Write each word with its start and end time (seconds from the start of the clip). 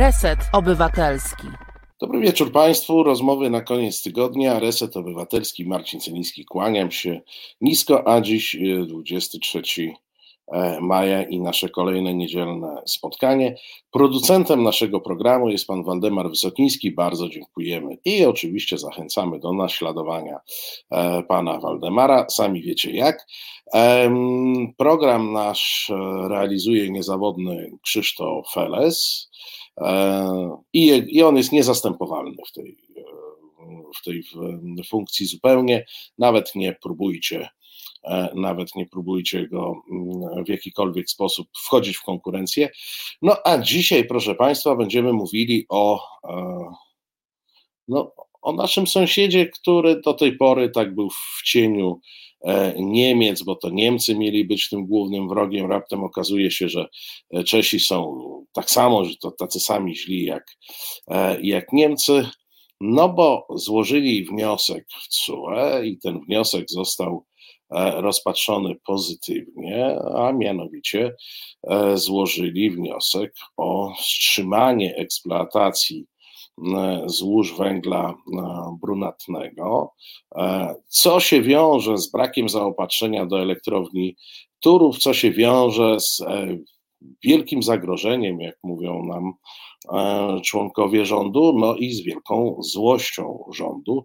Reset 0.00 0.38
Obywatelski. 0.52 1.46
Dobry 2.00 2.20
wieczór 2.20 2.52
Państwu. 2.52 3.02
Rozmowy 3.02 3.50
na 3.50 3.60
koniec 3.60 4.02
tygodnia. 4.02 4.58
Reset 4.58 4.96
Obywatelski. 4.96 5.66
Marcin 5.66 6.00
Celiński. 6.00 6.44
Kłaniam 6.44 6.90
się 6.90 7.20
nisko, 7.60 8.08
a 8.08 8.20
dziś 8.20 8.56
23 8.86 9.62
e, 9.78 9.92
e, 10.52 10.80
maja 10.80 11.22
i 11.22 11.40
nasze 11.40 11.68
kolejne 11.68 12.14
niedzielne 12.14 12.82
spotkanie. 12.86 13.56
Producentem 13.90 14.62
naszego 14.62 15.00
programu 15.00 15.48
jest 15.48 15.66
pan 15.66 15.84
Waldemar 15.84 16.28
Wysokiński. 16.30 16.90
Bardzo 16.90 17.28
dziękujemy 17.28 17.96
i 18.04 18.24
oczywiście 18.24 18.78
zachęcamy 18.78 19.38
do 19.38 19.52
naśladowania 19.52 20.40
e, 20.90 21.22
pana 21.22 21.58
Waldemara. 21.58 22.26
Sami 22.28 22.62
wiecie 22.62 22.90
jak. 22.90 23.26
Program 24.76 25.32
nasz 25.32 25.92
realizuje 26.28 26.90
niezawodny 26.90 27.70
Krzysztof 27.82 28.52
Feles. 28.52 29.29
I, 30.72 31.02
I 31.08 31.22
on 31.22 31.36
jest 31.36 31.52
niezastępowalny 31.52 32.36
w 32.48 32.52
tej, 32.52 32.76
w 34.00 34.04
tej 34.04 34.24
funkcji 34.88 35.26
zupełnie. 35.26 35.86
Nawet 36.18 36.54
nie 36.54 36.72
próbujcie 36.72 37.48
nawet 38.34 38.74
nie 38.74 38.86
próbujcie 38.86 39.48
go 39.48 39.82
w 40.46 40.48
jakikolwiek 40.48 41.10
sposób 41.10 41.48
wchodzić 41.56 41.96
w 41.96 42.02
konkurencję. 42.02 42.70
No 43.22 43.36
a 43.44 43.58
dzisiaj, 43.58 44.04
proszę 44.04 44.34
Państwa, 44.34 44.76
będziemy 44.76 45.12
mówili 45.12 45.66
o, 45.68 46.06
no, 47.88 48.12
o 48.42 48.52
naszym 48.52 48.86
sąsiedzie, 48.86 49.46
który 49.46 50.00
do 50.00 50.14
tej 50.14 50.36
pory 50.36 50.70
tak 50.70 50.94
był 50.94 51.10
w 51.10 51.42
cieniu 51.44 52.00
E, 52.00 52.29
Niemiec, 52.76 53.42
bo 53.42 53.56
to 53.56 53.70
Niemcy 53.70 54.18
mieli 54.18 54.44
być 54.44 54.68
tym 54.68 54.86
głównym 54.86 55.28
wrogiem. 55.28 55.70
Raptem 55.70 56.04
okazuje 56.04 56.50
się, 56.50 56.68
że 56.68 56.88
e, 57.30 57.44
Czesi 57.44 57.80
są 57.80 58.16
tak 58.52 58.70
samo, 58.70 59.04
że 59.04 59.14
to 59.22 59.30
tacy 59.30 59.60
sami 59.60 59.96
źli 59.96 60.24
jak, 60.24 60.44
e, 61.10 61.40
jak 61.42 61.72
Niemcy. 61.72 62.28
No 62.80 63.08
bo 63.08 63.46
złożyli 63.54 64.24
wniosek 64.24 64.86
w 64.88 65.08
CUE 65.08 65.84
i 65.84 65.98
ten 65.98 66.20
wniosek 66.20 66.70
został 66.70 67.24
rozpatrzony 67.96 68.76
pozytywnie, 68.86 69.96
a 70.14 70.32
mianowicie 70.32 71.14
złożyli 71.94 72.70
wniosek 72.70 73.32
o 73.56 73.94
wstrzymanie 73.98 74.96
eksploatacji 74.96 76.04
E, 76.04 76.19
złóż 77.06 77.56
węgla 77.56 78.14
e, 78.38 78.76
brunatnego, 78.82 79.92
e, 80.36 80.74
co 80.88 81.20
się 81.20 81.42
wiąże 81.42 81.98
z 81.98 82.10
brakiem 82.10 82.48
zaopatrzenia 82.48 83.26
do 83.26 83.42
elektrowni 83.42 84.16
Turów, 84.62 84.98
co 84.98 85.14
się 85.14 85.30
wiąże 85.30 86.00
z 86.00 86.22
wielkim 87.24 87.62
zagrożeniem, 87.62 88.40
jak 88.40 88.56
mówią 88.62 89.02
nam 89.04 89.32
członkowie 90.42 91.06
rządu, 91.06 91.52
no 91.58 91.76
i 91.76 91.92
z 91.92 92.04
wielką 92.04 92.56
złością 92.60 93.44
rządu, 93.54 94.04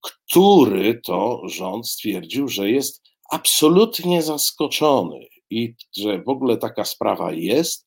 który 0.00 1.00
to 1.06 1.42
rząd 1.48 1.88
stwierdził, 1.88 2.48
że 2.48 2.70
jest 2.70 3.02
absolutnie 3.30 4.22
zaskoczony 4.22 5.26
i 5.50 5.74
że 5.96 6.22
w 6.22 6.28
ogóle 6.28 6.56
taka 6.56 6.84
sprawa 6.84 7.32
jest 7.32 7.86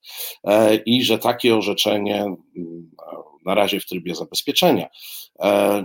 i 0.85 1.03
że 1.03 1.17
takie 1.17 1.55
orzeczenie 1.55 2.35
na 3.45 3.55
razie 3.55 3.79
w 3.79 3.85
trybie 3.85 4.15
zabezpieczenia 4.15 4.87
e, 5.39 5.83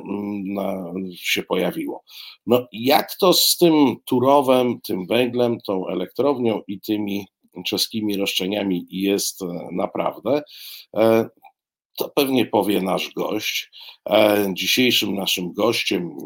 się 1.16 1.42
pojawiło. 1.42 2.04
No 2.46 2.66
jak 2.72 3.16
to 3.16 3.32
z 3.32 3.56
tym 3.56 3.96
Turowem, 4.04 4.80
tym 4.80 5.06
węglem, 5.06 5.60
tą 5.60 5.88
elektrownią 5.88 6.62
i 6.68 6.80
tymi 6.80 7.26
czeskimi 7.66 8.16
roszczeniami 8.16 8.86
jest 8.90 9.42
e, 9.42 9.46
naprawdę? 9.72 10.42
E, 10.96 11.28
to 11.98 12.08
pewnie 12.08 12.46
powie 12.46 12.82
nasz 12.82 13.10
gość. 13.12 13.70
Dzisiejszym 14.52 15.14
naszym 15.14 15.52
gościem 15.52 16.16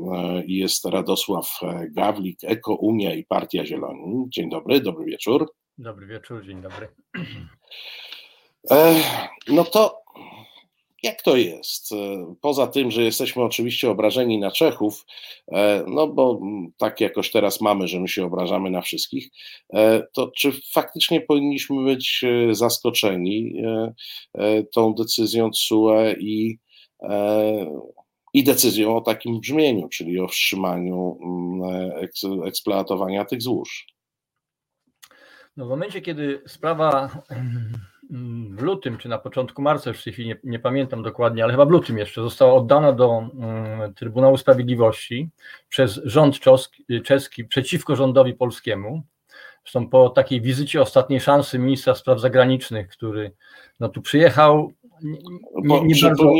jest 0.46 0.84
Radosław 0.84 1.60
Gawlik, 1.90 2.38
Eko 2.42 2.74
Unia 2.74 3.14
i 3.14 3.24
Partia 3.24 3.66
Zieloni. 3.66 4.24
Dzień 4.28 4.50
dobry, 4.50 4.80
dobry 4.80 5.04
wieczór. 5.04 5.52
Dobry 5.78 6.06
wieczór, 6.06 6.46
dzień 6.46 6.62
dobry. 6.62 6.88
No 9.48 9.64
to 9.64 10.01
jak 11.02 11.22
to 11.22 11.36
jest? 11.36 11.92
E, 11.92 12.34
poza 12.40 12.66
tym, 12.66 12.90
że 12.90 13.02
jesteśmy 13.02 13.42
oczywiście 13.42 13.90
obrażeni 13.90 14.38
na 14.38 14.50
Czechów, 14.50 15.06
e, 15.52 15.84
no 15.88 16.06
bo 16.06 16.40
tak 16.78 17.00
jakoś 17.00 17.30
teraz 17.30 17.60
mamy, 17.60 17.88
że 17.88 18.00
my 18.00 18.08
się 18.08 18.24
obrażamy 18.24 18.70
na 18.70 18.82
wszystkich, 18.82 19.30
e, 19.72 20.02
to 20.12 20.30
czy 20.36 20.52
faktycznie 20.72 21.20
powinniśmy 21.20 21.84
być 21.84 22.24
zaskoczeni 22.50 23.62
tą 24.72 24.94
decyzją 24.94 25.50
CUE 25.50 26.14
i, 26.18 26.58
i 28.34 28.44
decyzją 28.44 28.96
o 28.96 29.00
takim 29.00 29.40
brzmieniu, 29.40 29.88
czyli 29.88 30.20
o 30.20 30.28
wstrzymaniu 30.28 31.18
eksploatowania 32.44 33.24
tych 33.24 33.42
złóż? 33.42 33.86
No 35.56 35.66
w 35.66 35.68
momencie, 35.68 36.00
kiedy 36.00 36.42
sprawa 36.46 37.10
w 38.50 38.62
lutym, 38.62 38.98
czy 38.98 39.08
na 39.08 39.18
początku 39.18 39.62
marca, 39.62 39.90
już 39.90 40.00
w 40.00 40.04
tej 40.04 40.12
chwili 40.12 40.28
nie, 40.28 40.36
nie, 40.44 40.58
pamiętam 40.58 41.02
dokładnie, 41.02 41.44
ale 41.44 41.52
chyba 41.52 41.64
w 41.64 41.70
lutym 41.70 41.98
jeszcze, 41.98 42.22
została 42.22 42.54
oddana 42.54 42.92
do 42.92 43.08
um, 43.08 43.94
Trybunału 43.94 44.36
Sprawiedliwości 44.36 45.28
przez 45.68 46.00
rząd 46.04 46.40
czeski, 46.40 47.02
czeski 47.04 47.44
przeciwko 47.44 47.96
rządowi 47.96 48.34
polskiemu. 48.34 49.02
Zresztą 49.64 49.88
po 49.88 50.10
takiej 50.10 50.40
wizycie 50.40 50.82
ostatniej 50.82 51.20
szansy 51.20 51.58
ministra 51.58 51.94
spraw 51.94 52.20
zagranicznych, 52.20 52.88
który 52.88 53.32
no, 53.80 53.88
tu 53.88 54.02
przyjechał. 54.02 54.72
Nie, 55.54 55.82
nie, 55.82 55.94
bardzo... 56.02 56.32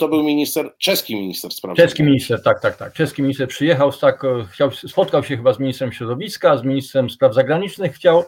To 0.00 0.08
był 0.08 0.22
minister, 0.22 0.70
czeski 0.78 1.14
minister 1.14 1.52
spraw 1.52 1.76
Czeski 1.76 2.02
minister, 2.02 2.42
tak, 2.42 2.60
tak, 2.60 2.76
tak. 2.76 2.92
Czeski 2.92 3.22
minister 3.22 3.48
przyjechał, 3.48 3.92
tak, 3.92 4.22
chciał, 4.50 4.70
spotkał 4.70 5.24
się 5.24 5.36
chyba 5.36 5.52
z 5.52 5.58
ministrem 5.58 5.92
środowiska, 5.92 6.56
z 6.56 6.64
ministrem 6.64 7.10
spraw 7.10 7.34
zagranicznych, 7.34 7.92
chciał 7.92 8.24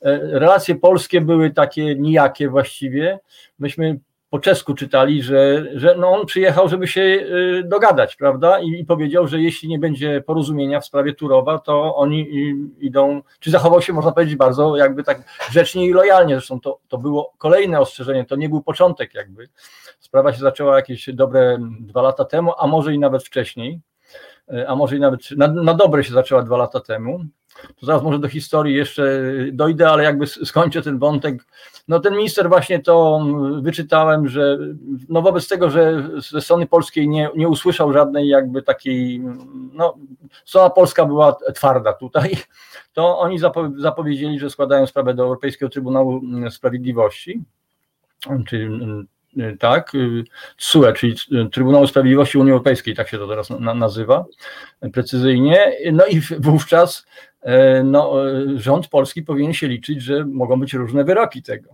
relacje 0.00 0.74
polskie 0.74 1.20
były 1.20 1.50
takie 1.50 1.94
nijakie 1.94 2.48
właściwie. 2.48 3.18
Myśmy 3.58 4.00
po 4.30 4.38
czesku 4.38 4.74
czytali, 4.74 5.22
że, 5.22 5.66
że 5.74 5.94
no 5.98 6.08
on 6.08 6.26
przyjechał, 6.26 6.68
żeby 6.68 6.86
się 6.86 7.00
e, 7.00 7.62
dogadać, 7.62 8.16
prawda? 8.16 8.60
I, 8.60 8.80
I, 8.80 8.84
powiedział, 8.84 9.28
że 9.28 9.40
jeśli 9.40 9.68
nie 9.68 9.78
będzie 9.78 10.20
porozumienia 10.20 10.80
w 10.80 10.86
sprawie 10.86 11.14
Turowa, 11.14 11.58
to 11.58 11.96
oni 11.96 12.28
idą, 12.78 13.22
czy 13.40 13.50
zachował 13.50 13.82
się, 13.82 13.92
można 13.92 14.12
powiedzieć, 14.12 14.36
bardzo 14.36 14.76
jakby 14.76 15.02
tak 15.02 15.22
grzecznie 15.50 15.86
i 15.86 15.92
lojalnie. 15.92 16.34
Zresztą 16.34 16.60
to, 16.60 16.78
to 16.88 16.98
było 16.98 17.32
kolejne 17.38 17.80
ostrzeżenie, 17.80 18.24
to 18.24 18.36
nie 18.36 18.48
był 18.48 18.62
początek 18.62 19.14
jakby. 19.14 19.48
Sprawa 20.00 20.32
się 20.32 20.38
zaczęła 20.38 20.76
jakieś 20.76 21.10
dobre 21.12 21.58
dwa 21.80 22.02
lata 22.02 22.24
temu, 22.24 22.52
a 22.58 22.66
może 22.66 22.94
i 22.94 22.98
nawet 22.98 23.24
wcześniej, 23.24 23.72
e, 23.74 23.80
a 24.68 24.76
może 24.76 24.96
i 24.96 25.00
nawet 25.00 25.30
na, 25.30 25.48
na 25.48 25.74
dobre 25.74 26.04
się 26.04 26.12
zaczęła 26.12 26.42
dwa 26.42 26.56
lata 26.56 26.80
temu 26.80 27.24
to 27.80 27.86
zaraz 27.86 28.02
może 28.02 28.18
do 28.18 28.28
historii 28.28 28.76
jeszcze 28.76 29.22
dojdę, 29.52 29.88
ale 29.88 30.04
jakby 30.04 30.26
skończę 30.26 30.82
ten 30.82 30.98
wątek. 30.98 31.44
No 31.88 32.00
ten 32.00 32.16
minister 32.16 32.48
właśnie 32.48 32.82
to 32.82 33.26
wyczytałem, 33.62 34.28
że 34.28 34.58
no 35.08 35.22
wobec 35.22 35.48
tego, 35.48 35.70
że 35.70 36.08
ze 36.30 36.40
strony 36.40 36.66
polskiej 36.66 37.08
nie, 37.08 37.30
nie 37.36 37.48
usłyszał 37.48 37.92
żadnej 37.92 38.28
jakby 38.28 38.62
takiej, 38.62 39.22
no 39.72 39.94
strona 40.44 40.70
polska 40.70 41.04
była 41.04 41.36
twarda 41.54 41.92
tutaj, 41.92 42.36
to 42.92 43.18
oni 43.18 43.38
zapowiedzieli, 43.76 44.38
że 44.38 44.50
składają 44.50 44.86
sprawę 44.86 45.14
do 45.14 45.22
Europejskiego 45.22 45.70
Trybunału 45.70 46.20
Sprawiedliwości, 46.50 47.42
czyli 48.46 48.68
tak, 49.58 49.92
TSUE, 50.56 50.92
czyli 50.92 51.16
Trybunału 51.52 51.86
Sprawiedliwości 51.86 52.38
Unii 52.38 52.52
Europejskiej, 52.52 52.94
tak 52.94 53.08
się 53.08 53.18
to 53.18 53.28
teraz 53.28 53.50
nazywa 53.74 54.24
precyzyjnie. 54.92 55.72
No 55.92 56.06
i 56.06 56.20
wówczas 56.38 57.06
no, 57.84 58.14
rząd 58.54 58.88
polski 58.88 59.22
powinien 59.22 59.52
się 59.54 59.68
liczyć, 59.68 60.02
że 60.02 60.24
mogą 60.24 60.60
być 60.60 60.74
różne 60.74 61.04
wyroki 61.04 61.42
tego. 61.42 61.70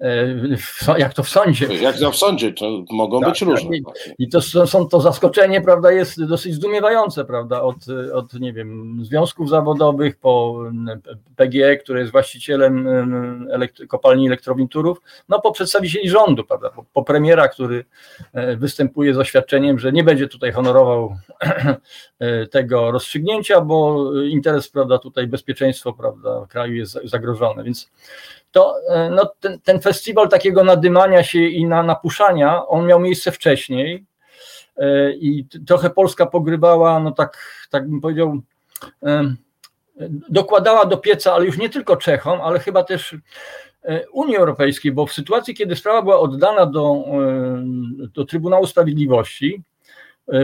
E, 0.00 0.98
jak 0.98 1.14
to 1.14 1.22
w 1.22 1.28
sądzie. 1.28 1.66
Jak 1.74 1.98
to 1.98 2.10
w 2.10 2.16
sądzie, 2.16 2.52
to 2.52 2.84
mogą 2.90 3.20
tak, 3.20 3.28
być 3.28 3.40
tak. 3.40 3.48
różne. 3.48 3.76
I 4.18 4.28
to 4.28 4.40
są 4.66 4.88
to 4.88 5.00
zaskoczenie, 5.00 5.60
prawda, 5.60 5.92
jest 5.92 6.24
dosyć 6.24 6.54
zdumiewające, 6.54 7.24
prawda, 7.24 7.62
od, 7.62 7.76
od 8.12 8.34
nie 8.34 8.52
wiem, 8.52 8.98
związków 9.04 9.48
zawodowych 9.48 10.16
po 10.16 10.60
PGE, 11.36 11.76
który 11.76 12.00
jest 12.00 12.12
właścicielem 12.12 12.88
elektry, 13.50 13.86
kopalni 13.86 14.26
elektrowni 14.26 14.68
Turów, 14.68 14.98
no 15.28 15.40
po 15.40 15.52
przedstawicieli 15.52 16.08
rządu, 16.08 16.44
prawda, 16.44 16.70
po, 16.70 16.84
po 16.92 17.02
premiera, 17.04 17.48
który 17.48 17.84
występuje 18.56 19.14
z 19.14 19.18
oświadczeniem, 19.18 19.78
że 19.78 19.92
nie 19.92 20.04
będzie 20.04 20.28
tutaj 20.28 20.52
honorował 20.52 21.16
tego 22.50 22.90
rozstrzygnięcia, 22.90 23.60
bo 23.60 24.10
interes, 24.22 24.68
prawda, 24.68 24.98
tutaj 24.98 25.26
bezpieczeństwo, 25.26 25.92
prawda, 25.92 26.46
kraju 26.48 26.74
jest 26.74 26.98
zagrożone, 27.04 27.64
więc 27.64 27.90
to 28.54 28.74
e, 28.88 29.10
no, 29.10 29.32
ten, 29.40 29.60
ten 29.60 29.80
festiwal 29.80 30.28
takiego 30.28 30.64
nadymania 30.64 31.24
się 31.24 31.38
i 31.38 31.66
na, 31.66 31.82
napuszania, 31.82 32.66
on 32.66 32.86
miał 32.86 33.00
miejsce 33.00 33.32
wcześniej 33.32 34.06
e, 34.76 35.12
i 35.12 35.46
trochę 35.66 35.90
Polska 35.90 36.26
pogrywała, 36.26 37.00
no 37.00 37.10
tak, 37.10 37.38
tak 37.70 37.88
bym 37.88 38.00
powiedział, 38.00 38.40
e, 39.02 39.34
dokładała 40.28 40.86
do 40.86 40.96
pieca, 40.96 41.32
ale 41.32 41.46
już 41.46 41.58
nie 41.58 41.68
tylko 41.68 41.96
Czechom, 41.96 42.40
ale 42.40 42.58
chyba 42.58 42.84
też 42.84 43.16
Unii 44.12 44.36
Europejskiej, 44.36 44.92
bo 44.92 45.06
w 45.06 45.12
sytuacji, 45.12 45.54
kiedy 45.54 45.76
sprawa 45.76 46.02
była 46.02 46.20
oddana 46.20 46.66
do, 46.66 47.04
do 48.14 48.24
Trybunału 48.24 48.66
Sprawiedliwości, 48.66 49.62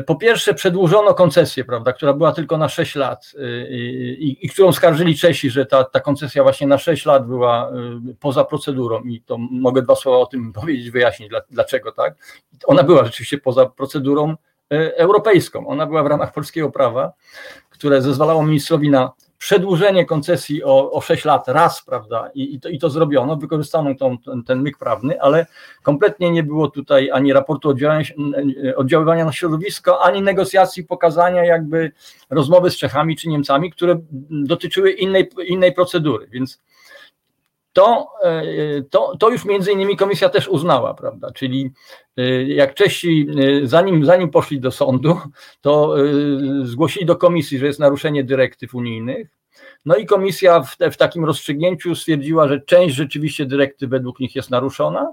po 0.06 0.16
pierwsze, 0.16 0.54
przedłużono 0.54 1.14
koncesję, 1.14 1.64
prawda, 1.64 1.92
która 1.92 2.12
była 2.12 2.32
tylko 2.32 2.58
na 2.58 2.68
6 2.68 2.94
lat 2.94 3.32
e, 3.38 3.70
i, 3.70 4.46
i, 4.46 4.48
którą 4.48 4.72
skarżyli 4.72 5.18
Czesi, 5.18 5.50
że 5.50 5.66
ta, 5.66 5.84
ta 5.84 6.00
koncesja 6.00 6.42
właśnie 6.42 6.66
na 6.66 6.78
6 6.78 7.06
lat 7.06 7.26
była 7.26 7.70
e, 7.70 7.72
poza 8.20 8.44
procedurą 8.44 9.02
i 9.02 9.22
to 9.22 9.38
mogę 9.38 9.82
dwa 9.82 9.94
słowa 9.94 10.18
o 10.18 10.26
tym 10.26 10.52
powiedzieć, 10.60 10.90
wyjaśnić 10.90 11.30
dlaczego 11.50 11.92
tak. 11.92 12.14
Ona 12.64 12.82
była 12.82 13.04
rzeczywiście 13.04 13.38
poza 13.38 13.66
procedurą 13.66 14.36
europejską. 14.96 15.66
Ona 15.66 15.86
była 15.86 16.02
w 16.02 16.06
ramach 16.06 16.32
polskiego 16.32 16.70
prawa, 16.70 17.12
które 17.70 18.02
zezwalało 18.02 18.42
ministrowi 18.42 18.90
na 18.90 19.12
przedłużenie 19.40 20.04
koncesji 20.04 20.64
o, 20.64 20.92
o 20.92 21.00
6 21.00 21.24
lat 21.24 21.48
raz, 21.48 21.82
prawda, 21.82 22.30
i, 22.34 22.54
i, 22.54 22.60
to, 22.60 22.68
i 22.68 22.78
to 22.78 22.90
zrobiono, 22.90 23.36
wykorzystano 23.36 23.94
tą, 23.94 24.18
ten, 24.18 24.44
ten 24.44 24.62
myk 24.62 24.78
prawny, 24.78 25.20
ale 25.20 25.46
kompletnie 25.82 26.30
nie 26.30 26.42
było 26.42 26.68
tutaj 26.68 27.10
ani 27.10 27.32
raportu 27.32 27.74
oddziaływania, 28.76 29.24
na 29.24 29.32
środowisko, 29.32 30.02
ani 30.02 30.22
negocjacji, 30.22 30.84
pokazania 30.84 31.44
jakby 31.44 31.92
rozmowy 32.30 32.70
z 32.70 32.76
Czechami 32.76 33.16
czy 33.16 33.28
Niemcami, 33.28 33.70
które 33.70 34.00
dotyczyły 34.30 34.90
innej, 34.90 35.30
innej 35.46 35.72
procedury, 35.72 36.26
więc 36.30 36.60
to, 37.72 38.08
e, 38.24 38.42
to, 38.82 39.16
to 39.16 39.30
już 39.30 39.44
między 39.44 39.72
innymi 39.72 39.96
komisja 39.96 40.28
też 40.28 40.48
uznała, 40.48 40.94
prawda? 40.94 41.32
Czyli 41.32 41.70
e, 42.16 42.44
jak 42.44 42.74
Czesi, 42.74 43.26
e, 43.62 43.66
zanim, 43.66 44.04
zanim 44.04 44.30
poszli 44.30 44.60
do 44.60 44.70
sądu, 44.70 45.20
to 45.60 45.94
zgłosili 46.62 47.06
do 47.06 47.16
komisji, 47.16 47.58
że 47.58 47.66
jest 47.66 47.80
naruszenie 47.80 48.24
dyrektyw 48.24 48.74
unijnych. 48.74 49.28
No 49.84 49.96
i 49.96 50.06
komisja 50.06 50.60
w, 50.62 50.76
w 50.92 50.96
takim 50.96 51.24
rozstrzygnięciu 51.24 51.94
stwierdziła, 51.94 52.48
że 52.48 52.60
część 52.60 52.94
rzeczywiście 52.94 53.46
dyrektyw 53.46 53.90
według 53.90 54.20
nich 54.20 54.36
jest 54.36 54.50
naruszona, 54.50 55.12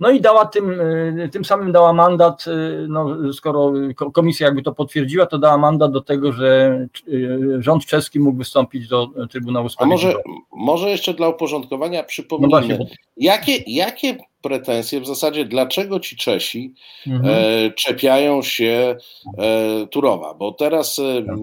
no 0.00 0.10
i 0.10 0.20
dała 0.20 0.44
tym, 0.44 0.80
y, 0.80 1.28
tym 1.32 1.44
samym 1.44 1.72
dała 1.72 1.92
mandat, 1.92 2.44
y, 2.46 2.86
no, 2.88 3.32
skoro 3.32 3.72
komisja 4.12 4.46
jakby 4.46 4.62
to 4.62 4.72
potwierdziła, 4.72 5.26
to 5.26 5.38
dała 5.38 5.58
mandat 5.58 5.92
do 5.92 6.00
tego, 6.00 6.32
że 6.32 6.78
y, 7.08 7.38
rząd 7.58 7.86
czeski 7.86 8.20
mógł 8.20 8.38
wystąpić 8.38 8.88
do 8.88 9.08
Trybunału 9.30 9.68
Sprawiedliwości. 9.68 10.06
A 10.06 10.30
może, 10.30 10.40
może 10.52 10.90
jeszcze 10.90 11.14
dla 11.14 11.28
uporządkowania 11.28 12.02
przypomnijmy, 12.02 12.78
no 12.78 12.84
jakie, 13.16 13.56
jakie 13.66 14.16
pretensje 14.42 15.00
w 15.00 15.06
zasadzie, 15.06 15.44
dlaczego 15.44 16.00
ci 16.00 16.16
Czesi 16.16 16.74
mhm. 17.06 17.34
e, 17.34 17.70
czepiają 17.70 18.42
się 18.42 18.96
e, 19.38 19.86
Turowa, 19.86 20.34
bo 20.34 20.52
teraz 20.52 20.98
e, 20.98 21.22
tak. 21.26 21.36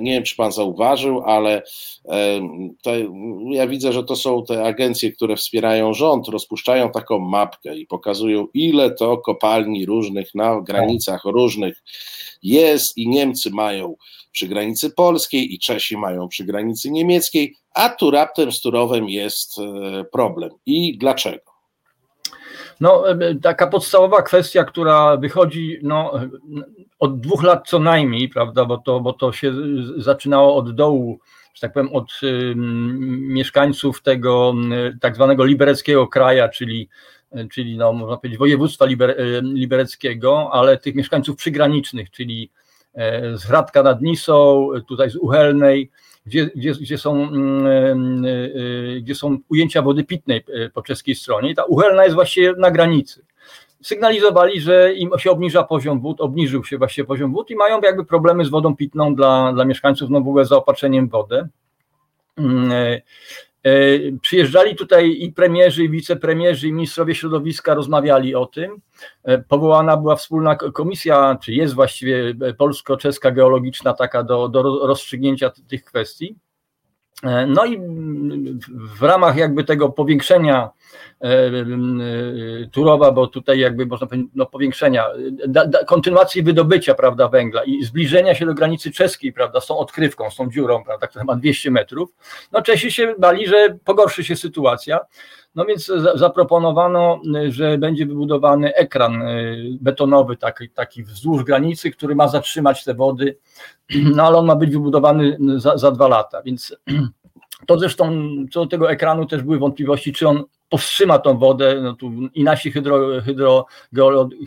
nie 0.00 0.12
wiem, 0.12 0.22
czy 0.22 0.36
pan 0.36 0.52
zauważył, 0.52 1.22
ale 1.24 1.62
e, 2.08 2.40
to, 2.82 2.90
ja 3.50 3.66
widzę, 3.66 3.92
że 3.92 4.04
to 4.04 4.16
są 4.16 4.44
te 4.44 4.64
agencje, 4.64 5.12
które 5.12 5.36
wspierają 5.36 5.94
rząd, 5.94 6.28
rozpuszczają 6.28 6.90
taką 6.90 7.18
mapkę 7.18 7.76
i 7.76 7.86
pokazują, 7.86 8.46
ile 8.54 8.90
to 8.90 9.18
kopalni 9.18 9.86
różnych 9.86 10.34
na 10.34 10.60
granicach 10.60 11.24
różnych 11.24 11.82
jest 12.42 12.98
i 12.98 13.08
Niemcy 13.08 13.50
mają 13.50 13.94
przy 14.32 14.48
granicy 14.48 14.90
polskiej 14.90 15.54
i 15.54 15.58
Czesi 15.58 15.96
mają 15.96 16.28
przy 16.28 16.44
granicy 16.44 16.90
niemieckiej, 16.90 17.54
a 17.74 17.88
tu 17.88 18.10
raptem 18.10 18.52
z 18.52 18.60
Turowem 18.60 19.08
jest 19.08 19.58
e, 19.58 20.04
problem. 20.04 20.50
I 20.66 20.98
dlaczego? 20.98 21.47
No, 22.80 23.04
taka 23.42 23.66
podstawowa 23.66 24.22
kwestia, 24.22 24.64
która 24.64 25.16
wychodzi 25.16 25.78
no, 25.82 26.12
od 26.98 27.20
dwóch 27.20 27.42
lat 27.42 27.68
co 27.68 27.78
najmniej, 27.78 28.28
prawda, 28.28 28.64
bo 28.64 28.78
to, 28.78 29.00
bo 29.00 29.12
to 29.12 29.32
się 29.32 29.52
zaczynało 29.96 30.56
od 30.56 30.74
dołu, 30.74 31.20
że 31.54 31.60
tak 31.60 31.72
powiem, 31.72 31.92
od 31.92 32.20
y, 32.22 32.54
mieszkańców 33.28 34.02
tego 34.02 34.54
tak 35.00 35.14
zwanego 35.14 35.44
libereckiego 35.44 36.06
kraja, 36.06 36.48
czyli, 36.48 36.88
czyli 37.52 37.76
no, 37.76 37.92
można 37.92 38.16
powiedzieć 38.16 38.38
województwa 38.38 38.84
liber, 38.84 39.10
y, 39.10 39.40
libereckiego, 39.42 40.50
ale 40.52 40.78
tych 40.78 40.94
mieszkańców 40.94 41.36
przygranicznych, 41.36 42.10
czyli 42.10 42.50
z 43.34 43.44
Hradka 43.44 43.82
nad 43.82 44.02
Nisą, 44.02 44.68
tutaj 44.88 45.10
z 45.10 45.16
Uchelnej, 45.16 45.90
gdzie, 46.28 46.46
gdzie, 46.46 46.72
gdzie, 46.72 46.98
są, 46.98 47.22
mm, 47.22 48.24
e, 48.24 48.28
e, 48.28 49.00
gdzie 49.00 49.14
są 49.14 49.38
ujęcia 49.48 49.82
wody 49.82 50.04
pitnej 50.04 50.44
e, 50.54 50.70
po 50.70 50.82
czeskiej 50.82 51.14
stronie. 51.14 51.50
I 51.50 51.54
ta 51.54 51.64
Uchelna 51.64 52.04
jest 52.04 52.14
właściwie 52.14 52.52
na 52.52 52.70
granicy. 52.70 53.24
Sygnalizowali, 53.82 54.60
że 54.60 54.94
im 54.94 55.10
się 55.18 55.30
obniża 55.30 55.62
poziom 55.62 56.00
wód, 56.00 56.20
obniżył 56.20 56.64
się 56.64 56.78
właśnie 56.78 57.04
poziom 57.04 57.32
wód 57.32 57.50
i 57.50 57.56
mają 57.56 57.80
jakby 57.80 58.04
problemy 58.04 58.44
z 58.44 58.48
wodą 58.48 58.76
pitną 58.76 59.14
dla, 59.14 59.52
dla 59.52 59.64
mieszkańców, 59.64 60.10
no 60.10 60.20
w 60.20 60.28
ogóle 60.28 60.44
zaopatrzeniem 60.44 61.08
w 61.08 61.10
wodę. 61.10 61.48
E, 63.68 64.18
przyjeżdżali 64.20 64.76
tutaj 64.76 65.16
i 65.20 65.32
premierzy, 65.32 65.84
i 65.84 65.90
wicepremierzy, 65.90 66.68
i 66.68 66.72
ministrowie 66.72 67.14
środowiska 67.14 67.74
rozmawiali 67.74 68.34
o 68.34 68.46
tym. 68.46 68.80
E, 69.24 69.38
powołana 69.38 69.96
była 69.96 70.16
wspólna 70.16 70.56
komisja, 70.56 71.38
czy 71.42 71.52
jest 71.52 71.74
właściwie 71.74 72.34
polsko-czeska 72.58 73.30
geologiczna 73.30 73.94
taka 73.94 74.22
do, 74.22 74.48
do 74.48 74.62
rozstrzygnięcia 74.86 75.50
tych 75.68 75.84
kwestii. 75.84 76.36
E, 77.22 77.46
no 77.46 77.66
i 77.66 77.78
w 78.98 79.02
ramach 79.02 79.36
jakby 79.36 79.64
tego 79.64 79.88
powiększenia 79.88 80.62
e, 80.62 80.68
e, 80.68 80.77
Turowa, 82.72 83.12
bo 83.12 83.26
tutaj 83.26 83.58
jakby 83.58 83.86
można 83.86 84.06
powiedzieć, 84.06 84.30
no 84.34 84.46
powiększenia, 84.46 85.06
da, 85.48 85.66
da, 85.66 85.84
kontynuacji 85.84 86.42
wydobycia, 86.42 86.94
prawda, 86.94 87.28
węgla 87.28 87.64
i 87.64 87.84
zbliżenia 87.84 88.34
się 88.34 88.46
do 88.46 88.54
granicy 88.54 88.90
czeskiej, 88.90 89.32
prawda, 89.32 89.60
z 89.60 89.66
tą 89.66 89.78
odkrywką, 89.78 90.30
z 90.30 90.36
tą 90.36 90.50
dziurą, 90.50 90.84
prawda, 90.84 91.06
która 91.06 91.24
ma 91.24 91.36
200 91.36 91.70
metrów, 91.70 92.10
no 92.52 92.62
Czesi 92.62 92.92
się 92.92 93.14
bali, 93.18 93.46
że 93.46 93.78
pogorszy 93.84 94.24
się 94.24 94.36
sytuacja, 94.36 95.00
no 95.54 95.64
więc 95.64 95.92
zaproponowano, 96.14 97.20
że 97.48 97.78
będzie 97.78 98.06
wybudowany 98.06 98.74
ekran 98.74 99.22
betonowy 99.80 100.36
taki, 100.36 100.70
taki 100.70 101.04
wzdłuż 101.04 101.44
granicy, 101.44 101.90
który 101.90 102.14
ma 102.14 102.28
zatrzymać 102.28 102.84
te 102.84 102.94
wody, 102.94 103.38
no 104.16 104.22
ale 104.22 104.36
on 104.36 104.46
ma 104.46 104.56
być 104.56 104.70
wybudowany 104.70 105.38
za, 105.56 105.78
za 105.78 105.90
dwa 105.90 106.08
lata, 106.08 106.42
więc 106.42 106.76
to 107.66 107.78
zresztą 107.78 108.12
co 108.52 108.60
do 108.60 108.66
tego 108.66 108.90
ekranu 108.90 109.26
też 109.26 109.42
były 109.42 109.58
wątpliwości, 109.58 110.12
czy 110.12 110.28
on 110.28 110.44
powstrzyma 110.68 111.18
tą 111.18 111.38
wodę. 111.38 111.80
No 111.82 111.94
tu 111.94 112.12
I 112.34 112.44
nasi 112.44 112.72
hydro, 112.72 113.22
hydro, 113.22 113.66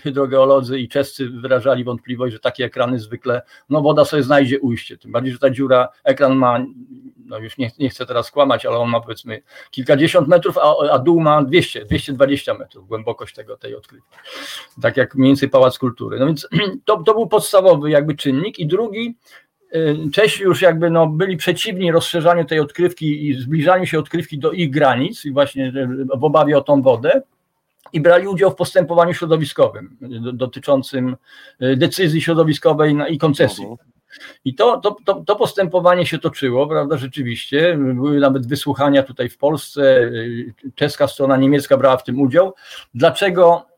hydrogeolodzy 0.03 0.79
i 0.79 0.87
czescy 0.87 1.29
wyrażali 1.29 1.83
wątpliwość, 1.83 2.33
że 2.33 2.39
takie 2.39 2.65
ekrany 2.65 2.99
zwykle, 2.99 3.41
no 3.69 3.81
woda 3.81 4.05
sobie 4.05 4.23
znajdzie 4.23 4.59
ujście. 4.59 4.97
Tym 4.97 5.11
bardziej, 5.11 5.33
że 5.33 5.39
ta 5.39 5.49
dziura, 5.49 5.89
ekran 6.03 6.35
ma, 6.35 6.65
no 7.25 7.37
już 7.37 7.57
nie, 7.57 7.71
nie 7.79 7.89
chcę 7.89 8.05
teraz 8.05 8.31
kłamać, 8.31 8.65
ale 8.65 8.77
on 8.77 8.89
ma 8.89 9.01
powiedzmy 9.01 9.41
kilkadziesiąt 9.71 10.27
metrów, 10.27 10.57
a, 10.57 10.91
a 10.91 10.99
dół 10.99 11.19
ma 11.19 11.43
200, 11.43 11.85
220 11.85 12.53
metrów, 12.53 12.87
głębokość 12.87 13.35
tego, 13.35 13.57
tej 13.57 13.75
odkrywki. 13.75 14.17
Tak 14.81 14.97
jak 14.97 15.15
mniej 15.15 15.29
więcej 15.29 15.49
Pałac 15.49 15.77
Kultury. 15.77 16.19
No 16.19 16.25
więc 16.25 16.47
to, 16.85 17.03
to 17.03 17.13
był 17.13 17.27
podstawowy 17.27 17.89
jakby 17.89 18.15
czynnik. 18.15 18.59
I 18.59 18.67
drugi, 18.67 19.15
Czesi 20.13 20.43
już 20.43 20.61
jakby 20.61 20.89
no, 20.89 21.07
byli 21.07 21.37
przeciwni 21.37 21.91
rozszerzaniu 21.91 22.45
tej 22.45 22.59
odkrywki 22.59 23.27
i 23.27 23.33
zbliżaniu 23.33 23.85
się 23.85 23.99
odkrywki 23.99 24.39
do 24.39 24.51
ich 24.51 24.69
granic, 24.69 25.25
i 25.25 25.31
właśnie 25.31 25.67
y, 25.67 26.17
w 26.17 26.23
obawie 26.23 26.57
o 26.57 26.61
tą 26.61 26.81
wodę, 26.81 27.21
i 27.93 28.01
brali 28.01 28.27
udział 28.27 28.51
w 28.51 28.55
postępowaniu 28.55 29.13
środowiskowym 29.13 29.97
y, 30.01 30.33
dotyczącym 30.33 31.15
decyzji 31.77 32.21
środowiskowej 32.21 32.95
i 33.09 33.17
koncesji. 33.17 33.63
Mhm. 33.63 33.89
I 34.45 34.55
to, 34.55 34.77
to, 34.77 34.95
to, 35.05 35.23
to, 35.25 35.35
postępowanie 35.35 36.05
się 36.05 36.19
toczyło, 36.19 36.67
prawda, 36.67 36.97
rzeczywiście. 36.97 37.77
Były 37.77 38.19
nawet 38.19 38.47
wysłuchania 38.47 39.03
tutaj 39.03 39.29
w 39.29 39.37
Polsce, 39.37 40.11
czeska 40.75 41.07
strona 41.07 41.37
niemiecka 41.37 41.77
brała 41.77 41.97
w 41.97 42.03
tym 42.03 42.21
udział. 42.21 42.53
Dlaczego 42.93 43.71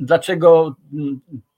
Dlaczego 0.00 0.74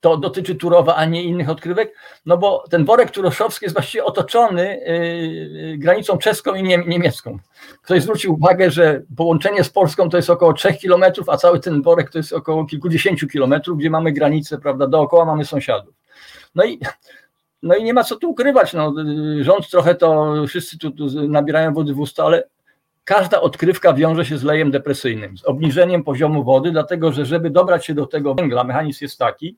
to 0.03 0.17
dotyczy 0.17 0.55
Turowa, 0.55 0.97
a 0.97 1.05
nie 1.05 1.23
innych 1.23 1.51
odkrywek? 1.51 1.95
No 2.27 2.39
bo 2.39 2.65
ten 2.71 2.85
worek 2.85 3.11
turoszowski 3.11 3.65
jest 3.65 3.75
właściwie 3.75 4.05
otoczony 4.05 4.81
yy, 4.87 5.79
granicą 5.79 6.19
czeską 6.19 6.55
i 6.55 6.63
niemiecką. 6.63 7.39
Ktoś 7.83 8.03
zwrócił 8.03 8.35
uwagę, 8.35 8.71
że 8.71 9.03
połączenie 9.17 9.65
z 9.65 9.71
Polską 9.71 10.09
to 10.09 10.17
jest 10.17 10.31
około 10.31 10.53
3 10.53 10.75
kilometrów, 10.75 11.29
a 11.29 11.37
cały 11.37 11.61
ten 11.61 11.83
worek 11.83 12.11
to 12.11 12.19
jest 12.19 12.33
około 12.33 12.65
kilkudziesięciu 12.67 13.29
kilometrów, 13.29 13.79
gdzie 13.79 13.91
mamy 13.91 14.13
granicę, 14.13 14.59
prawda, 14.59 14.87
dookoła 14.87 15.25
mamy 15.25 15.45
sąsiadów. 15.45 15.95
No 16.55 16.65
i 16.65 16.81
no 17.63 17.77
i 17.77 17.85
nie 17.85 17.95
ma 17.95 18.05
co 18.05 18.17
tu 18.17 18.31
ukrywać. 18.31 18.73
No, 18.73 18.95
rząd 19.41 19.71
trochę 19.71 19.95
to, 19.95 20.35
wszyscy 20.49 20.79
tu, 20.79 20.91
tu 20.91 21.29
nabierają 21.29 21.75
wody 21.75 21.95
w 21.95 22.01
usta, 22.01 22.25
ale 22.25 22.49
każda 23.05 23.41
odkrywka 23.41 23.93
wiąże 23.93 24.25
się 24.25 24.39
z 24.39 24.43
lejem 24.43 24.71
depresyjnym, 24.71 25.39
z 25.39 25.45
obniżeniem 25.45 26.05
poziomu 26.05 26.45
wody, 26.45 26.71
dlatego 26.71 27.13
że 27.13 27.27
żeby 27.27 27.51
dobrać 27.51 27.87
się 27.87 27.95
do 27.95 28.07
tego 28.07 28.35
węgla, 28.35 28.65
mechanizm 28.65 29.05
jest 29.05 29.19
taki, 29.19 29.57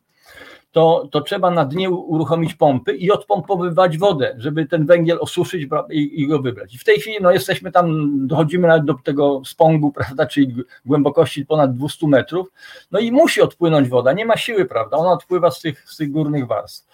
to, 0.75 1.09
to 1.11 1.21
trzeba 1.21 1.51
na 1.51 1.65
dnie 1.65 1.91
uruchomić 1.91 2.55
pompy 2.55 2.97
i 2.97 3.11
odpompowywać 3.11 3.99
wodę, 3.99 4.35
żeby 4.39 4.67
ten 4.67 4.87
węgiel 4.87 5.19
osuszyć 5.21 5.69
i, 5.91 6.23
i, 6.23 6.27
go 6.27 6.39
wybrać. 6.39 6.75
I 6.75 6.79
w 6.79 6.85
tej 6.85 7.01
chwili 7.01 7.17
no, 7.21 7.31
jesteśmy 7.31 7.73
tam, 7.73 8.13
dochodzimy 8.27 8.69
nawet 8.69 8.85
do 8.85 8.95
tego 9.05 9.43
spongu, 9.45 9.93
prawda, 9.99 10.27
czyli 10.27 10.55
głębokości 10.87 11.47
ponad 11.47 11.77
200 11.77 12.09
metrów, 12.09 12.53
no 12.91 12.99
i 12.99 13.13
musi 13.13 13.41
odpłynąć 13.41 13.89
woda, 13.89 14.13
nie 14.13 14.25
ma 14.25 14.37
siły, 14.37 14.65
prawda, 14.65 14.97
ona 14.97 15.13
odpływa 15.13 15.51
z 15.51 15.61
tych, 15.61 15.91
z 15.91 15.97
tych 15.97 16.11
górnych 16.11 16.47
warstw. 16.47 16.89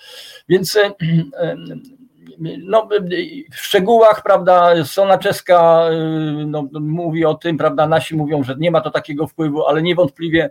Więc 0.49 0.77
e, 0.77 0.93
e, 1.35 1.57
no, 2.59 2.89
w 3.53 3.57
szczegółach, 3.57 4.23
prawda, 4.23 4.85
strona 4.85 5.19
czeska 5.19 5.85
no, 6.47 6.69
mówi 6.81 7.25
o 7.25 7.35
tym, 7.35 7.59
prawda, 7.59 7.87
nasi 7.87 8.17
mówią, 8.17 8.43
że 8.43 8.57
nie 8.59 8.71
ma 8.71 8.81
to 8.81 8.91
takiego 8.91 9.27
wpływu, 9.27 9.67
ale 9.67 9.83
niewątpliwie 9.83 10.51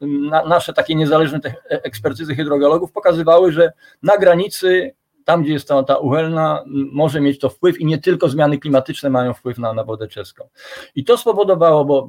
na, 0.00 0.44
nasze 0.44 0.72
takie 0.72 0.94
niezależne 0.94 1.40
ekspertyzy 1.68 2.34
hydrogeologów 2.34 2.92
pokazywały, 2.92 3.52
że 3.52 3.72
na 4.02 4.18
granicy 4.18 4.94
tam, 5.24 5.42
gdzie 5.42 5.52
jest 5.52 5.68
ta, 5.68 5.82
ta 5.82 5.96
uchylna, 5.96 6.64
może 6.92 7.20
mieć 7.20 7.38
to 7.38 7.48
wpływ 7.48 7.80
i 7.80 7.84
nie 7.84 7.98
tylko 7.98 8.28
zmiany 8.28 8.58
klimatyczne 8.58 9.10
mają 9.10 9.34
wpływ 9.34 9.58
na, 9.58 9.72
na 9.72 9.84
wodę 9.84 10.08
czeską. 10.08 10.48
I 10.94 11.04
to 11.04 11.16
spowodowało, 11.16 11.84
bo 11.84 12.08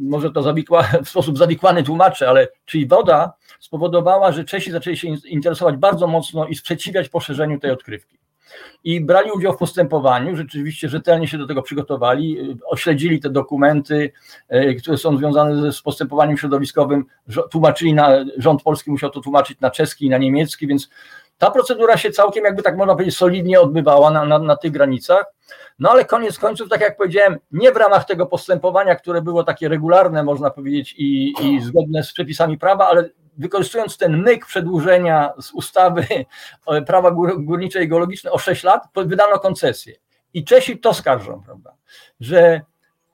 może 0.00 0.30
to 0.30 0.42
zawikła, 0.42 0.82
w 1.04 1.08
sposób 1.08 1.38
zawikłany 1.38 1.82
tłumaczę, 1.82 2.28
ale 2.28 2.48
czyli 2.64 2.86
woda 2.86 3.32
spowodowała, 3.60 4.32
że 4.32 4.44
Czesi 4.44 4.70
zaczęli 4.70 4.96
się 4.96 5.08
interesować 5.08 5.76
bardzo 5.76 6.06
mocno 6.06 6.46
i 6.46 6.54
sprzeciwiać 6.54 7.08
poszerzeniu 7.08 7.60
tej 7.60 7.70
odkrywki. 7.70 8.18
I 8.84 9.00
brali 9.00 9.30
udział 9.32 9.52
w 9.52 9.56
postępowaniu, 9.56 10.36
rzeczywiście 10.36 10.88
rzetelnie 10.88 11.28
się 11.28 11.38
do 11.38 11.46
tego 11.46 11.62
przygotowali, 11.62 12.56
ośledzili 12.66 13.20
te 13.20 13.30
dokumenty, 13.30 14.12
e, 14.48 14.74
które 14.74 14.98
są 14.98 15.16
związane 15.16 15.72
z 15.72 15.82
postępowaniem 15.82 16.36
środowiskowym, 16.36 17.04
tłumaczyli 17.50 17.94
na, 17.94 18.10
rząd 18.36 18.62
polski 18.62 18.90
musiał 18.90 19.10
to 19.10 19.20
tłumaczyć 19.20 19.60
na 19.60 19.70
czeski 19.70 20.06
i 20.06 20.10
na 20.10 20.18
niemiecki, 20.18 20.66
więc 20.66 20.88
ta 21.38 21.50
procedura 21.50 21.96
się 21.96 22.10
całkiem, 22.10 22.44
jakby 22.44 22.62
tak 22.62 22.76
można 22.76 22.94
powiedzieć, 22.94 23.16
solidnie 23.16 23.60
odbywała 23.60 24.10
na, 24.10 24.24
na, 24.24 24.38
na 24.38 24.56
tych 24.56 24.72
granicach. 24.72 25.24
No 25.78 25.90
ale 25.90 26.04
koniec 26.04 26.38
końców, 26.38 26.68
tak 26.68 26.80
jak 26.80 26.96
powiedziałem, 26.96 27.38
nie 27.52 27.72
w 27.72 27.76
ramach 27.76 28.04
tego 28.04 28.26
postępowania, 28.26 28.96
które 28.96 29.22
było 29.22 29.44
takie 29.44 29.68
regularne, 29.68 30.22
można 30.22 30.50
powiedzieć, 30.50 30.94
i, 30.98 31.32
i 31.42 31.60
zgodne 31.60 32.02
z 32.02 32.12
przepisami 32.12 32.58
prawa, 32.58 32.88
ale 32.88 33.10
wykorzystując 33.38 33.98
ten 33.98 34.22
myk 34.22 34.46
przedłużenia 34.46 35.32
z 35.40 35.52
ustawy 35.52 36.06
prawa 36.86 37.10
górnicze 37.38 37.84
i 37.84 37.88
geologiczne 37.88 38.30
o 38.32 38.38
6 38.38 38.64
lat, 38.64 38.82
wydano 38.96 39.38
koncesję. 39.38 39.94
I 40.34 40.44
Czesi 40.44 40.78
to 40.78 40.94
skarżą, 40.94 41.42
prawda, 41.46 41.74
że 42.20 42.60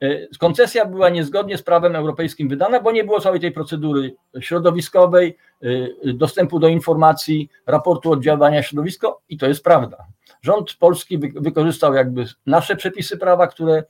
E, 0.01 0.27
koncesja 0.39 0.85
była 0.85 1.09
niezgodnie 1.09 1.57
z 1.57 1.63
prawem 1.63 1.95
europejskim 1.95 2.49
wydana, 2.49 2.79
bo 2.79 2.91
nie 2.91 3.03
było 3.03 3.19
całej 3.19 3.39
tej 3.39 3.51
procedury 3.51 4.15
środowiskowej, 4.39 5.37
e, 5.61 6.13
dostępu 6.13 6.59
do 6.59 6.67
informacji, 6.67 7.49
raportu 7.67 8.11
oddziaływania 8.11 8.63
środowisko 8.63 9.21
i 9.29 9.37
to 9.37 9.47
jest 9.47 9.63
prawda. 9.63 9.97
Rząd 10.41 10.73
polski 10.73 11.17
wykorzystał 11.17 11.93
jakby 11.93 12.25
nasze 12.45 12.75
przepisy 12.75 13.17
prawa, 13.17 13.47
które 13.47 13.83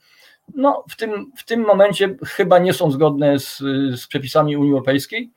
no, 0.56 0.84
w, 0.90 0.96
tym, 0.96 1.32
w 1.38 1.46
tym 1.46 1.62
momencie 1.66 2.16
chyba 2.26 2.60
nie 2.60 2.74
są 2.74 2.92
zgodne 2.92 3.40
z, 3.40 3.58
z 3.96 4.08
przepisami 4.08 4.58
Unii 4.58 4.72
Europejskiej. 4.72 5.32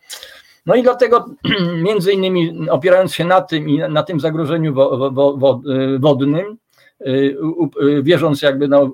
No 0.68 0.75
i 0.75 0.82
dlatego 0.82 1.26
między 1.87 2.12
innymi 2.12 2.70
opierając 2.70 3.14
się 3.14 3.25
na 3.25 3.40
tym 3.40 3.68
i 3.68 3.78
na 3.78 4.02
tym 4.02 4.20
zagrożeniu 4.20 4.75
wo, 4.75 5.10
wo, 5.10 5.37
wo, 5.37 5.62
wodnym, 5.98 6.58
Y, 7.06 7.37
y, 7.82 8.02
wierząc 8.02 8.42
jakby, 8.42 8.68
no, 8.68 8.92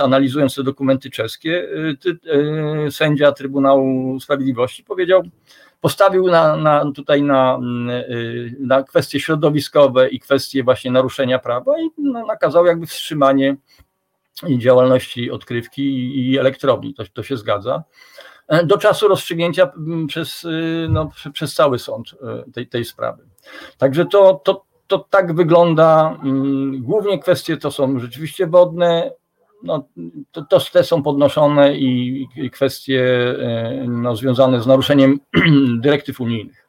analizując 0.00 0.54
te 0.54 0.62
dokumenty 0.62 1.10
czeskie, 1.10 1.68
y, 2.86 2.90
sędzia 2.90 3.32
Trybunału 3.32 4.20
Sprawiedliwości 4.20 4.84
powiedział, 4.84 5.22
postawił 5.80 6.26
na, 6.26 6.56
na, 6.56 6.92
tutaj 6.92 7.22
na, 7.22 7.58
na 8.58 8.82
kwestie 8.82 9.20
środowiskowe 9.20 10.08
i 10.08 10.20
kwestie 10.20 10.64
właśnie 10.64 10.90
naruszenia 10.90 11.38
prawa 11.38 11.80
i 11.80 11.90
no, 11.98 12.26
nakazał 12.26 12.66
jakby 12.66 12.86
wstrzymanie 12.86 13.56
działalności 14.58 15.30
odkrywki 15.30 15.82
i 16.30 16.38
elektrowni. 16.38 16.94
To, 16.94 17.04
to 17.12 17.22
się 17.22 17.36
zgadza. 17.36 17.82
Do 18.64 18.78
czasu 18.78 19.08
rozstrzygnięcia 19.08 19.72
przez, 20.08 20.46
no, 20.88 21.10
przez 21.32 21.54
cały 21.54 21.78
sąd 21.78 22.14
tej, 22.54 22.68
tej 22.68 22.84
sprawy. 22.84 23.24
Także 23.78 24.06
to, 24.06 24.40
to, 24.44 24.64
to 24.86 24.98
tak 24.98 25.34
wygląda. 25.34 26.18
Mm, 26.24 26.82
głównie 26.82 27.18
kwestie 27.18 27.56
to 27.56 27.70
są 27.70 27.98
rzeczywiście 27.98 28.46
wodne, 28.46 29.10
no, 29.62 29.88
to, 30.32 30.42
to 30.42 30.60
te 30.72 30.84
są 30.84 31.02
podnoszone 31.02 31.76
i, 31.76 32.26
i 32.36 32.50
kwestie 32.50 33.04
e, 33.40 33.84
no, 33.88 34.16
związane 34.16 34.62
z 34.62 34.66
naruszeniem 34.66 35.20
dyrektyw 35.82 36.20
unijnych. 36.20 36.65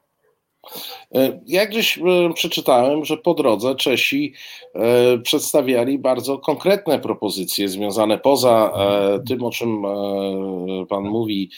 E, 1.15 1.39
jak 1.47 1.69
gdzieś 1.69 1.97
e, 1.97 2.01
przeczytałem, 2.33 3.05
że 3.05 3.17
po 3.17 3.33
drodze 3.33 3.75
Czesi 3.75 4.33
e, 4.75 5.17
przedstawiali 5.17 5.99
bardzo 5.99 6.37
konkretne 6.37 6.99
propozycje 6.99 7.69
związane 7.69 8.17
poza 8.17 8.73
tym, 9.27 9.43
o 9.43 9.51
czym 9.51 9.83
Pan 10.89 11.03
mówi, 11.03 11.49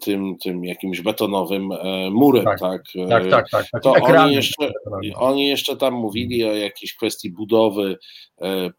tym, 0.00 0.36
tym 0.38 0.64
jakimś 0.64 1.00
betonowym 1.00 1.68
murem, 2.10 2.44
tak? 2.44 2.60
Tak, 2.60 2.82
tak, 3.08 3.30
tak. 3.30 3.50
tak, 3.50 3.66
tak. 3.70 3.82
To 3.82 3.92
oni 3.92 4.34
jeszcze, 4.34 4.72
oni 5.16 5.46
jeszcze 5.46 5.76
tam 5.76 5.94
mówili 5.94 6.44
o 6.44 6.54
jakiejś 6.54 6.94
kwestii 6.94 7.30
budowy 7.30 7.98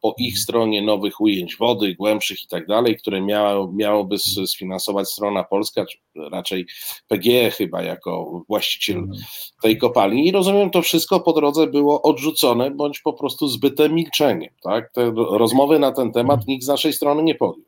po 0.02 0.16
ich 0.18 0.40
stronie 0.40 0.82
nowych 0.82 1.22
ujęć 1.22 1.58
wody, 1.58 1.96
głębszych 1.96 2.44
i 2.44 2.48
tak 2.48 2.68
dalej, 2.68 2.98
które 2.98 3.22
miało, 3.22 3.72
miałoby 3.74 4.18
sfinansować 4.46 5.10
strona 5.10 5.44
polska, 5.44 5.86
czy 5.86 5.98
raczej 6.32 6.66
PGE 7.08 7.52
chyba 7.52 7.82
jako 7.82 8.44
właściciel 8.48 8.98
mhm. 8.98 9.20
tej 9.62 9.78
kopalni. 9.78 10.28
I 10.28 10.32
rozumiem, 10.32 10.70
to 10.70 10.82
wszystko 10.82 11.20
po 11.20 11.34
drodze 11.34 11.68
było 11.68 12.02
odrzucone, 12.02 12.72
bądź 12.72 13.00
po 13.00 13.14
prostu 13.14 13.48
zbyte 13.48 13.90
milczeniem. 13.90 14.54
Tak? 14.64 14.92
Te 14.94 15.12
rozmowy 15.16 15.80
na 15.80 15.92
ten 15.92 16.12
temat 16.12 16.48
nikt 16.48 16.64
z 16.66 16.68
naszej 16.68 16.94
strony 16.94 17.24
nie 17.24 17.36
podjął. 17.36 17.66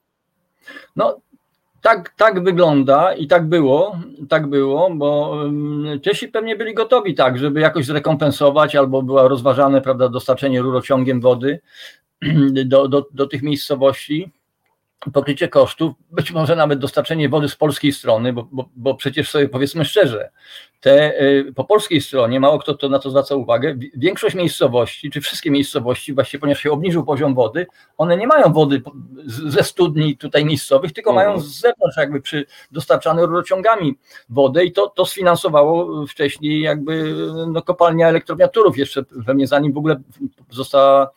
No, 0.96 1.18
tak, 1.82 2.14
tak 2.18 2.44
wygląda 2.44 3.14
i 3.14 3.28
tak 3.28 3.50
było, 3.50 4.00
tak 4.30 4.48
było, 4.48 4.90
bo 4.96 5.38
Czesi 6.02 6.28
pewnie 6.28 6.56
byli 6.56 6.74
gotowi 6.74 7.16
tak, 7.16 7.38
żeby 7.38 7.60
jakoś 7.60 7.86
zrekompensować, 7.86 8.76
albo 8.76 9.02
była 9.02 9.28
rozważane, 9.28 9.82
prawda, 9.82 10.10
dostarczenie 10.10 10.62
rurociągiem 10.62 11.22
wody 11.22 11.60
do, 12.66 12.88
do, 12.88 13.08
do 13.14 13.28
tych 13.28 13.42
miejscowości 13.44 14.32
pokrycie 15.14 15.48
kosztów, 15.48 15.94
być 16.12 16.32
może 16.32 16.56
nawet 16.56 16.80
dostarczenie 16.80 17.30
wody 17.30 17.50
z 17.50 17.56
polskiej 17.56 17.92
strony, 17.92 18.34
bo, 18.34 18.48
bo, 18.52 18.70
bo 18.76 18.96
przecież 18.96 19.30
sobie 19.30 19.50
powiedzmy 19.50 19.86
szczerze, 19.86 20.32
te 20.82 21.22
y, 21.22 21.54
po 21.56 21.64
polskiej 21.64 22.02
stronie, 22.02 22.40
mało 22.40 22.60
kto 22.60 22.74
to 22.74 22.90
na 22.90 23.00
to 23.00 23.10
zwraca 23.10 23.36
uwagę, 23.36 23.76
większość 23.96 24.36
miejscowości, 24.36 25.12
czy 25.12 25.22
wszystkie 25.22 25.52
miejscowości, 25.52 26.14
właściwie 26.14 26.42
ponieważ 26.42 26.64
się 26.64 26.72
obniżył 26.72 27.04
poziom 27.06 27.36
wody, 27.36 27.68
one 27.98 28.18
nie 28.18 28.28
mają 28.28 28.54
wody 28.54 28.82
ze 29.26 29.64
studni 29.64 30.18
tutaj 30.18 30.46
miejscowych, 30.46 30.94
tylko 30.94 31.14
mają 31.14 31.30
mhm. 31.30 31.48
z 31.48 31.60
zewnątrz 31.60 31.98
jakby 31.98 32.22
przy 32.22 32.46
dostarczane 32.72 33.26
rurociągami 33.26 33.98
wodę 34.30 34.66
i 34.66 34.72
to, 34.72 34.88
to 34.88 35.06
sfinansowało 35.06 36.06
wcześniej 36.08 36.62
jakby 36.62 37.16
no, 37.48 37.62
kopalnia 37.62 38.08
elektrownia 38.08 38.48
Turów 38.48 38.78
jeszcze 38.78 39.04
pewnie 39.26 39.48
zanim 39.48 39.74
w 39.74 39.78
ogóle 39.78 40.02
została 40.50 41.12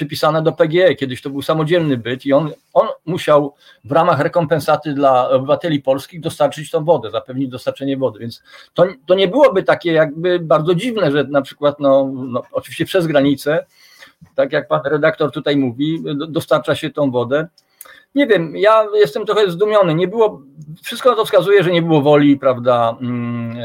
przypisane 0.00 0.42
do 0.42 0.52
PGE. 0.52 0.94
Kiedyś 0.94 1.22
to 1.22 1.30
był 1.30 1.42
samodzielny 1.42 1.96
byt 1.96 2.26
i 2.26 2.32
on, 2.32 2.50
on 2.74 2.88
musiał 3.06 3.54
w 3.84 3.92
ramach 3.92 4.20
rekompensaty 4.20 4.94
dla 4.94 5.28
obywateli 5.28 5.82
polskich 5.82 6.20
dostarczyć 6.20 6.70
tą 6.70 6.84
wodę, 6.84 7.10
zapewnić 7.10 7.48
dostarczenie 7.48 7.96
wody. 7.96 8.18
Więc 8.18 8.42
to, 8.74 8.86
to 9.06 9.14
nie 9.14 9.28
byłoby 9.28 9.62
takie 9.62 9.92
jakby 9.92 10.38
bardzo 10.38 10.74
dziwne, 10.74 11.12
że 11.12 11.24
na 11.24 11.42
przykład, 11.42 11.80
no, 11.80 12.12
no 12.14 12.42
oczywiście 12.52 12.84
przez 12.84 13.06
granicę, 13.06 13.66
tak 14.34 14.52
jak 14.52 14.68
pan 14.68 14.80
redaktor 14.84 15.32
tutaj 15.32 15.56
mówi, 15.56 16.02
dostarcza 16.28 16.74
się 16.74 16.90
tą 16.90 17.10
wodę 17.10 17.48
nie 18.14 18.26
wiem, 18.26 18.56
ja 18.56 18.86
jestem 18.94 19.26
trochę 19.26 19.50
zdumiony. 19.50 19.94
Nie 19.94 20.08
było, 20.08 20.42
wszystko 20.82 21.14
to 21.14 21.24
wskazuje, 21.24 21.62
że 21.62 21.70
nie 21.70 21.82
było 21.82 22.02
woli, 22.02 22.38
prawda, 22.38 22.96
mm, 23.00 23.56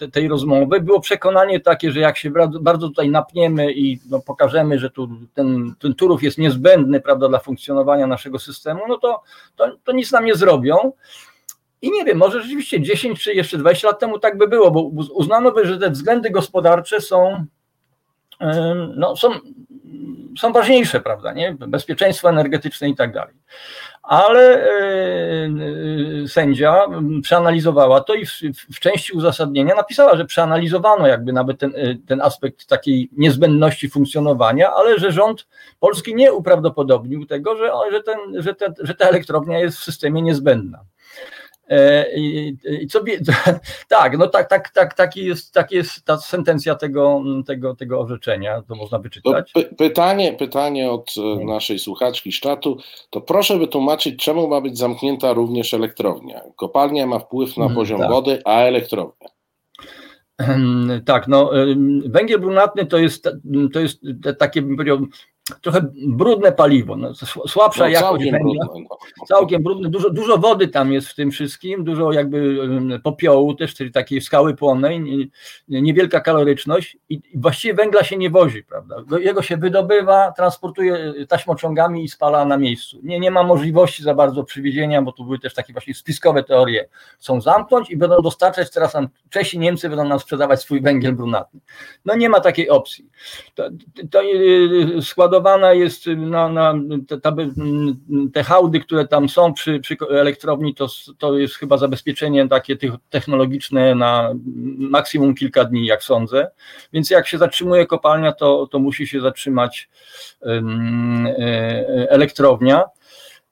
e, 0.00 0.08
tej 0.08 0.28
rozmowy. 0.28 0.80
Było 0.80 1.00
przekonanie 1.00 1.60
takie, 1.60 1.92
że 1.92 2.00
jak 2.00 2.18
się 2.18 2.30
bardzo 2.60 2.88
tutaj 2.88 3.10
napniemy 3.10 3.72
i 3.72 3.98
no, 4.10 4.20
pokażemy, 4.20 4.78
że 4.78 4.90
tu 4.90 5.08
ten, 5.34 5.74
ten 5.78 5.94
Turów 5.94 6.22
jest 6.22 6.38
niezbędny, 6.38 7.00
prawda, 7.00 7.28
dla 7.28 7.38
funkcjonowania 7.38 8.06
naszego 8.06 8.38
systemu, 8.38 8.80
no 8.88 8.98
to, 8.98 9.22
to, 9.56 9.76
to 9.84 9.92
nic 9.92 10.12
nam 10.12 10.24
nie 10.24 10.34
zrobią. 10.34 10.92
I 11.82 11.90
nie 11.90 12.04
wiem, 12.04 12.18
może 12.18 12.42
rzeczywiście 12.42 12.80
10 12.80 13.22
czy 13.22 13.34
jeszcze 13.34 13.58
20 13.58 13.88
lat 13.88 14.00
temu 14.00 14.18
tak 14.18 14.38
by 14.38 14.48
było, 14.48 14.70
bo 14.70 14.80
uznano 15.14 15.52
by, 15.52 15.66
że 15.66 15.78
te 15.78 15.90
względy 15.90 16.30
gospodarcze 16.30 17.00
są, 17.00 17.46
no, 18.96 19.16
są 19.16 19.30
są 20.38 20.52
ważniejsze, 20.52 21.00
prawda, 21.00 21.32
nie? 21.32 21.54
bezpieczeństwo 21.54 22.28
energetyczne 22.28 22.88
i 22.88 22.96
tak 22.96 23.12
dalej. 23.12 23.34
Ale 24.02 24.66
e, 24.66 26.28
sędzia 26.28 26.86
przeanalizowała 27.22 28.00
to 28.00 28.14
i 28.14 28.26
w, 28.26 28.30
w, 28.74 28.80
części 28.80 29.12
uzasadnienia 29.12 29.74
napisała, 29.74 30.16
że 30.16 30.24
przeanalizowano 30.24 31.06
jakby 31.06 31.32
nawet 31.32 31.58
ten, 31.58 31.72
e, 31.76 31.94
ten 32.06 32.20
aspekt 32.20 32.66
takiej 32.66 33.08
niezbędności 33.12 33.90
funkcjonowania, 33.90 34.70
ale 34.72 34.98
że 34.98 35.12
rząd 35.12 35.46
polski 35.80 36.14
nie 36.14 36.32
uprawdopodobnił 36.32 37.26
tego, 37.26 37.56
że, 37.56 37.70
że, 37.92 38.02
ten, 38.02 38.42
że, 38.42 38.54
te, 38.54 38.74
że 38.80 38.94
ta 38.94 39.08
elektrownia 39.08 39.58
jest 39.58 39.78
w 39.78 39.84
systemie 39.84 40.22
niezbędna. 40.22 40.84
E, 41.68 42.06
I, 42.16 42.56
i 42.80 42.86
co, 42.86 43.00
tak, 43.88 44.18
no 44.18 44.26
tak, 44.26 44.48
tak, 44.48 44.70
tak, 44.70 44.94
taki 44.94 45.24
jest, 45.24 45.54
tak 45.54 45.72
jest 45.72 46.04
ta 46.04 46.18
sentencja 46.18 46.74
tego, 46.74 47.22
tego, 47.46 47.76
tego 47.76 48.00
orzeczenia, 48.00 48.62
to 48.68 48.74
można 48.74 48.98
wyczytać. 48.98 49.52
To 49.52 49.60
pytanie, 49.78 50.32
pytanie 50.32 50.90
od 50.90 51.14
e, 51.18 51.20
mhm. 51.20 51.46
naszej 51.46 51.78
słuchaczki 51.78 52.32
Szczatu, 52.32 52.76
to 53.10 53.20
proszę 53.20 53.58
wytłumaczyć, 53.58 54.24
czemu 54.24 54.48
ma 54.48 54.60
być 54.60 54.78
zamknięta 54.78 55.32
również 55.32 55.74
elektrownia? 55.74 56.40
Kopalnia 56.56 57.06
ma 57.06 57.18
wpływ 57.18 57.56
na 57.56 57.64
mhm, 57.64 57.74
poziom 57.76 58.00
tak. 58.00 58.10
wody, 58.10 58.42
a 58.44 58.60
elektrownia? 58.60 59.28
Tak, 61.04 61.28
no 61.28 61.50
węgiel 62.06 62.40
brunatny 62.40 62.86
to 62.86 62.98
jest, 62.98 63.28
to 63.72 63.80
jest 63.80 64.00
takie, 64.38 64.62
bym 64.62 64.76
powiedział, 64.76 64.98
trochę 65.60 65.80
brudne 66.06 66.52
paliwo, 66.52 66.96
no, 66.96 67.14
słabsza 67.46 67.84
no, 67.84 67.90
jakość 67.90 68.30
węgla, 68.30 68.64
brudne, 68.64 68.86
no. 68.90 69.26
całkiem 69.26 69.62
brudne, 69.62 69.88
dużo, 69.88 70.10
dużo 70.10 70.38
wody 70.38 70.68
tam 70.68 70.92
jest 70.92 71.08
w 71.08 71.14
tym 71.14 71.30
wszystkim, 71.30 71.84
dużo 71.84 72.12
jakby 72.12 72.58
popiołu 73.02 73.54
też, 73.54 73.74
czyli 73.74 73.92
takiej 73.92 74.20
skały 74.20 74.54
płonnej, 74.54 75.30
niewielka 75.68 76.20
kaloryczność 76.20 76.96
i 77.08 77.20
właściwie 77.34 77.74
węgla 77.74 78.04
się 78.04 78.16
nie 78.16 78.30
wozi, 78.30 78.64
prawda, 78.64 78.96
jego 79.18 79.42
się 79.42 79.56
wydobywa, 79.56 80.32
transportuje 80.32 81.14
taśmociągami 81.28 82.04
i 82.04 82.08
spala 82.08 82.44
na 82.44 82.56
miejscu, 82.56 82.98
nie, 83.02 83.20
nie 83.20 83.30
ma 83.30 83.42
możliwości 83.42 84.02
za 84.02 84.14
bardzo 84.14 84.44
przywiezienia, 84.44 85.02
bo 85.02 85.12
tu 85.12 85.24
były 85.24 85.38
też 85.38 85.54
takie 85.54 85.72
właśnie 85.72 85.94
spiskowe 85.94 86.44
teorie, 86.44 86.88
chcą 87.18 87.40
zamknąć 87.40 87.90
i 87.90 87.96
będą 87.96 88.22
dostarczać, 88.22 88.70
teraz 88.70 88.94
nam 88.94 89.08
Czesi, 89.30 89.58
Niemcy 89.58 89.88
będą 89.88 90.04
nam 90.04 90.20
sprzedawać 90.20 90.60
swój 90.60 90.80
węgiel 90.80 91.12
brunatny, 91.12 91.60
no 92.04 92.16
nie 92.16 92.28
ma 92.28 92.40
takiej 92.40 92.70
opcji, 92.70 93.10
to, 93.54 93.68
to 94.10 94.22
y, 94.22 95.02
skład 95.02 95.34
składowana 95.42 95.72
jest 95.72 96.06
na, 96.06 96.48
na 96.48 96.74
te, 97.08 97.20
te 98.32 98.44
hałdy, 98.44 98.80
które 98.80 99.08
tam 99.08 99.28
są 99.28 99.52
przy, 99.52 99.80
przy 99.80 99.96
elektrowni, 100.10 100.74
to, 100.74 100.86
to 101.18 101.38
jest 101.38 101.54
chyba 101.54 101.76
zabezpieczenie 101.76 102.48
takie 102.48 102.76
technologiczne 103.10 103.94
na 103.94 104.34
maksimum 104.78 105.34
kilka 105.34 105.64
dni, 105.64 105.86
jak 105.86 106.04
sądzę. 106.04 106.50
Więc 106.92 107.10
jak 107.10 107.28
się 107.28 107.38
zatrzymuje 107.38 107.86
kopalnia, 107.86 108.32
to, 108.32 108.66
to 108.66 108.78
musi 108.78 109.06
się 109.06 109.20
zatrzymać 109.20 109.88
um, 110.40 111.28
elektrownia. 112.08 112.84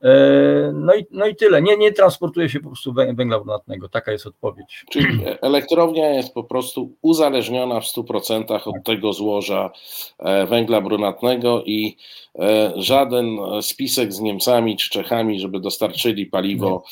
E, 0.02 0.72
no 0.74 0.94
i, 0.94 1.06
no 1.10 1.26
i 1.26 1.36
tyle. 1.36 1.62
Nie, 1.62 1.76
nie 1.76 1.92
transportuje 1.92 2.48
się 2.48 2.60
po 2.60 2.66
prostu 2.66 2.92
węgla 2.92 3.38
brunatnego. 3.38 3.88
Taka 3.88 4.12
jest 4.12 4.26
odpowiedź. 4.26 4.84
Czyli 4.90 5.24
elektrownia 5.40 6.10
jest 6.10 6.34
po 6.34 6.44
prostu 6.44 6.96
uzależniona 7.02 7.80
w 7.80 7.84
100% 7.84 8.52
od 8.52 8.74
tak. 8.74 8.84
tego 8.84 9.12
złoża 9.12 9.70
e, 10.18 10.46
węgla 10.46 10.80
brunatnego 10.80 11.62
i 11.66 11.96
e, 12.38 12.72
żaden 12.76 13.38
spisek 13.62 14.12
z 14.12 14.20
Niemcami 14.20 14.76
czy 14.76 14.90
Czechami, 14.90 15.40
żeby 15.40 15.60
dostarczyli 15.60 16.26
paliwo, 16.26 16.82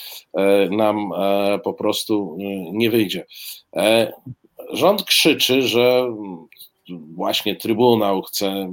nam 0.70 1.10
po 1.64 1.74
prostu 1.74 2.36
nie 2.72 2.90
wyjdzie. 2.90 3.26
Rząd 4.72 5.04
krzyczy, 5.04 5.62
że 5.62 6.12
właśnie 7.14 7.56
Trybunał 7.56 8.22
chce 8.22 8.46
e, 8.46 8.70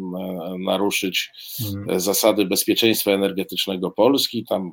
naruszyć 0.60 1.32
mhm. 1.66 2.00
zasady 2.00 2.46
bezpieczeństwa 2.46 3.12
energetycznego 3.12 3.92
Polski. 3.92 4.46
Tam 4.50 4.72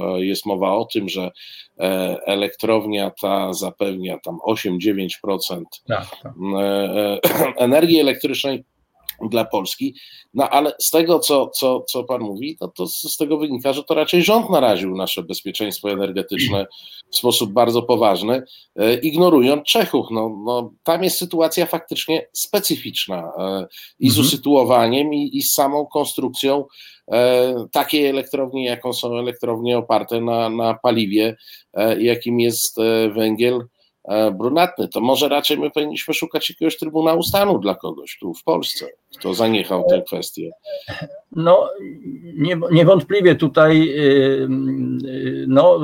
e, 0.00 0.24
jest 0.24 0.46
mowa 0.46 0.72
o 0.72 0.84
tym, 0.84 1.08
że 1.08 1.30
e, 1.78 1.82
elektrownia 2.26 3.10
ta 3.20 3.52
zapewnia 3.52 4.18
tam 4.18 4.38
8-9% 4.48 5.62
tak, 5.88 6.06
tak. 6.22 6.32
energii 7.56 8.00
elektrycznej 8.00 8.64
dla 9.28 9.44
Polski. 9.44 9.94
No 10.34 10.48
ale 10.48 10.72
z 10.78 10.90
tego, 10.90 11.18
co, 11.18 11.48
co, 11.48 11.80
co 11.80 12.04
Pan 12.04 12.20
mówi, 12.20 12.56
no 12.60 12.68
to 12.68 12.86
z 12.86 13.16
tego 13.16 13.38
wynika, 13.38 13.72
że 13.72 13.84
to 13.84 13.94
raczej 13.94 14.22
rząd 14.22 14.50
naraził 14.50 14.96
nasze 14.96 15.22
bezpieczeństwo 15.22 15.90
energetyczne 15.90 16.66
w 17.10 17.16
sposób 17.16 17.52
bardzo 17.52 17.82
poważny, 17.82 18.42
e, 18.76 18.94
ignorując 18.94 19.64
Czechów. 19.68 20.06
No, 20.10 20.36
no, 20.44 20.72
tam 20.82 21.04
jest 21.04 21.18
sytuacja 21.18 21.66
faktycznie 21.66 22.26
specyficzna 22.32 23.32
e, 23.38 23.66
i 23.98 24.10
z 24.10 24.12
mhm. 24.12 24.26
usytuowaniem, 24.26 25.14
i, 25.14 25.36
i 25.36 25.42
z 25.42 25.52
samą 25.52 25.86
konstrukcją 25.86 26.64
e, 27.12 27.54
takiej 27.72 28.06
elektrowni, 28.06 28.64
jaką 28.64 28.92
są 28.92 29.18
elektrownie 29.18 29.78
oparte 29.78 30.20
na, 30.20 30.50
na 30.50 30.74
paliwie, 30.74 31.36
jakim 31.98 32.40
jest 32.40 32.76
węgiel 33.14 33.66
brunatny, 34.32 34.88
to 34.88 35.00
może 35.00 35.28
raczej 35.28 35.58
my 35.58 35.70
powinniśmy 35.70 36.14
szukać 36.14 36.50
jakiegoś 36.50 36.78
Trybunału 36.78 37.22
Stanu 37.22 37.58
dla 37.58 37.74
kogoś 37.74 38.18
tu 38.20 38.34
w 38.34 38.42
Polsce, 38.42 38.86
kto 39.18 39.34
zaniechał 39.34 39.84
tę 39.88 40.02
kwestię. 40.06 40.50
No, 41.32 41.70
nie, 42.34 42.60
niewątpliwie 42.70 43.34
tutaj 43.34 43.88
y, 43.88 44.48
y, 45.04 45.44
no, 45.48 45.78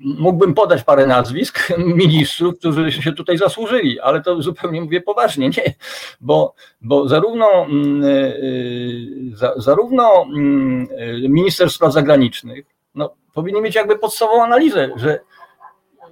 mógłbym 0.00 0.54
podać 0.54 0.82
parę 0.82 1.06
nazwisk 1.06 1.72
ministrów, 2.02 2.58
którzy 2.58 2.92
się 2.92 3.12
tutaj 3.12 3.38
zasłużyli, 3.38 4.00
ale 4.00 4.22
to 4.22 4.42
zupełnie 4.42 4.80
mówię 4.80 5.00
poważnie, 5.00 5.48
nie, 5.48 5.74
bo, 6.20 6.54
bo 6.80 7.08
zarówno, 7.08 7.64
mm, 7.64 8.04
y, 8.04 9.32
zarówno 9.56 10.22
mm, 10.22 10.88
minister 11.28 11.70
spraw 11.70 11.92
zagranicznych 11.92 12.76
no, 12.96 13.14
powinien 13.34 13.62
mieć 13.62 13.74
jakby 13.74 13.98
podstawową 13.98 14.44
analizę, 14.44 14.90
że 14.96 15.20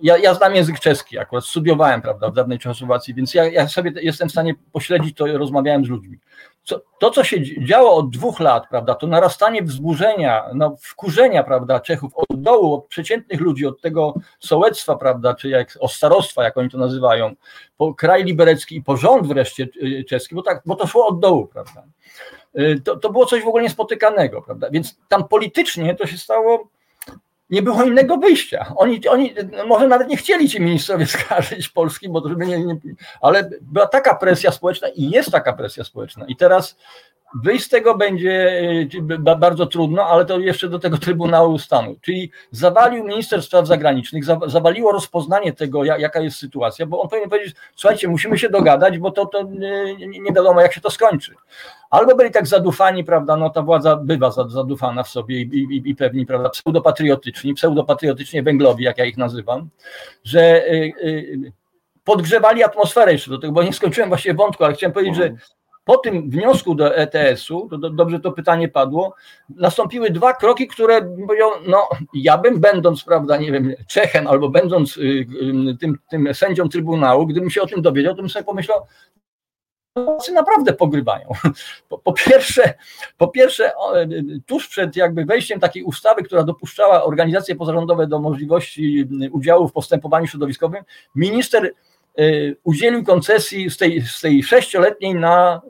ja, 0.02 0.18
ja 0.18 0.34
znam 0.34 0.54
język 0.54 0.80
czeski, 0.80 1.18
akurat 1.18 1.44
studiowałem, 1.44 2.02
prawda, 2.02 2.30
w 2.30 2.34
dawnej 2.34 2.58
Czechosłowacji, 2.58 3.14
więc 3.14 3.34
ja, 3.34 3.44
ja 3.44 3.68
sobie 3.68 3.92
jestem 4.02 4.28
w 4.28 4.32
stanie 4.32 4.54
pośledzić 4.72 5.16
to, 5.16 5.26
rozmawiałem 5.38 5.84
z 5.84 5.88
ludźmi. 5.88 6.18
Co, 6.64 6.80
to, 6.98 7.10
co 7.10 7.24
się 7.24 7.64
działo 7.64 7.96
od 7.96 8.10
dwóch 8.10 8.40
lat, 8.40 8.68
prawda, 8.70 8.94
to 8.94 9.06
narastanie 9.06 9.62
wzburzenia, 9.62 10.44
no, 10.54 10.76
wkurzenia, 10.80 11.42
prawda, 11.42 11.80
Czechów 11.80 12.12
od 12.14 12.42
dołu, 12.42 12.74
od 12.74 12.86
przeciętnych 12.86 13.40
ludzi, 13.40 13.66
od 13.66 13.80
tego 13.80 14.14
sołectwa, 14.38 14.96
prawda, 14.96 15.34
czy 15.34 15.48
jak, 15.48 15.78
o 15.80 15.88
starostwa, 15.88 16.44
jak 16.44 16.58
oni 16.58 16.70
to 16.70 16.78
nazywają, 16.78 17.34
po 17.76 17.94
kraj 17.94 18.24
liberecki 18.24 18.76
i 18.76 18.82
po 18.82 18.96
rząd 18.96 19.26
wreszcie 19.26 19.68
y, 19.82 20.04
czeski, 20.08 20.34
bo, 20.34 20.42
tak, 20.42 20.62
bo 20.66 20.76
to 20.76 20.86
szło 20.86 21.06
od 21.06 21.20
dołu, 21.20 21.46
prawda. 21.46 21.84
Y, 22.58 22.80
to, 22.84 22.96
to 22.96 23.12
było 23.12 23.26
coś 23.26 23.42
w 23.42 23.48
ogóle 23.48 23.62
niespotykanego, 23.62 24.42
prawda, 24.42 24.70
więc 24.70 24.98
tam 25.08 25.28
politycznie 25.28 25.94
to 25.94 26.06
się 26.06 26.18
stało 26.18 26.68
nie 27.50 27.62
było 27.62 27.82
innego 27.84 28.16
wyjścia. 28.16 28.72
Oni, 28.76 29.08
oni 29.08 29.34
może 29.66 29.88
nawet 29.88 30.08
nie 30.08 30.16
chcieli 30.16 30.48
ci 30.48 30.60
ministrowie 30.60 31.06
skarżyć 31.16 31.68
Polski, 31.68 32.08
bo 32.08 32.28
żeby 32.28 32.46
nie, 32.46 32.58
nie, 32.58 32.76
ale 33.20 33.50
była 33.60 33.86
taka 33.86 34.14
presja 34.14 34.52
społeczna 34.52 34.88
i 34.88 35.10
jest 35.10 35.30
taka 35.30 35.52
presja 35.52 35.84
społeczna. 35.84 36.26
I 36.28 36.36
teraz 36.36 36.76
wyjść 37.42 37.64
z 37.64 37.68
tego 37.68 37.94
będzie 37.94 38.62
e, 39.10 39.36
bardzo 39.36 39.66
trudno, 39.66 40.02
ale 40.02 40.24
to 40.24 40.38
jeszcze 40.38 40.68
do 40.68 40.78
tego 40.78 40.98
Trybunału 40.98 41.58
Stanu. 41.58 41.96
Czyli 42.00 42.30
zawalił 42.50 43.04
minister 43.04 43.42
spraw 43.42 43.66
zagranicznych, 43.66 44.24
zawaliło 44.46 44.92
rozpoznanie 44.92 45.52
tego, 45.52 45.84
jaka 45.84 46.20
jest 46.20 46.36
sytuacja, 46.36 46.86
bo 46.86 47.00
on 47.00 47.08
powinien 47.08 47.30
powiedzieć, 47.30 47.56
słuchajcie, 47.76 48.08
musimy 48.08 48.38
się 48.38 48.48
dogadać, 48.48 48.98
bo 48.98 49.10
to, 49.10 49.26
to 49.26 49.42
nie, 49.42 50.20
nie 50.20 50.32
wiadomo, 50.32 50.60
jak 50.60 50.72
się 50.72 50.80
to 50.80 50.90
skończy. 50.90 51.34
Albo 51.90 52.16
byli 52.16 52.30
tak 52.30 52.46
zadufani, 52.46 53.04
prawda, 53.04 53.36
no 53.36 53.50
ta 53.50 53.62
władza 53.62 53.96
bywa 53.96 54.30
zadufana 54.30 55.02
w 55.02 55.08
sobie 55.08 55.40
i, 55.40 55.42
i, 55.42 55.90
i 55.90 55.94
pewni, 55.94 56.26
prawda, 56.26 56.48
pseudopatriotyczni, 56.48 57.54
pseudopatriotycznie 57.54 58.42
węglowi, 58.42 58.84
jak 58.84 58.98
ja 58.98 59.04
ich 59.04 59.16
nazywam, 59.16 59.68
że 60.24 60.68
y, 60.72 61.52
podgrzewali 62.04 62.62
atmosferę 62.62 63.12
jeszcze 63.12 63.30
do 63.30 63.38
tego, 63.38 63.52
bo 63.52 63.62
nie 63.62 63.72
skończyłem 63.72 64.08
właściwie 64.08 64.34
wątku, 64.34 64.64
ale 64.64 64.74
chciałem 64.74 64.92
powiedzieć, 64.92 65.16
że 65.16 65.34
po 65.84 65.96
tym 65.96 66.30
wniosku 66.30 66.74
do 66.74 66.96
ETS-u, 66.96 67.68
to 67.68 67.78
dobrze 67.78 68.20
to 68.20 68.32
pytanie 68.32 68.68
padło, 68.68 69.14
nastąpiły 69.48 70.10
dwa 70.10 70.32
kroki, 70.32 70.68
które 70.68 71.00
mówią, 71.00 71.46
no 71.66 71.88
ja 72.14 72.38
bym 72.38 72.60
będąc, 72.60 73.04
prawda, 73.04 73.36
nie 73.36 73.52
wiem, 73.52 73.74
Czechem 73.86 74.26
albo 74.26 74.48
będąc 74.48 74.96
y, 74.96 75.00
y, 75.00 75.76
tym, 75.80 75.98
tym 76.10 76.34
sędzią 76.34 76.68
Trybunału, 76.68 77.26
gdybym 77.26 77.50
się 77.50 77.62
o 77.62 77.66
tym 77.66 77.82
dowiedział, 77.82 78.14
to 78.14 78.22
bym 78.22 78.30
sobie 78.30 78.44
pomyślał, 78.44 78.86
naprawdę 80.32 80.72
pogrywają. 80.72 81.28
Po, 81.88 81.98
po, 81.98 82.12
pierwsze, 82.12 82.74
po 83.18 83.28
pierwsze, 83.28 83.72
tuż 84.46 84.68
przed 84.68 84.96
jakby 84.96 85.24
wejściem 85.24 85.60
takiej 85.60 85.82
ustawy, 85.82 86.22
która 86.22 86.42
dopuszczała 86.42 87.04
organizacje 87.04 87.56
pozarządowe 87.56 88.06
do 88.06 88.18
możliwości 88.18 89.08
udziału 89.32 89.68
w 89.68 89.72
postępowaniu 89.72 90.26
środowiskowym, 90.26 90.84
minister 91.14 91.64
Y, 91.64 91.74
udzielił 92.64 93.04
koncesji 93.04 93.70
z 93.70 93.76
tej, 93.76 94.02
z 94.02 94.20
tej 94.20 94.42
sześcioletniej 94.42 95.14
na 95.14 95.60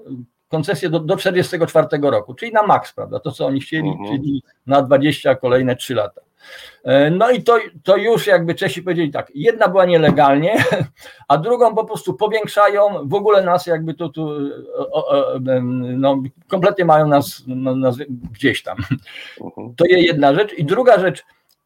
koncesję 0.55 0.91
do, 0.91 1.01
do 1.01 1.17
44 1.17 1.87
roku, 2.03 2.35
czyli 2.35 2.53
na 2.53 2.63
maks, 2.63 2.93
prawda, 2.93 3.21
to 3.21 3.33
co 3.33 3.47
oni 3.47 3.61
chcieli, 3.61 3.89
mhm. 3.89 4.09
czyli 4.09 4.43
na 4.67 4.83
20 4.83 5.35
kolejne 5.35 5.77
3 5.77 5.95
lata. 5.95 6.21
Y, 6.87 7.11
no 7.11 7.31
i 7.31 7.43
to, 7.43 7.59
to 7.83 7.97
już 7.97 8.27
jakby 8.27 8.55
Czesi 8.55 8.83
powiedzieli 8.83 9.11
tak, 9.11 9.33
jedna 9.35 9.69
była 9.69 9.85
nielegalnie, 9.85 10.65
a 11.29 11.39
drugą 11.39 11.75
po 11.75 11.85
prostu 11.85 12.15
powiększają, 12.15 13.09
w 13.09 13.15
ogóle 13.15 13.43
nas 13.43 13.67
jakby 13.67 13.95
tu, 13.95 14.09
tu 14.09 14.31
o, 14.93 15.09
o, 15.09 15.39
no, 15.63 16.23
kompletnie 16.49 16.85
mają 16.85 17.07
nas, 17.07 17.43
no, 17.47 17.77
nas 17.77 17.97
gdzieś 18.33 18.63
tam. 18.63 18.77
Mhm. 19.41 19.75
To 19.77 19.85
jest 19.87 20.07
jedna 20.07 20.35
rzecz. 20.35 20.53
I 20.53 20.65
druga 20.65 21.01
rzecz, 21.01 21.25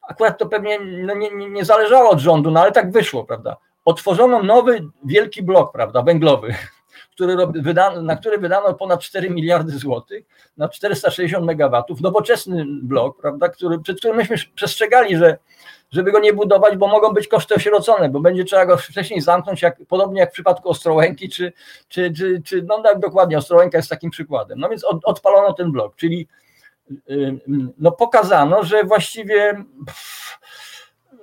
akurat 0.08 0.38
to 0.38 0.46
pewnie 0.46 0.80
no, 0.80 1.14
nie, 1.14 1.30
nie 1.30 1.64
zależało 1.64 2.10
od 2.10 2.18
rządu, 2.18 2.50
no 2.50 2.60
ale 2.60 2.72
tak 2.72 2.92
wyszło, 2.92 3.24
prawda 3.24 3.56
otworzono 3.88 4.42
nowy 4.42 4.88
wielki 5.04 5.42
blok, 5.42 5.72
prawda, 5.72 6.02
węglowy, 6.02 6.54
który 7.14 7.36
wydano, 7.54 8.02
na 8.02 8.16
który 8.16 8.38
wydano 8.38 8.74
ponad 8.74 9.00
4 9.00 9.30
miliardy 9.30 9.72
złotych, 9.72 10.24
na 10.56 10.68
460 10.68 11.46
megawatów, 11.46 12.00
nowoczesny 12.00 12.64
blok, 12.82 13.20
prawda, 13.20 13.48
który, 13.48 13.78
przed 13.80 13.98
którym 13.98 14.16
myśmy 14.16 14.36
przestrzegali, 14.54 15.16
że 15.16 15.38
żeby 15.90 16.12
go 16.12 16.20
nie 16.20 16.32
budować, 16.32 16.76
bo 16.76 16.88
mogą 16.88 17.12
być 17.12 17.28
koszty 17.28 17.54
osierocone, 17.54 18.08
bo 18.08 18.20
będzie 18.20 18.44
trzeba 18.44 18.66
go 18.66 18.76
wcześniej 18.76 19.20
zamknąć, 19.20 19.62
jak, 19.62 19.76
podobnie 19.88 20.20
jak 20.20 20.30
w 20.30 20.32
przypadku 20.32 20.68
Ostrołęki, 20.68 21.28
czy, 21.28 21.52
czy, 21.88 22.12
czy, 22.12 22.42
czy 22.44 22.62
no 22.62 22.82
tak 22.82 22.98
dokładnie, 22.98 23.38
Ostrołęka 23.38 23.78
jest 23.78 23.90
takim 23.90 24.10
przykładem. 24.10 24.58
No 24.58 24.68
więc 24.68 24.84
od, 24.84 25.04
odpalono 25.04 25.52
ten 25.52 25.72
blok, 25.72 25.96
czyli 25.96 26.28
no 27.78 27.92
pokazano, 27.92 28.64
że 28.64 28.84
właściwie 28.84 29.64
pff, 29.86 30.37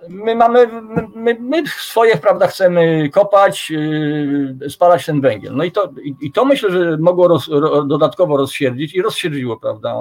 my 0.09 0.35
mamy, 0.35 0.67
my 1.15 1.37
my, 1.39 1.63
swoje, 1.67 2.17
prawda, 2.17 2.47
chcemy 2.47 3.09
kopać, 3.09 3.69
yy, 3.69 4.69
spalać 4.69 5.05
ten 5.05 5.21
węgiel. 5.21 5.55
No 5.55 5.63
i 5.63 5.71
to, 5.71 5.89
i, 6.03 6.15
i 6.21 6.31
to 6.31 6.45
myślę, 6.45 6.71
że 6.71 6.97
mogło 6.97 7.27
roz, 7.27 7.47
ro, 7.47 7.83
dodatkowo 7.83 8.37
rozsierdzić 8.37 8.95
i 8.95 9.01
rozsierdziło, 9.01 9.57
prawda, 9.57 9.95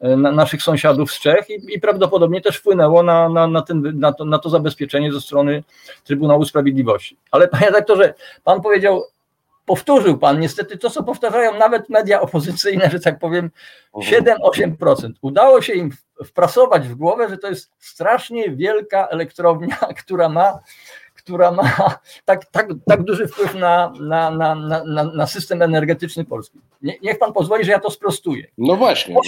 na, 0.00 0.32
naszych 0.32 0.62
sąsiadów 0.62 1.12
z 1.12 1.20
Czech 1.20 1.50
i, 1.50 1.74
i 1.74 1.80
prawdopodobnie 1.80 2.40
też 2.40 2.56
wpłynęło 2.56 3.02
na, 3.02 3.28
na, 3.28 3.46
na, 3.46 3.62
ten, 3.62 3.92
na, 3.94 4.12
to, 4.12 4.24
na 4.24 4.38
to 4.38 4.50
zabezpieczenie 4.50 5.12
ze 5.12 5.20
strony 5.20 5.62
Trybunału 6.04 6.44
Sprawiedliwości. 6.44 7.16
Ale 7.30 7.48
panie 7.48 7.66
redaktorze, 7.66 8.14
pan 8.44 8.60
powiedział, 8.60 9.02
powtórzył 9.66 10.18
pan 10.18 10.40
niestety 10.40 10.78
to, 10.78 10.90
co 10.90 11.02
powtarzają 11.02 11.58
nawet 11.58 11.88
media 11.88 12.20
opozycyjne, 12.20 12.90
że 12.90 13.00
tak 13.00 13.18
powiem, 13.18 13.50
7-8%. 13.94 15.12
Udało 15.20 15.62
się 15.62 15.72
im 15.72 15.90
wprasować 16.24 16.88
w 16.88 16.94
głowę, 16.94 17.28
że 17.28 17.38
to 17.38 17.48
jest 17.48 17.70
strasznie 17.78 18.50
wielka 18.50 19.08
elektrownia, 19.08 19.76
która 20.04 20.28
ma, 20.28 20.58
która 21.14 21.50
ma 21.50 21.98
tak, 22.24 22.46
tak, 22.46 22.68
tak 22.86 23.02
duży 23.02 23.28
wpływ 23.28 23.54
na, 23.54 23.92
na, 24.00 24.30
na, 24.30 24.54
na, 24.54 25.04
na 25.04 25.26
system 25.26 25.62
energetyczny 25.62 26.24
Polski. 26.24 26.60
Nie, 26.82 26.98
niech 27.02 27.18
pan 27.18 27.32
pozwoli, 27.32 27.64
że 27.64 27.72
ja 27.72 27.80
to 27.80 27.90
sprostuję. 27.90 28.46
No 28.58 28.76
właśnie. 28.76 29.16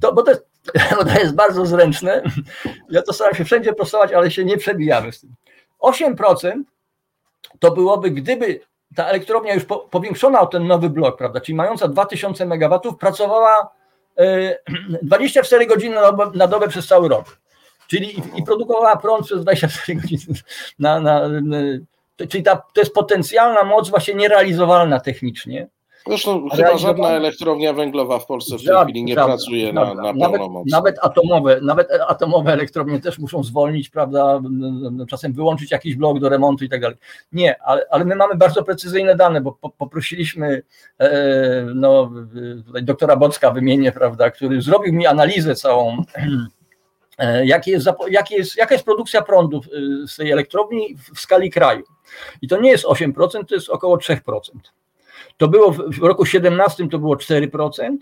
To, 0.00 0.12
bo, 0.12 0.22
to 0.22 0.30
jest, 0.30 0.46
bo 0.96 1.04
to 1.04 1.18
jest 1.18 1.34
bardzo 1.34 1.66
zręczne. 1.66 2.22
Ja 2.90 3.02
to 3.02 3.12
staram 3.12 3.34
się 3.34 3.44
wszędzie 3.44 3.72
prostować, 3.72 4.12
ale 4.12 4.30
się 4.30 4.44
nie 4.44 4.56
przebijamy 4.56 5.12
z 5.12 5.20
tym. 5.20 5.34
8% 5.82 6.62
to 7.58 7.70
byłoby, 7.70 8.10
gdyby 8.10 8.60
ta 8.96 9.06
elektrownia 9.06 9.54
już 9.54 9.64
po, 9.64 9.78
powiększona 9.78 10.40
o 10.40 10.46
ten 10.46 10.66
nowy 10.66 10.90
blok, 10.90 11.18
prawda, 11.18 11.40
czyli 11.40 11.56
mająca 11.56 11.88
2000 11.88 12.44
MW, 12.44 12.94
pracowała 13.00 13.70
24 15.02 15.64
e, 15.64 15.66
godziny 15.74 15.96
na 16.34 16.46
dobę, 16.46 16.68
przez 16.68 16.86
cały 16.86 17.08
rok. 17.08 17.38
Czyli 17.86 18.22
i, 18.36 18.42
produkowała 18.42 18.96
prąd 18.96 19.26
przez 19.26 19.42
24 19.42 19.94
godziny. 20.00 20.38
Na, 20.78 21.00
na, 21.00 21.20
czyli 22.28 22.42
ta, 22.44 22.56
to 22.56 22.80
jest 22.80 22.94
potencjalna 22.94 23.64
moc 23.64 23.90
właśnie 23.90 24.14
nierealizowalna 24.14 25.00
technicznie. 25.00 25.68
Zresztą 26.06 26.48
chyba 26.48 26.78
żadna 26.78 27.08
elektrownia 27.08 27.72
węglowa 27.72 28.18
w 28.18 28.26
Polsce 28.26 28.58
w 28.58 28.64
tej 28.64 28.76
chwili 28.82 29.04
nie 29.04 29.14
żadna, 29.14 29.26
pracuje 29.26 29.72
na, 29.72 29.94
na 29.94 30.12
nawet, 30.12 30.40
moc. 30.40 30.70
Nawet 30.70 30.96
atomowe, 31.02 31.60
nawet 31.62 31.88
atomowe 32.08 32.52
elektrownie 32.52 33.00
też 33.00 33.18
muszą 33.18 33.42
zwolnić, 33.42 33.90
prawda, 33.90 34.40
czasem 35.08 35.32
wyłączyć 35.32 35.70
jakiś 35.70 35.96
blok 35.96 36.18
do 36.18 36.28
remontu 36.28 36.64
i 36.64 36.68
tak 36.68 36.80
dalej. 36.80 36.96
Nie, 37.32 37.62
ale, 37.62 37.82
ale 37.90 38.04
my 38.04 38.16
mamy 38.16 38.36
bardzo 38.36 38.62
precyzyjne 38.62 39.16
dane, 39.16 39.40
bo 39.40 39.52
po, 39.52 39.70
poprosiliśmy 39.70 40.62
e, 40.98 41.66
no, 41.74 42.10
tutaj 42.66 42.84
doktora 42.84 43.16
Bocka 43.16 43.50
wymienię, 43.50 43.92
prawda, 43.92 44.30
który 44.30 44.62
zrobił 44.62 44.92
mi 44.92 45.06
analizę 45.06 45.54
całą 45.54 45.96
e, 47.18 47.46
Jaki 47.46 47.70
jest, 47.70 47.88
jaki 48.08 48.34
jest, 48.34 48.56
jaka 48.56 48.74
jest 48.74 48.84
produkcja 48.84 49.22
prądu 49.22 49.60
z 50.06 50.16
tej 50.16 50.30
elektrowni 50.30 50.96
w 51.14 51.20
skali 51.20 51.50
kraju. 51.50 51.84
I 52.42 52.48
to 52.48 52.60
nie 52.60 52.70
jest 52.70 52.84
8%, 52.84 53.44
to 53.48 53.54
jest 53.54 53.68
około 53.68 53.96
3%. 53.96 54.18
To 55.36 55.48
było 55.48 55.72
w 55.72 55.98
roku 55.98 56.26
17 56.26 56.88
to 56.88 56.98
było 56.98 57.16
4%, 57.16 57.96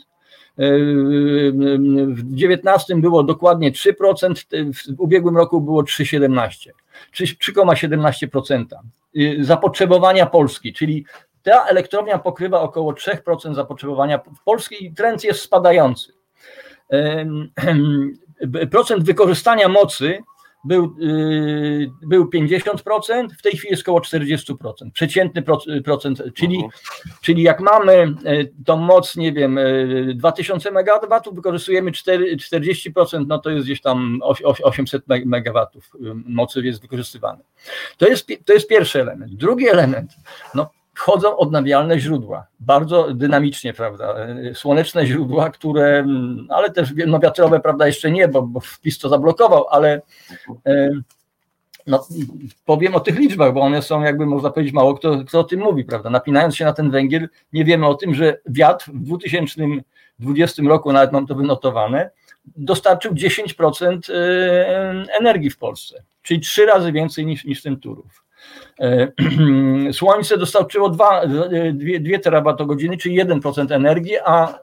w 2.15 2.35
19 2.35 2.97
było 2.97 3.23
dokładnie 3.23 3.73
3%, 3.73 4.35
w 4.75 5.01
ubiegłym 5.01 5.37
roku 5.37 5.61
było 5.61 5.83
3,17, 5.83 6.71
3,17% 7.15 8.65
zapotrzebowania 9.41 10.27
Polski, 10.27 10.73
czyli 10.73 11.05
ta 11.43 11.67
elektrownia 11.67 12.19
pokrywa 12.19 12.61
około 12.61 12.93
3% 12.93 13.55
zapotrzebowania 13.55 14.21
Polski 14.45 14.87
i 14.87 14.95
trend 14.95 15.25
jest 15.25 15.41
spadający. 15.41 16.13
Procent 18.71 19.05
wykorzystania 19.05 19.69
mocy 19.69 20.19
był, 20.65 20.97
yy, 20.99 21.91
był 22.03 22.25
50%, 22.25 23.29
w 23.39 23.43
tej 23.43 23.53
chwili 23.53 23.71
jest 23.71 23.83
około 23.83 24.01
40%. 24.01 24.91
Przeciętny 24.93 25.43
procent, 25.85 26.23
czyli, 26.35 26.59
uh-huh. 26.59 27.21
czyli 27.21 27.43
jak 27.43 27.61
mamy 27.61 28.15
yy, 28.25 28.53
tą 28.65 28.77
moc, 28.77 29.17
nie 29.17 29.33
wiem, 29.33 29.59
2000 30.15 30.69
yy, 30.69 30.75
MW, 30.75 31.21
wykorzystujemy 31.33 31.93
4, 31.93 32.37
40%, 32.37 33.25
no 33.27 33.39
to 33.39 33.51
jest 33.51 33.65
gdzieś 33.65 33.81
tam 33.81 34.21
800 34.63 35.05
MW 35.09 35.67
mocy 36.27 36.61
jest 36.61 36.83
wykorzystywane. 36.83 37.45
To 37.97 38.09
jest, 38.09 38.29
to 38.45 38.53
jest 38.53 38.69
pierwszy 38.69 39.01
element. 39.01 39.35
Drugi 39.35 39.69
element, 39.69 40.13
no 40.55 40.71
wchodzą 40.95 41.37
odnawialne 41.37 41.99
źródła, 41.99 42.47
bardzo 42.61 43.15
dynamicznie, 43.15 43.75
prawda, 43.75 44.15
słoneczne 44.55 45.07
źródła, 45.07 45.51
które, 45.51 46.07
ale 46.49 46.71
też 46.71 46.93
no 47.07 47.19
wiatrowe, 47.19 47.61
prawda, 47.61 47.87
jeszcze 47.87 48.11
nie, 48.11 48.29
bo, 48.29 48.43
bo 48.43 48.61
to 49.01 49.09
zablokował, 49.09 49.67
ale 49.69 50.03
no, 51.87 52.07
powiem 52.65 52.95
o 52.95 53.01
tych 53.01 53.19
liczbach, 53.19 53.53
bo 53.53 53.61
one 53.61 53.83
są 53.83 54.03
jakby, 54.03 54.27
można 54.27 54.51
powiedzieć, 54.51 54.75
mało 54.75 54.95
kto, 54.95 55.25
kto 55.25 55.41
o 55.41 55.45
tym 55.45 55.61
mówi, 55.61 55.85
prawda, 55.85 56.11
napinając 56.11 56.57
się 56.57 56.65
na 56.65 56.73
ten 56.73 56.91
węgiel, 56.91 57.29
nie 57.53 57.65
wiemy 57.65 57.87
o 57.87 57.95
tym, 57.95 58.15
że 58.15 58.39
wiatr 58.47 58.91
w 58.91 59.03
2020 59.03 60.63
roku, 60.63 60.93
nawet 60.93 61.13
mam 61.13 61.27
to 61.27 61.35
wynotowane, 61.35 62.11
dostarczył 62.45 63.13
10% 63.13 64.13
e, 64.13 65.17
energii 65.21 65.51
w 65.51 65.59
Polsce, 65.59 66.03
czyli 66.23 66.41
trzy 66.41 66.67
razy 66.67 66.93
więcej 66.93 67.27
niż, 67.27 67.45
niż 67.45 67.63
ten 67.63 67.81
Turów. 67.81 68.24
E, 68.81 69.13
słońce 69.93 70.39
dostarczyło 70.39 70.89
2, 70.89 71.23
2 72.01 72.19
terawatogodziny, 72.23 72.97
czyli 72.97 73.25
1% 73.25 73.75
energii, 73.75 74.17
a 74.25 74.49
e, 74.49 74.59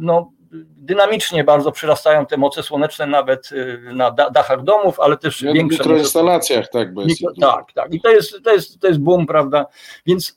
no, 0.00 0.32
dynamicznie 0.76 1.44
bardzo 1.44 1.72
przyrastają 1.72 2.26
te 2.26 2.36
moce 2.36 2.62
słoneczne 2.62 3.06
nawet 3.06 3.50
e, 3.52 3.92
na 3.92 4.10
dachach 4.10 4.62
domów, 4.62 5.00
ale 5.00 5.16
też 5.16 5.42
ja 5.42 5.52
większe. 5.52 5.82
W 5.82 5.86
mikroinstalacjach, 5.86 6.68
tak, 6.68 6.94
bez 6.94 7.06
Mikro, 7.06 7.32
Tak, 7.40 7.72
tak. 7.72 7.94
I 7.94 8.00
to 8.00 8.10
jest, 8.10 8.44
to 8.44 8.52
jest, 8.52 8.80
to 8.80 8.88
jest 8.88 9.00
boom, 9.00 9.26
prawda? 9.26 9.66
Więc 10.06 10.36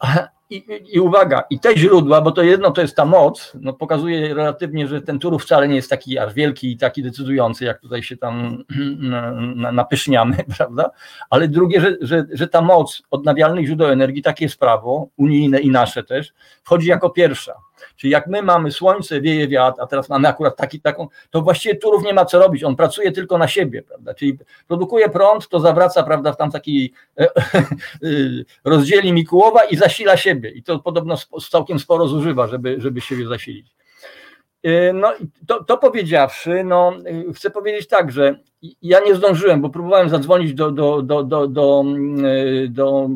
i, 0.56 0.64
I, 0.96 1.00
uwaga, 1.00 1.44
i 1.50 1.60
te 1.60 1.76
źródła, 1.76 2.20
bo 2.20 2.32
to 2.32 2.42
jedno 2.42 2.70
to 2.70 2.80
jest 2.80 2.96
ta 2.96 3.04
moc, 3.04 3.52
no 3.60 3.72
pokazuje 3.72 4.34
relatywnie, 4.34 4.88
że 4.88 5.02
ten 5.02 5.18
Turów 5.18 5.42
wcale 5.42 5.68
nie 5.68 5.76
jest 5.76 5.90
taki 5.90 6.18
aż 6.18 6.34
wielki 6.34 6.72
i 6.72 6.76
taki 6.76 7.02
decydujący, 7.02 7.64
jak 7.64 7.80
tutaj 7.80 8.02
się 8.02 8.16
tam 8.16 8.64
napyszniamy, 9.72 10.36
prawda? 10.56 10.90
Ale 11.30 11.48
drugie, 11.48 11.80
że, 11.80 11.96
że, 12.00 12.24
że 12.32 12.48
ta 12.48 12.62
moc 12.62 13.02
odnawialnych 13.10 13.66
źródeł 13.66 13.88
energii, 13.88 14.22
takie 14.22 14.44
jest 14.44 14.58
prawo, 14.58 15.08
unijne 15.16 15.60
i 15.60 15.70
nasze 15.70 16.04
też, 16.04 16.32
wchodzi 16.64 16.88
jako 16.88 17.10
pierwsza. 17.10 17.52
Czyli 17.96 18.12
jak 18.12 18.26
my 18.26 18.42
mamy 18.42 18.72
słońce, 18.72 19.20
wieje 19.20 19.48
wiatr, 19.48 19.80
a 19.82 19.86
teraz 19.86 20.08
mamy 20.08 20.28
akurat 20.28 20.56
taki, 20.56 20.80
taką, 20.80 21.08
to 21.30 21.42
właściwie 21.42 21.76
Turów 21.76 22.04
nie 22.04 22.14
ma 22.14 22.24
co 22.24 22.38
robić, 22.38 22.64
on 22.64 22.76
pracuje 22.76 23.12
tylko 23.12 23.38
na 23.38 23.48
siebie, 23.48 23.82
prawda? 23.82 24.14
Czyli 24.14 24.38
produkuje 24.68 25.08
prąd, 25.08 25.48
to 25.48 25.60
zawraca, 25.60 26.02
prawda, 26.02 26.32
w 26.32 26.36
tam 26.36 26.50
taki 26.50 26.92
e, 27.18 27.22
e, 27.24 27.28
rozdzieli 28.64 29.12
Mikułowa 29.12 29.64
i 29.64 29.76
zasila 29.76 30.16
siebie. 30.16 30.50
I 30.50 30.62
to 30.62 30.78
podobno 30.78 31.16
całkiem 31.50 31.78
sporo 31.78 32.08
zużywa, 32.08 32.46
żeby, 32.46 32.76
żeby 32.80 33.00
siebie 33.00 33.26
zasilić. 33.26 33.74
E, 34.62 34.92
no 34.92 35.12
to, 35.46 35.64
to 35.64 35.78
powiedziawszy, 35.78 36.64
no 36.64 36.92
chcę 37.34 37.50
powiedzieć 37.50 37.88
tak, 37.88 38.12
że 38.12 38.38
ja 38.82 39.00
nie 39.00 39.14
zdążyłem, 39.14 39.60
bo 39.60 39.70
próbowałem 39.70 40.08
zadzwonić 40.08 40.54
do, 40.54 40.70
do, 40.70 41.02
do, 41.02 41.22
do, 41.22 41.46
do, 41.46 41.84
do 42.68 43.08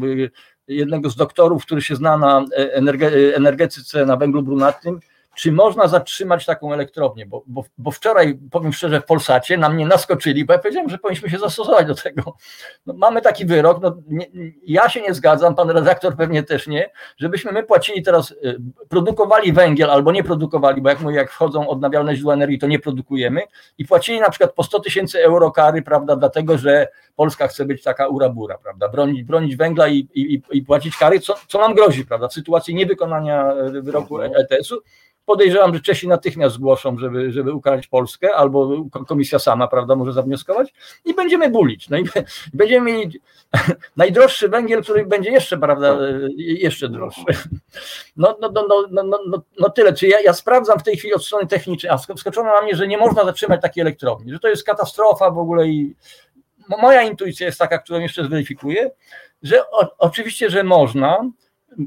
jednego 0.69 1.11
z 1.11 1.17
doktorów, 1.17 1.67
który 1.67 1.83
się 1.83 1.97
zna 1.97 2.19
na 2.19 2.45
energetyce, 3.35 4.07
na 4.07 4.17
węglu 4.17 4.43
brunatnym, 4.43 5.01
czy 5.39 5.53
można 5.53 5.89
zatrzymać 5.89 6.47
taką 6.47 6.73
elektrownię, 6.73 7.27
bo, 7.27 7.43
bo, 7.47 7.65
bo 7.79 7.91
wczoraj, 7.91 8.39
powiem 8.51 8.73
szczerze, 8.73 9.01
w 9.01 9.05
Polsacie 9.05 9.59
na 9.59 9.69
mnie 9.69 9.87
naskoczyli, 9.87 10.45
bo 10.45 10.53
ja 10.53 10.59
powiedziałem, 10.59 10.89
że 10.89 10.99
powinniśmy 10.99 11.31
się 11.31 11.39
zastosować 11.39 11.87
do 11.87 11.95
tego. 11.95 12.37
No, 12.87 12.95
mamy 12.95 13.23
taki 13.23 13.47
wyrok, 13.47 13.83
no, 13.83 13.97
nie, 14.09 14.27
ja 14.67 14.89
się 14.89 15.01
nie 15.01 15.15
zgadzam, 15.15 15.55
pan 15.55 15.71
redaktor 15.71 16.17
pewnie 16.17 16.43
też 16.43 16.67
nie, 16.67 16.91
żebyśmy 17.17 17.53
my 17.53 17.63
płacili 17.63 18.03
teraz, 18.03 18.31
y, 18.31 18.61
produkowali 18.89 19.53
węgiel 19.53 19.91
albo 19.91 20.13
nie 20.13 20.25
produkowali, 20.25 20.83
bo 20.83 20.89
jak 20.89 21.01
mówię, 21.01 21.17
jak 21.17 21.31
wchodzą 21.31 21.69
odnawialne 21.69 22.15
źródła 22.15 22.35
energii, 22.35 22.59
to 22.59 22.67
nie 22.67 22.79
produkujemy 22.79 23.43
i 23.79 23.85
płacili 23.85 24.21
na 24.21 24.31
przykład 24.31 24.53
po 24.53 24.63
100 24.63 24.81
tysięcy 24.81 25.25
euro 25.25 25.51
kary, 25.51 25.83
prawda, 25.83 26.17
dlatego, 26.17 26.59
że 26.59 26.89
Polska 27.17 27.49
chce 27.49 27.65
być 27.65 27.83
taka 27.83 28.09
urabura, 28.09 28.59
prawda, 28.59 28.89
bronić, 28.89 29.23
bronić 29.23 29.57
węgla 29.57 29.89
i, 29.89 30.09
i, 30.15 30.43
i 30.51 30.63
płacić 30.63 30.97
kary, 30.97 31.21
co, 31.21 31.35
co 31.49 31.59
nam 31.59 31.75
grozi, 31.75 32.07
prawda, 32.07 32.29
w 32.29 32.33
sytuacji 32.33 32.75
niewykonania 32.75 33.55
y, 33.75 33.83
wyroku 33.83 34.21
ETS-u, 34.21 34.83
Podejrzewam, 35.29 35.75
że 35.75 35.81
Czesi 35.81 36.09
natychmiast 36.09 36.55
zgłoszą, 36.55 36.99
żeby, 36.99 37.33
żeby 37.33 37.53
ukarać 37.53 37.87
Polskę, 37.87 38.35
albo 38.35 38.85
komisja 39.09 39.39
sama, 39.39 39.69
prawda, 39.69 39.97
może 39.97 40.13
zawnioskować 40.13 40.75
i 41.05 41.15
będziemy 41.15 41.51
bulić. 41.51 41.89
No 41.89 41.99
i 41.99 42.05
będziemy 42.55 42.93
mieli 42.93 43.21
najdroższy 43.97 44.49
węgiel, 44.49 44.83
który 44.83 45.07
będzie 45.07 45.31
jeszcze, 45.31 45.59
prawda, 45.59 45.99
jeszcze 46.37 46.89
droższy. 46.89 47.25
No, 48.17 48.37
no, 48.41 48.51
no, 48.55 48.67
no, 48.69 49.03
no, 49.03 49.19
no, 49.27 49.43
no 49.59 49.71
tyle. 49.71 49.93
Czy 49.93 50.09
ja, 50.09 50.21
ja 50.21 50.33
sprawdzam 50.33 50.79
w 50.79 50.83
tej 50.83 50.97
chwili 50.97 51.15
od 51.15 51.25
strony 51.25 51.47
technicznej, 51.47 51.93
a 51.93 51.99
skoczono 51.99 52.53
na 52.53 52.63
mnie, 52.63 52.77
że 52.77 52.89
nie 52.89 52.99
można 52.99 53.25
zatrzymać 53.25 53.63
takiej 53.63 53.81
elektrowni, 53.81 54.33
że 54.33 54.39
to 54.39 54.49
jest 54.49 54.65
katastrofa 54.65 55.31
w 55.31 55.39
ogóle 55.39 55.69
i 55.69 55.95
moja 56.69 57.03
intuicja 57.03 57.47
jest 57.47 57.59
taka, 57.59 57.79
którą 57.79 58.01
jeszcze 58.01 58.25
zweryfikuję, 58.25 58.91
że 59.43 59.71
o, 59.71 59.97
oczywiście, 59.99 60.51
że 60.51 60.65
można, 60.65 61.31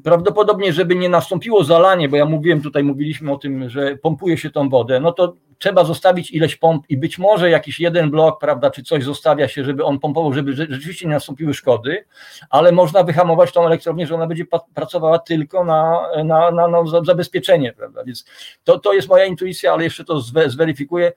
prawdopodobnie, 0.03 0.73
żeby 0.73 0.95
nie 0.95 1.09
nastąpiło 1.09 1.63
zalanie, 1.63 2.09
bo 2.09 2.17
ja 2.17 2.25
mówiłem 2.25 2.61
tutaj, 2.61 2.83
mówiliśmy 2.83 3.31
o 3.31 3.37
tym, 3.37 3.69
że 3.69 3.97
pompuje 3.97 4.37
się 4.37 4.49
tą 4.49 4.69
wodę, 4.69 4.99
no 4.99 5.11
to 5.11 5.35
trzeba 5.61 5.83
zostawić 5.83 6.31
ileś 6.31 6.55
pomp 6.55 6.85
i 6.89 6.97
być 6.97 7.19
może 7.19 7.49
jakiś 7.49 7.79
jeden 7.79 8.11
blok, 8.11 8.39
prawda, 8.39 8.71
czy 8.71 8.83
coś 8.83 9.03
zostawia 9.03 9.47
się, 9.47 9.63
żeby 9.63 9.83
on 9.83 9.99
pompował, 9.99 10.33
żeby 10.33 10.53
rzeczywiście 10.53 11.07
nie 11.07 11.13
nastąpiły 11.13 11.53
szkody, 11.53 12.05
ale 12.49 12.71
można 12.71 13.03
wyhamować 13.03 13.51
tą 13.51 13.65
elektrownię, 13.65 14.07
że 14.07 14.15
ona 14.15 14.27
będzie 14.27 14.45
pracowała 14.73 15.19
tylko 15.19 15.63
na, 15.63 16.01
na, 16.25 16.51
na, 16.51 16.67
na 16.67 16.83
zabezpieczenie, 17.03 17.73
prawda, 17.73 18.03
więc 18.03 18.25
to, 18.63 18.79
to 18.79 18.93
jest 18.93 19.09
moja 19.09 19.25
intuicja, 19.25 19.73
ale 19.73 19.83
jeszcze 19.83 20.05
to 20.05 20.19
zweryfikuję. 20.47 21.11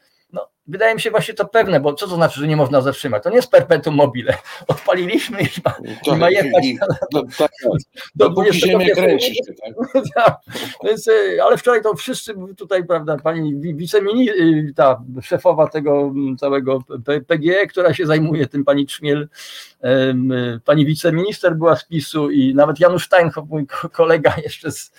Wydaje 0.67 0.95
mi 0.95 1.01
się 1.01 1.11
właśnie 1.11 1.35
to 1.35 1.45
pewne, 1.45 1.81
bo 1.81 1.95
co 1.95 2.09
to 2.09 2.15
znaczy, 2.15 2.41
że 2.41 2.49
nie 2.49 2.57
można 2.57 2.81
zatrzymać? 2.81 3.23
To 3.23 3.31
nie 3.31 3.37
jest 3.37 3.51
perpetuum 3.51 3.97
mobile. 3.97 4.35
Odpaliliśmy 4.69 5.41
i 5.41 5.49
ma, 5.65 5.71
tak, 5.71 5.83
i 6.07 6.17
ma 6.17 6.31
jechać 6.31 6.65
i, 6.65 6.79
tak, 7.39 7.51
do, 8.15 8.29
do 8.29 8.53
ziemia 8.53 8.95
kręci 8.95 9.35
się. 9.35 9.43
Tak? 9.95 10.05
tak. 10.15 10.37
Więc, 10.85 11.09
y, 11.09 11.43
ale 11.43 11.57
wczoraj 11.57 11.83
to 11.83 11.95
wszyscy 11.95 12.35
tutaj, 12.57 12.85
prawda, 12.85 13.17
pani 13.17 13.57
wiceminister, 13.57 14.43
y, 14.43 14.73
ta 14.77 15.03
szefowa 15.23 15.69
tego 15.69 16.13
całego 16.39 16.85
PGE, 17.27 17.67
która 17.67 17.95
się 17.95 18.07
zajmuje 18.07 18.47
tym, 18.47 18.65
pani 18.65 18.87
Trzmiel, 18.87 19.29
y, 19.85 20.61
pani 20.65 20.87
wiceminister 20.87 21.57
była 21.57 21.77
z 21.77 21.85
PiSu 21.85 22.31
i 22.31 22.55
nawet 22.55 22.81
Janusz 22.81 23.07
Steinhoff, 23.07 23.49
mój 23.49 23.67
kolega 23.93 24.35
jeszcze 24.45 24.71
z 24.71 24.93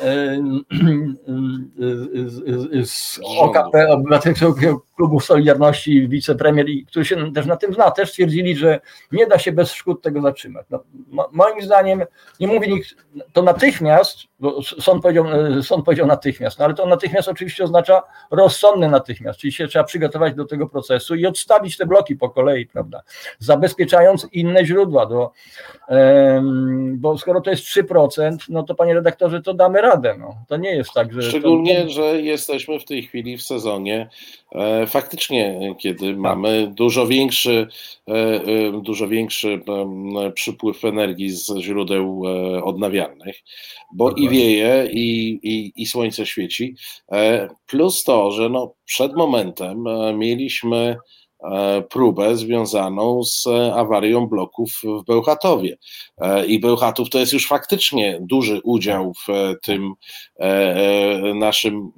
z 2.84 3.20
OKP, 3.38 3.88
Obywatelskiego 3.88 4.82
Klubu 5.00 5.20
Solidarności, 5.20 6.08
wicepremier, 6.08 6.66
który 6.86 7.04
się 7.04 7.32
też 7.32 7.46
na 7.46 7.56
tym 7.56 7.74
zna, 7.74 7.90
też 7.90 8.10
stwierdzili, 8.10 8.56
że 8.56 8.80
nie 9.12 9.26
da 9.26 9.38
się 9.38 9.52
bez 9.52 9.72
szkód 9.72 10.02
tego 10.02 10.20
zatrzymać. 10.20 10.66
No, 10.70 10.84
moim 11.32 11.62
zdaniem, 11.62 12.02
nie 12.40 12.46
mówi 12.46 12.72
nikt, 12.72 12.96
to 13.32 13.42
natychmiast, 13.42 14.18
bo 14.40 14.62
sąd 14.62 15.02
powiedział, 15.02 15.26
e, 15.58 15.62
sąd 15.62 15.84
powiedział 15.84 16.06
natychmiast, 16.06 16.58
no 16.58 16.64
ale 16.64 16.74
to 16.74 16.86
natychmiast 16.86 17.28
oczywiście 17.28 17.64
oznacza 17.64 18.02
rozsądny 18.30 18.88
natychmiast, 18.88 19.38
czyli 19.38 19.52
się 19.52 19.68
trzeba 19.68 19.84
przygotować 19.84 20.34
do 20.34 20.44
tego 20.44 20.66
procesu 20.66 21.14
i 21.14 21.26
odstawić 21.26 21.76
te 21.76 21.86
bloki 21.86 22.16
po 22.16 22.30
kolei, 22.30 22.66
prawda, 22.66 23.02
zabezpieczając 23.38 24.28
inne 24.32 24.66
źródła, 24.66 25.06
do, 25.06 25.30
bo 26.92 27.18
skoro 27.18 27.40
to 27.40 27.50
jest 27.50 27.64
3%, 27.64 28.36
no 28.48 28.62
to 28.62 28.74
panie 28.74 28.94
redaktorze, 28.94 29.42
to 29.42 29.54
damy 29.54 29.80
radę, 29.80 30.16
no. 30.18 30.34
to 30.48 30.56
nie 30.56 30.76
jest 30.76 30.92
tak, 30.92 31.12
że... 31.12 31.22
Szczególnie, 31.22 31.82
to... 31.82 31.88
że 31.88 32.02
jesteśmy 32.02 32.80
w 32.80 32.84
tej 32.84 33.02
chwili 33.02 33.36
w 33.36 33.42
sezonie 33.42 34.08
faktycznie, 34.86 35.74
kiedy 35.78 36.16
mamy 36.16 36.72
dużo 36.74 37.06
większy, 37.06 37.68
e, 38.08 38.12
e, 38.12 38.82
dużo 38.82 39.08
większy 39.08 39.60
przypływ 40.34 40.84
energii 40.84 41.30
z 41.30 41.56
źródeł 41.60 42.22
odnawialnych, 42.64 43.36
bo 43.94 44.10
i 44.10 44.28
wieje, 44.28 44.88
i, 44.92 45.38
i, 45.42 45.72
i 45.82 45.86
słońce 45.86 46.26
świeci, 46.26 46.74
plus 47.66 48.04
to, 48.04 48.30
że 48.30 48.48
no 48.48 48.74
przed 48.84 49.16
momentem 49.16 49.84
mieliśmy 50.14 50.96
E, 50.96 51.19
próbę 51.90 52.36
związaną 52.36 53.24
z 53.24 53.46
awarią 53.74 54.26
bloków 54.26 54.80
w 54.84 55.04
Bełchatowie. 55.04 55.76
E, 56.18 56.46
I 56.46 56.60
Bełchatów 56.60 57.10
to 57.10 57.18
jest 57.18 57.32
już 57.32 57.46
faktycznie 57.46 58.18
duży 58.22 58.60
udział 58.64 59.12
w 59.14 59.54
tym 59.62 59.92
e, 60.38 61.34
naszym, 61.34 61.92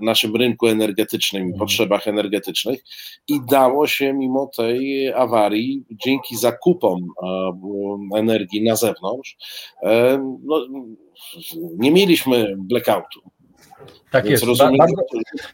naszym 0.00 0.36
rynku 0.36 0.66
energetycznym 0.66 1.42
i 1.42 1.46
mhm. 1.46 1.58
potrzebach 1.58 2.08
energetycznych. 2.08 2.84
I 3.28 3.40
dało 3.50 3.86
się 3.86 4.12
mimo 4.12 4.50
tej 4.56 5.12
awarii, 5.12 5.84
dzięki 6.04 6.36
zakupom 6.36 7.08
energii 8.16 8.62
na 8.62 8.76
zewnątrz, 8.76 9.36
no, 10.44 10.66
nie 11.78 11.90
mieliśmy 11.90 12.54
blackoutu. 12.58 13.20
Tak 14.10 14.24
Więc 14.24 14.30
jest. 14.30 14.44
Rozumiem, 14.44 14.78
bardzo, 14.78 15.02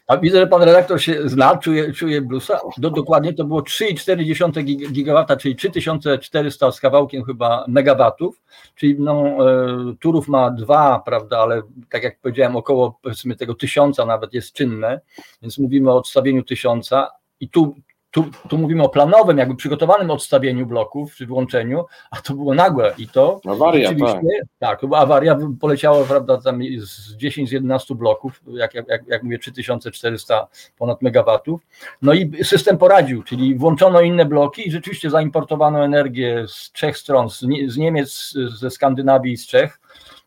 a 0.07 0.17
widzę, 0.17 0.39
że 0.39 0.47
pan 0.47 0.61
redaktor 0.61 1.01
się 1.01 1.29
zna, 1.29 1.57
czuje, 1.57 1.93
czuje 1.93 2.21
blusa. 2.21 2.59
Do, 2.77 2.89
dokładnie 2.89 3.33
to 3.33 3.43
było 3.43 3.61
3,4 3.61 4.91
gigawata, 4.91 5.37
czyli 5.37 5.55
3400 5.55 6.71
z 6.71 6.79
kawałkiem 6.79 7.23
chyba 7.23 7.65
megawatów, 7.67 8.41
czyli 8.75 8.95
no, 8.99 9.23
e, 9.23 9.95
Turów 9.99 10.27
ma 10.27 10.51
dwa, 10.51 11.01
prawda, 11.05 11.37
ale 11.37 11.61
tak 11.89 12.03
jak 12.03 12.19
powiedziałem, 12.19 12.55
około 12.55 12.99
powiedzmy 13.01 13.35
tego 13.35 13.55
tysiąca 13.55 14.05
nawet 14.05 14.33
jest 14.33 14.53
czynne, 14.53 15.01
więc 15.41 15.57
mówimy 15.57 15.91
o 15.91 15.97
odstawieniu 15.97 16.43
tysiąca 16.43 17.11
i 17.39 17.49
tu 17.49 17.75
tu, 18.11 18.25
tu 18.49 18.57
mówimy 18.57 18.83
o 18.83 18.89
planowym, 18.89 19.37
jakby 19.37 19.55
przygotowanym 19.55 20.11
odstawieniu 20.11 20.65
bloków 20.65 21.15
czy 21.15 21.25
włączeniu, 21.25 21.85
a 22.11 22.21
to 22.21 22.33
było 22.33 22.53
nagłe 22.53 22.93
i 22.97 23.07
to 23.07 23.41
awaria, 23.47 23.89
tak. 23.89 24.21
tak, 24.59 24.81
to 24.81 24.87
była 24.87 24.99
awaria, 24.99 25.37
poleciało 25.59 26.05
prawda, 26.05 26.41
tam 26.41 26.59
z 26.77 27.15
10 27.15 27.49
z 27.49 27.51
11 27.51 27.95
bloków, 27.95 28.41
jak, 28.47 28.73
jak, 28.73 28.85
jak 29.07 29.23
mówię 29.23 29.39
3400 29.39 30.47
ponad 30.77 31.01
megawatów, 31.01 31.61
no 32.01 32.13
i 32.13 32.43
system 32.43 32.77
poradził, 32.77 33.23
czyli 33.23 33.55
włączono 33.55 34.01
inne 34.01 34.25
bloki 34.25 34.67
i 34.67 34.71
rzeczywiście 34.71 35.09
zaimportowano 35.09 35.85
energię 35.85 36.45
z 36.47 36.71
trzech 36.71 36.97
stron, 36.97 37.29
z, 37.29 37.45
z 37.67 37.77
Niemiec, 37.77 38.33
ze 38.59 38.69
Skandynawii 38.69 39.33
i 39.33 39.37
z 39.37 39.47
Czech, 39.47 39.79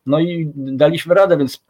no 0.06 0.20
i 0.20 0.52
daliśmy 0.54 1.14
radę, 1.14 1.36
więc 1.36 1.64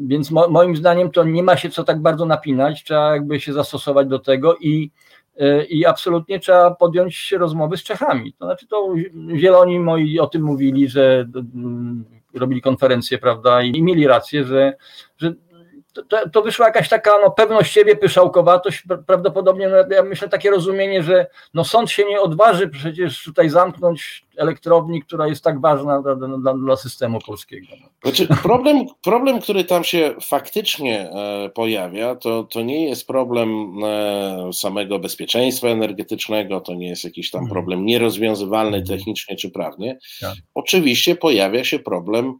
więc 0.00 0.30
mo, 0.30 0.48
moim 0.48 0.76
zdaniem 0.76 1.10
to 1.10 1.24
nie 1.24 1.42
ma 1.42 1.56
się 1.56 1.70
co 1.70 1.84
tak 1.84 2.02
bardzo 2.02 2.26
napinać, 2.26 2.84
trzeba 2.84 3.12
jakby 3.12 3.40
się 3.40 3.52
zastosować 3.52 4.08
do 4.08 4.18
tego 4.18 4.56
i, 4.60 4.90
e, 5.36 5.64
i 5.64 5.86
absolutnie 5.86 6.40
trzeba 6.40 6.70
podjąć 6.70 7.32
rozmowy 7.32 7.76
z 7.76 7.82
Czechami. 7.82 8.32
To 8.32 8.44
znaczy 8.44 8.66
to 8.66 8.94
zieloni 9.36 9.80
moi 9.80 10.20
o 10.20 10.26
tym 10.26 10.42
mówili, 10.42 10.88
że 10.88 11.28
mm, 11.54 12.04
robili 12.34 12.60
konferencję, 12.60 13.18
prawda, 13.18 13.62
i 13.62 13.82
mieli 13.82 14.06
rację, 14.06 14.44
że, 14.44 14.76
że 15.16 15.34
to, 16.08 16.28
to 16.28 16.42
wyszła 16.42 16.66
jakaś 16.66 16.88
taka 16.88 17.18
no, 17.24 17.30
pewność 17.30 17.72
siebie, 17.72 17.96
pyszałkowatość, 17.96 18.82
prawdopodobnie, 19.06 19.68
no, 19.68 19.94
ja 19.96 20.02
myślę, 20.02 20.28
takie 20.28 20.50
rozumienie, 20.50 21.02
że 21.02 21.26
no, 21.54 21.64
sąd 21.64 21.90
się 21.90 22.04
nie 22.04 22.20
odważy 22.20 22.68
przecież 22.68 23.24
tutaj 23.24 23.48
zamknąć 23.48 24.28
elektrowni, 24.36 25.02
która 25.02 25.26
jest 25.26 25.44
tak 25.44 25.60
ważna 25.60 26.02
dla, 26.02 26.14
dla, 26.14 26.54
dla 26.54 26.76
systemu 26.76 27.18
polskiego. 27.26 27.66
Znaczy, 28.02 28.28
problem, 28.42 28.86
problem, 29.02 29.40
który 29.40 29.64
tam 29.64 29.84
się 29.84 30.14
faktycznie 30.22 31.10
e, 31.10 31.50
pojawia, 31.54 32.16
to, 32.16 32.44
to 32.44 32.62
nie 32.62 32.88
jest 32.88 33.06
problem 33.06 33.74
e, 33.84 34.50
samego 34.52 34.98
bezpieczeństwa 34.98 35.68
energetycznego, 35.68 36.60
to 36.60 36.74
nie 36.74 36.88
jest 36.88 37.04
jakiś 37.04 37.30
tam 37.30 37.40
mhm. 37.40 37.52
problem 37.52 37.86
nierozwiązywalny 37.86 38.76
mhm. 38.78 38.98
technicznie 38.98 39.36
czy 39.36 39.50
prawnie. 39.50 39.98
Tak. 40.20 40.34
Oczywiście 40.54 41.16
pojawia 41.16 41.64
się 41.64 41.78
problem 41.78 42.38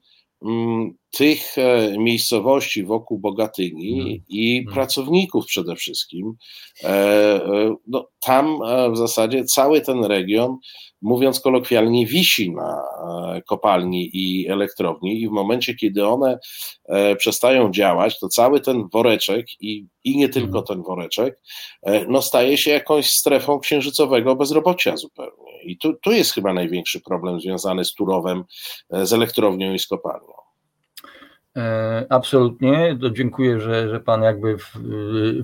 tych 1.10 1.58
e, 1.58 1.98
miejscowości 1.98 2.84
wokół 2.84 3.18
Bogatyni 3.18 3.98
hmm. 3.98 4.22
i 4.28 4.56
hmm. 4.56 4.74
pracowników 4.74 5.46
przede 5.46 5.76
wszystkim. 5.76 6.32
E, 6.84 6.88
e, 6.88 7.76
no, 7.86 8.08
tam 8.20 8.58
w 8.92 8.96
zasadzie 8.96 9.44
cały 9.44 9.80
ten 9.80 10.04
region, 10.04 10.56
mówiąc 11.02 11.40
kolokwialnie, 11.40 12.06
wisi 12.06 12.50
na 12.50 12.82
kopalni 13.46 14.10
i 14.12 14.48
elektrowni, 14.48 15.20
i 15.20 15.28
w 15.28 15.30
momencie, 15.30 15.74
kiedy 15.74 16.06
one 16.06 16.38
przestają 17.18 17.70
działać, 17.70 18.18
to 18.20 18.28
cały 18.28 18.60
ten 18.60 18.88
woreczek 18.92 19.46
i, 19.60 19.86
i 20.04 20.16
nie 20.16 20.28
tylko 20.28 20.52
hmm. 20.52 20.66
ten 20.66 20.82
woreczek, 20.82 21.40
no, 22.08 22.22
staje 22.22 22.58
się 22.58 22.70
jakąś 22.70 23.10
strefą 23.10 23.58
księżycowego 23.58 24.36
bezrobocia 24.36 24.96
zupełnie. 24.96 25.47
I 25.62 25.78
tu, 25.78 25.94
tu 25.94 26.12
jest 26.12 26.32
chyba 26.32 26.52
największy 26.52 27.00
problem 27.00 27.40
związany 27.40 27.84
z 27.84 27.94
Turowem, 27.94 28.44
e, 28.90 29.06
z 29.06 29.12
elektrownią 29.12 29.72
i 29.72 29.78
z 29.78 29.86
kopalnią. 29.86 30.38
E, 31.56 32.06
absolutnie, 32.10 32.98
to 33.00 33.10
dziękuję, 33.10 33.60
że, 33.60 33.88
że 33.88 34.00
Pan 34.00 34.22
jakby 34.22 34.58
w, 34.58 34.72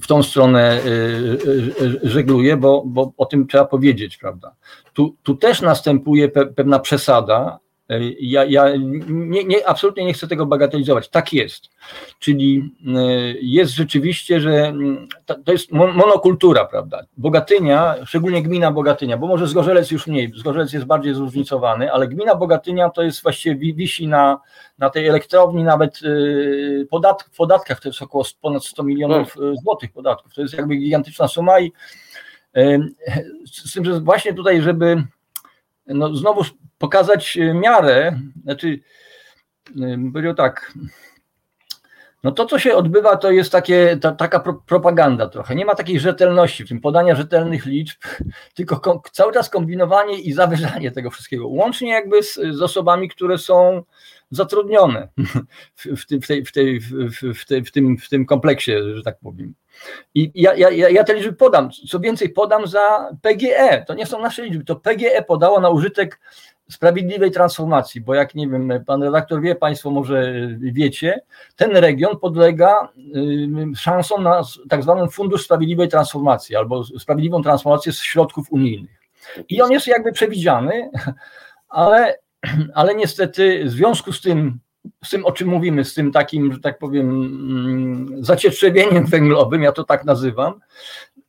w 0.03 0.07
tą 0.07 0.23
stronę 0.23 0.81
e, 0.81 2.09
żegluje, 2.09 2.57
bo, 2.57 2.83
bo 2.87 3.13
o 3.17 3.27
tym 3.27 3.47
trzeba 3.47 3.65
powiedzieć, 3.65 4.17
prawda. 4.17 4.55
Tu, 4.93 5.17
tu 5.23 5.35
też 5.35 5.61
następuje 5.61 6.29
pe, 6.29 6.47
pewna 6.47 6.79
przesada, 6.79 7.59
ja, 8.21 8.45
ja 8.45 8.77
nie, 9.09 9.45
nie, 9.45 9.69
absolutnie 9.69 10.05
nie 10.05 10.13
chcę 10.13 10.29
tego 10.29 10.47
bagatelizować. 10.47 11.09
Tak 11.09 11.33
jest. 11.33 11.71
Czyli 12.19 12.75
e, 12.87 13.01
jest 13.41 13.73
rzeczywiście, 13.73 14.41
że 14.41 14.51
mm, 14.51 15.09
to 15.45 15.53
jest 15.53 15.73
monokultura, 15.73 16.65
prawda? 16.65 17.03
Bogatynia, 17.17 17.95
szczególnie 18.05 18.43
gmina 18.43 18.73
Bogatynia, 18.73 19.17
bo 19.17 19.27
może 19.27 19.47
Zgorzelec 19.47 19.91
już 19.91 20.07
mniej, 20.07 20.33
Zgorzelec 20.37 20.73
jest 20.73 20.87
bardziej 20.87 21.15
zróżnicowany, 21.15 21.93
ale 21.93 22.09
gmina 22.09 22.35
Bogatynia 22.35 22.91
to 22.91 23.03
jest 23.03 23.23
właściwie 23.23 23.75
wisi 23.75 24.09
na, 24.09 24.41
na 24.79 24.91
tej 24.91 25.07
elektrowni 25.09 25.65
nawet 25.65 25.97
e, 25.97 26.09
w 27.33 27.37
podatkach, 27.37 27.81
to 27.81 27.89
jest 27.89 28.03
około 28.03 28.25
ponad 28.41 28.65
100 28.65 28.83
milionów 28.83 29.35
tak. 29.35 29.43
złotych 29.63 29.93
podatków. 29.93 30.35
To 30.35 30.41
jest 30.43 30.55
jakby 30.55 30.77
gigantyczna 30.77 31.29
suma 31.29 31.61
i 31.61 31.73
z 33.47 33.73
tym, 33.73 33.85
że 33.85 34.01
właśnie 34.01 34.35
tutaj, 34.35 34.63
żeby 34.63 35.05
no 35.87 36.15
znowu 36.15 36.43
pokazać 36.79 37.37
e, 37.37 37.55
miarę, 37.55 38.19
znaczy, 38.45 38.81
e, 39.81 40.11
powiedział 40.13 40.35
tak, 40.35 40.75
No 42.25 42.33
to, 42.33 42.47
co 42.47 42.59
się 42.59 42.75
odbywa, 42.75 43.17
to 43.17 43.31
jest 43.31 43.53
takie, 43.53 43.99
ta, 44.01 44.13
taka 44.13 44.41
pro, 44.41 44.55
propaganda 44.55 45.29
trochę. 45.29 45.55
Nie 45.55 45.65
ma 45.65 45.75
takiej 45.75 46.01
rzetelności 46.01 46.65
w 46.65 46.69
tym 46.69 46.81
podania 46.81 47.15
rzetelnych 47.15 47.67
liczb, 47.67 47.99
tylko 48.57 48.81
kom, 48.81 49.01
cały 49.13 49.33
czas 49.33 49.51
kombinowanie 49.51 50.19
i 50.19 50.33
zawyżanie 50.33 50.91
tego 50.91 51.11
wszystkiego. 51.11 51.49
Łącznie 51.49 51.91
jakby 51.91 52.23
z, 52.23 52.35
z 52.35 52.63
osobami, 52.63 53.09
które 53.09 53.39
są 53.39 53.83
zatrudnione 54.31 55.09
w 58.03 58.09
tym 58.11 58.27
kompleksie, 58.27 58.73
że 58.95 59.03
tak 59.03 59.19
powiem. 59.23 59.55
I 60.15 60.33
ja, 60.35 60.55
ja, 60.55 60.71
ja 60.71 61.05
te 61.05 61.15
liczby 61.15 61.33
podam. 61.33 61.71
Co 61.89 62.01
więcej, 62.01 62.31
podam 62.31 62.67
za 62.67 63.09
PGE. 63.23 63.85
To 63.87 63.95
nie 63.95 64.07
są 64.07 64.23
nasze 64.23 64.45
liczby, 64.45 64.65
to 64.65 64.77
PGE 64.77 65.23
podało 65.23 65.61
na 65.61 65.71
użytek 65.71 66.21
sprawiedliwej 66.71 67.31
transformacji, 67.31 68.01
bo 68.01 68.15
jak 68.15 68.35
nie 68.35 68.49
wiem, 68.49 68.73
pan 68.87 69.03
redaktor 69.03 69.41
wie, 69.41 69.55
państwo 69.55 69.91
może 69.91 70.49
wiecie, 70.59 71.21
ten 71.57 71.77
region 71.77 72.19
podlega 72.19 72.89
szansom 73.77 74.23
na 74.23 74.43
tak 74.69 74.83
zwany 74.83 75.11
Fundusz 75.11 75.45
Sprawiedliwej 75.45 75.89
Transformacji 75.89 76.57
albo 76.57 76.85
sprawiedliwą 76.85 77.43
transformację 77.43 77.93
z 77.93 78.03
środków 78.03 78.53
unijnych. 78.53 79.01
I 79.49 79.63
on 79.63 79.73
jest 79.73 79.87
jakby 79.87 80.13
przewidziany, 80.13 80.91
ale, 81.69 82.19
ale 82.75 82.95
niestety 82.95 83.65
w 83.65 83.71
związku 83.71 84.13
z 84.13 84.21
tym, 84.21 84.59
z 85.05 85.11
tym, 85.11 85.27
o 85.27 85.33
czym 85.33 85.49
mówimy, 85.49 85.85
z 85.85 85.95
tym 85.95 86.13
takim, 86.13 86.53
że 86.53 86.61
tak 86.61 86.79
powiem, 86.79 88.09
zacietrzewieniem 88.21 89.07
węglowym, 89.17 89.63
ja 89.63 89.73
to 89.73 89.85
tak 89.85 90.05
nazywam, 90.05 90.61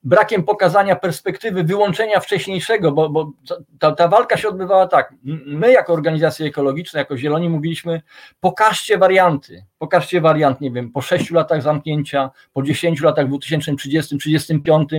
brakiem 0.05 0.43
pokazania 0.43 0.95
perspektywy 0.95 1.63
wyłączenia 1.63 2.19
wcześniejszego, 2.19 2.91
bo, 2.91 3.09
bo 3.09 3.31
ta, 3.79 3.91
ta, 3.91 4.07
walka 4.07 4.37
się 4.37 4.49
odbywała 4.49 4.87
tak. 4.87 5.13
My, 5.45 5.71
jako 5.71 5.93
organizacje 5.93 6.47
ekologiczne, 6.47 6.99
jako 6.99 7.17
Zieloni, 7.17 7.49
mówiliśmy: 7.49 8.01
pokażcie 8.39 8.97
warianty, 8.97 9.65
pokażcie 9.77 10.21
wariant, 10.21 10.61
nie 10.61 10.71
wiem, 10.71 10.91
po 10.91 11.01
sześciu 11.01 11.35
latach 11.35 11.61
zamknięcia, 11.61 12.29
po 12.53 12.63
dziesięciu 12.63 13.05
latach, 13.05 13.25
w 13.25 13.29
2030, 13.29 14.17
35. 14.17 14.89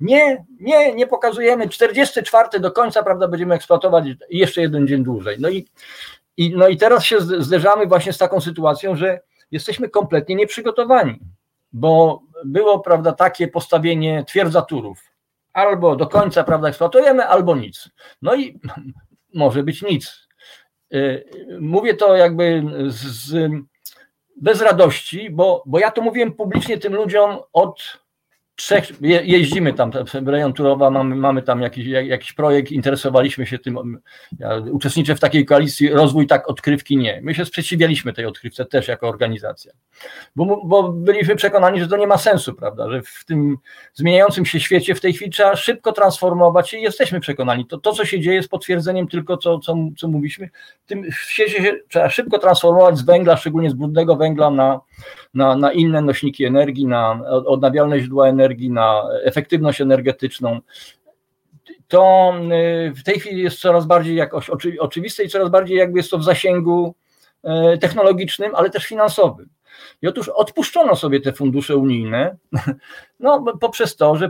Nie, 0.00 0.44
nie, 0.60 0.94
nie 0.94 1.06
pokazujemy. 1.06 1.68
44 1.68 2.60
do 2.60 2.72
końca, 2.72 3.02
prawda, 3.02 3.28
będziemy 3.28 3.54
eksploatować 3.54 4.04
jeszcze 4.30 4.60
jeden 4.60 4.86
dzień 4.86 5.04
dłużej. 5.04 5.36
No 5.40 5.48
i, 5.48 5.68
i, 6.36 6.56
no 6.56 6.68
i 6.68 6.76
teraz 6.76 7.04
się 7.04 7.20
zderzamy 7.20 7.86
właśnie 7.86 8.12
z 8.12 8.18
taką 8.18 8.40
sytuacją, 8.40 8.96
że 8.96 9.20
jesteśmy 9.50 9.88
kompletnie 9.88 10.34
nieprzygotowani 10.34 11.20
bo 11.74 12.22
było, 12.44 12.80
prawda, 12.80 13.12
takie 13.12 13.48
postawienie 13.48 14.24
twierdza 14.24 14.62
turów. 14.62 15.02
Albo 15.52 15.96
do 15.96 16.06
końca, 16.06 16.44
prawda, 16.44 16.68
eksploatujemy, 16.68 17.26
albo 17.26 17.56
nic. 17.56 17.88
No 18.22 18.34
i 18.34 18.60
może 19.34 19.62
być 19.62 19.82
nic. 19.82 20.28
Y, 20.94 21.24
mówię 21.60 21.94
to 21.94 22.16
jakby 22.16 22.62
z, 22.88 23.52
bez 24.36 24.60
radości, 24.62 25.30
bo, 25.30 25.62
bo 25.66 25.78
ja 25.78 25.90
to 25.90 26.02
mówiłem 26.02 26.32
publicznie 26.32 26.78
tym 26.78 26.94
ludziom 26.94 27.38
od 27.52 28.03
trzech, 28.56 28.84
jeździmy 29.00 29.72
tam, 29.72 29.90
rejon 30.26 30.52
Turowa, 30.52 30.90
mamy, 30.90 31.16
mamy 31.16 31.42
tam 31.42 31.62
jakiś, 31.62 31.86
jakiś 31.86 32.32
projekt, 32.32 32.72
interesowaliśmy 32.72 33.46
się 33.46 33.58
tym, 33.58 33.98
ja 34.38 34.56
uczestniczę 34.56 35.14
w 35.14 35.20
takiej 35.20 35.44
koalicji, 35.44 35.90
rozwój 35.90 36.26
tak, 36.26 36.50
odkrywki 36.50 36.96
nie. 36.96 37.20
My 37.22 37.34
się 37.34 37.44
sprzeciwialiśmy 37.44 38.12
tej 38.12 38.26
odkrywce 38.26 38.64
też 38.64 38.88
jako 38.88 39.08
organizacja, 39.08 39.72
bo, 40.36 40.64
bo 40.64 40.92
byliśmy 40.92 41.36
przekonani, 41.36 41.80
że 41.80 41.88
to 41.88 41.96
nie 41.96 42.06
ma 42.06 42.18
sensu, 42.18 42.54
prawda, 42.54 42.90
że 42.90 43.02
w 43.02 43.24
tym 43.24 43.56
zmieniającym 43.94 44.46
się 44.46 44.60
świecie 44.60 44.94
w 44.94 45.00
tej 45.00 45.12
chwili 45.12 45.30
trzeba 45.30 45.56
szybko 45.56 45.92
transformować 45.92 46.70
się 46.70 46.78
i 46.78 46.82
jesteśmy 46.82 47.20
przekonani. 47.20 47.66
To, 47.66 47.78
to 47.78 47.92
co 47.92 48.04
się 48.04 48.20
dzieje 48.20 48.36
jest 48.36 48.48
potwierdzeniem 48.48 49.08
tylko, 49.08 49.36
co, 49.36 49.58
co, 49.58 49.76
co 49.96 50.08
mówiliśmy, 50.08 50.50
w 50.84 50.88
tym 50.88 51.04
świecie 51.12 51.62
się 51.62 51.76
trzeba 51.88 52.10
szybko 52.10 52.38
transformować 52.38 52.98
z 52.98 53.02
węgla, 53.02 53.36
szczególnie 53.36 53.70
z 53.70 53.74
brudnego 53.74 54.16
węgla 54.16 54.50
na, 54.50 54.80
na, 55.34 55.56
na 55.56 55.72
inne 55.72 56.00
nośniki 56.00 56.44
energii, 56.44 56.86
na 56.86 57.20
odnawialne 57.26 58.00
źródła 58.00 58.28
energii, 58.28 58.70
na 58.70 59.02
efektywność 59.24 59.80
energetyczną. 59.80 60.60
To 61.88 62.32
y, 62.88 62.92
w 62.94 63.02
tej 63.02 63.20
chwili 63.20 63.42
jest 63.42 63.60
coraz 63.60 63.86
bardziej 63.86 64.16
jakoś 64.16 64.50
oczywiste 64.80 65.24
i 65.24 65.28
coraz 65.28 65.50
bardziej 65.50 65.78
jakby 65.78 65.98
jest 65.98 66.10
to 66.10 66.18
w 66.18 66.24
zasięgu 66.24 66.94
y, 67.74 67.78
technologicznym, 67.78 68.54
ale 68.54 68.70
też 68.70 68.86
finansowym. 68.86 69.48
I 70.02 70.08
otóż 70.08 70.28
odpuszczono 70.28 70.96
sobie 70.96 71.20
te 71.20 71.32
fundusze 71.32 71.76
unijne, 71.76 72.36
no, 73.20 73.44
poprzez 73.60 73.96
to, 73.96 74.16
że 74.16 74.26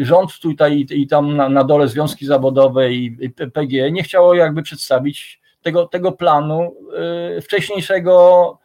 y, 0.00 0.04
rząd 0.04 0.38
tutaj 0.38 0.86
i 0.90 1.06
tam 1.06 1.36
na, 1.36 1.48
na 1.48 1.64
dole 1.64 1.88
związki 1.88 2.26
zawodowe 2.26 2.92
i 2.92 3.30
PG 3.52 3.92
nie 3.92 4.02
chciało 4.02 4.34
jakby 4.34 4.62
przedstawić 4.62 5.40
tego, 5.62 5.86
tego 5.86 6.12
planu 6.12 6.74
wcześniejszego 7.42 8.58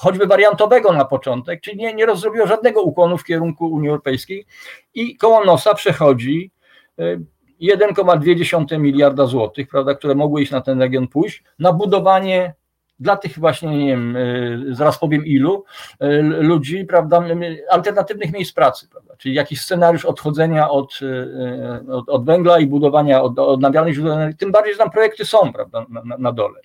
choćby 0.00 0.26
wariantowego 0.26 0.92
na 0.92 1.04
początek, 1.04 1.60
czyli 1.60 1.76
nie, 1.76 1.94
nie 1.94 2.06
rozrobiło 2.06 2.46
żadnego 2.46 2.82
ukłonu 2.82 3.18
w 3.18 3.24
kierunku 3.24 3.66
Unii 3.66 3.88
Europejskiej 3.88 4.46
i 4.94 5.16
koło 5.16 5.44
nosa 5.44 5.74
przechodzi 5.74 6.50
1,2 7.62 8.80
miliarda 8.80 9.26
złotych, 9.26 9.68
prawda, 9.68 9.94
które 9.94 10.14
mogły 10.14 10.42
iść 10.42 10.52
na 10.52 10.60
ten 10.60 10.80
region 10.80 11.08
pójść, 11.08 11.44
na 11.58 11.72
budowanie 11.72 12.54
dla 13.00 13.16
tych 13.16 13.38
właśnie, 13.38 13.78
nie 13.78 13.86
wiem, 13.86 14.16
zaraz 14.70 14.98
powiem 14.98 15.26
ilu, 15.26 15.64
ludzi, 16.40 16.84
prawda, 16.84 17.24
alternatywnych 17.70 18.32
miejsc 18.32 18.52
pracy, 18.52 18.88
prawda, 18.88 19.16
czyli 19.16 19.34
jakiś 19.34 19.60
scenariusz 19.60 20.04
odchodzenia 20.04 20.70
od, 20.70 21.00
od, 21.88 22.08
od 22.08 22.24
węgla 22.24 22.58
i 22.58 22.66
budowania 22.66 23.22
od, 23.22 23.38
odnawialnych 23.38 23.94
źródeł 23.94 24.12
energii, 24.12 24.38
tym 24.38 24.52
bardziej, 24.52 24.72
że 24.72 24.78
tam 24.78 24.90
projekty 24.90 25.24
są, 25.24 25.52
prawda, 25.52 25.86
na, 26.04 26.16
na 26.18 26.32
dole 26.32 26.60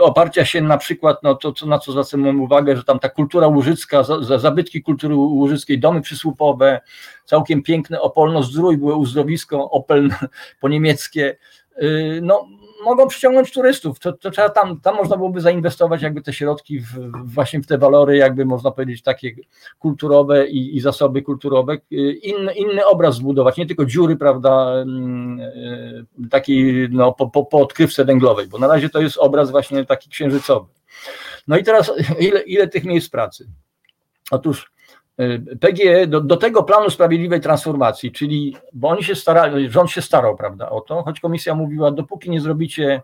oparcia 0.00 0.44
się 0.44 0.60
na 0.60 0.78
przykład, 0.78 1.22
no 1.22 1.34
to, 1.34 1.52
na 1.66 1.78
co 1.78 1.92
zwracam 1.92 2.40
uwagę, 2.40 2.76
że 2.76 2.84
tam 2.84 2.98
ta 2.98 3.08
kultura 3.08 3.46
łużycka, 3.46 4.02
zabytki 4.36 4.82
kultury 4.82 5.14
łużyckiej, 5.14 5.78
domy 5.78 6.00
przysłupowe, 6.00 6.80
całkiem 7.24 7.62
piękne 7.62 8.00
Opolno 8.00 8.42
Zdrój, 8.42 8.76
było 8.76 8.96
uzdrowisko 8.96 9.70
Opel 9.70 10.10
po 10.60 10.68
niemieckie, 10.68 11.36
y, 11.82 12.20
no 12.22 12.46
mogą 12.84 13.08
przyciągnąć 13.08 13.52
turystów, 13.52 13.98
to, 13.98 14.12
to 14.12 14.30
trzeba 14.30 14.48
tam, 14.48 14.80
tam 14.80 14.96
można 14.96 15.16
byłoby 15.16 15.40
zainwestować 15.40 16.02
jakby 16.02 16.22
te 16.22 16.32
środki 16.32 16.80
w, 16.80 17.10
właśnie 17.24 17.62
w 17.62 17.66
te 17.66 17.78
walory, 17.78 18.16
jakby 18.16 18.44
można 18.44 18.70
powiedzieć 18.70 19.02
takie 19.02 19.34
kulturowe 19.78 20.48
i, 20.48 20.76
i 20.76 20.80
zasoby 20.80 21.22
kulturowe, 21.22 21.76
inny, 22.22 22.54
inny 22.54 22.86
obraz 22.86 23.14
zbudować, 23.14 23.56
nie 23.56 23.66
tylko 23.66 23.84
dziury, 23.84 24.16
prawda, 24.16 24.72
mm, 24.72 25.40
e, 25.40 26.28
takiej 26.30 26.88
no, 26.90 27.12
po, 27.12 27.30
po, 27.30 27.44
po 27.44 27.58
odkrywce 27.58 28.04
węglowej, 28.04 28.46
bo 28.46 28.58
na 28.58 28.66
razie 28.66 28.88
to 28.88 29.00
jest 29.00 29.18
obraz 29.18 29.50
właśnie 29.50 29.84
taki 29.84 30.10
księżycowy. 30.10 30.66
No 31.48 31.56
i 31.56 31.64
teraz 31.64 31.92
ile, 32.18 32.40
ile 32.40 32.68
tych 32.68 32.84
miejsc 32.84 33.08
pracy? 33.08 33.48
Otóż 34.30 34.70
PGE 35.60 36.06
do, 36.06 36.20
do, 36.20 36.36
tego 36.36 36.62
planu 36.62 36.90
sprawiedliwej 36.90 37.40
transformacji, 37.40 38.12
czyli, 38.12 38.56
bo 38.72 38.88
oni 38.88 39.04
się 39.04 39.14
starali, 39.14 39.70
rząd 39.70 39.90
się 39.90 40.02
starał, 40.02 40.36
prawda, 40.36 40.70
o 40.70 40.80
to, 40.80 41.02
choć 41.02 41.20
komisja 41.20 41.54
mówiła, 41.54 41.90
dopóki 41.90 42.30
nie 42.30 42.40
zrobicie 42.40 43.02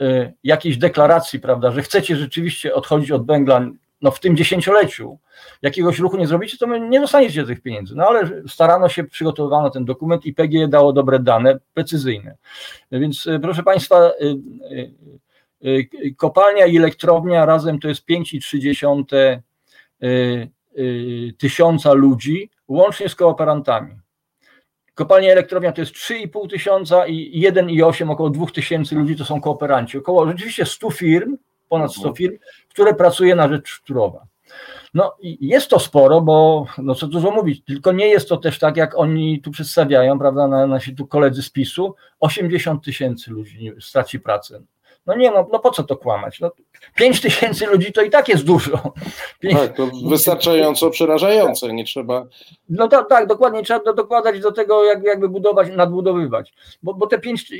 y, 0.00 0.32
jakiejś 0.44 0.78
deklaracji, 0.78 1.40
prawda, 1.40 1.70
że 1.70 1.82
chcecie 1.82 2.16
rzeczywiście 2.16 2.74
odchodzić 2.74 3.10
od 3.10 3.26
węgla, 3.26 3.66
no 4.02 4.10
w 4.10 4.20
tym 4.20 4.36
dziesięcioleciu, 4.36 5.18
jakiegoś 5.62 5.98
ruchu 5.98 6.16
nie 6.16 6.26
zrobicie, 6.26 6.58
to 6.58 6.78
nie 6.78 7.00
dostaniecie 7.00 7.44
tych 7.44 7.62
pieniędzy. 7.62 7.94
No 7.96 8.06
ale 8.06 8.42
starano 8.48 8.88
się, 8.88 9.04
przygotowano 9.04 9.70
ten 9.70 9.84
dokument 9.84 10.26
i 10.26 10.34
PGE 10.34 10.68
dało 10.68 10.92
dobre 10.92 11.18
dane, 11.18 11.58
precyzyjne. 11.74 12.36
Więc 12.92 13.26
y, 13.26 13.40
proszę 13.42 13.62
Państwa, 13.62 14.12
y, 15.64 16.14
kopalnia 16.16 16.66
i 16.66 16.76
elektrownia 16.76 17.46
razem 17.46 17.78
to 17.78 17.88
jest 17.88 18.08
5,3 18.08 19.40
Y, 20.02 20.48
tysiąca 21.38 21.92
ludzi, 21.92 22.50
łącznie 22.68 23.08
z 23.08 23.14
kooperantami. 23.14 23.96
Kopalnia 24.94 25.32
elektrownia 25.32 25.72
to 25.72 25.80
jest 25.80 25.92
3,5 25.92 26.50
tysiąca 26.50 27.06
i 27.06 27.42
1,8 27.52 28.10
około 28.10 28.30
2 28.30 28.46
tysięcy 28.46 28.94
ludzi 28.94 29.16
to 29.16 29.24
są 29.24 29.40
kooperanci. 29.40 29.98
Około 29.98 30.26
rzeczywiście 30.26 30.66
100 30.66 30.90
firm, 30.90 31.36
ponad 31.68 31.92
100 31.92 32.00
mhm. 32.00 32.14
firm, 32.16 32.38
które 32.70 32.94
pracuje 32.94 33.34
na 33.34 33.48
rzecz 33.48 33.68
Szturowa. 33.68 34.26
No 34.94 35.16
jest 35.40 35.68
to 35.68 35.78
sporo, 35.78 36.20
bo 36.20 36.66
no 36.78 36.94
co 36.94 37.06
dużo 37.06 37.30
mówić, 37.30 37.64
tylko 37.64 37.92
nie 37.92 38.08
jest 38.08 38.28
to 38.28 38.36
też 38.36 38.58
tak, 38.58 38.76
jak 38.76 38.98
oni 38.98 39.40
tu 39.40 39.50
przedstawiają, 39.50 40.18
prawda, 40.18 40.66
nasi 40.66 40.94
tu 40.94 41.06
koledzy 41.06 41.42
z 41.42 41.50
PiSu, 41.50 41.94
80 42.20 42.84
tysięcy 42.84 43.30
ludzi 43.30 43.72
straci 43.80 44.20
pracę. 44.20 44.62
No 45.06 45.16
nie, 45.16 45.30
no, 45.30 45.48
no 45.52 45.58
po 45.58 45.70
co 45.70 45.82
to 45.82 45.96
kłamać? 45.96 46.40
No, 46.40 46.50
5 46.94 47.20
tysięcy 47.20 47.66
ludzi 47.66 47.92
to 47.92 48.02
i 48.02 48.10
tak 48.10 48.28
jest 48.28 48.44
dużo. 48.44 48.92
5... 49.40 49.54
Tak, 49.54 49.76
to 49.76 49.90
wystarczająco 50.08 50.90
przerażające, 50.90 51.72
nie 51.72 51.84
trzeba. 51.84 52.26
No 52.68 52.88
tak, 52.88 53.08
tak, 53.08 53.26
dokładnie, 53.26 53.62
trzeba 53.62 53.92
dokładać 53.92 54.40
do 54.40 54.52
tego, 54.52 54.84
jak, 54.84 55.04
jakby 55.04 55.28
budować, 55.28 55.68
nadbudowywać. 55.76 56.54
Bo, 56.82 56.94
bo 56.94 57.06
te 57.06 57.18
5 57.18 57.52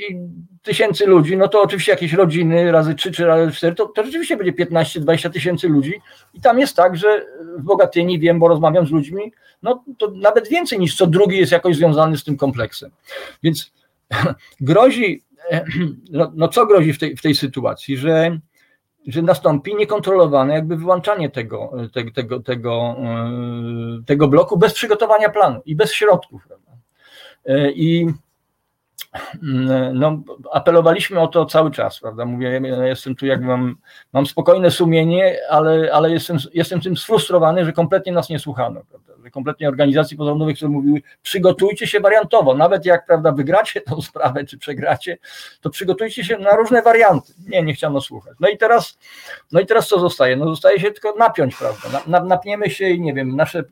tysięcy 0.63 1.05
ludzi, 1.05 1.37
no 1.37 1.47
to 1.47 1.61
oczywiście 1.61 1.91
jakieś 1.91 2.13
rodziny 2.13 2.71
razy 2.71 2.95
3 2.95 3.11
czy 3.11 3.25
razy 3.25 3.51
4, 3.51 3.75
to, 3.75 3.85
to 3.85 4.03
rzeczywiście 4.03 4.37
będzie 4.37 4.65
15-20 4.65 5.29
tysięcy 5.29 5.67
ludzi. 5.67 5.93
I 6.33 6.41
tam 6.41 6.59
jest 6.59 6.75
tak, 6.75 6.97
że 6.97 7.25
w 7.57 7.63
Bogatyni 7.63 8.19
wiem, 8.19 8.39
bo 8.39 8.47
rozmawiam 8.47 8.87
z 8.87 8.91
ludźmi, 8.91 9.31
no 9.63 9.83
to 9.97 10.11
nawet 10.11 10.47
więcej 10.47 10.79
niż 10.79 10.95
co 10.95 11.07
drugi 11.07 11.37
jest 11.37 11.51
jakoś 11.51 11.75
związany 11.75 12.17
z 12.17 12.23
tym 12.23 12.37
kompleksem. 12.37 12.91
Więc 13.43 13.71
grozi 14.59 15.23
no, 16.11 16.31
no 16.35 16.47
co 16.47 16.65
grozi 16.65 16.93
w 16.93 16.99
tej, 16.99 17.15
w 17.17 17.21
tej 17.21 17.35
sytuacji, 17.35 17.97
że 17.97 18.39
że 19.07 19.21
nastąpi 19.21 19.75
niekontrolowane 19.75 20.53
jakby 20.53 20.77
wyłączanie 20.77 21.29
tego, 21.29 21.71
tego, 21.93 22.11
tego, 22.11 22.39
tego, 22.39 22.95
tego 24.05 24.27
bloku 24.27 24.57
bez 24.57 24.73
przygotowania 24.73 25.29
planu 25.29 25.61
i 25.65 25.75
bez 25.75 25.93
środków. 25.93 26.47
Prawda? 26.47 26.71
I 27.75 28.07
no, 29.93 30.21
apelowaliśmy 30.51 31.19
o 31.19 31.27
to 31.27 31.45
cały 31.45 31.71
czas, 31.71 31.99
prawda? 31.99 32.25
Mówię, 32.25 32.61
ja 32.63 32.85
jestem 32.85 33.15
tu, 33.15 33.25
jak 33.25 33.41
mam, 33.41 33.75
mam 34.13 34.25
spokojne 34.25 34.71
sumienie, 34.71 35.37
ale, 35.49 35.89
ale 35.93 36.11
jestem, 36.11 36.37
jestem 36.53 36.81
tym 36.81 36.97
sfrustrowany, 36.97 37.65
że 37.65 37.73
kompletnie 37.73 38.11
nas 38.11 38.29
nie 38.29 38.39
słuchano, 38.39 38.81
prawda? 38.89 39.13
Że 39.23 39.31
kompletnie 39.31 39.67
organizacji 39.67 40.17
pozarządowych, 40.17 40.55
które 40.55 40.69
mówiły, 40.69 41.01
przygotujcie 41.21 41.87
się 41.87 41.99
wariantowo, 41.99 42.53
nawet 42.53 42.85
jak, 42.85 43.05
prawda, 43.05 43.31
wygracie 43.31 43.81
tą 43.81 44.01
sprawę, 44.01 44.45
czy 44.45 44.57
przegracie, 44.57 45.17
to 45.61 45.69
przygotujcie 45.69 46.23
się 46.23 46.37
na 46.37 46.55
różne 46.55 46.81
warianty. 46.81 47.33
Nie, 47.47 47.63
nie 47.63 47.73
chciano 47.73 48.01
słuchać. 48.01 48.33
No 48.39 48.47
i 48.47 48.57
teraz, 48.57 48.97
no 49.51 49.59
i 49.59 49.65
teraz 49.65 49.87
co 49.87 49.99
zostaje? 49.99 50.35
No 50.35 50.45
zostaje 50.45 50.79
się 50.79 50.91
tylko 50.91 51.15
napiąć, 51.15 51.55
prawda? 51.55 52.21
Napniemy 52.25 52.69
się 52.69 52.89
i 52.89 53.01
nie 53.01 53.13
wiem, 53.13 53.35
nasze 53.35 53.63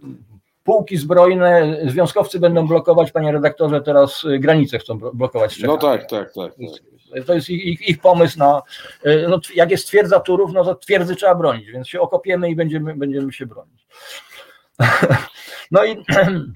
pułki 0.64 0.97
zbrojne, 0.97 1.78
związkowcy 1.86 2.39
będą 2.39 2.68
blokować, 2.68 3.11
panie 3.11 3.32
redaktorze, 3.32 3.82
teraz 3.82 4.24
y, 4.24 4.39
granice 4.39 4.80
chcą 4.80 4.97
blokować. 4.97 5.59
No 5.59 5.78
tak, 5.78 6.09
tak, 6.09 6.34
tak. 6.34 6.53
tak. 6.55 7.26
To 7.26 7.34
jest 7.34 7.49
ich, 7.49 7.89
ich, 7.89 8.01
pomysł 8.01 8.39
na, 8.39 8.61
y, 9.05 9.26
no, 9.30 9.39
jak 9.55 9.72
jest 9.72 9.88
twierdza 9.88 10.20
Turów, 10.20 10.53
no 10.53 10.64
to 10.64 10.76
twierdzy 10.76 11.16
trzeba 11.16 11.36
bronić, 11.36 11.72
więc 11.72 11.88
się 11.88 12.01
okopiemy 12.01 12.49
i 12.49 12.55
będziemy, 12.55 12.95
będziemy 12.95 13.34
się 13.34 13.45
bronić. 13.45 13.88
No 15.72 15.86
i, 15.86 15.97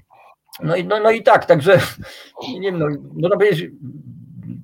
no 0.62 0.76
i, 0.76 0.84
no, 0.84 1.00
no 1.00 1.10
i 1.10 1.22
tak, 1.22 1.44
także 1.44 1.80
nie 2.48 2.60
wiem, 2.60 2.78
no, 2.78 2.86
można 3.12 3.36
powiedzieć, 3.36 3.70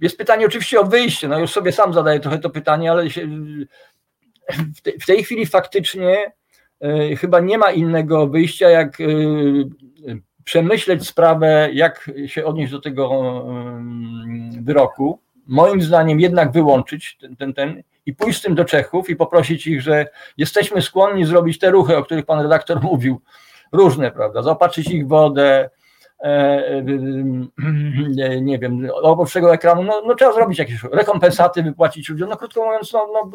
jest 0.00 0.18
pytanie 0.18 0.46
oczywiście 0.46 0.80
o 0.80 0.84
wyjście, 0.84 1.28
no 1.28 1.38
już 1.38 1.52
sobie 1.52 1.72
sam 1.72 1.94
zadaję 1.94 2.20
trochę 2.20 2.38
to 2.38 2.50
pytanie, 2.50 2.90
ale 2.90 3.10
się, 3.10 3.28
w, 4.76 4.80
te, 4.82 4.92
w 5.00 5.06
tej 5.06 5.24
chwili 5.24 5.46
faktycznie 5.46 6.32
chyba 7.18 7.40
nie 7.40 7.58
ma 7.58 7.70
innego 7.70 8.26
wyjścia, 8.26 8.70
jak 8.70 9.00
e, 9.00 9.04
przemyśleć 10.44 11.06
sprawę, 11.06 11.68
jak 11.72 12.10
się 12.26 12.44
odnieść 12.44 12.72
do 12.72 12.80
tego 12.80 13.44
wyroku. 14.60 15.20
Moim 15.46 15.82
zdaniem 15.82 16.20
jednak 16.20 16.52
wyłączyć 16.52 17.18
ten, 17.20 17.36
ten, 17.36 17.54
ten 17.54 17.82
i 18.06 18.14
pójść 18.14 18.38
z 18.38 18.42
tym 18.42 18.54
do 18.54 18.64
Czechów 18.64 19.10
i 19.10 19.16
poprosić 19.16 19.66
ich, 19.66 19.82
że 19.82 20.06
jesteśmy 20.36 20.82
skłonni 20.82 21.24
zrobić 21.24 21.58
te 21.58 21.70
ruchy, 21.70 21.96
o 21.96 22.04
których 22.04 22.26
pan 22.26 22.40
redaktor 22.40 22.82
mówił, 22.82 23.20
różne, 23.72 24.10
prawda, 24.10 24.42
zaopatrzyć 24.42 24.90
ich 24.90 25.08
wodę, 25.08 25.70
E, 26.24 26.66
e, 28.18 28.40
nie 28.40 28.58
wiem, 28.58 28.88
obok 29.02 29.28
ekranu, 29.36 29.82
no, 29.82 30.02
no, 30.06 30.14
trzeba 30.14 30.32
zrobić 30.32 30.58
jakieś 30.58 30.82
rekompensaty, 30.82 31.62
wypłacić 31.62 32.08
ludziom, 32.08 32.28
no 32.28 32.36
krótko 32.36 32.64
mówiąc, 32.64 32.92
no, 32.92 33.08
no, 33.12 33.30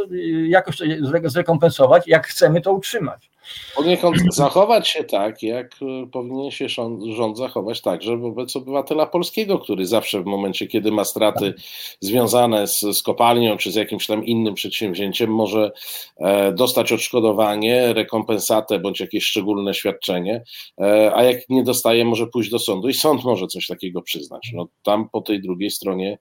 jakoś 0.48 0.78
to 0.78 0.86
zrekompensować, 1.24 2.08
jak 2.08 2.28
chcemy 2.28 2.62
to 2.62 2.74
utrzymać. 2.74 3.32
Poniekąd 3.76 4.18
zachować 4.32 4.88
się 4.88 5.04
tak, 5.04 5.44
jak 5.44 5.76
e, 5.82 6.08
powinien 6.08 6.52
się 6.52 6.70
rząd, 6.70 7.38
zachować 7.38 7.82
także 7.82 8.18
wobec 8.18 8.56
obywatela 8.56 9.06
polskiego, 9.06 9.60
który 9.60 9.86
zawsze 9.86 10.22
w 10.22 10.26
momencie, 10.26 10.68
kiedy 10.68 10.92
ma 10.92 11.06
straty 11.06 11.54
związane 12.00 12.68
z, 12.68 12.80
z 12.80 13.02
kopalnią 13.02 13.58
czy 13.58 13.72
z 13.72 13.76
jakimś 13.76 14.08
tam 14.08 14.26
innym 14.26 14.54
przedsięwzięciem, 14.54 15.30
może 15.34 15.72
e, 16.18 16.52
dostać 16.52 16.92
odszkodowanie, 16.92 17.94
rekompensatę 17.94 18.80
bądź 18.80 19.00
jakieś 19.00 19.24
szczególne 19.26 19.74
świadczenie, 19.74 20.44
e, 20.82 21.12
a 21.16 21.24
jak 21.24 21.50
nie 21.50 21.64
dostaje, 21.64 22.06
może 22.06 22.28
pójść 22.28 22.50
do 22.50 22.60
sądu 22.60 22.90
i 22.90 22.94
sąd 22.94 23.24
może 23.24 23.48
coś 23.48 23.68
takiego 23.68 24.02
przyznać. 24.02 24.52
No, 24.54 24.68
tam 24.84 25.10
po 25.10 25.22
tej 25.22 25.42
drugiej 25.42 25.72
stronie 25.72 26.20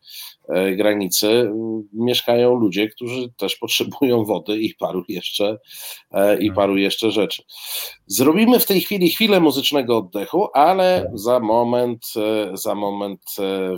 e, 0.49 0.76
granicy 0.76 1.51
mieszkają 1.93 2.55
ludzie, 2.55 2.89
którzy 2.89 3.33
też 3.37 3.57
potrzebują 3.57 4.24
wody 4.24 4.59
i 4.59 4.74
paru 4.74 5.05
jeszcze, 5.09 5.59
e, 6.12 6.39
i 6.39 6.53
paru 6.53 6.76
jeszcze 6.76 7.11
rzeczy. 7.19 7.43
Zrobimy 8.07 8.61
w 8.61 8.66
tej 8.66 8.81
chwili 8.81 9.11
chwilę 9.11 9.41
muzycznego 9.41 9.99
oddechu, 9.99 10.49
ale 10.55 11.11
za 11.14 11.41
moment, 11.41 12.07
e, 12.16 12.57
za 12.57 12.75
moment 12.75 13.23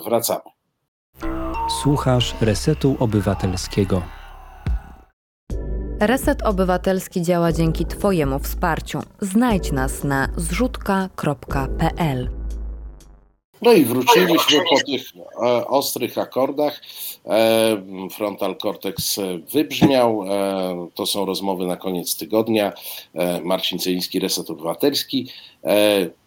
wracamy. 0.05 0.51
Słuchasz 1.83 2.35
Resetu 2.41 2.97
Obywatelskiego. 2.99 4.03
Reset 6.01 6.43
Obywatelski 6.43 7.23
działa 7.23 7.53
dzięki 7.53 7.87
Twojemu 7.87 8.39
wsparciu. 8.39 9.01
Znajdź 9.21 9.73
nas 9.73 10.05
na 10.05 10.29
zrzutka.pl. 10.37 12.40
No 13.63 13.73
i 13.73 13.85
wróciliśmy 13.85 14.59
po 14.71 14.77
tych 14.87 15.03
e, 15.43 15.67
ostrych 15.67 16.19
akordach. 16.19 16.83
E, 17.27 17.83
frontal 18.11 18.57
cortex 18.57 19.21
wybrzmiał. 19.53 20.25
E, 20.29 20.89
to 20.95 21.07
są 21.07 21.25
rozmowy 21.27 21.67
na 21.67 21.77
koniec 21.77 22.17
tygodnia. 22.17 22.73
Marcin 23.45 23.79
Celiński, 23.79 24.21
Reset 24.21 24.51
Obywatelski. 24.51 25.29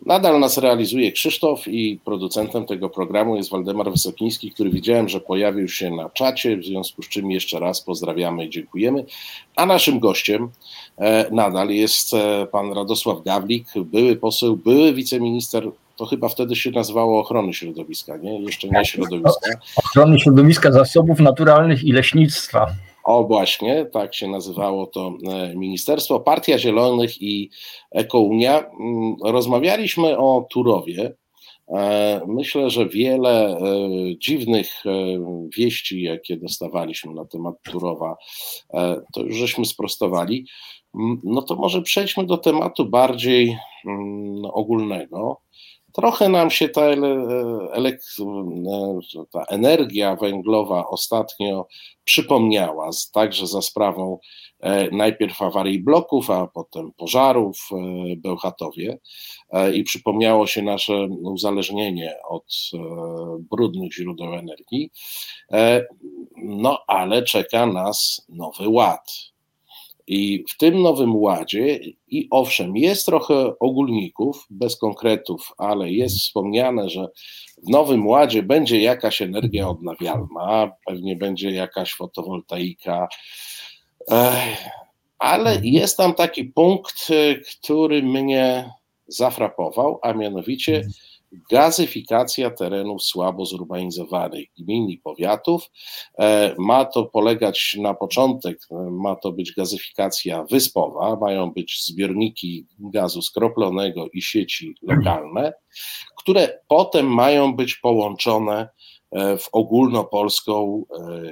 Nadal 0.05 0.39
nas 0.39 0.57
realizuje 0.57 1.11
Krzysztof 1.11 1.67
i 1.67 1.99
producentem 2.05 2.65
tego 2.65 2.89
programu 2.89 3.35
jest 3.35 3.49
Waldemar 3.49 3.91
Wysokiński, 3.91 4.51
który 4.51 4.69
widziałem, 4.69 5.09
że 5.09 5.19
pojawił 5.19 5.67
się 5.67 5.91
na 5.91 6.09
czacie, 6.09 6.57
w 6.57 6.65
związku 6.65 7.03
z 7.03 7.09
czym 7.09 7.31
jeszcze 7.31 7.59
raz 7.59 7.81
pozdrawiamy 7.81 8.45
i 8.45 8.49
dziękujemy. 8.49 9.05
A 9.55 9.65
naszym 9.65 9.99
gościem 9.99 10.49
nadal 11.31 11.69
jest 11.69 12.11
pan 12.51 12.73
Radosław 12.73 13.23
Gawlik, 13.23 13.67
były 13.75 14.15
poseł, 14.15 14.57
były 14.57 14.93
wiceminister 14.93 15.71
to 15.95 16.05
chyba 16.05 16.29
wtedy 16.29 16.55
się 16.55 16.71
nazywało 16.71 17.19
ochrony 17.19 17.53
środowiska, 17.53 18.17
nie? 18.17 18.39
Jeszcze 18.41 18.69
nie 18.69 18.85
środowiska. 18.85 19.49
Ochrony 19.75 20.19
środowiska, 20.19 20.71
zasobów 20.71 21.19
naturalnych 21.19 21.83
i 21.83 21.91
leśnictwa. 21.91 22.67
O 23.03 23.23
właśnie, 23.23 23.85
tak 23.85 24.15
się 24.15 24.27
nazywało 24.27 24.87
to 24.87 25.13
e, 25.29 25.55
ministerstwo. 25.55 26.19
Partia 26.19 26.57
Zielonych 26.57 27.21
i 27.21 27.49
Ekounia. 27.91 28.59
Mm, 28.59 29.15
rozmawialiśmy 29.23 30.17
o 30.17 30.47
Turowie. 30.49 31.15
E, 31.67 32.21
myślę, 32.27 32.69
że 32.69 32.89
wiele 32.89 33.57
e, 33.57 33.57
dziwnych 34.17 34.83
wieści, 35.57 36.01
jakie 36.01 36.37
dostawaliśmy 36.37 37.13
na 37.13 37.25
temat 37.25 37.55
Turowa, 37.63 38.15
to 39.13 39.21
już 39.21 39.35
żeśmy 39.35 39.65
sprostowali. 39.65 40.45
Mm, 40.95 41.21
no 41.23 41.41
to 41.41 41.55
może 41.55 41.81
przejdźmy 41.81 42.25
do 42.25 42.37
tematu 42.37 42.85
bardziej 42.85 43.57
mm, 43.85 44.45
ogólnego. 44.45 45.42
Trochę 45.93 46.29
nam 46.29 46.51
się 46.51 46.69
ta, 46.69 46.81
ta 49.31 49.43
energia 49.49 50.15
węglowa 50.15 50.87
ostatnio 50.87 51.67
przypomniała, 52.03 52.89
także 53.13 53.47
za 53.47 53.61
sprawą 53.61 54.19
e, 54.59 54.91
najpierw 54.91 55.41
awarii 55.41 55.79
bloków, 55.79 56.29
a 56.29 56.47
potem 56.47 56.91
pożarów 56.97 57.57
w 57.57 57.73
e, 57.73 58.15
Bełchatowie 58.15 58.97
e, 59.49 59.73
i 59.73 59.83
przypomniało 59.83 60.47
się 60.47 60.61
nasze 60.61 61.07
uzależnienie 61.23 62.15
od 62.29 62.53
brudnych 63.51 63.93
źródeł 63.93 64.33
energii. 64.33 64.91
No 66.43 66.79
ale 66.87 67.23
czeka 67.23 67.65
nas 67.65 68.25
nowy 68.29 68.69
ład 68.69 69.32
i 70.07 70.45
w 70.53 70.57
tym 70.57 70.81
nowym 70.81 71.15
ładzie, 71.15 71.79
i 72.07 72.27
owszem, 72.31 72.77
jest 72.77 73.05
trochę 73.05 73.59
ogólników, 73.59 74.45
bez 74.49 74.77
konkretów, 74.77 75.53
ale 75.57 75.91
jest 75.91 76.17
wspomniane, 76.17 76.89
że 76.89 77.07
w 77.67 77.69
nowym 77.69 78.07
ładzie 78.07 78.43
będzie 78.43 78.81
jakaś 78.81 79.21
energia 79.21 79.69
odnawialna, 79.69 80.71
pewnie 80.85 81.15
będzie 81.15 81.51
jakaś 81.51 81.93
fotowoltaika, 81.93 83.07
ale 85.19 85.51
mhm. 85.51 85.65
jest 85.65 85.97
tam 85.97 86.13
taki 86.13 86.45
punkt, 86.45 87.07
który 87.59 88.03
mnie 88.03 88.71
zafrapował, 89.07 89.99
a 90.01 90.13
mianowicie 90.13 90.75
mhm 90.75 90.93
gazyfikacja 91.51 92.49
terenów 92.51 93.03
słabo 93.03 93.45
zurbanizowanych 93.45 94.45
gmin 94.59 94.89
i 94.89 94.97
powiatów. 94.97 95.71
E, 96.19 96.55
ma 96.57 96.85
to 96.85 97.05
polegać 97.05 97.77
na 97.81 97.93
początek, 97.93 98.57
ma 98.91 99.15
to 99.15 99.31
być 99.31 99.53
gazyfikacja 99.53 100.43
wyspowa, 100.43 101.15
mają 101.15 101.51
być 101.51 101.85
zbiorniki 101.85 102.67
gazu 102.79 103.21
skroplonego 103.21 104.07
i 104.13 104.21
sieci 104.21 104.75
lokalne, 104.81 105.53
które 106.17 106.59
potem 106.67 107.13
mają 107.13 107.55
być 107.55 107.75
połączone 107.75 108.69
e, 109.11 109.37
w 109.37 109.49
ogólnopolską 109.51 110.83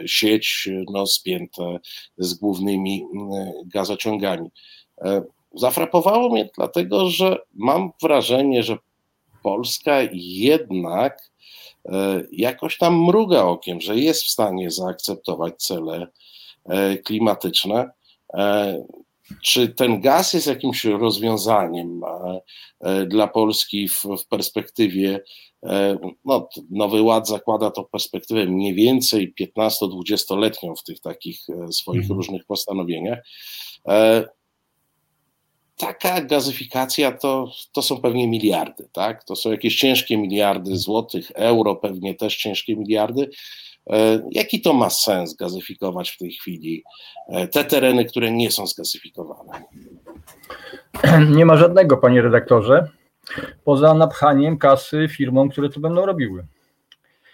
e, 0.02 0.08
sieć 0.08 0.70
no, 0.92 1.08
spięte 1.08 1.80
z 2.18 2.34
głównymi 2.34 3.06
gazociągami. 3.66 4.50
Zafrapowało 5.56 6.30
mnie 6.30 6.50
dlatego, 6.56 7.10
że 7.10 7.38
mam 7.54 7.92
wrażenie, 8.02 8.64
że 8.64 8.78
Polska 9.44 9.98
jednak 10.14 11.32
e, 11.86 12.24
jakoś 12.32 12.78
tam 12.78 13.04
mruga 13.04 13.44
okiem, 13.44 13.82
że 13.82 13.98
jest 13.98 14.24
w 14.24 14.30
stanie 14.30 14.72
zaakceptować 14.72 15.64
cele 15.64 16.08
e, 16.66 16.98
klimatyczne. 16.98 17.90
E, 18.34 18.86
czy 19.44 19.68
ten 19.68 20.02
gaz 20.02 20.34
jest 20.34 20.48
jakimś 20.48 20.86
rozwiązaniem 20.86 22.02
dla 23.08 23.28
Polski 23.28 23.88
w, 23.88 24.04
w 24.04 24.28
perspektywie 24.28 25.20
no, 26.26 26.50
Nowy 26.70 27.02
Ład 27.02 27.28
zakłada 27.28 27.72
to 27.72 27.84
perspektywę 27.84 28.46
mniej 28.46 28.74
więcej 28.74 29.34
15-20-letnią 29.42 30.76
w 30.76 30.84
tych 30.84 31.00
takich 31.00 31.40
swoich 31.72 32.02
mhm. 32.02 32.18
różnych 32.18 32.46
postanowieniach 32.46 33.20
taka 35.82 36.22
gazyfikacja 36.22 37.12
to, 37.12 37.52
to 37.72 37.82
są 37.82 38.02
pewnie 38.02 38.28
miliardy, 38.28 38.88
tak? 38.92 39.24
To 39.24 39.36
są 39.36 39.52
jakieś 39.52 39.76
ciężkie 39.76 40.18
miliardy 40.18 40.78
złotych, 40.78 41.32
euro 41.36 41.76
pewnie 41.76 42.16
też 42.16 42.38
ciężkie 42.38 42.76
miliardy. 42.76 43.30
E, 43.90 44.30
jaki 44.32 44.62
to 44.62 44.74
ma 44.74 44.90
sens 44.90 45.36
gazyfikować 45.36 46.10
w 46.10 46.18
tej 46.18 46.32
chwili 46.32 46.84
e, 47.28 47.48
te 47.48 47.64
tereny, 47.64 48.06
które 48.06 48.32
nie 48.32 48.52
są 48.52 48.68
zgazyfikowane? 48.68 49.64
Nie 51.36 51.46
ma 51.46 51.58
żadnego, 51.58 51.98
panie 51.98 52.22
redaktorze, 52.22 52.88
poza 53.64 53.94
napchaniem 53.94 54.58
kasy 54.58 55.08
firmom, 55.10 55.50
które 55.50 55.70
to 55.70 55.80
będą 55.80 56.06
robiły. 56.06 56.46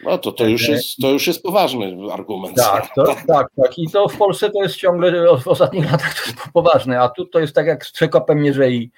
No 0.04 0.18
to, 0.18 0.32
to, 0.32 0.48
już 0.48 0.70
jest, 0.70 0.98
to 1.02 1.12
już 1.12 1.28
jest 1.28 1.44
poważny 1.44 1.98
argument. 2.14 2.58
Tak, 2.58 2.88
to, 2.96 3.04
tak, 3.28 3.48
tak. 3.62 3.78
I 3.78 3.90
to 3.90 4.08
w 4.08 4.18
Polsce 4.18 4.50
to 4.50 4.64
jest 4.64 4.76
ciągle, 4.76 5.38
w 5.38 5.48
ostatnich 5.48 5.92
latach 5.92 6.14
to 6.14 6.30
jest 6.30 6.38
poważne, 6.54 7.00
a 7.00 7.10
tu 7.10 7.26
to 7.26 7.40
jest 7.40 7.56
tak 7.56 7.68
jak 7.68 7.86
z 7.86 7.92
przekopem 7.92 8.42
Mierzei 8.42 8.92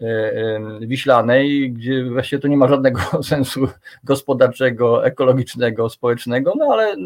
e, 0.00 0.06
e, 0.06 0.60
Wiślanej, 0.80 1.72
gdzie 1.72 2.04
właściwie 2.04 2.42
to 2.42 2.48
nie 2.48 2.56
ma 2.56 2.68
żadnego 2.68 3.00
sensu 3.22 3.68
gospodarczego, 4.04 5.06
ekologicznego, 5.06 5.88
społecznego, 5.88 6.52
no 6.56 6.68
ale 6.72 6.92
e, 6.92 6.96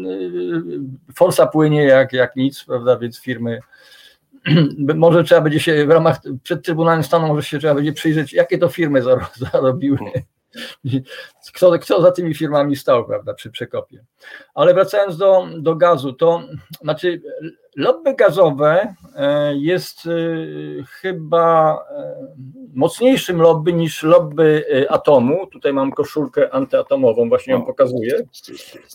forsa 1.15 1.47
płynie 1.47 1.83
jak, 1.83 2.13
jak 2.13 2.35
nic, 2.35 2.63
prawda, 2.63 2.97
więc 2.97 3.19
firmy 3.19 3.59
może 4.95 5.23
trzeba 5.23 5.41
będzie 5.41 5.59
się 5.59 5.85
w 5.85 5.89
ramach 5.89 6.19
przed 6.43 6.65
Trybunałem 6.65 7.03
Stanu 7.03 7.27
może 7.27 7.43
się 7.43 7.59
trzeba 7.59 7.75
będzie 7.75 7.93
przyjrzeć, 7.93 8.33
jakie 8.33 8.57
to 8.57 8.69
firmy 8.69 9.01
zarobiły 9.51 9.97
kto, 11.53 11.79
kto 11.79 12.01
za 12.01 12.11
tymi 12.11 12.35
firmami 12.35 12.75
stał, 12.75 13.05
prawda, 13.05 13.33
przy 13.33 13.51
przekopie. 13.51 14.05
Ale 14.53 14.73
wracając 14.73 15.17
do, 15.17 15.47
do 15.57 15.75
gazu, 15.75 16.13
to 16.13 16.43
znaczy 16.81 17.21
lobby 17.75 18.15
gazowe 18.15 18.95
e, 19.15 19.55
jest 19.55 20.05
e, 20.05 20.09
chyba 20.83 21.77
e, 21.91 22.15
mocniejszym 22.73 23.41
lobby 23.41 23.73
niż 23.73 24.03
lobby 24.03 24.65
atomu. 24.89 25.47
Tutaj 25.47 25.73
mam 25.73 25.91
koszulkę 25.91 26.53
antyatomową, 26.53 27.29
właśnie 27.29 27.53
ją 27.53 27.65
pokazuję, 27.65 28.23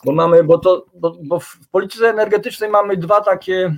bo 0.05 0.13
mamy, 0.13 0.45
bo 0.45 0.59
to, 0.59 0.87
bo, 0.95 1.17
bo 1.23 1.41
w 1.41 1.59
polityce 1.71 2.11
energetycznej 2.11 2.71
mamy 2.71 2.97
dwa 2.97 3.21
takie 3.21 3.75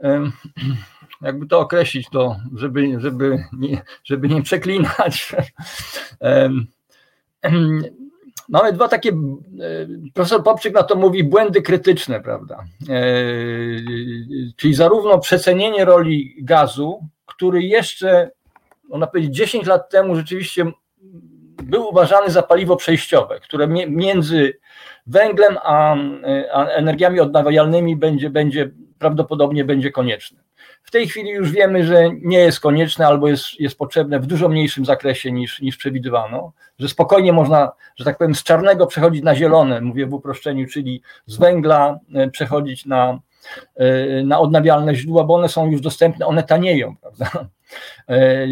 jakby 1.22 1.46
to 1.46 1.60
określić, 1.60 2.08
to, 2.12 2.36
żeby, 2.54 3.00
żeby, 3.00 3.44
nie, 3.52 3.82
żeby 4.04 4.28
nie 4.28 4.42
przeklinać. 4.42 5.32
Mamy 8.48 8.72
dwa 8.72 8.88
takie, 8.88 9.12
profesor 10.14 10.42
Popczyk 10.42 10.74
na 10.74 10.82
to 10.82 10.96
mówi, 10.96 11.24
błędy 11.24 11.62
krytyczne, 11.62 12.20
prawda? 12.20 12.64
E, 12.88 13.04
czyli 14.56 14.74
zarówno 14.74 15.18
przecenienie 15.18 15.84
roli 15.84 16.34
gazu, 16.42 17.00
który 17.26 17.62
jeszcze, 17.62 18.30
można 18.88 19.06
powiedzieć, 19.06 19.36
10 19.36 19.66
lat 19.66 19.90
temu 19.90 20.16
rzeczywiście 20.16 20.72
był 21.62 21.88
uważany 21.88 22.30
za 22.30 22.42
paliwo 22.42 22.76
przejściowe, 22.76 23.40
które 23.40 23.68
między 23.88 24.58
węglem 25.06 25.56
a, 25.62 25.96
a 26.52 26.66
energiami 26.66 27.20
odnawialnymi 27.20 27.96
będzie, 27.96 28.30
będzie 28.30 28.70
prawdopodobnie 28.98 29.64
będzie 29.64 29.90
konieczne. 29.90 30.45
W 30.86 30.90
tej 30.90 31.08
chwili 31.08 31.30
już 31.30 31.50
wiemy, 31.50 31.84
że 31.84 32.10
nie 32.22 32.38
jest 32.38 32.60
konieczne 32.60 33.06
albo 33.06 33.28
jest, 33.28 33.60
jest 33.60 33.78
potrzebne 33.78 34.20
w 34.20 34.26
dużo 34.26 34.48
mniejszym 34.48 34.84
zakresie 34.84 35.32
niż, 35.32 35.60
niż 35.60 35.76
przewidywano, 35.76 36.52
że 36.78 36.88
spokojnie 36.88 37.32
można, 37.32 37.72
że 37.96 38.04
tak 38.04 38.18
powiem, 38.18 38.34
z 38.34 38.42
czarnego 38.42 38.86
przechodzić 38.86 39.22
na 39.22 39.34
zielone, 39.34 39.80
mówię 39.80 40.06
w 40.06 40.14
uproszczeniu, 40.14 40.66
czyli 40.66 41.02
z 41.26 41.36
węgla 41.36 41.98
e, 42.14 42.30
przechodzić 42.30 42.86
na, 42.86 43.18
e, 43.76 44.22
na 44.22 44.40
odnawialne 44.40 44.94
źródła, 44.94 45.24
bo 45.24 45.34
one 45.34 45.48
są 45.48 45.70
już 45.70 45.80
dostępne, 45.80 46.26
one 46.26 46.42
tanieją, 46.42 46.96
prawda? 46.96 47.48
E, 48.08 48.46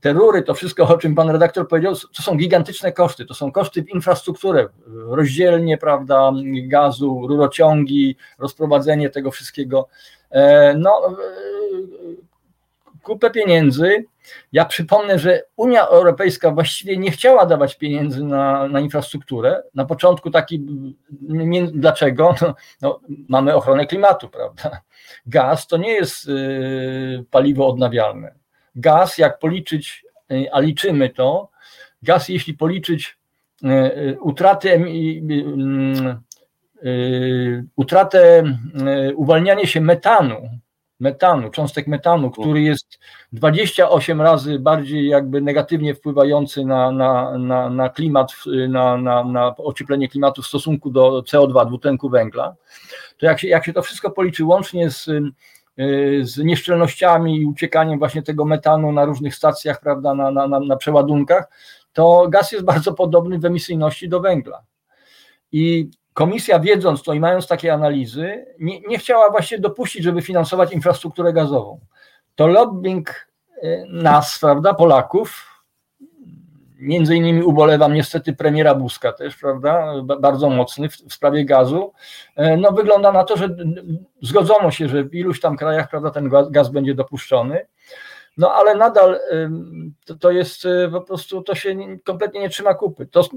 te 0.00 0.12
rury, 0.12 0.42
to 0.42 0.54
wszystko, 0.54 0.88
o 0.88 0.98
czym 0.98 1.14
pan 1.14 1.30
redaktor 1.30 1.68
powiedział, 1.68 1.94
to 1.94 2.22
są 2.22 2.36
gigantyczne 2.36 2.92
koszty. 2.92 3.26
To 3.26 3.34
są 3.34 3.52
koszty 3.52 3.82
w 3.82 3.88
infrastrukturę, 3.88 4.68
rozdzielnie, 4.86 5.78
prawda, 5.78 6.32
gazu, 6.44 7.26
rurociągi, 7.28 8.16
rozprowadzenie 8.38 9.10
tego 9.10 9.30
wszystkiego. 9.30 9.88
E, 10.30 10.74
no, 10.74 10.90
e, 11.08 11.14
kupę 13.08 13.30
pieniędzy. 13.30 14.04
Ja 14.52 14.64
przypomnę, 14.64 15.18
że 15.18 15.42
Unia 15.56 15.86
Europejska 15.86 16.50
właściwie 16.50 16.96
nie 16.96 17.10
chciała 17.10 17.46
dawać 17.46 17.76
pieniędzy 17.76 18.24
na, 18.24 18.68
na 18.68 18.80
infrastrukturę. 18.80 19.62
Na 19.74 19.84
początku 19.84 20.30
taki, 20.30 20.66
dlaczego? 21.72 22.34
No, 22.40 22.54
no, 22.82 23.00
mamy 23.28 23.54
ochronę 23.54 23.86
klimatu, 23.86 24.28
prawda? 24.28 24.80
Gaz 25.26 25.66
to 25.66 25.76
nie 25.76 25.92
jest 25.92 26.28
y, 26.28 27.24
paliwo 27.30 27.68
odnawialne. 27.68 28.34
Gaz, 28.74 29.18
jak 29.18 29.38
policzyć, 29.38 30.04
y, 30.32 30.52
a 30.52 30.60
liczymy 30.60 31.10
to, 31.10 31.50
gaz, 32.02 32.28
jeśli 32.28 32.54
policzyć 32.54 33.18
y, 33.64 34.18
utratę, 34.20 34.74
mm, 34.74 36.20
utratę 37.76 38.44
uwalniania 39.16 39.66
się 39.66 39.80
metanu, 39.80 40.48
metanu, 41.00 41.50
cząstek 41.50 41.86
metanu, 41.86 42.30
który 42.30 42.62
jest 42.62 42.98
28 43.32 44.22
razy 44.22 44.58
bardziej 44.58 45.08
jakby 45.08 45.40
negatywnie 45.40 45.94
wpływający 45.94 46.64
na, 46.64 46.92
na, 46.92 47.38
na, 47.38 47.70
na 47.70 47.88
klimat, 47.88 48.32
na, 48.68 48.96
na, 48.96 49.24
na 49.24 49.56
ocieplenie 49.56 50.08
klimatu 50.08 50.42
w 50.42 50.46
stosunku 50.46 50.90
do 50.90 51.22
CO2, 51.22 51.66
dwutlenku 51.66 52.08
węgla, 52.08 52.54
to 53.18 53.26
jak 53.26 53.40
się, 53.40 53.48
jak 53.48 53.64
się 53.64 53.72
to 53.72 53.82
wszystko 53.82 54.10
policzy 54.10 54.44
łącznie 54.44 54.90
z, 54.90 55.08
y, 55.08 55.22
z 56.22 56.38
nieszczelnościami 56.38 57.40
i 57.40 57.46
uciekaniem 57.46 57.98
właśnie 57.98 58.22
tego 58.22 58.44
metanu 58.44 58.92
na 58.92 59.04
różnych 59.04 59.34
stacjach, 59.34 59.80
prawda, 59.80 60.14
na, 60.14 60.30
na, 60.30 60.48
na, 60.48 60.60
na 60.60 60.76
przeładunkach, 60.76 61.48
to 61.92 62.26
gaz 62.28 62.52
jest 62.52 62.64
bardzo 62.64 62.94
podobny 62.94 63.38
w 63.38 63.44
emisyjności 63.44 64.08
do 64.08 64.20
węgla. 64.20 64.62
I 65.52 65.90
komisja, 66.18 66.60
wiedząc 66.60 67.02
to 67.02 67.12
i 67.12 67.20
mając 67.20 67.46
takie 67.46 67.72
analizy, 67.72 68.46
nie, 68.58 68.80
nie 68.80 68.98
chciała 68.98 69.30
właśnie 69.30 69.58
dopuścić, 69.58 70.02
żeby 70.04 70.22
finansować 70.22 70.72
infrastrukturę 70.72 71.32
gazową. 71.32 71.80
To 72.34 72.46
lobbying 72.46 73.28
y, 73.62 73.84
nas, 73.88 74.38
prawda, 74.38 74.74
Polaków, 74.74 75.44
Między 76.80 77.16
innymi 77.16 77.42
ubolewam 77.42 77.94
niestety 77.94 78.32
premiera 78.32 78.74
Buzka 78.74 79.12
też, 79.12 79.36
prawda, 79.36 79.92
bardzo 80.02 80.50
mocny 80.50 80.88
w, 80.88 80.96
w, 80.96 81.14
sprawie 81.14 81.44
gazu. 81.44 81.92
E, 82.36 82.56
no 82.56 82.72
wygląda 82.72 83.12
na 83.12 83.24
to, 83.24 83.36
że 83.36 83.48
zgodzono 84.22 84.70
się, 84.70 84.88
że 84.88 85.04
w 85.04 85.14
iluś 85.14 85.40
tam 85.40 85.56
krajach, 85.56 85.90
prawda, 85.90 86.10
ten 86.10 86.28
gaz, 86.28 86.50
gaz 86.50 86.68
będzie 86.68 86.94
dopuszczony. 86.94 87.66
No 88.38 88.52
ale 88.52 88.74
nadal 88.74 89.20
to, 90.04 90.14
to, 90.14 90.30
jest 90.30 90.66
e, 90.66 90.88
po 90.90 91.00
prostu, 91.00 91.42
to 91.42 91.54
się 91.54 91.76
kompletnie 92.04 92.40
nie 92.40 92.48
trzyma 92.48 92.74
kupy. 92.74 93.06
To, 93.06 93.28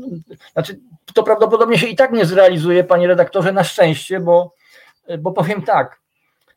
znaczy, 0.53 0.79
to 1.13 1.23
prawdopodobnie 1.23 1.77
się 1.77 1.87
i 1.87 1.95
tak 1.95 2.11
nie 2.11 2.25
zrealizuje, 2.25 2.83
panie 2.83 3.07
redaktorze, 3.07 3.51
na 3.51 3.63
szczęście, 3.63 4.19
bo, 4.19 4.53
bo 5.19 5.31
powiem 5.31 5.61
tak. 5.61 5.99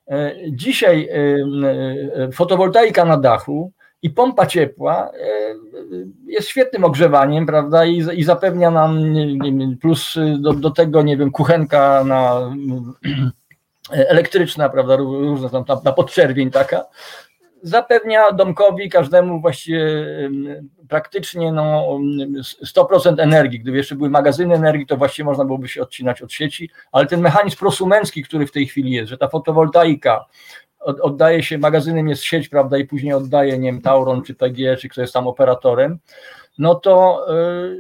E, 0.09 0.35
dzisiaj 0.51 1.09
fotowoltaika 2.33 3.05
na 3.05 3.17
dachu 3.17 3.73
i 4.03 4.11
pompa 4.11 4.47
ciepła 4.47 5.11
jest 6.27 6.49
świetnym 6.49 6.85
ogrzewaniem, 6.85 7.47
prawda, 7.47 7.85
i, 7.85 7.97
i 8.15 8.25
zapewnia 8.25 8.71
nam 8.71 8.99
plus 9.81 10.15
do, 10.39 10.53
do 10.53 10.71
tego, 10.71 11.03
nie 11.03 11.17
wiem, 11.17 11.31
kuchenka 11.31 12.05
na 12.05 12.41
elektryczna, 13.91 14.69
prawda, 14.69 14.97
różna 14.97 15.49
tam, 15.49 15.65
tam 15.65 15.79
na 15.85 15.93
podczerwień 15.93 16.51
taka, 16.51 16.85
zapewnia 17.65 18.33
domkowi, 18.33 18.89
każdemu 18.89 19.41
właściwie 19.41 19.87
praktycznie 20.89 21.53
no, 21.53 21.99
100% 22.65 23.23
energii. 23.23 23.61
Gdyby 23.61 23.77
jeszcze 23.77 23.95
były 23.95 24.11
magazyny 24.11 24.55
energii, 24.55 24.87
to 24.87 24.97
właściwie 24.97 25.27
można 25.27 25.45
byłoby 25.45 25.69
się 25.69 25.83
odcinać 25.83 26.23
od 26.23 26.33
sieci, 26.33 26.71
ale 26.93 27.07
ten 27.07 27.21
mechanizm 27.21 27.57
prosumencki, 27.57 28.23
który 28.23 28.47
w 28.47 28.53
tej 28.53 28.67
chwili 28.67 28.91
jest, 28.91 29.11
że 29.11 29.19
ta 29.19 29.29
fotowoltaika 29.29 30.25
oddaje 30.85 31.43
się, 31.43 31.59
magazynem 31.59 32.09
jest 32.09 32.23
sieć, 32.23 32.49
prawda, 32.49 32.79
i 32.79 32.85
później 32.85 33.13
oddaje, 33.13 33.59
nie 33.59 33.73
wiem, 33.73 33.81
Tauron, 33.81 34.23
czy 34.23 34.35
PG, 34.35 34.77
czy 34.77 34.89
kto 34.89 35.01
jest 35.01 35.13
tam 35.15 35.27
operatorem, 35.27 35.99
no 36.59 36.75
to, 36.75 37.27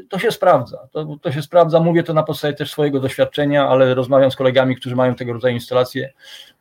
y, 0.00 0.06
to 0.08 0.18
się 0.18 0.30
sprawdza. 0.30 0.88
To, 0.92 1.16
to 1.22 1.32
się 1.32 1.42
sprawdza, 1.42 1.80
mówię 1.80 2.02
to 2.02 2.14
na 2.14 2.22
podstawie 2.22 2.54
też 2.54 2.70
swojego 2.70 3.00
doświadczenia, 3.00 3.68
ale 3.68 3.94
rozmawiam 3.94 4.30
z 4.30 4.36
kolegami, 4.36 4.76
którzy 4.76 4.96
mają 4.96 5.14
tego 5.14 5.32
rodzaju 5.32 5.54
instalacje 5.54 6.12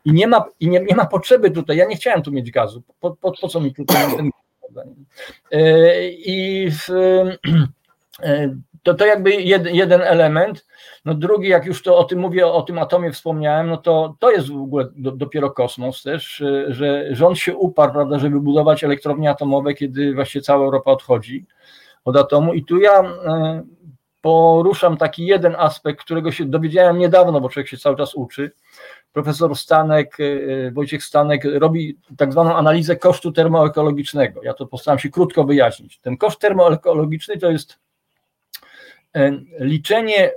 i 0.06 0.14
nie 0.14 0.28
ma, 0.28 0.45
i 0.60 0.70
nie, 0.70 0.80
nie 0.80 0.95
ma 0.95 1.06
potrzeby 1.06 1.51
tutaj, 1.51 1.78
ja 1.78 1.86
nie 1.86 1.95
chciałem 1.95 2.22
tu 2.22 2.32
mieć 2.32 2.51
gazu, 2.51 2.84
po, 2.99 3.16
po, 3.16 3.32
po 3.41 3.47
co 3.47 3.62
mi 3.62 3.74
tutaj 3.74 4.16
ten 4.18 4.30
y, 5.54 6.12
I 6.26 6.68
w, 6.72 6.89
y, 6.89 8.58
to, 8.84 8.93
to 8.93 9.06
jakby 9.06 9.32
jed, 9.32 9.66
jeden 9.66 10.01
element. 10.01 10.66
No 11.06 11.14
drugi, 11.14 11.47
jak 11.47 11.66
już 11.66 11.84
to 11.84 11.97
o 11.97 12.04
tym 12.04 12.20
mówię, 12.20 12.47
o 12.47 12.62
tym 12.62 12.80
atomie 12.80 13.12
wspomniałem, 13.12 13.70
no 13.70 13.78
to 13.78 14.16
to 14.20 14.32
jest 14.32 14.51
w 14.51 14.62
ogóle 14.62 14.88
do, 14.95 15.12
dopiero 15.12 15.51
kosmos 15.51 16.04
też, 16.04 16.43
że, 16.68 17.16
że 17.16 17.28
on 17.28 17.36
się 17.36 17.56
uparł, 17.56 17.93
prawda, 17.93 18.20
żeby 18.20 18.39
budować 18.39 18.84
elektrownie 18.84 19.30
atomowe, 19.30 19.74
kiedy 19.74 20.14
właśnie 20.14 20.41
cała 20.41 20.66
Europa 20.66 20.91
odchodzi 20.91 21.45
od 22.06 22.18
atomu. 22.18 22.54
I 22.54 22.66
tu 22.66 22.80
ja 22.80 23.01
e, 23.01 23.64
poruszam 24.22 24.97
taki 24.97 25.26
jeden 25.26 25.56
aspekt, 25.58 25.99
którego 25.99 26.32
się 26.32 26.45
dowiedziałem 26.45 26.97
niedawno, 26.97 27.41
bo 27.41 27.49
człowiek 27.49 27.68
się 27.68 27.78
cały 27.78 27.97
czas 27.97 28.16
uczy. 28.16 28.51
Profesor 29.14 29.57
Stanek, 29.57 30.18
e, 30.20 30.72
Wojciech 30.72 31.03
Stanek 31.03 31.41
robi 31.45 31.97
tak 32.18 32.32
zwaną 32.32 32.55
analizę 32.55 32.95
kosztu 32.95 33.32
termoekologicznego. 33.32 34.43
Ja 34.43 34.53
to 34.53 34.66
postaram 34.66 34.99
się 34.99 35.09
krótko 35.09 35.43
wyjaśnić. 35.43 35.99
Ten 35.99 36.18
koszt 36.18 36.39
termoekologiczny 36.39 37.38
to 37.38 37.51
jest 37.51 37.80
e, 39.16 39.32
liczenie 39.59 40.32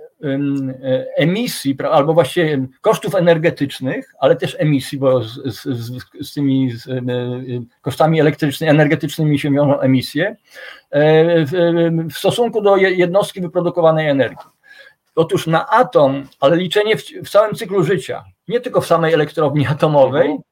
emisji, 1.17 1.77
albo 1.91 2.15
właściwie 2.15 2.67
kosztów 2.81 3.15
energetycznych, 3.15 4.15
ale 4.19 4.37
też 4.37 4.57
emisji, 4.59 4.99
bo 4.99 5.23
z, 5.23 5.43
z, 5.45 6.05
z 6.21 6.35
tymi 6.35 6.71
z, 6.71 6.89
kosztami 7.81 8.21
elektrycznymi, 8.21 8.71
energetycznymi 8.71 9.39
się 9.39 9.51
wiążą 9.51 9.81
emisje, 9.81 10.37
w, 10.93 12.09
w 12.13 12.19
stosunku 12.19 12.63
do 12.63 12.77
jednostki 12.77 13.41
wyprodukowanej 13.41 14.09
energii. 14.09 14.56
Otóż 15.17 15.47
na 15.47 15.67
atom, 15.71 16.27
ale 16.41 16.57
liczenie 16.57 16.97
w, 16.97 17.03
w 17.25 17.31
całym 17.31 17.55
cyklu 17.55 17.85
życia, 17.85 18.25
nie 18.49 18.61
tylko 18.61 18.81
w 18.81 18.87
samej 18.87 19.15
elektrowni 19.15 19.67
atomowej, 19.67 20.27
mhm. 20.27 20.43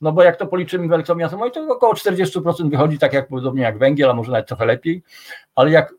no 0.00 0.12
bo 0.12 0.22
jak 0.22 0.36
to 0.36 0.46
policzymy 0.46 0.88
w 0.88 0.92
elektrowni 0.92 1.24
atomowej, 1.24 1.52
to 1.52 1.68
około 1.68 1.94
40% 1.94 2.70
wychodzi 2.70 2.98
tak 2.98 3.12
jak 3.12 3.28
podobnie 3.28 3.62
jak 3.62 3.78
węgiel, 3.78 4.10
a 4.10 4.14
może 4.14 4.32
nawet 4.32 4.48
trochę 4.48 4.66
lepiej, 4.66 5.02
ale 5.54 5.70
jak 5.70 5.94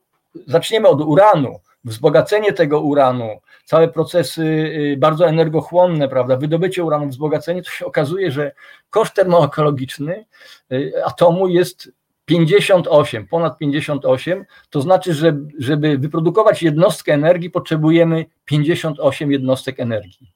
zaczniemy 0.48 0.88
od 0.88 1.02
uranu, 1.02 1.60
wzbogacenie 1.84 2.54
tego 2.54 2.82
uranu, 2.82 3.30
całe 3.66 3.88
procesy 3.88 4.44
y, 4.44 4.96
bardzo 4.98 5.28
energochłonne, 5.28 6.08
prawda, 6.08 6.38
wydobycie 6.38 6.84
uranu, 6.84 7.08
wzbogacenie, 7.08 7.64
to 7.64 7.70
się 7.70 7.86
okazuje, 7.86 8.32
że 8.32 8.52
koszt 8.90 9.14
termoekologiczny 9.14 10.26
y, 10.72 10.94
atomu 11.06 11.48
jest 11.48 11.92
58, 12.38 13.28
ponad 13.28 13.58
58, 13.58 14.46
to 14.70 14.82
znaczy, 14.82 15.14
że 15.14 15.38
żeby 15.60 15.98
wyprodukować 15.98 16.64
jednostkę 16.64 17.14
energii, 17.14 17.50
potrzebujemy 17.50 18.26
58 18.46 19.32
jednostek 19.32 19.80
energii. 19.80 20.32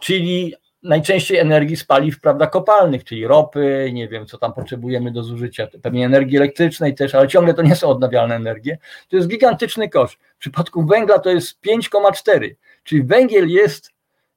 Czyli 0.00 0.54
najczęściej 0.82 1.38
energii 1.38 1.76
z 1.76 1.84
paliw 1.84 2.20
prawda, 2.20 2.46
kopalnych, 2.46 3.04
czyli 3.04 3.26
ropy, 3.26 3.90
nie 3.92 4.08
wiem, 4.08 4.26
co 4.26 4.38
tam 4.38 4.52
potrzebujemy 4.52 5.10
do 5.10 5.22
zużycia, 5.22 5.68
pewnie 5.82 6.06
energii 6.06 6.36
elektrycznej 6.36 6.94
też, 6.94 7.14
ale 7.14 7.28
ciągle 7.28 7.54
to 7.54 7.62
nie 7.62 7.76
są 7.76 7.88
odnawialne 7.88 8.34
energie. 8.34 8.78
To 9.08 9.16
jest 9.16 9.28
gigantyczny 9.28 9.88
koszt. 9.88 10.14
W 10.14 10.38
przypadku 10.38 10.86
węgla 10.86 11.18
to 11.18 11.30
jest 11.30 11.58
5,4, 11.66 12.54
czyli 12.84 13.02
węgiel 13.02 13.48
jest 13.48 13.90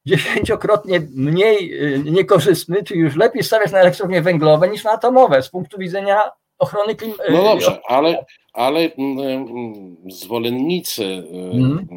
dziesięciokrotnie 0.06 1.02
mniej 1.16 1.84
y, 1.94 2.00
niekorzystny, 2.00 2.84
czyli 2.84 3.00
już 3.00 3.16
lepiej 3.16 3.44
stawiać 3.44 3.72
na 3.72 3.80
elektrownie 3.80 4.22
węglowe 4.22 4.70
niż 4.70 4.84
na 4.84 4.92
atomowe 4.92 5.44
z 5.44 5.50
punktu 5.50 5.78
widzenia 5.78 6.20
ochrony 6.60 6.96
klimatu. 6.96 7.32
No 7.32 7.44
dobrze, 7.44 7.80
ale, 7.88 8.26
ale 8.58 8.94
mm, 8.96 9.20
mm, 9.20 9.98
zwolennicy 10.10 11.04
mm. 11.32 11.88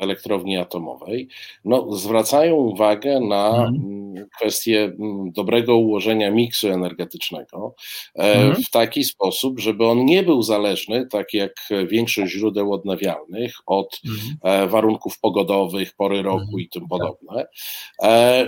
elektrowni 0.00 0.56
atomowej 0.56 1.28
no, 1.64 1.92
zwracają 1.92 2.54
uwagę 2.56 3.20
na 3.20 3.66
mm. 3.66 4.28
kwestię 4.36 4.92
dobrego 5.34 5.76
ułożenia 5.76 6.30
miksu 6.30 6.68
energetycznego 6.68 7.74
mm. 8.14 8.56
w 8.56 8.70
taki 8.70 9.04
sposób, 9.04 9.60
żeby 9.60 9.86
on 9.86 10.04
nie 10.04 10.22
był 10.22 10.42
zależny, 10.42 11.06
tak 11.06 11.34
jak 11.34 11.54
większość 11.88 12.32
źródeł 12.32 12.72
odnawialnych, 12.72 13.54
od 13.66 14.00
mm. 14.44 14.68
warunków 14.68 15.18
pogodowych, 15.20 15.94
pory 15.96 16.22
roku 16.22 16.58
i 16.58 16.68
tym 16.68 16.88
podobne. 16.88 17.46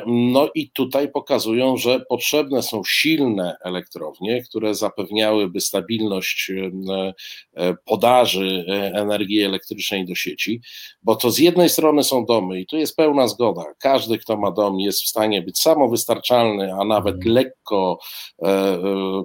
No 0.07 0.49
i 0.55 0.70
tutaj 0.70 1.11
pokazują, 1.11 1.76
że 1.76 2.01
potrzebne 2.09 2.62
są 2.62 2.82
silne 2.87 3.57
elektrownie, 3.64 4.43
które 4.43 4.74
zapewniałyby 4.74 5.61
stabilność 5.61 6.51
E, 6.51 7.14
podaży 7.85 8.64
e, 8.68 8.93
energii 8.95 9.43
elektrycznej 9.43 10.07
do 10.07 10.14
sieci, 10.14 10.61
bo 11.03 11.16
to 11.16 11.31
z 11.31 11.39
jednej 11.39 11.68
strony 11.68 12.05
są 12.05 12.25
domy 12.27 12.61
i 12.61 12.66
tu 12.66 12.77
jest 12.77 12.97
pełna 12.97 13.29
zgoda. 13.29 13.64
Każdy, 13.79 14.18
kto 14.18 14.37
ma 14.37 14.51
dom, 14.51 14.81
jest 14.81 15.03
w 15.03 15.09
stanie 15.09 15.43
być 15.43 15.59
samowystarczalny, 15.59 16.72
a 16.75 16.85
nawet 16.85 17.14
mhm. 17.14 17.35
lekko 17.35 17.99
e, 18.43 18.79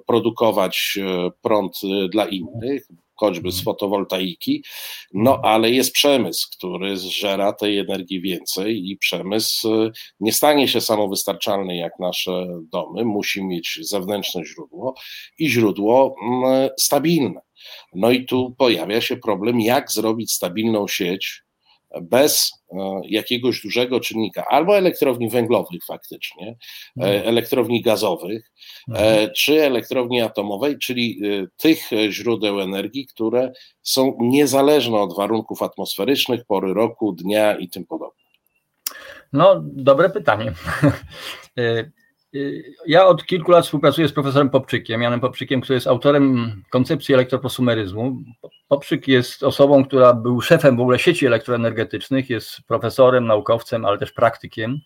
produkować 0.07 0.99
prąd 1.41 1.79
dla 2.11 2.25
innych, 2.25 2.87
choćby 3.15 3.51
z 3.51 3.59
mhm. 3.59 3.65
fotowoltaiki, 3.65 4.63
no 5.13 5.39
ale 5.43 5.71
jest 5.71 5.93
przemysł, 5.93 6.47
który 6.57 6.97
zżera 6.97 7.53
tej 7.53 7.77
energii 7.77 8.21
więcej 8.21 8.89
i 8.89 8.97
przemysł 8.97 9.69
nie 10.19 10.31
stanie 10.31 10.67
się 10.67 10.81
samowystarczalny 10.81 11.77
jak 11.77 11.93
nasze 11.99 12.47
domy, 12.71 13.05
musi 13.05 13.43
mieć 13.43 13.79
zewnętrzne 13.81 14.45
źródło 14.45 14.93
i 15.39 15.49
źródło 15.49 16.15
stabilne. 16.79 17.41
No 17.93 18.11
i 18.11 18.25
tu 18.25 18.55
pojawia 18.57 19.01
się 19.01 19.17
problem, 19.17 19.61
jak 19.61 19.91
zrobić 19.91 20.31
stabilną 20.31 20.87
sieć 20.87 21.43
bez 22.01 22.51
e, 22.71 23.01
jakiegoś 23.03 23.61
dużego 23.61 23.99
czynnika, 23.99 24.45
albo 24.49 24.77
elektrowni 24.77 25.29
węglowych 25.29 25.85
faktycznie, 25.87 26.47
e, 26.47 26.55
mhm. 26.97 27.27
elektrowni 27.27 27.81
gazowych, 27.81 28.51
e, 28.89 28.91
mhm. 28.91 29.29
czy 29.35 29.63
elektrowni 29.63 30.21
atomowej, 30.21 30.77
czyli 30.77 31.21
tych 31.57 31.79
źródeł 32.09 32.61
energii, 32.61 33.07
które 33.07 33.51
są 33.81 34.17
niezależne 34.19 34.97
od 34.97 35.15
warunków 35.15 35.63
atmosferycznych, 35.63 36.45
pory 36.45 36.73
roku, 36.73 37.11
dnia 37.11 37.57
i 37.57 37.69
tym 37.69 37.85
podobne. 37.85 38.19
No, 39.33 39.61
dobre 39.63 40.09
pytanie. 40.09 40.53
Ja 42.87 43.05
od 43.05 43.25
kilku 43.25 43.51
lat 43.51 43.65
współpracuję 43.65 44.07
z 44.07 44.13
profesorem 44.13 44.49
Popczykiem, 44.49 45.01
Janem 45.01 45.19
Popczykiem, 45.19 45.61
który 45.61 45.75
jest 45.75 45.87
autorem 45.87 46.51
koncepcji 46.69 47.13
elektroprosumeryzmu. 47.15 48.17
Popczyk 48.67 49.07
jest 49.07 49.43
osobą, 49.43 49.85
która 49.85 50.13
był 50.13 50.41
szefem 50.41 50.77
w 50.77 50.79
ogóle 50.79 50.99
sieci 50.99 51.25
elektroenergetycznych, 51.25 52.29
jest 52.29 52.61
profesorem, 52.67 53.27
naukowcem, 53.27 53.85
ale 53.85 53.97
też 53.97 54.11
praktykiem. 54.11 54.79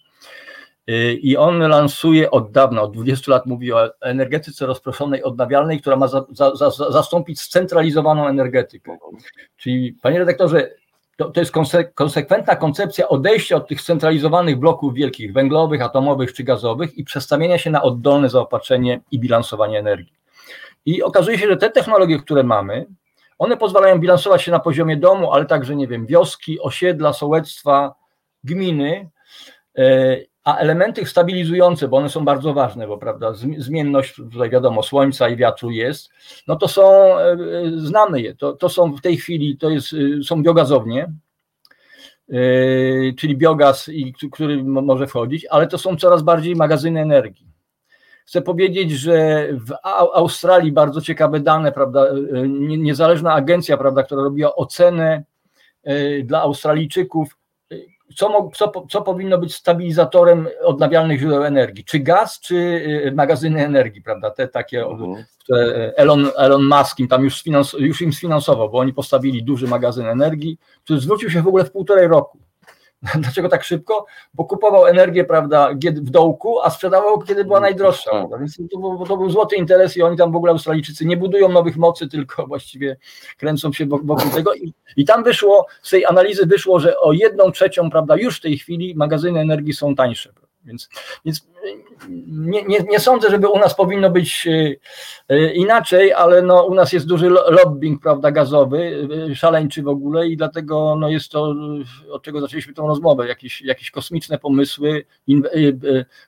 I 1.21 1.37
on 1.37 1.59
lansuje 1.59 2.31
od 2.31 2.51
dawna, 2.51 2.81
od 2.81 2.93
20 2.93 3.31
lat 3.31 3.45
mówi 3.45 3.73
o 3.73 4.01
energetyce 4.01 4.65
rozproszonej, 4.65 5.23
odnawialnej, 5.23 5.81
która 5.81 5.95
ma 5.95 6.07
za, 6.07 6.25
za, 6.31 6.55
za, 6.55 6.69
zastąpić 6.69 7.41
scentralizowaną 7.41 8.27
energetykę. 8.27 8.97
Czyli, 9.57 9.97
panie 10.01 10.19
redaktorze, 10.19 10.69
to, 11.17 11.29
to 11.29 11.39
jest 11.39 11.53
konsekwentna 11.95 12.55
koncepcja 12.55 13.09
odejścia 13.09 13.55
od 13.55 13.67
tych 13.67 13.81
scentralizowanych 13.81 14.59
bloków 14.59 14.93
wielkich, 14.93 15.33
węglowych, 15.33 15.81
atomowych 15.81 16.33
czy 16.33 16.43
gazowych 16.43 16.97
i 16.97 17.03
przestawienia 17.03 17.57
się 17.57 17.71
na 17.71 17.81
oddolne 17.81 18.29
zaopatrzenie 18.29 19.01
i 19.11 19.19
bilansowanie 19.19 19.79
energii. 19.79 20.13
I 20.85 21.03
okazuje 21.03 21.37
się, 21.37 21.47
że 21.47 21.57
te 21.57 21.69
technologie, 21.69 22.19
które 22.19 22.43
mamy, 22.43 22.85
one 23.39 23.57
pozwalają 23.57 23.99
bilansować 23.99 24.41
się 24.41 24.51
na 24.51 24.59
poziomie 24.59 24.97
domu, 24.97 25.31
ale 25.31 25.45
także, 25.45 25.75
nie 25.75 25.87
wiem, 25.87 26.05
wioski, 26.05 26.59
osiedla, 26.59 27.13
sołectwa, 27.13 27.95
gminy 28.43 29.09
e, 29.77 30.17
a 30.43 30.57
elementy 30.57 31.05
stabilizujące, 31.05 31.87
bo 31.87 31.97
one 31.97 32.09
są 32.09 32.25
bardzo 32.25 32.53
ważne, 32.53 32.87
bo 32.87 32.97
prawda, 32.97 33.33
zmienność 33.57 34.15
tutaj 34.15 34.49
wiadomo, 34.49 34.83
słońca 34.83 35.29
i 35.29 35.35
wiatru 35.35 35.71
jest, 35.71 36.09
no 36.47 36.55
to 36.55 36.67
są, 36.67 37.17
e, 37.17 37.31
e, 37.31 37.37
znamy 37.75 38.21
je, 38.21 38.35
to, 38.35 38.53
to 38.53 38.69
są 38.69 38.93
w 38.93 39.01
tej 39.01 39.17
chwili, 39.17 39.57
to 39.57 39.69
jest, 39.69 39.93
e, 39.93 40.23
są 40.23 40.43
biogazownie, 40.43 41.13
czyli 43.17 43.37
biogaz, 43.37 43.89
który 44.31 44.63
może 44.63 45.07
wchodzić, 45.07 45.45
ale 45.45 45.67
to 45.67 45.77
są 45.77 45.95
coraz 45.95 46.21
bardziej 46.21 46.55
magazyny 46.55 47.01
energii. 47.01 47.47
Chcę 48.25 48.41
powiedzieć, 48.41 48.91
że 48.91 49.47
w 49.53 49.73
Australii 50.13 50.71
bardzo 50.71 51.01
ciekawe 51.01 51.39
dane, 51.39 51.71
prawda, 51.71 52.07
niezależna 52.77 53.33
agencja, 53.33 53.77
prawda, 53.77 54.03
która 54.03 54.23
robiła 54.23 54.55
ocenę 54.55 55.23
dla 56.23 56.41
Australijczyków, 56.41 57.37
co, 58.13 58.49
co, 58.55 58.71
co 58.89 59.01
powinno 59.01 59.37
być 59.37 59.55
stabilizatorem 59.55 60.47
odnawialnych 60.63 61.19
źródeł 61.19 61.43
energii? 61.43 61.85
Czy 61.85 61.99
gaz, 61.99 62.39
czy 62.39 62.55
y, 62.55 63.11
magazyny 63.15 63.65
energii, 63.65 64.01
prawda? 64.01 64.31
Te 64.31 64.47
takie, 64.47 64.81
mhm. 64.81 65.23
które 65.43 65.93
Elon, 65.95 66.29
Elon 66.37 66.63
Musk 66.63 66.99
im 66.99 67.07
tam 67.07 67.23
już, 67.23 67.43
już 67.79 68.01
im 68.01 68.13
sfinansował, 68.13 68.69
bo 68.69 68.77
oni 68.77 68.93
postawili 68.93 69.43
duży 69.43 69.67
magazyn 69.67 70.05
energii, 70.05 70.57
który 70.83 70.99
zwrócił 70.99 71.29
się 71.29 71.41
w 71.41 71.47
ogóle 71.47 71.65
w 71.65 71.71
półtorej 71.71 72.07
roku. 72.07 72.42
Dlaczego 73.21 73.49
tak 73.49 73.63
szybko? 73.63 74.05
Bo 74.33 74.45
kupował 74.45 74.85
energię, 74.85 75.25
prawda, 75.25 75.69
w 75.95 76.09
dołku, 76.09 76.61
a 76.61 76.69
sprzedawał, 76.69 77.21
kiedy 77.21 77.45
była 77.45 77.59
najdroższa. 77.59 78.11
Tak. 78.11 78.19
Prawda? 78.19 78.37
Więc 78.37 78.57
to 78.71 78.79
był, 78.79 79.05
to 79.05 79.17
był 79.17 79.29
złoty 79.29 79.55
interes 79.55 79.97
i 79.97 80.01
oni 80.01 80.17
tam 80.17 80.31
w 80.31 80.35
ogóle 80.35 80.51
Australijczycy 80.51 81.05
nie 81.05 81.17
budują 81.17 81.49
nowych 81.49 81.77
mocy, 81.77 82.07
tylko 82.07 82.47
właściwie 82.47 82.97
kręcą 83.37 83.73
się 83.73 83.85
wokół 83.85 84.29
tego. 84.35 84.53
I, 84.53 84.73
I 84.97 85.05
tam 85.05 85.23
wyszło, 85.23 85.65
z 85.81 85.89
tej 85.89 86.05
analizy 86.05 86.45
wyszło, 86.45 86.79
że 86.79 86.99
o 86.99 87.13
jedną 87.13 87.51
trzecią, 87.51 87.89
prawda, 87.89 88.15
już 88.17 88.37
w 88.37 88.41
tej 88.41 88.57
chwili 88.57 88.95
magazyny 88.95 89.39
energii 89.39 89.73
są 89.73 89.95
tańsze. 89.95 90.33
Więc, 90.65 90.89
więc 91.25 91.47
nie, 92.27 92.63
nie, 92.63 92.79
nie 92.79 92.99
sądzę, 92.99 93.29
żeby 93.29 93.47
u 93.47 93.59
nas 93.59 93.75
powinno 93.75 94.09
być 94.09 94.47
inaczej, 95.53 96.13
ale 96.13 96.41
no, 96.41 96.63
u 96.63 96.73
nas 96.73 96.93
jest 96.93 97.07
duży 97.07 97.29
lobbying 97.29 98.01
prawda, 98.01 98.31
gazowy, 98.31 99.07
szaleńczy 99.35 99.83
w 99.83 99.87
ogóle 99.87 100.27
i 100.27 100.37
dlatego 100.37 100.95
no, 100.99 101.09
jest 101.09 101.31
to, 101.31 101.55
od 102.11 102.23
czego 102.23 102.41
zaczęliśmy 102.41 102.73
tą 102.73 102.87
rozmowę, 102.87 103.27
jakieś, 103.27 103.61
jakieś 103.61 103.91
kosmiczne 103.91 104.39
pomysły, 104.39 105.05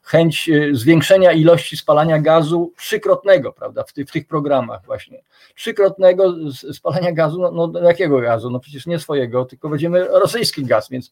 chęć 0.04 0.50
zwiększenia 0.72 1.32
ilości 1.32 1.78
spalania 1.78 2.20
gazu 2.20 2.74
trzykrotnego 2.78 3.54
prawda, 3.54 3.84
w, 3.84 3.94
ty, 3.94 4.06
w 4.06 4.12
tych 4.12 4.28
programach 4.28 4.86
właśnie. 4.86 5.24
Trzykrotnego 5.56 6.36
spalania 6.74 7.12
gazu, 7.12 7.42
no, 7.42 7.68
no 7.68 7.80
jakiego 7.80 8.20
gazu? 8.20 8.50
No 8.50 8.60
przecież 8.60 8.88
nie 8.88 9.00
swojego, 9.00 9.46
tylko 9.46 9.70
będziemy 9.70 10.06
rosyjski 10.08 10.66
gaz, 10.66 10.90
więc 10.90 11.12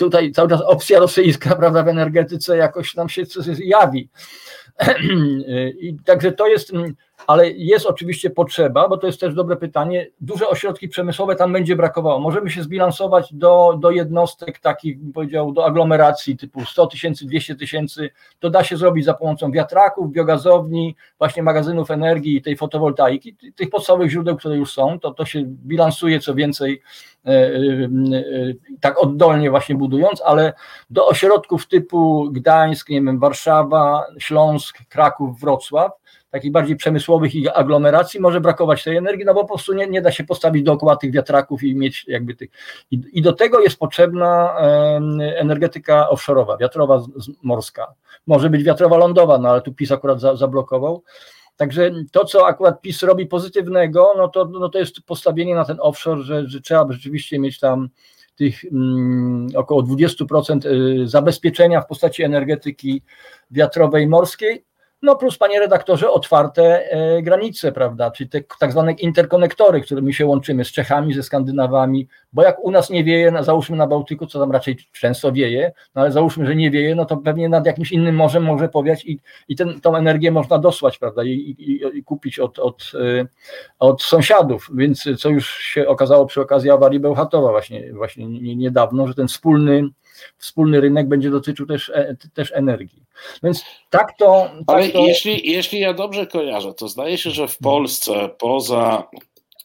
tutaj 0.00 0.32
cały 0.32 0.48
czas 0.48 0.60
opcja 0.60 0.98
rosyjska 0.98 1.56
prawda, 1.60 1.82
w 1.82 1.88
energetyce 1.88 2.56
jakoś 2.56 2.94
nam 2.94 3.08
się 3.08 3.22
jawi. 3.58 4.08
I 5.80 5.96
także 6.04 6.32
to 6.32 6.46
jest, 6.46 6.72
ale 7.26 7.50
jest 7.50 7.86
oczywiście 7.86 8.30
potrzeba, 8.30 8.88
bo 8.88 8.96
to 8.96 9.06
jest 9.06 9.20
też 9.20 9.34
dobre 9.34 9.56
pytanie. 9.56 10.06
Duże 10.20 10.48
ośrodki 10.48 10.88
przemysłowe 10.88 11.36
tam 11.36 11.52
będzie 11.52 11.76
brakowało. 11.76 12.20
Możemy 12.20 12.50
się 12.50 12.62
zbilansować 12.62 13.34
do, 13.34 13.78
do 13.80 13.90
jednostek 13.90 14.58
takich, 14.58 14.98
powiedział, 15.14 15.52
do 15.52 15.66
aglomeracji 15.66 16.36
typu 16.36 16.64
100 16.64 16.86
tysięcy, 16.86 17.26
200 17.26 17.54
tysięcy. 17.54 18.10
To 18.38 18.50
da 18.50 18.64
się 18.64 18.76
zrobić 18.76 19.04
za 19.04 19.14
pomocą 19.14 19.52
wiatraków, 19.52 20.12
biogazowni, 20.12 20.96
właśnie 21.18 21.42
magazynów 21.42 21.90
energii 21.90 22.36
i 22.36 22.42
tej 22.42 22.56
fotowoltaiki, 22.56 23.36
tych 23.56 23.70
podstawowych 23.70 24.10
źródeł, 24.10 24.36
które 24.36 24.56
już 24.56 24.72
są. 24.72 25.00
To, 25.00 25.10
to 25.10 25.24
się 25.24 25.42
bilansuje 25.46 26.20
co 26.20 26.34
więcej 26.34 26.82
e, 27.26 27.30
e, 27.30 27.34
e, 27.34 28.52
tak 28.80 29.02
oddolnie 29.02 29.50
właśnie 29.50 29.74
budując, 29.74 30.22
ale 30.24 30.52
do 30.90 31.06
ośrodków 31.06 31.66
typu 31.66 32.30
Gdańsk, 32.32 32.88
nie 32.88 33.02
wiem, 33.02 33.18
Warszawa, 33.18 34.04
Śląsk, 34.18 34.69
Kraków, 34.72 35.40
Wrocław, 35.40 35.92
takich 36.30 36.52
bardziej 36.52 36.76
przemysłowych 36.76 37.34
i 37.34 37.48
aglomeracji 37.48 38.20
może 38.20 38.40
brakować 38.40 38.84
tej 38.84 38.96
energii, 38.96 39.24
no 39.24 39.34
bo 39.34 39.40
po 39.40 39.48
prostu 39.48 39.72
nie, 39.72 39.86
nie 39.86 40.02
da 40.02 40.12
się 40.12 40.24
postawić 40.24 40.62
dookoła 40.62 40.96
tych 40.96 41.12
wiatraków 41.12 41.62
i 41.62 41.74
mieć 41.74 42.04
jakby 42.08 42.34
tych. 42.34 42.50
I, 42.90 43.02
i 43.12 43.22
do 43.22 43.32
tego 43.32 43.60
jest 43.60 43.78
potrzebna 43.78 44.56
energetyka 45.36 46.08
offshore'owa, 46.12 46.58
wiatrowa 46.58 47.02
morska. 47.42 47.94
Może 48.26 48.50
być 48.50 48.64
wiatrowa 48.64 48.96
lądowa, 48.96 49.38
no 49.38 49.48
ale 49.48 49.60
tu 49.60 49.72
PiS 49.72 49.92
akurat 49.92 50.20
za, 50.20 50.36
zablokował. 50.36 51.02
Także 51.56 51.90
to, 52.12 52.24
co 52.24 52.46
akurat 52.46 52.80
PiS 52.80 53.02
robi 53.02 53.26
pozytywnego, 53.26 54.12
no 54.16 54.28
to, 54.28 54.44
no 54.44 54.68
to 54.68 54.78
jest 54.78 55.00
postawienie 55.06 55.54
na 55.54 55.64
ten 55.64 55.76
offshore, 55.80 56.22
że, 56.22 56.48
że 56.48 56.60
trzeba 56.60 56.92
rzeczywiście 56.92 57.38
mieć 57.38 57.58
tam 57.58 57.88
tych 58.40 58.64
mm, 58.64 59.48
około 59.54 59.82
20% 59.82 60.66
y, 60.66 61.08
zabezpieczenia 61.08 61.80
w 61.80 61.86
postaci 61.86 62.22
energetyki 62.22 63.02
wiatrowej 63.50 64.06
morskiej, 64.06 64.64
no 65.02 65.16
plus, 65.16 65.38
panie 65.38 65.60
redaktorze, 65.60 66.10
otwarte 66.10 66.90
e, 66.90 67.22
granice, 67.22 67.72
prawda, 67.72 68.10
czyli 68.10 68.30
te 68.30 68.40
tak 68.58 68.72
zwane 68.72 68.92
interkonektory, 68.92 69.80
którymi 69.80 70.14
się 70.14 70.26
łączymy 70.26 70.64
z 70.64 70.72
Czechami, 70.72 71.14
ze 71.14 71.22
Skandynawami, 71.22 72.08
bo 72.32 72.42
jak 72.42 72.64
u 72.64 72.70
nas 72.70 72.90
nie 72.90 73.04
wieje, 73.04 73.32
załóżmy 73.40 73.76
na 73.76 73.86
Bałtyku, 73.86 74.26
co 74.26 74.40
tam 74.40 74.52
raczej 74.52 74.76
często 74.92 75.32
wieje, 75.32 75.72
no 75.94 76.02
ale 76.02 76.12
załóżmy, 76.12 76.46
że 76.46 76.56
nie 76.56 76.70
wieje, 76.70 76.94
no 76.94 77.04
to 77.04 77.16
pewnie 77.16 77.48
nad 77.48 77.66
jakimś 77.66 77.92
innym 77.92 78.14
morzem 78.14 78.42
może 78.42 78.68
powiać 78.68 79.04
i, 79.04 79.20
i 79.48 79.56
ten, 79.56 79.80
tą 79.80 79.96
energię 79.96 80.30
można 80.30 80.58
dosłać, 80.58 80.98
prawda, 80.98 81.24
i, 81.24 81.28
i, 81.28 81.98
i 81.98 82.04
kupić 82.04 82.38
od, 82.38 82.58
od, 82.58 82.92
e, 82.94 83.26
od 83.78 84.02
sąsiadów, 84.02 84.70
więc 84.74 85.08
co 85.18 85.28
już 85.28 85.58
się 85.58 85.88
okazało 85.88 86.26
przy 86.26 86.40
okazji 86.40 86.70
awarii 86.70 87.00
Bełchatowa 87.00 87.50
właśnie, 87.50 87.92
właśnie 87.92 88.56
niedawno, 88.56 89.06
że 89.06 89.14
ten 89.14 89.28
wspólny 89.28 89.88
wspólny 90.38 90.80
rynek 90.80 91.08
będzie 91.08 91.30
dotyczył 91.30 91.66
też, 91.66 91.88
e, 91.94 92.16
też 92.34 92.52
energii. 92.52 93.02
Więc 93.42 93.64
tak 93.90 94.16
to. 94.18 94.50
Tak 94.66 94.76
Ale 94.76 94.88
to... 94.88 95.06
Jeśli, 95.06 95.52
jeśli 95.52 95.80
ja 95.80 95.94
dobrze 95.94 96.26
kojarzę, 96.26 96.74
to 96.74 96.88
zdaje 96.88 97.18
się, 97.18 97.30
że 97.30 97.48
w 97.48 97.58
Polsce 97.58 98.30
poza 98.38 99.08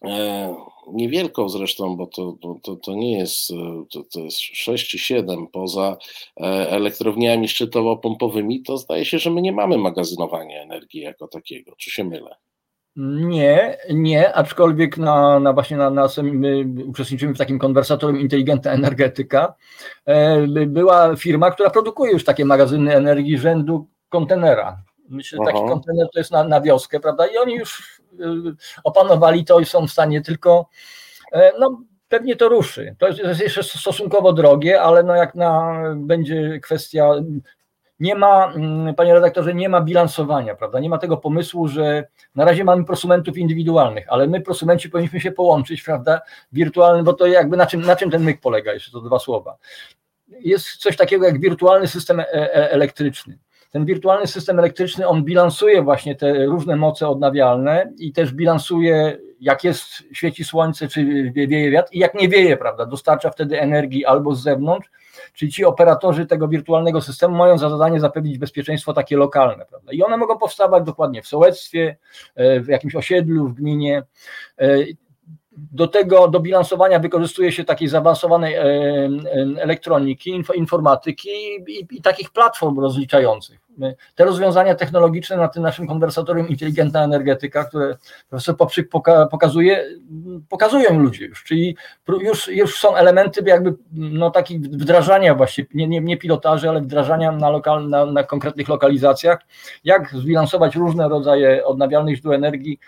e, 0.04 0.56
niewielką 0.94 1.50
zresztą, 1.50 1.98
bo 1.98 2.08
to, 2.08 2.38
to, 2.64 2.76
to 2.76 2.94
nie 2.94 3.18
jest, 3.18 3.52
e, 3.52 3.84
to, 3.92 4.04
to 4.14 4.20
jest 4.20 4.40
6 4.40 4.90
czy 4.90 5.00
7 5.00 5.48
poza 5.48 5.98
e, 6.38 6.44
elektrowniami 6.70 7.48
szczytowo-pompowymi, 7.48 8.62
to 8.62 8.78
zdaje 8.78 9.06
się, 9.06 9.20
że 9.20 9.32
my 9.32 9.42
nie 9.42 9.52
mamy 9.52 9.78
magazynowania 9.78 10.62
energii 10.62 11.02
jako 11.02 11.28
takiego. 11.28 11.76
Czy 11.78 11.92
się 11.92 12.04
mylę? 12.04 12.36
Nie, 12.96 13.78
nie, 13.90 14.34
aczkolwiek 14.34 14.98
na, 14.98 15.40
na 15.40 15.54
właśnie 15.54 15.78
na, 15.78 15.90
na 15.90 16.08
my 16.24 16.66
uczestniczymy 16.86 17.34
w 17.34 17.38
takim 17.38 17.60
konwersatorium 17.60 18.22
inteligentna 18.22 18.72
energetyka. 18.72 19.54
E, 20.06 20.48
była 20.68 21.16
firma, 21.16 21.52
która 21.52 21.70
produkuje 21.70 22.12
już 22.12 22.24
takie 22.24 22.46
magazyny 22.46 22.96
energii 22.96 23.38
rzędu 23.38 23.88
kontenera. 24.10 24.78
Myślę, 25.10 25.40
że 25.40 25.54
taki 25.54 25.68
kontener 25.68 26.08
to 26.14 26.20
jest 26.20 26.32
na, 26.32 26.44
na 26.44 26.62
wioskę, 26.62 27.00
prawda? 27.00 27.28
I 27.28 27.38
oni 27.38 27.56
już 27.56 28.02
e, 28.20 28.26
opanowali 28.84 29.46
to 29.46 29.60
i 29.60 29.66
są 29.66 29.88
w 29.88 29.92
stanie 29.92 30.22
tylko, 30.22 30.70
e, 31.32 31.52
no 31.60 31.82
pewnie 32.10 32.36
to 32.36 32.50
ruszy. 32.50 32.96
To 33.00 33.08
jest, 33.08 33.22
to 33.22 33.28
jest 33.28 33.42
jeszcze 33.42 33.64
stosunkowo 33.64 34.34
drogie, 34.34 34.82
ale 34.82 35.04
no 35.04 35.16
jak 35.16 35.36
na, 35.36 35.82
będzie 35.96 36.60
kwestia 36.60 37.10
nie 38.00 38.16
ma, 38.16 38.54
mm, 38.54 38.96
panie 38.96 39.14
redaktorze, 39.14 39.54
nie 39.54 39.70
ma 39.70 39.82
bilansowania, 39.82 40.56
prawda? 40.56 40.80
Nie 40.80 40.90
ma 40.90 40.98
tego 40.98 41.18
pomysłu, 41.18 41.68
że 41.68 42.08
na 42.36 42.46
razie 42.46 42.64
mamy 42.64 42.86
prosumentów 42.86 43.38
indywidualnych, 43.38 44.06
ale 44.10 44.28
my, 44.28 44.42
prosumenci, 44.42 44.90
powinniśmy 44.90 45.20
się 45.22 45.32
połączyć, 45.32 45.84
prawda? 45.84 46.22
Wirtualny, 46.52 47.04
bo 47.04 47.14
to 47.14 47.28
jakby 47.28 47.58
na 47.58 47.66
czym, 47.66 47.82
na 47.82 47.96
czym 47.96 48.12
ten 48.12 48.24
myk 48.24 48.42
polega, 48.42 48.74
jeszcze 48.74 48.92
to 48.92 49.02
dwa 49.02 49.20
słowa. 49.20 49.58
Jest 50.28 50.68
coś 50.68 50.98
takiego 50.98 51.26
jak 51.26 51.40
wirtualny 51.40 51.88
system 51.88 52.20
e, 52.20 52.26
e, 52.34 52.72
elektryczny. 52.72 53.38
Ten 53.72 53.86
wirtualny 53.86 54.28
system 54.28 54.60
elektryczny, 54.60 55.08
on 55.08 55.24
bilansuje 55.24 55.82
właśnie 55.82 56.16
te 56.16 56.46
różne 56.46 56.76
moce 56.76 57.08
odnawialne 57.08 57.94
i 57.98 58.12
też 58.12 58.34
bilansuje, 58.34 59.18
jak 59.40 59.64
jest, 59.64 59.84
świeci 60.14 60.44
słońce, 60.44 60.88
czy 60.88 61.32
wieje 61.34 61.72
wiatr 61.72 61.90
i 61.94 62.00
jak 62.00 62.14
nie 62.14 62.30
wieje, 62.30 62.58
prawda? 62.58 62.86
Dostarcza 62.86 63.30
wtedy 63.30 63.62
energii 63.62 64.06
albo 64.06 64.36
z 64.36 64.44
zewnątrz, 64.44 64.90
Czyli 65.36 65.52
ci 65.52 65.66
operatorzy 65.66 66.26
tego 66.26 66.48
wirtualnego 66.48 67.02
systemu 67.02 67.36
mają 67.36 67.58
za 67.58 67.70
zadanie 67.70 68.00
zapewnić 68.00 68.38
bezpieczeństwo 68.38 68.94
takie 68.94 69.18
lokalne. 69.18 69.66
Prawda? 69.66 69.94
I 69.94 70.04
one 70.04 70.18
mogą 70.18 70.38
powstawać 70.38 70.84
dokładnie 70.84 71.22
w 71.22 71.28
sołectwie, 71.28 71.98
e, 72.36 72.60
w 72.60 72.68
jakimś 72.68 72.96
osiedlu, 72.96 73.48
w 73.48 73.54
gminie. 73.54 74.04
E, 74.60 74.78
do 75.58 75.88
tego, 75.88 76.28
do 76.28 76.40
bilansowania 76.40 77.00
wykorzystuje 77.00 77.52
się 77.52 77.64
takiej 77.64 77.88
zaawansowanej 77.88 78.56
e, 78.56 78.64
elektroniki, 79.60 80.44
informatyki 80.56 81.30
i, 81.68 81.88
i 81.92 82.02
takich 82.02 82.32
platform 82.32 82.80
rozliczających. 82.80 83.65
Te 84.16 84.26
rozwiązania 84.26 84.76
technologiczne 84.76 85.38
na 85.38 85.48
tym 85.48 85.64
naszym 85.64 85.88
konwersatorium 85.88 86.48
Inteligentna 86.48 87.04
Energetyka, 87.04 87.64
które 87.64 87.98
profesor 88.30 88.58
Poprzyk 88.58 88.90
pokazuje, 89.32 89.86
pokazują 90.50 91.00
ludzie 91.00 91.26
już, 91.26 91.44
czyli 91.44 91.78
już, 92.22 92.48
już 92.48 92.80
są 92.80 92.96
elementy 92.96 93.44
jakby 93.46 93.74
no, 93.92 94.32
takich 94.32 94.62
wdrażania 94.62 95.36
właśnie, 95.36 95.66
nie, 95.74 95.88
nie, 95.88 96.02
nie 96.02 96.18
pilotaży, 96.18 96.70
ale 96.70 96.82
wdrażania 96.82 97.32
na, 97.32 97.50
lokal, 97.50 97.90
na, 97.90 98.06
na 98.06 98.24
konkretnych 98.24 98.68
lokalizacjach, 98.68 99.40
jak 99.84 100.10
zbilansować 100.10 100.76
różne 100.76 101.10
rodzaje 101.10 101.66
odnawialnych 101.66 102.16
źródeł 102.16 102.34
energii 102.34 102.80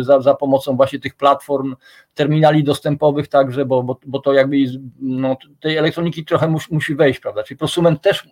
za, 0.00 0.20
za 0.20 0.34
pomocą 0.34 0.76
właśnie 0.76 1.00
tych 1.00 1.14
platform, 1.14 1.76
terminali 2.14 2.64
dostępowych 2.64 3.28
także, 3.28 3.64
bo, 3.64 3.82
bo, 3.82 4.00
bo 4.06 4.18
to 4.18 4.32
jakby 4.32 4.56
no, 5.00 5.36
tej 5.60 5.76
elektroniki 5.76 6.24
trochę 6.24 6.48
musi, 6.48 6.74
musi 6.74 6.94
wejść, 6.94 7.20
prawda, 7.20 7.42
czyli 7.42 7.58
prosument 7.58 8.02
też 8.02 8.28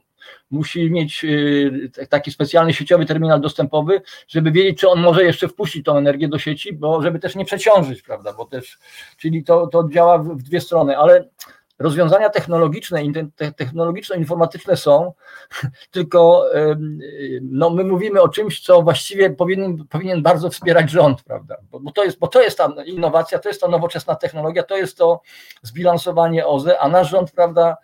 musi 0.50 0.90
mieć 0.90 1.24
y, 1.24 1.90
taki 2.08 2.32
specjalny 2.32 2.72
sieciowy 2.72 3.06
terminal 3.06 3.40
dostępowy, 3.40 4.02
żeby 4.28 4.50
wiedzieć, 4.50 4.80
czy 4.80 4.88
on 4.88 5.00
może 5.00 5.24
jeszcze 5.24 5.48
wpuścić 5.48 5.84
tą 5.84 5.96
energię 5.96 6.28
do 6.28 6.38
sieci, 6.38 6.72
bo 6.72 7.02
żeby 7.02 7.18
też 7.18 7.36
nie 7.36 7.44
przeciążyć, 7.44 8.02
prawda, 8.02 8.32
bo 8.32 8.44
też, 8.44 8.78
czyli 9.16 9.44
to, 9.44 9.66
to 9.66 9.88
działa 9.88 10.18
w 10.18 10.42
dwie 10.42 10.60
strony, 10.60 10.98
ale 10.98 11.28
rozwiązania 11.78 12.30
technologiczne, 12.30 13.02
technologiczno-informatyczne 13.56 14.76
są, 14.76 15.12
tylko 15.90 16.44
no, 17.42 17.70
my 17.70 17.84
mówimy 17.84 18.22
o 18.22 18.28
czymś, 18.28 18.60
co 18.60 18.82
właściwie 18.82 19.30
powinien, 19.30 19.86
powinien 19.86 20.22
bardzo 20.22 20.50
wspierać 20.50 20.90
rząd, 20.90 21.22
prawda? 21.22 21.56
Bo, 21.70 21.80
bo, 21.80 21.92
to 21.92 22.04
jest, 22.04 22.18
bo 22.18 22.28
to 22.28 22.42
jest 22.42 22.58
ta 22.58 22.72
innowacja, 22.86 23.38
to 23.38 23.48
jest 23.48 23.60
ta 23.60 23.68
nowoczesna 23.68 24.14
technologia, 24.14 24.62
to 24.62 24.76
jest 24.76 24.96
to 24.96 25.20
zbilansowanie 25.62 26.46
OZE, 26.46 26.78
a 26.80 26.88
nasz 26.88 27.10
rząd, 27.10 27.32
prawda, 27.32 27.76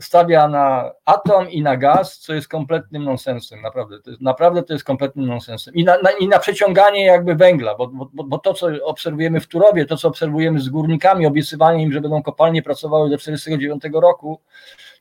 stawia 0.00 0.48
na 0.48 0.92
atom 1.04 1.50
i 1.50 1.62
na 1.62 1.76
gaz, 1.76 2.18
co 2.18 2.34
jest 2.34 2.48
kompletnym 2.48 3.04
nonsensem, 3.04 3.62
naprawdę. 3.62 4.00
To 4.00 4.10
jest, 4.10 4.22
naprawdę 4.22 4.62
to 4.62 4.72
jest 4.72 4.84
kompletnym 4.84 5.26
nonsensem. 5.26 5.74
I 5.74 5.84
na, 5.84 5.98
na, 5.98 6.10
i 6.10 6.28
na 6.28 6.38
przeciąganie 6.38 7.04
jakby 7.04 7.34
węgla, 7.34 7.74
bo, 7.74 7.86
bo, 7.86 8.24
bo 8.24 8.38
to, 8.38 8.54
co 8.54 8.68
obserwujemy 8.84 9.40
w 9.40 9.46
Turowie, 9.46 9.86
to, 9.86 9.96
co 9.96 10.08
obserwujemy 10.08 10.60
z 10.60 10.68
górnikami, 10.68 11.26
obiecywanie 11.26 11.82
im, 11.82 11.92
że 11.92 12.00
będą 12.00 12.22
kopalnie 12.22 12.62
pracowały 12.62 13.10
do 13.10 13.16
1949 13.16 14.02
roku, 14.02 14.40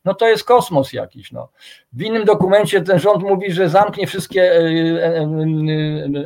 no 0.06 0.14
to 0.14 0.28
jest 0.28 0.44
kosmos 0.44 0.94
jakiś. 0.94 1.32
No. 1.32 1.50
W 1.94 2.02
innym 2.02 2.26
dokumencie 2.26 2.82
ten 2.82 3.00
rząd 3.00 3.24
mówi, 3.24 3.52
że 3.52 3.70
zamknie 3.70 4.08
wszystkie 4.08 4.52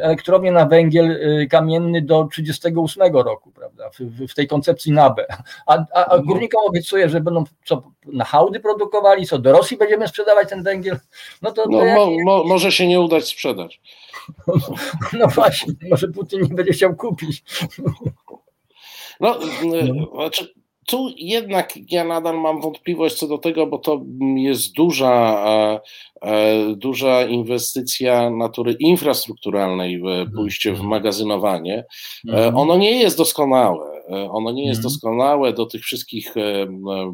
elektrownie 0.01 0.51
na 0.51 0.65
węgiel 0.65 1.19
kamienny 1.49 2.01
do 2.01 2.27
38 2.31 3.15
roku, 3.15 3.51
prawda, 3.51 3.89
w, 3.89 4.27
w 4.31 4.33
tej 4.33 4.47
koncepcji 4.47 4.91
NABE. 4.91 5.25
A, 5.65 5.85
a, 5.93 6.05
a 6.05 6.19
górnikom 6.19 6.65
obiecuje, 6.65 7.09
że 7.09 7.21
będą 7.21 7.43
co, 7.65 7.83
na 8.05 8.25
hałdy 8.25 8.59
produkowali, 8.59 9.25
co 9.25 9.39
do 9.39 9.51
Rosji 9.51 9.77
będziemy 9.77 10.07
sprzedawać 10.07 10.49
ten 10.49 10.63
węgiel. 10.63 10.99
No 11.41 11.51
to, 11.51 11.63
to 11.63 11.69
no, 11.69 11.83
jak... 11.83 11.97
mo, 11.97 12.11
mo, 12.23 12.43
może 12.43 12.71
się 12.71 12.87
nie 12.87 13.01
udać 13.01 13.27
sprzedać. 13.27 13.81
No 15.19 15.27
właśnie, 15.27 15.73
może 15.89 16.07
Putin 16.07 16.41
nie 16.41 16.55
będzie 16.55 16.73
chciał 16.73 16.95
kupić. 16.95 17.43
No, 19.19 19.39
no. 19.63 20.11
znaczy, 20.15 20.53
tu 20.85 21.09
jednak 21.17 21.73
ja 21.91 22.03
nadal 22.03 22.37
mam 22.41 22.61
wątpliwość 22.61 23.15
co 23.15 23.27
do 23.27 23.37
tego, 23.37 23.67
bo 23.67 23.77
to 23.77 24.01
jest 24.35 24.73
duża, 24.73 25.45
e, 25.47 25.79
duża 26.75 27.25
inwestycja 27.25 28.29
natury 28.29 28.75
infrastrukturalnej, 28.79 30.01
pójście 30.35 30.69
w 30.69 30.73
mhm. 30.73 30.89
magazynowanie. 30.89 31.85
E, 32.27 32.31
mhm. 32.31 32.57
Ono 32.57 32.77
nie 32.77 32.99
jest 32.99 33.17
doskonałe. 33.17 33.95
E, 34.09 34.31
ono 34.31 34.51
nie 34.51 34.65
jest 34.65 34.79
mhm. 34.79 34.93
doskonałe 34.93 35.53
do 35.53 35.65
tych 35.65 35.83
wszystkich 35.83 36.37
e, 36.37 36.67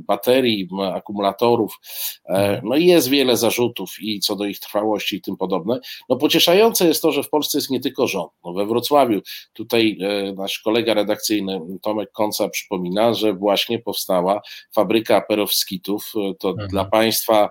baterii, 0.07 0.69
akumulatorów. 0.93 1.79
E, 2.25 2.33
mhm. 2.33 2.61
No 2.63 2.75
i 2.75 2.85
jest 2.85 3.09
wiele 3.09 3.37
zarzutów 3.37 3.89
i 4.01 4.19
co 4.19 4.35
do 4.35 4.45
ich 4.45 4.59
trwałości 4.59 5.15
i 5.15 5.21
tym 5.21 5.37
podobne. 5.37 5.79
No 6.09 6.15
pocieszające 6.15 6.87
jest 6.87 7.01
to, 7.01 7.11
że 7.11 7.23
w 7.23 7.29
Polsce 7.29 7.57
jest 7.57 7.69
nie 7.69 7.79
tylko 7.79 8.07
rząd. 8.07 8.31
No 8.45 8.53
we 8.53 8.65
Wrocławiu 8.65 9.21
tutaj 9.53 9.97
nasz 10.37 10.59
kolega 10.59 10.93
redakcyjny 10.93 11.61
Tomek 11.81 12.11
Konca 12.11 12.49
przypomina, 12.49 13.13
że 13.13 13.33
właśnie 13.33 13.79
powstała 13.79 14.41
fabryka 14.71 15.21
perowskitów. 15.21 16.13
To 16.39 16.49
mhm. 16.49 16.69
dla 16.69 16.85
Państwa 16.85 17.49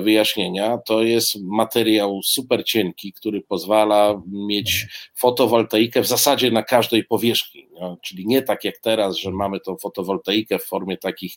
wyjaśnienia, 0.00 0.78
to 0.86 1.02
jest 1.02 1.36
materiał 1.42 2.20
super 2.24 2.64
cienki, 2.64 3.12
który 3.12 3.40
pozwala 3.40 4.22
mieć 4.26 4.86
fotowoltaikę 5.14 6.00
w 6.02 6.06
zasadzie 6.06 6.50
na 6.50 6.62
każdej 6.62 7.04
powierzchni. 7.04 7.68
No, 7.80 7.96
czyli 8.02 8.26
nie 8.26 8.42
tak 8.42 8.64
jak 8.64 8.78
teraz, 8.78 9.16
że 9.16 9.30
mamy 9.30 9.60
tą 9.60 9.76
fotowoltaikę 9.76 10.58
w 10.58 10.64
formie 10.64 10.96
takich 10.96 11.34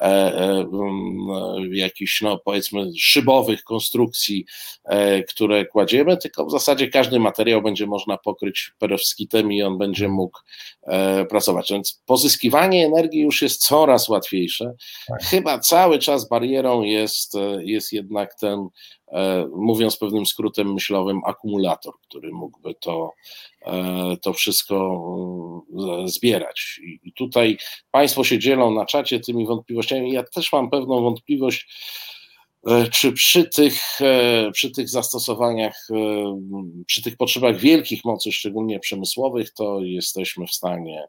e, 0.00 0.04
e, 0.04 0.66
jakichś, 1.72 2.22
no 2.22 2.38
powiedzmy, 2.38 2.90
szybowych 2.98 3.64
konstrukcji, 3.64 4.44
e, 4.84 5.22
które 5.22 5.66
kładziemy, 5.66 6.16
tylko 6.16 6.46
w 6.46 6.50
zasadzie 6.50 6.88
każdy 6.88 7.20
materiał 7.20 7.62
będzie 7.62 7.86
można 7.86 8.18
pokryć 8.18 8.72
perowskitem 8.78 9.52
i 9.52 9.62
on 9.62 9.78
będzie 9.78 10.08
mógł 10.08 10.38
e, 10.82 11.24
pracować. 11.24 11.72
Więc 11.72 12.02
pozyskiwanie 12.06 12.86
energii 12.86 13.20
już 13.20 13.42
jest 13.42 13.66
coraz 13.66 14.08
łatwiejsze. 14.08 14.74
Tak. 15.08 15.22
Chyba 15.22 15.58
cały 15.58 15.98
czas 15.98 16.28
barierą 16.28 16.82
jest, 16.82 17.34
e, 17.34 17.64
jest 17.64 17.92
jednak 17.92 18.34
ten 18.34 18.68
mówiąc 19.56 19.96
pewnym 19.96 20.26
skrótem 20.26 20.72
myślowym, 20.74 21.20
akumulator, 21.26 21.94
który 22.08 22.32
mógłby 22.32 22.74
to, 22.74 23.12
e, 23.62 24.16
to 24.22 24.32
wszystko 24.32 24.76
e, 26.04 26.08
zbierać. 26.08 26.80
I 27.02 27.12
tutaj 27.12 27.58
Państwo 27.90 28.24
się 28.24 28.38
dzielą 28.38 28.74
na 28.74 28.86
czacie 28.86 29.20
tymi 29.20 29.46
wątpliwościami. 29.46 30.12
Ja 30.12 30.22
też 30.22 30.52
mam 30.52 30.70
pewną 30.70 31.02
wątpliwość, 31.02 31.68
czy 32.92 33.12
przy 33.12 33.48
tych, 33.48 33.98
przy 34.52 34.70
tych 34.70 34.88
zastosowaniach, 34.88 35.88
przy 36.86 37.02
tych 37.02 37.16
potrzebach 37.16 37.56
wielkich 37.56 38.04
mocy, 38.04 38.32
szczególnie 38.32 38.80
przemysłowych, 38.80 39.54
to 39.54 39.80
jesteśmy 39.82 40.46
w 40.46 40.50
stanie, 40.50 41.04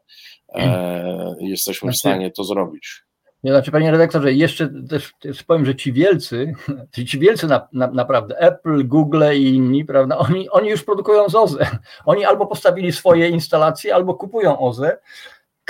jesteśmy 1.40 1.92
w 1.92 1.94
znaczy- 1.94 1.98
stanie 1.98 2.30
to 2.30 2.44
zrobić. 2.44 3.02
Nie, 3.42 3.52
znaczy, 3.52 3.70
panie 3.70 3.90
redaktorze, 3.90 4.32
jeszcze 4.32 4.68
też, 4.88 5.14
też 5.20 5.42
powiem, 5.42 5.66
że 5.66 5.74
ci 5.74 5.92
wielcy, 5.92 6.54
ci 7.08 7.18
wielcy 7.18 7.46
na, 7.46 7.68
na, 7.72 7.86
naprawdę, 7.86 8.38
Apple, 8.38 8.88
Google 8.88 9.24
i 9.34 9.54
inni, 9.54 9.84
prawda, 9.84 10.18
oni, 10.18 10.50
oni 10.50 10.70
już 10.70 10.84
produkują 10.84 11.28
z 11.28 11.34
OZE. 11.34 11.66
Oni 12.04 12.24
albo 12.24 12.46
postawili 12.46 12.92
swoje 12.92 13.28
instalacje, 13.28 13.94
albo 13.94 14.14
kupują 14.14 14.58
OZE, 14.58 14.98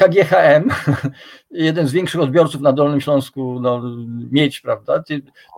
KGHM, 0.03 0.69
jeden 1.51 1.87
z 1.87 1.93
większych 1.93 2.21
odbiorców 2.21 2.61
na 2.61 2.73
Dolnym 2.73 3.01
Śląsku, 3.01 3.61
no, 3.61 3.83
mieć, 4.31 4.61
prawda, 4.61 5.03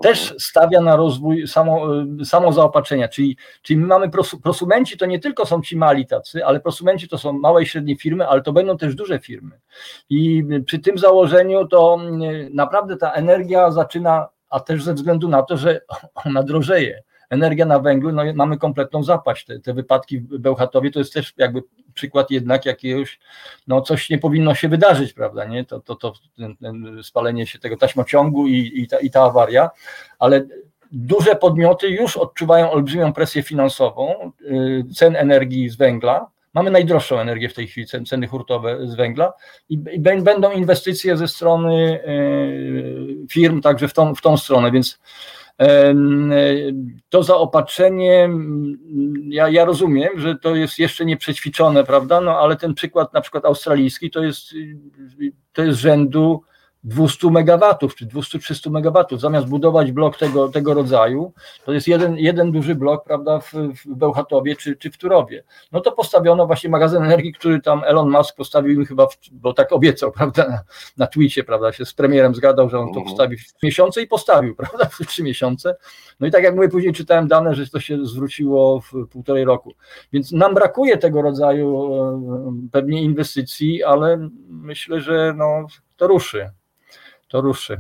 też 0.03 0.35
stawia 0.39 0.81
na 0.81 0.97
rozwój 0.97 1.49
samo, 1.49 1.87
samozaopatrzenia, 2.25 3.09
czyli, 3.09 3.37
czyli 3.63 3.81
my 3.81 3.87
mamy 3.87 4.11
prosumenci, 4.43 4.99
to 4.99 5.07
nie 5.07 5.19
tylko 5.19 5.47
są 5.47 5.63
ci 5.63 5.77
mali 5.77 6.07
tacy, 6.07 6.45
ale 6.45 6.61
prosumenci 6.61 7.09
to 7.09 7.19
są 7.19 7.33
małe 7.33 7.63
i 7.63 7.67
średnie 7.67 7.97
firmy, 7.97 8.29
ale 8.29 8.43
to 8.43 8.53
będą 8.53 8.77
też 8.77 8.95
duże 8.95 9.19
firmy. 9.19 9.61
I 10.11 10.45
przy 10.67 10.79
tym 10.79 10.99
założeniu 10.99 11.67
to 11.67 11.99
naprawdę 12.51 12.97
ta 12.97 13.13
energia 13.13 13.71
zaczyna, 13.71 14.29
a 14.51 14.61
też 14.61 14.83
ze 14.83 14.95
względu 14.95 15.29
na 15.29 15.43
to, 15.43 15.57
że 15.57 15.81
ona 16.27 16.43
drożeje 16.43 17.03
energia 17.31 17.67
na 17.67 17.79
węglu, 17.79 18.13
no 18.13 18.23
mamy 18.35 18.59
kompletną 18.59 19.03
zapaść. 19.03 19.47
Te, 19.47 19.61
te 19.61 19.75
wypadki 19.75 20.21
w 20.21 20.39
Bełchatowie 20.39 20.91
to 20.91 20.99
jest 20.99 21.15
też 21.15 21.35
jakby 21.37 21.63
przykład 21.95 22.31
jednak 22.31 22.67
jakiegoś, 22.67 23.21
no 23.67 23.83
coś 23.83 24.11
nie 24.11 24.19
powinno 24.19 24.55
się 24.55 24.69
wydarzyć, 24.69 25.13
prawda, 25.13 25.45
nie? 25.45 25.65
To, 25.65 25.81
to, 25.81 25.95
to 25.95 26.13
ten, 26.37 26.57
ten 26.57 27.03
spalenie 27.03 27.47
się 27.47 27.59
tego 27.59 27.77
taśmociągu 27.77 28.47
i, 28.47 28.73
i, 28.75 28.89
ta, 28.89 28.99
i 28.99 29.11
ta 29.11 29.23
awaria, 29.23 29.71
ale 30.19 30.47
duże 30.93 31.37
podmioty 31.37 31.89
już 31.89 32.17
odczuwają 32.17 32.71
olbrzymią 32.71 33.13
presję 33.13 33.43
finansową 33.43 34.33
y, 34.41 34.85
cen 34.95 35.17
energii 35.17 35.69
z 35.69 35.77
węgla, 35.77 36.35
Mamy 36.55 36.71
najdroższą 36.71 37.19
energię 37.19 37.49
w 37.49 37.55
tej 37.55 37.67
chwili, 37.67 37.87
ceny 38.07 38.27
hurtowe 38.27 38.79
z 38.87 38.95
węgla 38.95 39.33
i, 39.69 39.79
i 39.93 40.01
będą 40.01 40.53
inwestycje 40.53 41.17
ze 41.17 41.29
strony 41.29 42.01
y, 42.09 43.27
firm 43.31 43.61
także 43.61 43.89
w 43.89 43.95
tą, 43.95 44.15
w 44.15 44.21
tą 44.21 44.37
stronę, 44.37 44.71
więc 44.71 45.01
to 47.09 47.23
zaopatrzenie, 47.23 48.31
ja, 49.29 49.49
ja 49.49 49.65
rozumiem, 49.65 50.21
że 50.21 50.35
to 50.35 50.55
jest 50.55 50.79
jeszcze 50.79 51.05
nieprzećwiczone, 51.05 51.85
prawda, 51.85 52.21
no 52.21 52.39
ale 52.39 52.57
ten 52.57 52.75
przykład 52.75 53.13
na 53.13 53.21
przykład 53.21 53.45
australijski 53.45 54.11
to 54.11 54.25
jest, 54.25 54.55
to 55.53 55.63
jest 55.63 55.79
rzędu 55.79 56.43
200 56.85 57.31
megawatów 57.31 57.95
czy 57.95 58.07
200-300 58.07 58.71
megawatów. 58.71 59.21
Zamiast 59.21 59.47
budować 59.47 59.93
blok 59.93 60.19
tego, 60.19 60.49
tego 60.49 60.75
rodzaju, 60.75 61.33
to 61.65 61.73
jest 61.73 61.89
jeden, 61.89 62.17
jeden 62.17 62.53
duży 62.53 62.75
blok, 62.75 63.05
prawda, 63.05 63.41
w, 63.41 63.53
w 63.53 63.87
Bełchatowie 63.87 64.57
czy, 64.57 64.77
czy 64.77 64.91
w 64.91 64.99
Turowie. 64.99 65.45
No 65.73 65.81
to 65.81 65.93
postawiono 65.93 66.47
właśnie 66.47 66.71
magazyn 66.71 67.03
energii, 67.03 67.33
który 67.33 67.61
tam 67.61 67.83
Elon 67.85 68.11
Musk 68.11 68.37
postawił 68.37 68.87
chyba, 68.87 69.07
w, 69.07 69.17
bo 69.33 69.53
tak 69.53 69.73
obiecał, 69.73 70.13
prawda, 70.19 70.49
na, 70.49 70.61
na 70.97 71.07
Twitcie, 71.07 71.45
prawda, 71.45 71.73
się 71.73 71.85
z 71.85 71.95
premierem 71.95 72.35
zgadał, 72.35 72.71
że 72.71 72.79
on 72.79 72.87
to 72.87 73.01
mhm. 73.01 73.07
postawi 73.07 73.37
w 73.37 73.63
miesiące 73.63 74.03
i 74.03 74.07
postawił, 74.07 74.55
prawda, 74.61 74.85
w 74.85 75.07
trzy 75.07 75.23
miesiące. 75.23 75.77
No 76.21 76.27
i 76.27 76.31
tak 76.31 76.45
jak 76.45 76.55
mówię, 76.55 76.69
później 76.69 76.93
czytałem 76.93 77.29
dane, 77.29 77.55
że 77.55 77.67
to 77.67 77.81
się 77.81 78.07
zwróciło 78.07 78.81
w 78.81 79.09
półtorej 79.11 79.45
roku. 79.45 79.75
Więc 80.13 80.33
nam 80.33 80.55
brakuje 80.55 80.99
tego 80.99 81.23
rodzaju 81.23 81.95
e, 81.95 82.69
pewnie 82.73 83.03
inwestycji, 83.03 83.85
ale 83.85 84.29
myślę, 84.49 85.01
że 85.01 85.35
no, 85.37 85.67
to 85.97 86.07
ruszy 86.07 86.51
to 87.29 87.41
ruszy. 87.41 87.77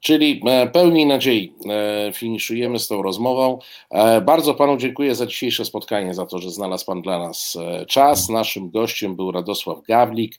Czyli 0.00 0.42
e, 0.46 0.66
pełni 0.66 1.06
nadziei 1.06 1.54
e, 1.70 2.12
finiszujemy 2.12 2.78
z 2.78 2.88
tą 2.88 3.02
rozmową. 3.02 3.58
E, 3.90 4.20
bardzo 4.20 4.54
panu 4.54 4.76
dziękuję 4.76 5.14
za 5.14 5.26
dzisiejsze 5.26 5.64
spotkanie, 5.64 6.14
za 6.14 6.26
to, 6.26 6.38
że 6.38 6.50
znalazł 6.50 6.86
pan 6.86 7.02
dla 7.02 7.18
nas 7.18 7.58
czas. 7.88 8.28
Naszym 8.28 8.70
gościem 8.70 9.16
był 9.16 9.32
Radosław 9.32 9.82
Gawlik, 9.82 10.34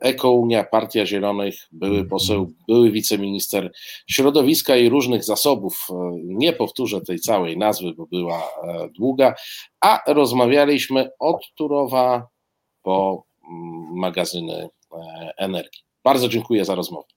Ekounia, 0.00 0.64
Partia 0.64 1.06
Zielonych, 1.06 1.54
były 1.72 2.04
poseł, 2.04 2.52
były 2.68 2.90
wiceminister 2.90 3.72
środowiska 4.06 4.76
i 4.76 4.88
różnych 4.88 5.24
zasobów. 5.24 5.88
Nie 6.24 6.52
powtórzę 6.52 7.00
tej 7.00 7.18
całej 7.18 7.58
nazwy, 7.58 7.92
bo 7.96 8.06
była 8.06 8.42
długa, 8.98 9.34
a 9.80 10.02
rozmawialiśmy 10.06 11.10
od 11.18 11.42
Turowa 11.54 12.28
po 12.82 13.24
mm, 13.50 13.94
magazyny 13.94 14.68
energii. 15.36 15.89
Bardzo 16.04 16.28
dziękuję 16.28 16.64
za 16.64 16.74
rozmowę. 16.74 17.08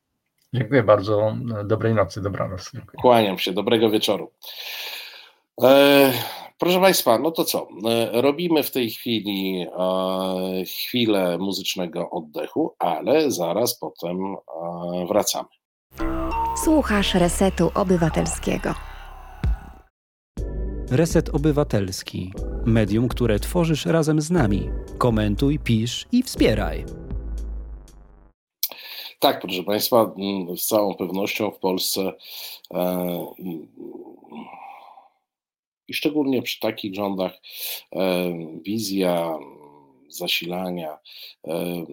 Dziękuję 0.53 0.83
bardzo. 0.83 1.35
Dobrej 1.65 1.93
nocy, 1.93 2.21
dobranoc. 2.21 2.71
Dziękuję. 2.73 3.01
Kłaniam 3.01 3.37
się, 3.37 3.51
dobrego 3.53 3.89
wieczoru. 3.89 4.31
E, 5.63 6.13
proszę 6.59 6.79
Państwa, 6.79 7.19
no 7.19 7.31
to 7.31 7.43
co? 7.43 7.67
E, 7.89 8.21
robimy 8.21 8.63
w 8.63 8.71
tej 8.71 8.89
chwili 8.89 9.67
e, 9.79 10.65
chwilę 10.65 11.37
muzycznego 11.37 12.09
oddechu, 12.09 12.75
ale 12.79 13.31
zaraz 13.31 13.79
potem 13.79 14.17
e, 14.25 15.05
wracamy. 15.07 15.49
Słuchasz 16.63 17.15
Resetu 17.15 17.71
Obywatelskiego. 17.75 18.73
Reset 20.91 21.29
Obywatelski. 21.35 22.33
Medium, 22.65 23.07
które 23.07 23.39
tworzysz 23.39 23.85
razem 23.85 24.21
z 24.21 24.31
nami. 24.31 24.69
Komentuj, 24.97 25.59
pisz 25.59 26.07
i 26.11 26.23
wspieraj. 26.23 26.85
Tak, 29.23 29.41
proszę 29.41 29.63
Państwa, 29.63 30.13
mm, 30.17 30.57
z 30.57 30.65
całą 30.65 30.95
pewnością 30.95 31.51
w 31.51 31.59
Polsce 31.59 32.13
e, 32.73 33.25
i 35.87 35.93
szczególnie 35.93 36.41
przy 36.41 36.59
takich 36.59 36.95
rządach 36.95 37.31
e, 37.95 38.33
wizja 38.61 39.37
zasilania, 40.07 40.97
e, 41.47 41.85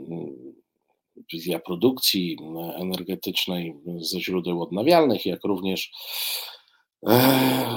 wizja 1.33 1.59
produkcji 1.59 2.37
energetycznej 2.75 3.77
ze 3.97 4.21
źródeł 4.21 4.63
odnawialnych, 4.63 5.27
jak 5.27 5.45
również 5.45 5.93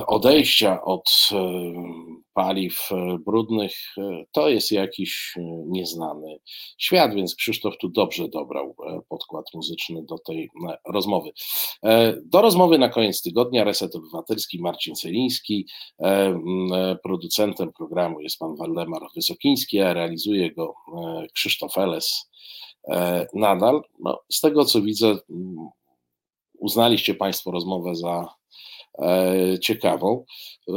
odejścia 0.08 0.84
od 0.84 1.30
paliw 2.34 2.90
brudnych, 3.26 3.74
to 4.32 4.50
jest 4.50 4.72
jakiś 4.72 5.36
nieznany 5.66 6.40
świat, 6.78 7.16
więc 7.16 7.36
Krzysztof 7.36 7.74
tu 7.78 7.90
dobrze 7.90 8.28
dobrał 8.28 8.76
podkład 9.10 9.46
muzyczny 9.54 10.04
do 10.04 10.18
tej 10.18 10.50
rozmowy. 10.88 11.32
Do 12.26 12.42
rozmowy 12.42 12.78
na 12.78 12.90
koniec 12.90 13.22
tygodnia 13.22 13.64
Reset 13.64 13.96
Obywatelski 13.96 14.62
Marcin 14.62 14.96
Celiński, 14.96 15.68
producentem 17.04 17.74
programu 17.74 18.22
jest 18.22 18.40
pan 18.40 18.56
Waldemar 18.56 19.02
Wysokiński, 19.16 19.82
a 19.82 19.94
realizuje 19.94 20.52
go 20.52 20.74
Krzysztof 21.34 21.78
Eles 21.78 22.30
nadal. 23.34 23.82
No, 24.00 24.20
z 24.32 24.42
tego 24.42 24.66
co 24.66 24.82
widzę, 24.82 25.18
uznaliście 26.60 27.16
Państwo 27.16 27.52
rozmowę 27.52 27.96
za 27.96 28.28
E, 28.28 28.73
ciekawą. 29.62 30.26
E, 30.70 30.74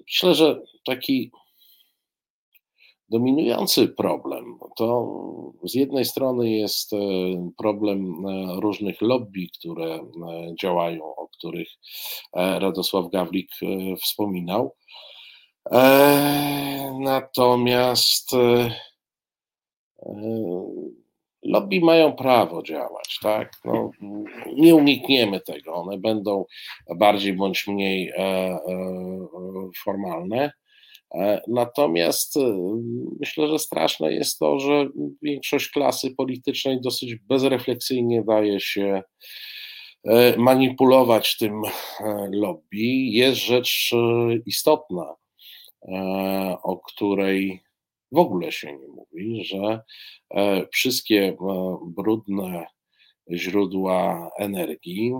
myślę, 0.00 0.34
że 0.34 0.60
taki 0.84 1.30
dominujący 3.08 3.88
problem 3.88 4.58
to 4.76 5.12
z 5.64 5.74
jednej 5.74 6.04
strony 6.04 6.50
jest 6.50 6.92
e, 6.92 6.96
problem 7.56 8.26
różnych 8.60 9.00
lobby, 9.00 9.46
które 9.58 9.98
działają, 10.60 11.14
o 11.16 11.28
których 11.28 11.68
Radosław 12.34 13.10
Gawlik 13.10 13.50
wspominał. 14.02 14.76
Natomiast 17.00 18.30
lobby 21.42 21.80
mają 21.80 22.12
prawo 22.12 22.62
działać, 22.62 23.18
tak? 23.22 23.52
No, 23.64 23.90
nie 24.56 24.74
unikniemy 24.74 25.40
tego. 25.40 25.74
One 25.74 25.98
będą 25.98 26.44
bardziej 26.96 27.32
bądź 27.32 27.66
mniej 27.66 28.08
e, 28.08 28.14
e, 28.18 28.58
formalne. 29.84 30.52
E, 31.14 31.40
natomiast 31.48 32.34
myślę, 33.20 33.48
że 33.48 33.58
straszne 33.58 34.12
jest 34.12 34.38
to, 34.38 34.58
że 34.58 34.88
większość 35.22 35.68
klasy 35.70 36.14
politycznej 36.16 36.80
dosyć 36.80 37.14
bezrefleksyjnie 37.14 38.22
daje 38.24 38.60
się 38.60 39.02
manipulować 40.36 41.36
tym 41.36 41.62
lobby. 42.32 42.86
Jest 43.10 43.40
rzecz 43.40 43.90
istotna, 44.46 45.14
o 46.62 46.76
której 46.76 47.62
w 48.12 48.18
ogóle 48.18 48.52
się 48.52 48.78
nie 48.78 48.88
mówi, 48.88 49.44
że 49.44 49.82
e, 50.30 50.66
wszystkie 50.72 51.28
e, 51.28 51.36
brudne 51.82 52.66
źródła 53.32 54.30
energii, 54.38 55.12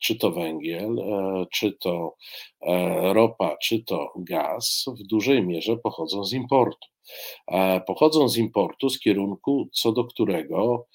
czy 0.00 0.16
to 0.16 0.30
węgiel, 0.30 0.98
e, 0.98 1.46
czy 1.52 1.72
to 1.72 2.16
ropa, 3.12 3.56
czy 3.56 3.84
to 3.84 4.12
gaz, 4.16 4.84
w 5.00 5.02
dużej 5.06 5.46
mierze 5.46 5.76
pochodzą 5.76 6.24
z 6.24 6.32
importu. 6.32 6.88
Pochodzą 7.86 8.28
z 8.28 8.36
importu 8.36 8.90
z 8.90 8.98
kierunku, 8.98 9.68
co 9.72 9.92
do 9.92 10.04
którego 10.04 10.86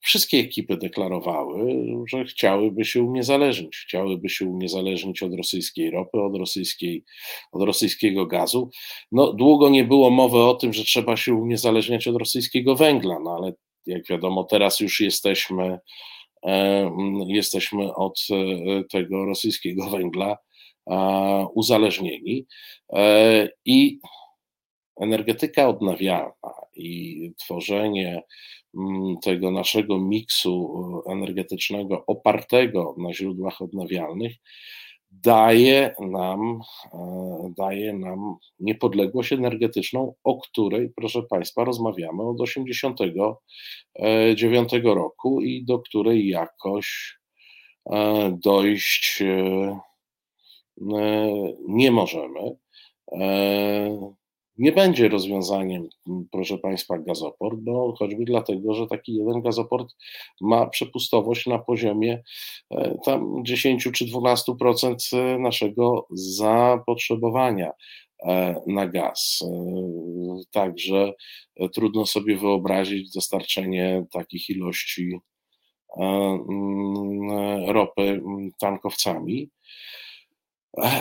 Wszystkie 0.00 0.38
ekipy 0.38 0.76
deklarowały, 0.76 1.84
że 2.06 2.24
chciałyby 2.24 2.84
się 2.84 3.02
uniezależnić. 3.02 3.76
Chciałyby 3.76 4.28
się 4.28 4.46
uniezależnić 4.46 5.22
od 5.22 5.34
rosyjskiej 5.34 5.90
ropy, 5.90 6.20
od, 6.20 6.36
rosyjskiej, 6.36 7.04
od 7.52 7.62
rosyjskiego 7.62 8.26
gazu. 8.26 8.70
No, 9.12 9.32
długo 9.32 9.68
nie 9.68 9.84
było 9.84 10.10
mowy 10.10 10.38
o 10.38 10.54
tym, 10.54 10.72
że 10.72 10.84
trzeba 10.84 11.16
się 11.16 11.34
uniezależniać 11.34 12.08
od 12.08 12.16
rosyjskiego 12.16 12.76
węgla, 12.76 13.18
no 13.24 13.30
ale 13.30 13.52
jak 13.86 14.06
wiadomo, 14.08 14.44
teraz 14.44 14.80
już 14.80 15.00
jesteśmy, 15.00 15.78
e, 16.46 16.90
jesteśmy 17.26 17.94
od 17.94 18.20
e, 18.30 18.84
tego 18.84 19.24
rosyjskiego 19.24 19.90
węgla 19.90 20.36
uzależnieni. 21.54 22.46
E, 22.92 23.48
I 23.64 24.00
energetyka 25.00 25.68
odnawialna 25.68 26.59
i 26.74 27.32
tworzenie 27.38 28.22
Mm, 28.74 29.16
tego 29.22 29.50
naszego 29.50 29.98
miksu 29.98 30.72
e, 31.08 31.12
energetycznego 31.12 32.06
opartego 32.06 32.94
na 32.98 33.14
źródłach 33.14 33.62
odnawialnych 33.62 34.32
daje 35.10 35.94
nam, 36.00 36.60
e, 36.92 37.52
daje 37.58 37.92
nam 37.92 38.36
niepodległość 38.60 39.32
energetyczną, 39.32 40.14
o 40.24 40.40
której, 40.40 40.92
proszę 40.96 41.22
Państwa, 41.22 41.64
rozmawiamy 41.64 42.22
od 42.22 42.38
1989 42.38 44.72
roku 44.84 45.40
i 45.40 45.64
do 45.64 45.78
której 45.78 46.28
jakoś 46.28 47.18
e, 47.92 48.38
dojść 48.44 49.22
nie 51.68 51.90
możemy 51.90 52.56
nie 54.58 54.72
będzie 54.72 55.08
rozwiązaniem, 55.08 55.88
proszę 56.30 56.58
Państwa, 56.58 56.98
gazoport, 56.98 57.58
bo 57.58 57.94
choćby 57.98 58.24
dlatego, 58.24 58.74
że 58.74 58.86
taki 58.86 59.14
jeden 59.14 59.42
gazoport 59.42 59.94
ma 60.40 60.66
przepustowość 60.66 61.46
na 61.46 61.58
poziomie 61.58 62.22
e, 62.70 62.98
tam 63.04 63.42
10 63.44 63.88
czy 63.94 64.04
12% 64.04 65.18
e, 65.18 65.38
naszego 65.38 66.06
zapotrzebowania 66.10 67.72
e, 68.22 68.54
na 68.66 68.86
gaz. 68.86 69.44
Także 70.50 71.12
trudno 71.74 72.06
sobie 72.06 72.36
wyobrazić 72.36 73.12
dostarczenie 73.12 74.04
takich 74.12 74.50
ilości 74.50 75.18
ropy 77.66 78.22
tankowcami. 78.58 79.50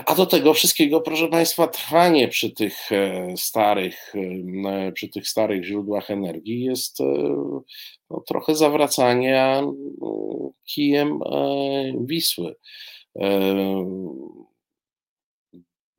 A 0.05 0.15
do 0.15 0.25
tego 0.25 0.53
wszystkiego, 0.53 1.01
proszę 1.01 1.27
Państwa, 1.27 1.67
trwanie 1.67 2.27
przy 2.27 2.51
tych 2.51 2.91
e, 2.91 3.27
starych, 3.37 4.13
e, 4.65 4.91
przy 4.91 5.09
tych 5.09 5.27
starych 5.27 5.63
źródłach 5.63 6.11
energii 6.11 6.63
jest 6.63 7.01
e, 7.01 7.03
no, 8.09 8.23
trochę 8.27 8.55
zawracania 8.55 9.63
kijem 10.65 11.19
Wisły. 11.99 12.55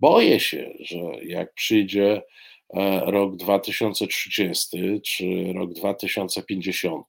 Boję 0.01 0.41
się, 0.41 0.71
że 0.81 0.99
jak 1.23 1.55
przyjdzie 1.55 2.23
E, 2.23 2.23
rok 3.07 3.37
2030 3.37 5.01
czy 5.07 5.53
rok 5.53 5.73
2050, 5.73 7.05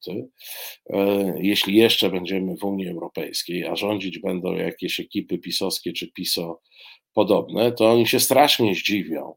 e, 0.89 1.33
jeśli 1.37 1.75
jeszcze 1.75 2.09
będziemy 2.09 2.57
w 2.57 2.63
Unii 2.63 2.89
Europejskiej, 2.89 3.65
a 3.65 3.75
rządzić 3.75 4.19
będą 4.19 4.53
jakieś 4.53 4.99
ekipy 4.99 5.37
pisowskie 5.37 5.93
czy 5.93 6.11
piso 6.11 6.61
podobne, 7.13 7.71
to 7.71 7.91
oni 7.91 8.07
się 8.07 8.19
strasznie 8.19 8.75
zdziwią, 8.75 9.33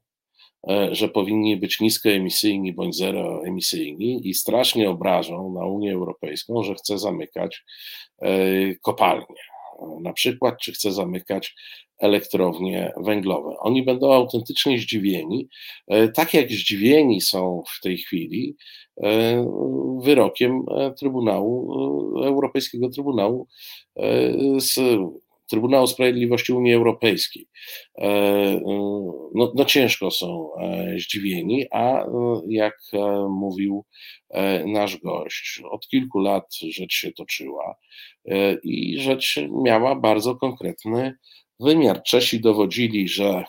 e, 0.68 0.94
że 0.94 1.08
powinni 1.08 1.56
być 1.56 1.80
niskoemisyjni 1.80 2.72
bądź 2.72 2.96
zeroemisyjni 2.96 4.28
i 4.28 4.34
strasznie 4.34 4.90
obrażą 4.90 5.52
na 5.52 5.66
Unię 5.66 5.92
Europejską, 5.92 6.62
że 6.62 6.74
chce 6.74 6.98
zamykać 6.98 7.64
kopalnie 8.82 9.53
na 10.02 10.12
przykład, 10.12 10.54
czy 10.60 10.72
chce 10.72 10.92
zamykać 10.92 11.54
elektrownie 11.98 12.92
węglowe. 12.96 13.56
Oni 13.58 13.82
będą 13.82 14.12
autentycznie 14.12 14.78
zdziwieni, 14.78 15.48
e, 15.88 16.08
tak 16.08 16.34
jak 16.34 16.50
zdziwieni 16.50 17.20
są 17.20 17.62
w 17.76 17.80
tej 17.80 17.98
chwili 17.98 18.56
e, 19.02 19.46
wyrokiem 20.02 20.62
e, 20.70 20.92
Trybunału, 20.92 21.74
Europejskiego 22.24 22.88
Trybunału 22.88 23.48
z 24.58 24.78
Trybunału 25.50 25.86
Sprawiedliwości 25.86 26.52
Unii 26.52 26.74
Europejskiej. 26.74 27.46
No, 29.34 29.52
no, 29.54 29.64
ciężko 29.64 30.10
są 30.10 30.50
zdziwieni, 30.98 31.66
a 31.70 32.06
jak 32.48 32.78
mówił 33.28 33.84
nasz 34.66 34.96
gość, 34.96 35.62
od 35.70 35.88
kilku 35.88 36.18
lat 36.18 36.54
rzecz 36.70 36.92
się 36.92 37.12
toczyła 37.12 37.74
i 38.64 38.98
rzecz 39.00 39.40
miała 39.64 39.94
bardzo 39.94 40.36
konkretny 40.36 41.14
wymiar. 41.60 42.02
Czesi 42.02 42.40
dowodzili, 42.40 43.08
że 43.08 43.44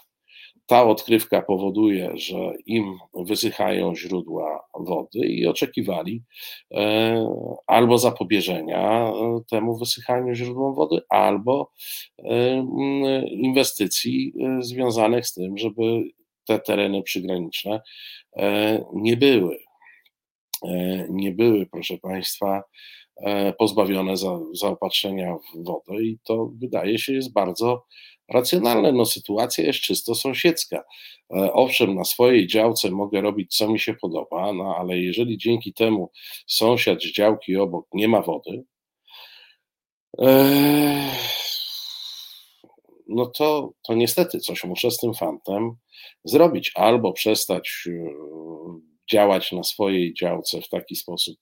ta 0.66 0.84
odkrywka 0.84 1.42
powoduje, 1.42 2.12
że 2.14 2.54
im 2.66 2.98
wysychają 3.14 3.96
źródła 3.96 4.64
wody 4.74 5.20
i 5.20 5.48
oczekiwali 5.48 6.24
e, 6.74 7.28
albo 7.68 7.98
zapobieżenia 7.98 9.08
e, 9.10 9.40
temu 9.50 9.78
wysychaniu 9.78 10.34
źródłom 10.34 10.76
wody, 10.76 11.02
albo 11.10 11.72
e, 12.20 12.64
inwestycji 13.28 14.34
związanych 14.60 15.28
z 15.28 15.34
tym, 15.34 15.58
żeby 15.58 16.04
te 16.48 16.60
tereny 16.60 17.04
przygraniczne 17.04 17.82
nie 18.94 19.18
były 19.18 19.58
nie 21.10 21.32
były, 21.32 21.66
proszę 21.66 21.98
Państwa, 21.98 22.64
pozbawione 23.58 24.18
za, 24.18 24.40
zaopatrzenia 24.54 25.36
w 25.36 25.64
wodę 25.64 26.04
i 26.04 26.20
to 26.24 26.52
wydaje 26.62 27.00
się 27.00 27.14
jest 27.14 27.34
bardzo 27.34 27.86
racjonalne. 28.34 28.92
No, 28.92 29.06
sytuacja 29.06 29.64
jest 29.64 29.80
czysto 29.80 30.16
sąsiedzka. 30.16 30.84
Owszem, 31.54 31.96
na 31.96 32.04
swojej 32.04 32.48
działce 32.48 32.92
mogę 32.92 33.22
robić, 33.22 33.56
co 33.58 33.70
mi 33.70 33.80
się 33.80 33.94
podoba, 33.94 34.54
no 34.54 34.76
ale 34.80 34.98
jeżeli 34.98 35.38
dzięki 35.38 35.74
temu 35.74 36.12
sąsiad 36.48 37.02
z 37.04 37.14
działki 37.14 37.56
obok 37.56 37.88
nie 37.94 38.08
ma 38.08 38.22
wody, 38.22 38.64
no 43.08 43.26
to, 43.26 43.74
to 43.88 43.94
niestety 43.94 44.40
coś 44.40 44.64
muszę 44.64 44.92
z 44.92 44.98
tym 44.98 45.14
fantem 45.14 45.76
zrobić. 46.24 46.72
Albo 46.76 47.14
przestać 47.14 47.84
e, 47.88 47.92
działać 49.12 49.52
na 49.52 49.64
swojej 49.64 50.14
działce 50.14 50.62
w 50.62 50.70
taki 50.70 50.96
sposób, 50.96 51.38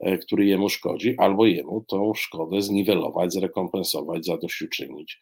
e, 0.00 0.18
który 0.18 0.46
jemu 0.46 0.68
szkodzi, 0.68 1.14
albo 1.18 1.46
jemu 1.46 1.84
tą 1.88 2.14
szkodę 2.14 2.62
zniwelować, 2.62 3.32
zrekompensować, 3.32 4.26
zadośćuczynić. 4.26 5.18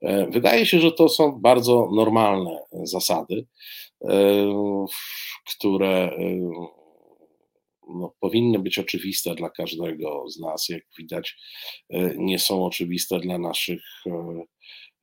E, 0.00 0.26
wydaje 0.30 0.66
się, 0.66 0.80
że 0.80 0.92
to 0.92 1.08
są 1.08 1.40
bardzo 1.40 1.88
normalne 1.94 2.58
zasady, 2.72 3.46
które 5.56 6.16
no, 7.88 8.14
powinny 8.20 8.58
być 8.58 8.78
oczywiste 8.78 9.34
dla 9.34 9.50
każdego 9.50 10.24
z 10.28 10.40
nas. 10.40 10.68
Jak 10.68 10.82
widać, 10.98 11.36
nie 12.16 12.38
są 12.38 12.64
oczywiste 12.64 13.20
dla 13.20 13.38
naszych 13.38 13.82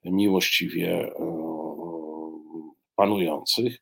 miłościwie 0.06 1.12
panujących. 2.96 3.80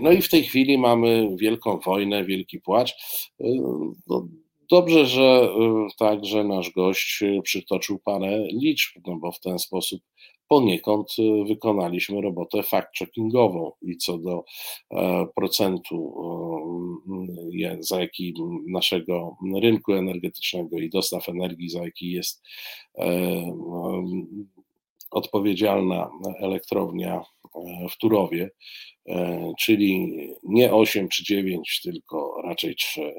No 0.00 0.12
i 0.12 0.22
w 0.22 0.28
tej 0.28 0.42
chwili 0.42 0.78
mamy 0.78 1.36
wielką 1.36 1.78
wojnę, 1.78 2.24
wielki 2.24 2.60
płacz. 2.60 2.94
No, 4.06 4.28
dobrze, 4.70 5.06
że 5.06 5.48
także 5.98 6.44
nasz 6.44 6.70
gość 6.70 7.24
przytoczył 7.42 7.98
parę 7.98 8.46
liczb, 8.52 9.00
no 9.06 9.16
bo 9.16 9.32
w 9.32 9.40
ten 9.40 9.58
sposób 9.58 10.02
poniekąd 10.48 11.08
wykonaliśmy 11.48 12.20
robotę 12.20 12.58
fact-checkingową 12.58 13.70
i 13.82 13.96
co 13.96 14.18
do 14.18 14.44
procentu, 15.34 16.14
za 17.80 18.00
jaki 18.00 18.34
naszego 18.68 19.36
rynku 19.62 19.92
energetycznego 19.92 20.78
i 20.78 20.90
dostaw 20.90 21.28
energii, 21.28 21.68
za 21.68 21.84
jaki 21.84 22.10
jest 22.10 22.42
odpowiedzialna 25.10 26.10
elektrownia 26.40 27.22
w 27.90 27.96
Turowie, 27.96 28.50
e, 29.08 29.52
czyli 29.60 30.08
nie 30.42 30.74
8 30.74 31.08
czy 31.08 31.24
9, 31.24 31.80
tylko 31.82 32.42
raczej 32.44 32.74
3, 32.74 33.14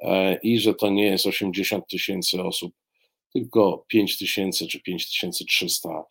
e, 0.00 0.38
i 0.42 0.58
że 0.58 0.74
to 0.74 0.90
nie 0.90 1.04
jest 1.04 1.26
80 1.26 1.88
tysięcy 1.88 2.42
osób, 2.42 2.74
tylko 3.32 3.84
5 3.88 4.18
tysięcy 4.18 4.66
czy 4.66 4.82
5300 4.82 6.04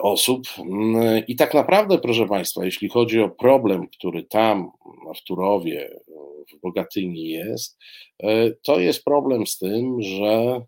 osób. 0.00 0.42
Mm, 0.58 1.26
I 1.26 1.36
tak 1.36 1.54
naprawdę, 1.54 1.98
proszę 1.98 2.26
Państwa, 2.26 2.64
jeśli 2.64 2.88
chodzi 2.88 3.20
o 3.20 3.28
problem, 3.28 3.88
który 3.88 4.22
tam 4.22 4.70
w 5.16 5.22
Turowie, 5.24 5.90
w 6.52 6.60
Bogatyni 6.60 7.28
jest, 7.28 7.78
to 8.62 8.80
jest 8.80 9.04
problem 9.04 9.46
z 9.46 9.58
tym, 9.58 10.02
że 10.02 10.60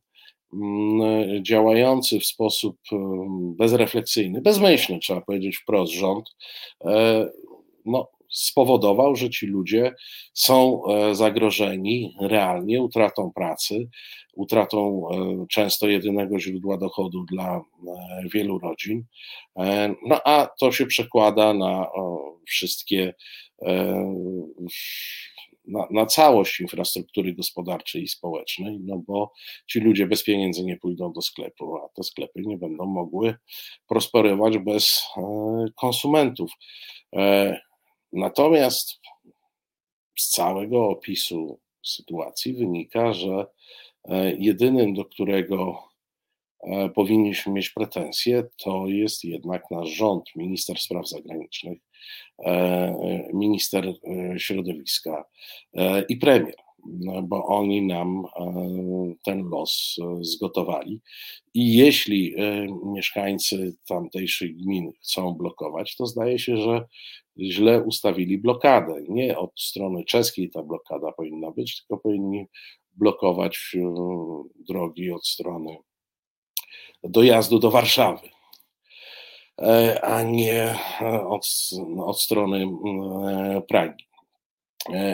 działający 1.43 2.21
w 2.21 2.27
sposób 2.27 2.77
mm, 2.93 3.55
bezrefleksyjny, 3.55 4.41
bezmyślny, 4.41 4.99
trzeba 4.99 5.21
powiedzieć 5.21 5.57
wprost, 5.57 5.93
rząd, 5.93 6.37
e, 6.85 7.29
no, 7.85 8.09
spowodował, 8.31 9.17
że 9.17 9.31
ci 9.31 9.47
ludzie 9.47 9.95
są 10.35 10.83
e, 10.87 11.15
zagrożeni 11.15 12.17
realnie 12.21 12.83
utratą 12.83 13.33
pracy, 13.35 13.89
utratą 14.35 15.09
e, 15.11 15.47
często 15.51 15.89
jedynego 15.89 16.39
źródła 16.39 16.79
dochodu 16.79 17.25
dla 17.25 17.63
wielu 18.35 18.59
rodzin. 18.59 19.05
No 20.07 20.21
a 20.25 20.49
to 20.61 20.73
się 20.73 20.87
przekłada 20.87 21.55
na 21.55 21.87
wszystkie 22.47 23.15
na, 25.67 25.87
na 25.91 26.07
całość 26.07 26.61
infrastruktury 26.61 27.35
gospodarczej 27.35 28.03
i 28.03 28.09
społecznej, 28.09 28.81
no 28.81 29.03
bo 29.07 29.33
ci 29.67 29.81
ludzie 29.81 30.07
bez 30.07 30.25
pieniędzy 30.25 30.65
nie 30.65 30.77
pójdą 30.77 31.12
do 31.12 31.23
sklepu, 31.23 31.77
a 31.77 31.89
te 31.89 32.03
sklepy 32.03 32.43
nie 32.47 32.59
będą 32.59 32.87
mogły 32.87 33.35
prosperować 33.89 34.59
bez 34.59 35.03
e, 35.17 35.67
konsumentów. 35.77 36.51
E, 37.17 37.61
natomiast 38.12 39.01
z 40.19 40.31
całego 40.31 40.89
opisu 40.89 41.61
sytuacji 41.83 42.55
wynika, 42.55 43.12
że 43.12 43.47
e, 44.05 44.33
jedynym, 44.37 44.95
do 44.95 45.05
którego 45.05 45.79
powinniśmy 46.95 47.53
mieć 47.53 47.71
pretensje, 47.71 48.45
to 48.57 48.85
jest 48.89 49.25
jednak 49.25 49.71
nasz 49.71 49.89
rząd, 49.89 50.25
minister 50.37 50.79
spraw 50.79 51.09
zagranicznych, 51.09 51.79
minister 53.35 53.87
e, 53.87 54.39
środowiska 54.39 55.25
e, 55.75 56.03
i 56.09 56.17
premier, 56.17 56.55
no, 56.87 57.23
bo 57.23 57.47
oni 57.47 57.83
nam 57.83 58.27
ten 59.23 59.49
los 59.49 59.97
zgotowali. 60.21 61.01
I 61.55 61.75
jeśli 61.75 62.35
mieszkańcy 62.85 63.77
tamtejszych 63.87 64.57
gmin 64.57 64.93
chcą 65.03 65.33
blokować, 65.33 65.97
to 65.97 66.07
zdaje 66.07 66.39
się, 66.39 66.57
że 66.57 66.87
źle 67.39 67.83
ustawili 67.83 68.39
blokadę. 68.39 69.03
Nie 69.09 69.39
od 69.39 69.61
strony 69.61 70.05
czeskiej 70.05 70.51
ta 70.51 70.63
blokada 70.63 71.13
powinna 71.13 71.51
być, 71.51 71.77
tylko 71.77 72.03
powinni 72.03 72.47
blokować 72.93 73.77
drogi 74.69 75.11
od 75.11 75.27
strony 75.27 75.77
dojazdu 77.05 77.59
do 77.59 77.71
Warszawy. 77.71 78.29
E, 79.63 80.01
a 80.05 80.23
nie 80.23 80.75
e, 81.01 81.27
od, 81.27 81.47
od 81.99 82.21
strony 82.21 82.65
e, 82.65 83.63
Pragi. 83.69 84.05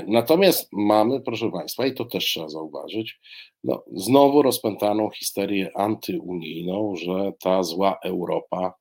Natomiast 0.07 0.68
mamy, 0.72 1.20
proszę 1.20 1.51
Państwa, 1.51 1.86
i 1.86 1.95
to 1.95 2.05
też 2.05 2.24
trzeba 2.24 2.49
zauważyć, 2.49 3.20
no, 3.64 3.84
znowu 3.93 4.43
rozpętaną 4.43 5.11
histerię 5.11 5.70
antyunijną, 5.74 6.97
że 6.97 7.32
ta 7.41 7.62
zła 7.62 7.99
Europa 8.05 8.74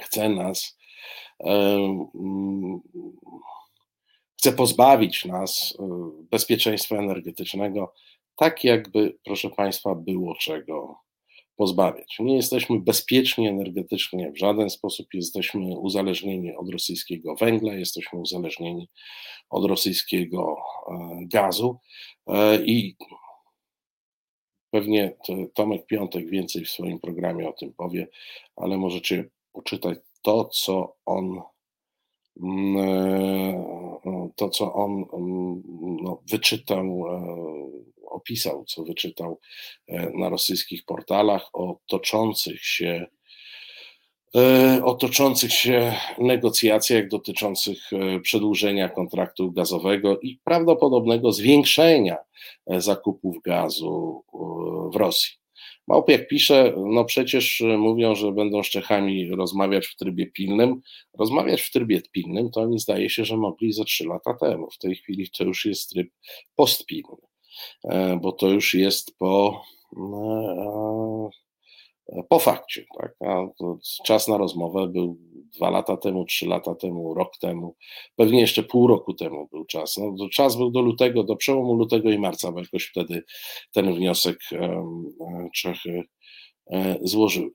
chce 0.00 0.28
nas, 0.28 0.78
chce 4.38 4.52
pozbawić 4.52 5.24
nas 5.24 5.78
bezpieczeństwa 6.30 6.96
energetycznego, 6.96 7.94
tak 8.36 8.64
jakby, 8.64 9.18
proszę 9.24 9.50
Państwa, 9.50 9.94
było 9.94 10.34
czego 10.34 11.05
pozbawiać. 11.56 12.16
Nie 12.20 12.36
jesteśmy 12.36 12.80
bezpieczni 12.80 13.48
energetycznie 13.48 14.32
w 14.32 14.38
żaden 14.38 14.70
sposób, 14.70 15.06
jesteśmy 15.14 15.78
uzależnieni 15.78 16.56
od 16.56 16.70
rosyjskiego 16.70 17.34
węgla, 17.34 17.74
jesteśmy 17.74 18.18
uzależnieni 18.18 18.88
od 19.50 19.64
rosyjskiego 19.64 20.56
e, 20.88 21.18
gazu 21.26 21.78
e, 22.26 22.64
i 22.64 22.96
pewnie 24.70 25.16
Tomek 25.54 25.86
Piątek 25.86 26.30
więcej 26.30 26.64
w 26.64 26.70
swoim 26.70 26.98
programie 26.98 27.48
o 27.48 27.52
tym 27.52 27.72
powie, 27.72 28.08
ale 28.56 28.78
możecie 28.78 29.28
poczytać 29.52 29.98
to, 30.22 30.44
co 30.44 30.96
on 31.06 31.40
mm, 32.42 32.76
e, 32.76 34.30
to, 34.36 34.48
co 34.48 34.72
on 34.74 35.04
mm, 35.12 35.62
no, 36.02 36.22
wyczytał 36.30 37.04
opisał, 38.10 38.64
co 38.64 38.84
wyczytał 38.84 39.40
e, 39.88 40.10
na 40.14 40.28
rosyjskich 40.28 40.84
portalach 40.84 41.50
o 41.52 41.80
toczących 41.86 42.64
się 42.64 43.06
e, 44.36 44.80
o 44.84 44.94
toczących 44.94 45.52
się 45.52 45.94
negocjacjach 46.18 47.08
dotyczących 47.08 47.92
e, 47.92 48.20
przedłużenia 48.20 48.88
kontraktu 48.88 49.52
gazowego 49.52 50.20
i 50.20 50.40
prawdopodobnego 50.44 51.32
zwiększenia 51.32 52.16
zakupów 52.66 53.42
gazu 53.42 54.24
w 54.92 54.96
Rosji. 54.96 55.36
Małpiak 55.88 56.28
pisze, 56.28 56.74
no 56.76 57.04
przecież 57.04 57.62
mówią, 57.78 58.14
że 58.14 58.32
będą 58.32 58.62
z 58.62 58.68
Czechami 58.68 59.30
rozmawiać 59.30 59.86
w 59.86 59.96
trybie 59.96 60.26
pilnym. 60.26 60.80
Rozmawiać 61.18 61.62
w 61.62 61.70
trybie 61.70 62.02
pilnym 62.12 62.50
to 62.50 62.60
oni 62.60 62.78
zdaje 62.78 63.10
się, 63.10 63.24
że 63.24 63.36
mogli 63.36 63.72
ze 63.72 63.84
trzy 63.84 64.04
lata 64.04 64.34
temu. 64.34 64.70
W 64.70 64.78
tej 64.78 64.96
chwili 64.96 65.30
to 65.38 65.44
już 65.44 65.64
jest 65.64 65.90
tryb 65.90 66.08
postpilny. 66.56 67.16
E, 67.84 68.18
bo 68.22 68.32
to 68.32 68.48
już 68.48 68.74
jest 68.74 69.18
po, 69.18 69.62
e, 72.08 72.22
po 72.28 72.38
fakcie. 72.38 72.84
Tak? 72.98 73.14
Czas 74.04 74.28
na 74.28 74.36
rozmowę 74.36 74.88
był 74.88 75.18
dwa 75.56 75.70
lata 75.70 75.96
temu, 75.96 76.24
trzy 76.24 76.46
lata 76.46 76.74
temu, 76.74 77.14
rok 77.14 77.32
temu, 77.40 77.76
pewnie 78.16 78.40
jeszcze 78.40 78.62
pół 78.62 78.86
roku 78.86 79.14
temu 79.14 79.48
był 79.52 79.64
czas. 79.64 79.96
No, 79.96 80.28
czas 80.28 80.56
był 80.56 80.70
do 80.70 80.80
lutego, 80.80 81.24
do 81.24 81.36
przełomu 81.36 81.74
lutego 81.74 82.10
i 82.10 82.18
marca, 82.18 82.52
bo 82.52 82.60
jakoś 82.60 82.84
wtedy 82.84 83.24
ten 83.72 83.94
wniosek 83.94 84.38
Czechy 85.54 86.02
złożyły. 87.00 87.50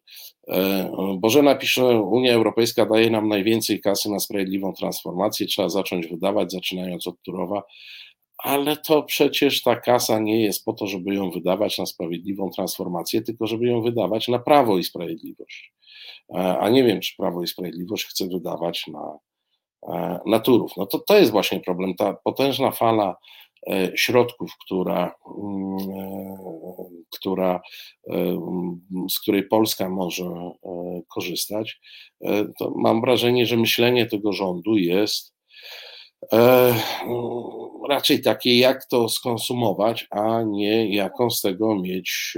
Bożena 1.18 1.56
pisze, 1.56 2.02
Unia 2.02 2.34
Europejska 2.34 2.86
daje 2.86 3.10
nam 3.10 3.28
najwięcej 3.28 3.82
kasy 3.82 4.10
na 4.10 4.20
sprawiedliwą 4.20 4.74
transformację, 4.74 5.48
trzeba 5.48 5.70
zacząć 5.70 6.08
wydawać, 6.08 6.52
zaczynając 6.52 7.08
od 7.08 7.22
Turowa, 7.22 7.64
ale 8.44 8.78
to 8.78 9.04
przecież 9.04 9.64
ta 9.64 9.76
kasa 9.76 10.20
nie 10.20 10.42
jest 10.42 10.66
po 10.66 10.74
to, 10.74 10.88
żeby 10.88 11.16
ją 11.16 11.32
wydawać 11.32 11.78
na 11.78 11.86
sprawiedliwą 11.86 12.50
transformację, 12.50 13.22
tylko 13.22 13.48
żeby 13.48 13.68
ją 13.68 13.82
wydawać 13.82 14.28
na 14.28 14.40
prawo 14.40 14.78
i 14.78 14.84
sprawiedliwość. 14.84 15.74
A 16.60 16.70
nie 16.70 16.84
wiem, 16.84 17.00
czy 17.02 17.16
prawo 17.18 17.44
i 17.44 17.48
sprawiedliwość 17.48 18.06
chce 18.06 18.28
wydawać 18.28 18.88
na, 18.88 19.18
na 20.26 20.40
Turów. 20.40 20.72
No 20.78 20.86
to, 20.86 21.00
to 21.00 21.18
jest 21.18 21.32
właśnie 21.32 21.60
problem. 21.60 21.96
Ta 21.96 22.14
potężna 22.14 22.72
fala 22.72 23.16
E, 23.70 23.92
środków, 23.96 24.58
która, 24.66 25.16
mm, 25.38 25.78
e, 26.00 26.38
która, 27.10 27.62
e, 28.10 28.40
z 29.10 29.20
której 29.20 29.48
Polska 29.48 29.90
może 29.90 30.52
korzystać, 31.14 31.80
to 32.60 32.74
mam 32.76 33.02
wrażenie, 33.02 33.46
że 33.46 33.58
myślenie 33.58 34.06
tego 34.06 34.34
rządu 34.34 34.78
jest 34.78 35.31
raczej 37.90 38.22
takie, 38.22 38.58
jak 38.58 38.86
to 38.86 39.10
skonsumować, 39.10 40.08
a 40.12 40.44
nie 40.44 40.96
jaką 40.96 41.30
z 41.30 41.42
tego 41.42 41.76
mieć 41.76 42.38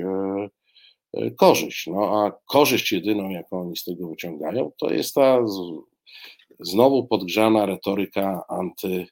korzyść. 1.38 1.88
No 1.88 2.04
a 2.04 2.32
korzyść 2.46 2.92
jedyną, 2.92 3.30
jaką 3.30 3.62
oni 3.62 3.78
z 3.78 3.84
tego 3.84 4.08
wyciągają, 4.08 4.72
to 4.78 4.94
jest 4.94 5.16
ta 5.16 5.40
znowu 6.60 7.08
podgrzana 7.08 7.66
retoryka 7.66 8.44
anty 8.50 9.08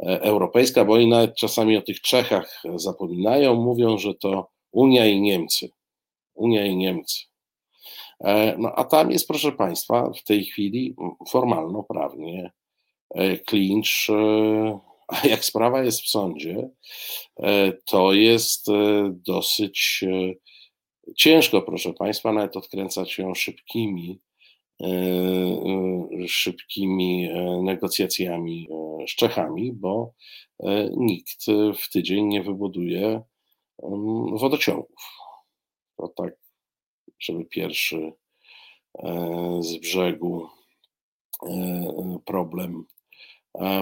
E, 0.00 0.20
europejska, 0.22 0.84
bo 0.84 0.92
oni 0.92 1.08
nawet 1.08 1.36
czasami 1.36 1.76
o 1.76 1.82
tych 1.82 2.00
Czechach 2.00 2.62
zapominają, 2.74 3.54
mówią, 3.54 3.98
że 3.98 4.14
to 4.14 4.48
Unia 4.72 5.06
i 5.06 5.20
Niemcy. 5.20 5.68
Unia 6.34 6.66
i 6.66 6.76
Niemcy. 6.76 7.22
E, 8.20 8.56
no 8.58 8.72
a 8.76 8.84
tam 8.84 9.10
jest, 9.10 9.28
proszę 9.28 9.52
Państwa, 9.52 10.10
w 10.10 10.22
tej 10.22 10.44
chwili 10.44 10.94
formalno-prawnie 11.30 12.50
klincz, 13.46 14.10
e, 14.10 14.78
a 15.08 15.26
jak 15.26 15.44
sprawa 15.44 15.82
jest 15.82 16.02
w 16.02 16.08
sądzie, 16.08 16.68
to 17.84 18.12
jest 18.12 18.66
dosyć 19.10 20.04
ciężko, 21.16 21.62
proszę 21.62 21.92
Państwa, 21.92 22.32
nawet 22.32 22.56
odkręcać 22.56 23.12
się 23.12 23.34
szybkimi 23.34 24.20
E, 24.82 24.86
e, 26.24 26.28
szybkimi 26.28 27.24
e, 27.24 27.62
negocjacjami 27.62 28.68
z 29.08 29.10
Czechami, 29.10 29.72
bo 29.72 30.12
nikt 30.96 31.46
w 31.78 31.90
tydzień 31.92 32.26
nie 32.26 32.42
wybuduje 32.42 33.22
wodociągów. 34.32 35.08
To 35.96 36.08
tak, 36.08 36.36
żeby 37.18 37.44
pierwszy 37.44 38.12
z 39.60 39.76
brzegu 39.76 40.48
problem 42.24 42.84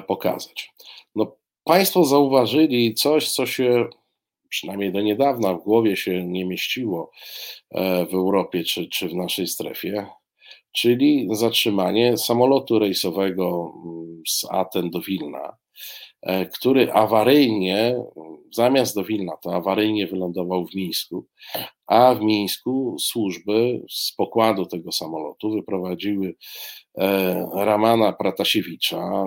pokazać. 0.06 0.70
No, 1.14 1.36
państwo 1.64 2.04
zauważyli 2.04 2.94
coś, 2.94 3.32
co 3.32 3.46
się 3.46 3.88
przynajmniej 4.48 4.92
do 4.92 5.00
niedawna 5.00 5.54
w 5.54 5.62
głowie 5.62 5.96
się 5.96 6.24
nie 6.24 6.44
mieściło 6.44 7.10
w 8.10 8.14
Europie 8.14 8.64
czy, 8.64 8.88
czy 8.88 9.08
w 9.08 9.14
naszej 9.14 9.46
strefie, 9.46 10.06
czyli 10.72 11.28
zatrzymanie 11.32 12.18
samolotu 12.18 12.78
rejsowego 12.78 13.72
mm, 13.84 14.22
z 14.28 14.44
Aten 14.50 14.90
do 14.90 15.00
Wilna, 15.00 15.38
e, 15.38 15.56
który 16.52 16.92
awaryjnie, 16.92 17.96
zamiast 18.52 18.94
do 18.94 19.04
Wilna, 19.04 19.36
to 19.36 19.54
awaryjnie 19.54 20.06
wylądował 20.06 20.66
w 20.66 20.74
Mińsku, 20.74 21.26
a 21.86 22.14
w 22.14 22.20
Mińsku 22.20 22.96
służby 23.00 23.82
z 23.90 24.12
pokładu 24.12 24.66
tego 24.66 24.92
samolotu 24.92 25.50
wyprowadziły 25.50 26.34
e, 26.98 27.48
Ramana 27.54 28.12
Pratasiewicza, 28.12 29.24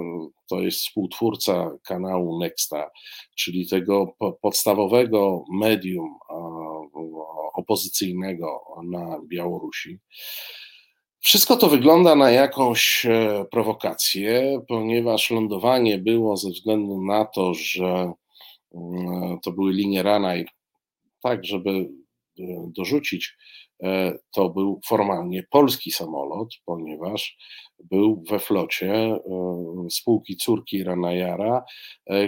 to 0.50 0.62
jest 0.62 0.80
współtwórca 0.80 1.72
kanału 1.84 2.40
Nexta, 2.40 2.90
czyli 3.36 3.68
tego 3.68 4.16
podstawowego 4.42 5.44
medium 5.52 6.16
opozycyjnego 7.54 8.62
na 8.84 9.20
Białorusi. 9.28 10.00
Wszystko 11.20 11.58
to 11.58 11.70
wygląda 11.70 12.16
na 12.16 12.32
jakąś 12.32 13.06
e, 13.06 13.46
prowokację, 13.52 14.62
ponieważ 14.68 15.32
lądowanie 15.32 15.98
było 15.98 16.38
ze 16.38 16.50
względu 16.50 17.02
na 17.02 17.26
to, 17.26 17.54
że 17.54 18.12
mm, 18.76 19.40
to 19.44 19.52
były 19.52 19.74
linie 19.74 20.04
Ranaj, 20.04 20.46
tak, 21.24 21.46
żeby 21.46 21.70
e, 21.70 22.44
dorzucić, 22.76 23.36
e, 23.84 24.18
to 24.32 24.50
był 24.50 24.80
formalnie 24.86 25.44
polski 25.44 25.92
samolot, 25.92 26.50
ponieważ 26.66 27.38
był 27.80 28.24
we 28.30 28.40
flocie 28.40 29.20
spółki 29.90 30.38
córki 30.38 30.84
Ranajara, 30.84 31.64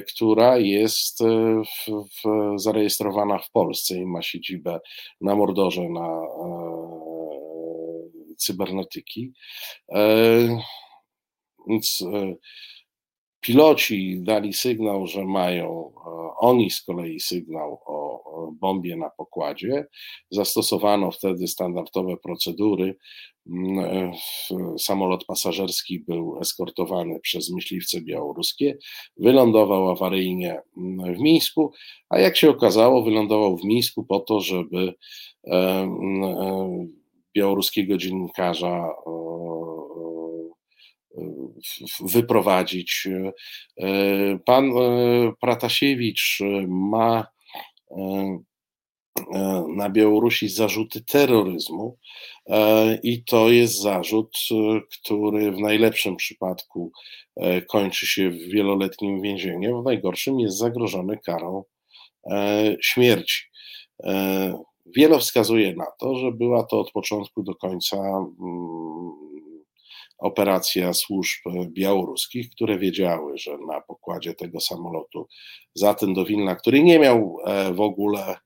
która 0.08 0.58
jest 0.58 1.20
w, 1.64 1.92
w, 1.92 2.60
zarejestrowana 2.60 3.40
w 3.40 3.52
Polsce 3.52 3.96
i 3.96 4.06
ma 4.06 4.22
siedzibę 4.22 4.80
na 5.22 5.36
Mordorze 5.36 5.90
na 5.90 6.22
cybernetyki. 8.40 9.34
E, 9.92 10.60
więc 11.68 12.04
e, 12.14 12.36
piloci 13.40 14.20
dali 14.24 14.54
sygnał, 14.54 15.08
że 15.08 15.26
mają, 15.26 15.92
e, 15.96 16.10
oni 16.38 16.70
z 16.70 16.82
kolei 16.82 17.20
sygnał 17.20 17.82
o 17.86 18.10
bombie 18.60 18.96
na 18.96 19.10
pokładzie. 19.10 19.86
Zastosowano 20.32 21.12
wtedy 21.12 21.48
standardowe 21.48 22.18
procedury. 22.18 22.96
Mm, 23.48 24.12
samolot 24.80 25.26
pasażerski 25.26 26.00
był 26.00 26.40
eskortowany 26.42 27.20
przez 27.20 27.52
myśliwce 27.52 28.02
białoruskie, 28.02 28.78
wylądował 29.18 29.90
awaryjnie 29.90 30.62
mm, 30.78 31.16
w 31.16 31.20
Mińsku, 31.20 31.72
a 32.10 32.20
jak 32.20 32.38
się 32.38 32.50
okazało, 32.50 33.04
wylądował 33.04 33.58
w 33.58 33.64
Mińsku 33.64 34.04
po 34.04 34.20
to, 34.20 34.40
żeby 34.40 34.94
mm, 35.44 36.99
białoruskiego 37.36 37.98
dziennikarza 37.98 38.90
wyprowadzić. 42.00 43.08
E, 43.78 44.40
pan 44.46 44.66
e, 44.66 45.32
Pratasiewicz 45.42 46.40
ma 46.68 47.28
e, 47.92 48.40
na 49.76 49.90
Białorusi 49.90 50.50
zarzuty 50.50 51.04
terroryzmu 51.04 51.98
i 53.04 53.24
to 53.24 53.50
jest 53.50 53.82
zarzut, 53.82 54.38
który 54.92 55.52
w 55.52 55.60
najlepszym 55.60 56.16
przypadku 56.16 56.92
kończy 57.70 58.08
się 58.08 58.32
wieloletnim 58.32 59.22
więzieniem, 59.22 59.82
w 59.82 59.86
najgorszym 59.86 60.40
jest 60.40 60.58
zagrożony 60.58 61.18
karą 61.18 61.64
śmierci. 62.82 63.44
Wiele 64.96 65.20
wskazuje 65.20 65.76
na 65.76 65.86
to, 66.00 66.16
że 66.16 66.32
była 66.32 66.64
to 66.64 66.80
od 66.80 66.92
początku 66.92 67.44
do 67.44 67.56
końca 67.56 67.98
mm, 67.98 69.30
operacja 70.20 70.94
służb 70.94 71.40
białoruskich, 71.68 72.50
które 72.50 72.80
wiedziały, 72.80 73.38
że 73.38 73.58
na 73.68 73.82
pokładzie 73.82 74.34
tego 74.34 74.60
samolotu 74.60 75.28
zatem 75.76 76.14
do 76.14 76.26
Wilna, 76.26 76.56
który 76.56 76.84
nie 76.84 77.00
miał 77.00 77.38
e, 77.46 77.74
w 77.74 77.82
ogóle 77.82 78.38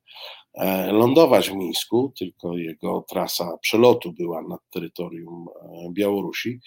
e, 0.53 0.91
lądować 0.91 1.49
w 1.49 1.55
Mińsku, 1.55 2.13
tylko 2.19 2.57
jego 2.57 3.05
trasa 3.09 3.57
przelotu 3.61 4.13
była 4.13 4.41
nad 4.41 4.59
terytorium 4.69 5.45
e, 5.47 5.89
Białorusi, 5.93 6.59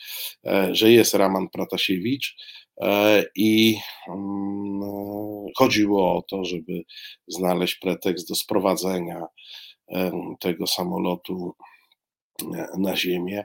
że 0.71 0.93
jest 0.93 1.15
Raman 1.15 1.49
Pratasiewicz 1.49 2.37
i 3.37 3.79
mm, 4.09 4.81
chodziło 5.57 6.17
o 6.17 6.23
to, 6.23 6.45
żeby 6.45 6.83
znaleźć 7.27 7.75
pretekst 7.75 8.29
do 8.29 8.35
sprowadzenia 8.35 9.27
tego 10.41 10.67
samolotu 10.67 11.55
e, 12.55 12.67
na 12.79 12.97
ziemię, 12.97 13.45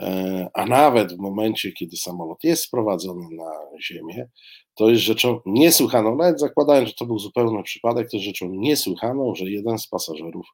e, 0.00 0.48
a 0.54 0.66
nawet 0.66 1.12
w 1.12 1.18
momencie, 1.18 1.72
kiedy 1.72 1.96
samolot 1.96 2.44
jest 2.44 2.62
sprowadzony 2.62 3.26
na 3.36 3.50
ziemię, 3.82 4.28
to 4.74 4.90
jest 4.90 5.02
rzeczą 5.02 5.40
niesłychaną, 5.46 6.16
nawet 6.16 6.40
zakładając, 6.40 6.88
że 6.88 6.94
to 6.94 7.06
był 7.06 7.18
zupełny 7.18 7.62
przypadek, 7.62 8.10
to 8.10 8.16
jest 8.16 8.26
rzeczą 8.26 8.48
niesłychaną, 8.50 9.34
że 9.34 9.44
jeden 9.44 9.78
z 9.78 9.86
pasażerów 9.86 10.46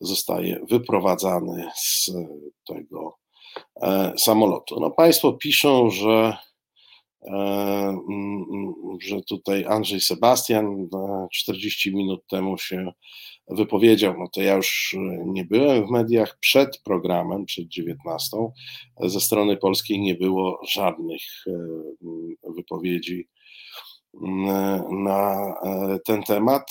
zostaje 0.00 0.60
wyprowadzany 0.70 1.68
z 1.76 2.10
tego 2.66 3.18
e, 3.82 4.12
samolotu. 4.18 4.80
No, 4.80 4.90
państwo 4.90 5.32
piszą, 5.32 5.90
że 5.90 6.36
że 9.00 9.22
tutaj 9.28 9.64
Andrzej 9.64 10.00
Sebastian 10.00 10.88
40 11.32 11.94
minut 11.94 12.26
temu 12.26 12.58
się 12.58 12.92
wypowiedział, 13.48 14.14
no 14.18 14.28
to 14.28 14.42
ja 14.42 14.54
już 14.54 14.96
e, 14.98 15.24
nie 15.26 15.44
byłem 15.44 15.86
w 15.86 15.90
mediach 15.90 16.38
przed 16.38 16.78
programem, 16.84 17.44
przed 17.44 17.68
19. 17.68 18.36
Ze 19.00 19.20
strony 19.20 19.56
polskiej 19.56 20.00
nie 20.00 20.14
było 20.14 20.60
żadnych 20.68 21.22
e, 21.46 21.52
wypowiedzi 22.56 23.28
na 24.90 25.54
e, 25.64 25.98
ten 26.04 26.22
temat. 26.22 26.70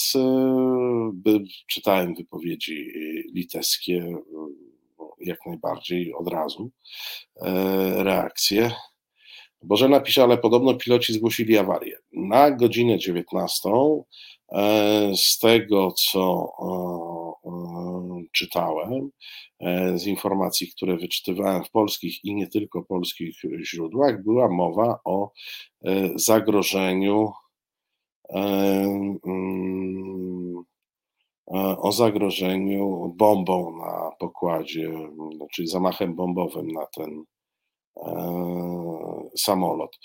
Czytałem 1.67 2.15
wypowiedzi 2.15 2.91
litewskie, 3.33 4.15
jak 5.19 5.45
najbardziej 5.45 6.13
od 6.13 6.27
razu 6.27 6.71
reakcję. 7.95 8.71
Bożena 9.63 9.99
pisze, 9.99 10.23
ale 10.23 10.38
podobno 10.38 10.73
piloci 10.73 11.13
zgłosili 11.13 11.57
awarię. 11.57 11.97
Na 12.13 12.51
godzinę 12.51 12.97
19 12.97 13.69
z 15.15 15.39
tego, 15.39 15.91
co 15.91 16.51
czytałem, 18.31 19.09
z 19.95 20.05
informacji, 20.05 20.71
które 20.71 20.97
wyczytywałem 20.97 21.63
w 21.63 21.71
polskich 21.71 22.25
i 22.25 22.35
nie 22.35 22.47
tylko 22.47 22.83
polskich 22.83 23.35
źródłach, 23.63 24.23
była 24.23 24.49
mowa 24.49 24.99
o 25.05 25.31
zagrożeniu 26.15 27.31
mm, 28.29 29.19
o 31.77 31.91
zagrożeniu 31.91 33.13
bombą 33.17 33.77
na 33.77 34.11
pokładzie, 34.19 34.91
czyli 35.53 35.67
zamachem 35.67 36.15
bombowym 36.15 36.67
na 36.67 36.85
ten 36.85 37.23
samolot. 39.38 39.97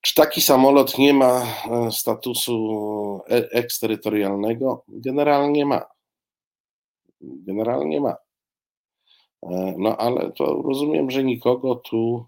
Czy 0.00 0.14
taki 0.14 0.40
samolot 0.40 0.98
nie 0.98 1.14
ma 1.14 1.46
statusu 1.90 3.20
e, 3.30 3.50
eksterytorialnego? 3.52 4.84
Generalnie 4.88 5.66
ma. 5.66 5.84
Generalnie 7.20 8.00
ma. 8.00 8.16
E, 9.42 9.74
no 9.78 9.96
ale 9.96 10.32
to 10.32 10.62
rozumiem, 10.62 11.10
że 11.10 11.24
nikogo 11.24 11.74
tu 11.74 12.26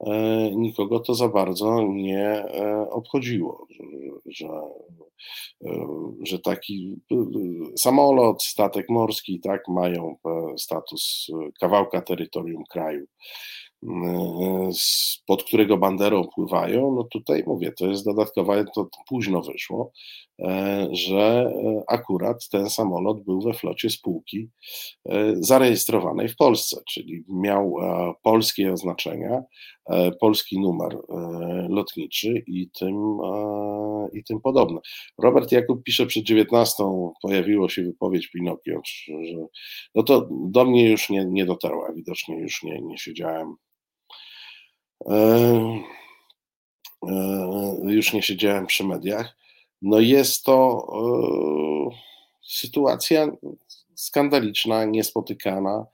E, 0.00 0.50
nikogo 0.54 1.00
to 1.00 1.14
za 1.14 1.28
bardzo 1.28 1.82
nie 1.82 2.20
e, 2.20 2.90
obchodziło, 2.90 3.66
że, 4.26 4.46
e, 5.64 5.86
że 6.22 6.38
taki 6.38 6.96
samolot, 7.78 8.42
statek 8.42 8.88
morski 8.88 9.40
tak 9.40 9.68
mają 9.68 10.16
status 10.56 11.26
kawałka 11.60 12.02
terytorium 12.02 12.64
kraju 12.70 13.06
pod 15.26 15.44
którego 15.44 15.76
banderą 15.76 16.24
pływają, 16.34 16.94
no 16.96 17.04
tutaj 17.04 17.44
mówię, 17.46 17.72
to 17.72 17.86
jest 17.86 18.04
dodatkowe, 18.04 18.64
to 18.74 18.88
późno 19.08 19.42
wyszło, 19.42 19.92
e, 20.40 20.88
że 20.92 21.52
e, 21.54 21.82
akurat 21.88 22.48
ten 22.48 22.70
samolot 22.70 23.24
był 23.24 23.40
we 23.40 23.54
flocie 23.54 23.90
spółki 23.90 24.48
e, 25.08 25.34
zarejestrowanej 25.36 26.28
w 26.28 26.36
Polsce, 26.36 26.80
czyli 26.88 27.24
miał 27.28 27.74
polskie 28.22 28.72
oznaczenia, 28.72 29.42
polski 30.20 30.60
numer 30.60 30.98
lotniczy 31.68 32.44
i 32.46 32.70
tym, 32.70 33.18
i 34.12 34.24
tym 34.24 34.40
podobne. 34.40 34.80
Robert 35.18 35.52
Jakub 35.52 35.82
pisze 35.82 36.06
przed 36.06 36.24
19 36.24 36.84
pojawiło 37.22 37.68
się 37.68 37.82
wypowiedź 37.82 38.28
Pinokio, 38.28 38.80
że 39.22 39.46
no 39.94 40.02
to 40.02 40.28
do 40.30 40.64
mnie 40.64 40.90
już 40.90 41.10
nie, 41.10 41.24
nie 41.24 41.46
dotarła, 41.46 41.92
widocznie 41.92 42.38
już 42.38 42.62
nie, 42.62 42.80
nie 42.82 42.98
siedziałem 42.98 43.56
E, 43.56 43.56
e, 43.56 43.73
już 47.84 48.12
nie 48.12 48.22
siedziałem 48.22 48.66
przy 48.66 48.84
mediach. 48.84 49.36
No 49.82 50.00
jest 50.00 50.44
to 50.44 50.86
e, 50.92 51.96
sytuacja 52.42 53.28
skandaliczna, 53.94 54.84
niespotykana 54.84 55.86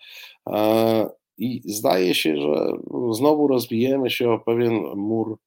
i 1.38 1.62
zdaje 1.64 2.14
się, 2.14 2.36
że 2.36 2.72
znowu 3.10 3.48
rozbijemy 3.48 4.10
się 4.10 4.30
o 4.30 4.38
pewien 4.38 4.72
mur 4.96 5.38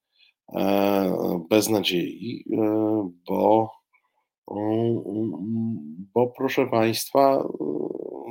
beznadziei, 1.49 2.45
bo, 3.27 3.71
bo 6.13 6.27
proszę 6.37 6.67
Państwa, 6.67 7.47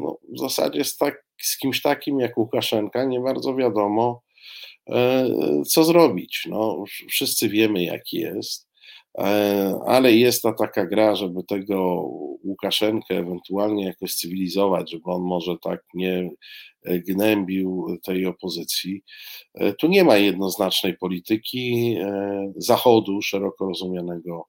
no 0.01 0.19
w 0.29 0.39
zasadzie 0.39 0.85
z, 0.85 0.97
tak, 0.97 1.25
z 1.41 1.59
kimś 1.59 1.83
takim 1.83 2.21
jak 2.21 2.39
Łukaszenka 2.39 3.05
nie 3.05 3.21
bardzo 3.21 3.55
wiadomo, 3.55 4.23
E, 4.23 4.32
co 5.67 5.85
zrobić? 5.85 6.47
No, 6.51 6.85
wszyscy 7.09 7.49
wiemy, 7.49 7.85
jak 7.85 8.13
jest, 8.13 8.69
e, 9.19 9.79
ale 9.87 10.13
jest 10.13 10.43
ta 10.43 10.53
taka 10.53 10.87
gra, 10.87 11.15
żeby 11.15 11.45
tego 11.49 12.09
Łukaszenkę 12.45 13.19
ewentualnie 13.19 13.85
jakoś 13.85 14.15
cywilizować, 14.15 14.91
żeby 14.91 15.05
on 15.05 15.23
może 15.23 15.57
tak 15.63 15.81
nie 15.95 16.31
gnębił 16.85 17.87
tej 18.05 18.27
opozycji. 18.27 19.03
E, 19.55 19.73
tu 19.73 19.89
nie 19.89 20.05
ma 20.05 20.17
jednoznacznej 20.17 20.97
polityki 20.97 21.97
Zachodu, 22.57 23.23
szeroko 23.23 23.67
rozumianego 23.67 24.47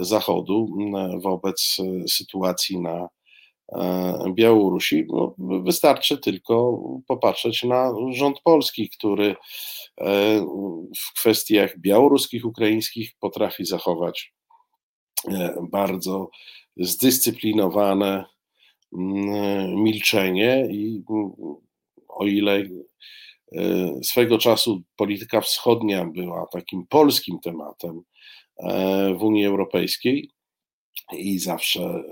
Zachodu 0.00 0.68
wobec 1.22 1.76
sytuacji 2.06 2.80
na 2.80 3.08
E, 3.08 3.15
Białorusi, 4.34 5.06
no, 5.08 5.34
wystarczy 5.38 6.18
tylko 6.18 6.80
popatrzeć 7.06 7.62
na 7.62 7.92
rząd 8.12 8.40
polski, 8.40 8.90
który 8.90 9.36
e, 10.00 10.40
w 10.98 11.20
kwestiach 11.20 11.78
białoruskich, 11.78 12.44
ukraińskich 12.44 13.10
potrafi 13.20 13.64
zachować 13.64 14.34
e, 15.28 15.54
bardzo 15.70 16.30
zdyscyplinowane 16.76 18.24
mm, 18.92 19.74
milczenie 19.82 20.68
i 20.70 21.02
o 22.08 22.26
ile 22.26 22.62
swego 24.02 24.38
czasu 24.38 24.82
polityka 24.96 25.40
wschodnia 25.40 26.04
była 26.04 26.46
takim 26.52 26.86
polskim 26.86 27.38
tematem 27.40 28.02
w 29.18 29.22
Unii 29.22 29.46
Europejskiej, 29.46 30.30
i 31.12 31.38
zawsze 31.38 32.04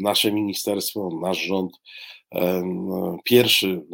nasze 0.00 0.32
ministerstwo, 0.32 1.10
nasz 1.20 1.38
rząd 1.38 1.72
pierwszy 3.24 3.86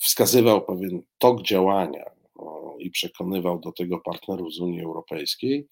wskazywał 0.00 0.66
pewien 0.66 1.02
tok 1.18 1.42
działania 1.42 2.04
i 2.78 2.90
przekonywał 2.90 3.60
do 3.60 3.72
tego 3.72 4.00
partnerów 4.00 4.54
z 4.54 4.60
Unii 4.60 4.82
Europejskiej. 4.82 5.68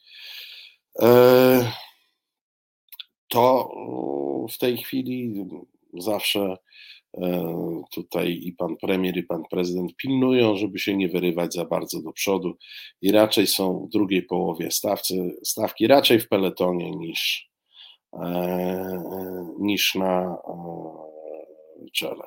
E, 1.02 1.72
to 3.28 3.70
w 4.51 4.59
tej 4.59 4.78
chwili 4.78 5.44
zawsze 5.94 6.40
E, 6.40 6.99
tutaj 7.91 8.41
i 8.43 8.53
pan 8.53 8.77
premier, 8.77 9.16
i 9.16 9.23
pan 9.23 9.43
prezydent 9.51 9.97
pilnują, 9.97 10.57
żeby 10.57 10.78
się 10.78 10.97
nie 10.97 11.09
wyrywać 11.09 11.55
za 11.55 11.65
bardzo 11.65 12.03
do 12.03 12.12
przodu 12.12 12.57
i 13.03 13.12
raczej 13.12 13.47
są 13.47 13.87
w 13.87 13.93
drugiej 13.93 14.23
połowie 14.23 14.70
stawcy, 14.70 15.37
stawki 15.45 15.87
raczej 15.87 16.20
w 16.20 16.28
peletonie 16.28 16.91
niż, 16.91 17.51
e, 18.12 19.03
niż 19.59 19.95
na 19.95 20.23
e, 20.23 21.91
czele. 21.93 22.24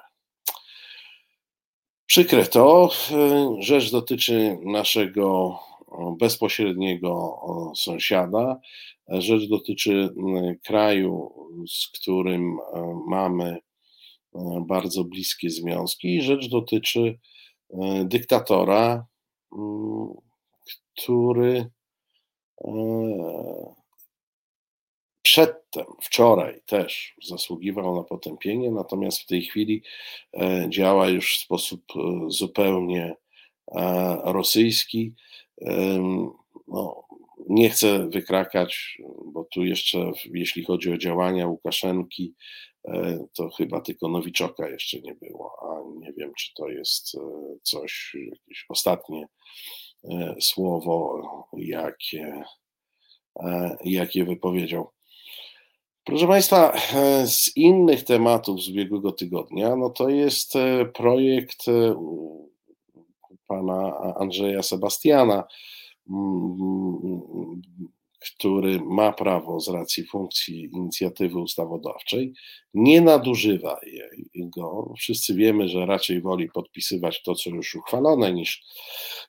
Przykre 2.06 2.46
to, 2.46 2.92
rzecz 3.60 3.92
dotyczy 3.92 4.58
naszego 4.66 5.60
bezpośredniego 6.20 7.42
sąsiada, 7.76 8.60
rzecz 9.08 9.50
dotyczy 9.50 10.10
kraju, 10.64 11.34
z 11.68 11.88
którym 11.88 12.58
mamy 13.08 13.58
E, 13.58 13.73
bardzo 14.68 15.04
bliskie 15.04 15.50
związki. 15.50 16.22
Rzecz 16.22 16.50
dotyczy 16.50 17.20
e, 17.70 18.06
dyktatora, 18.06 19.06
mm, 19.58 20.14
który 20.98 21.72
e, 22.66 22.74
przedtem, 25.22 25.86
wczoraj 26.02 26.62
też 26.66 27.16
zasługiwał 27.24 27.96
na 27.96 28.04
potępienie, 28.04 28.72
natomiast 28.72 29.20
w 29.20 29.26
tej 29.26 29.42
chwili 29.42 29.84
działa 30.70 31.10
już 31.10 31.36
w 31.36 31.44
sposób 31.44 31.84
zupełnie 32.28 33.16
rosyjski. 34.24 35.14
No, 36.68 37.04
nie 37.50 37.70
chcę 37.70 38.10
wykrakać, 38.10 38.98
bo 39.26 39.44
tu 39.44 39.64
jeszcze, 39.64 40.12
jeśli 40.34 40.64
chodzi 40.64 40.92
o 40.92 40.98
działania 40.98 41.48
Łukaszenki, 41.48 42.34
E, 42.34 42.73
to 43.34 43.50
chyba 43.50 43.82
tylko 43.82 44.08
Nowiczoka 44.08 44.70
jeszcze 44.70 45.00
nie 45.00 45.16
było, 45.16 45.52
a 45.62 46.00
nie 46.00 46.14
wiem, 46.14 46.34
czy 46.38 46.54
to 46.56 46.70
jest 46.70 47.16
e, 47.16 47.20
coś, 47.62 48.16
jakieś 48.32 48.66
ostatnie 48.70 49.28
e, 50.04 50.36
słowo, 50.42 51.22
jakie, 51.58 52.44
jakie 53.86 54.26
wypowiedział. 54.26 54.90
Proszę 56.04 56.28
Państwa, 56.28 56.74
z 57.26 57.58
innych 57.58 58.04
tematów 58.04 58.62
z 58.62 58.70
ubiegłego 58.70 59.12
tygodnia, 59.12 59.76
no 59.76 59.90
to 59.90 60.10
jest 60.10 60.54
projekt 60.94 61.66
pana 63.48 63.98
Andrzeja 64.20 64.64
Sebastiana, 64.64 65.44
który 68.24 68.80
ma 68.80 69.14
prawo 69.14 69.60
z 69.60 69.68
racji 69.68 70.06
funkcji 70.06 70.70
inicjatywy 70.74 71.40
ustawodawczej, 71.40 72.34
nie 72.74 73.02
nadużywa 73.02 73.80
go. 74.36 74.94
Wszyscy 74.98 75.36
wiemy, 75.36 75.70
że 75.70 75.86
raczej 75.86 76.22
woli 76.22 76.50
podpisywać 76.50 77.22
to, 77.24 77.36
co 77.36 77.50
już 77.50 77.76
uchwalone, 77.76 78.34
niż 78.34 78.64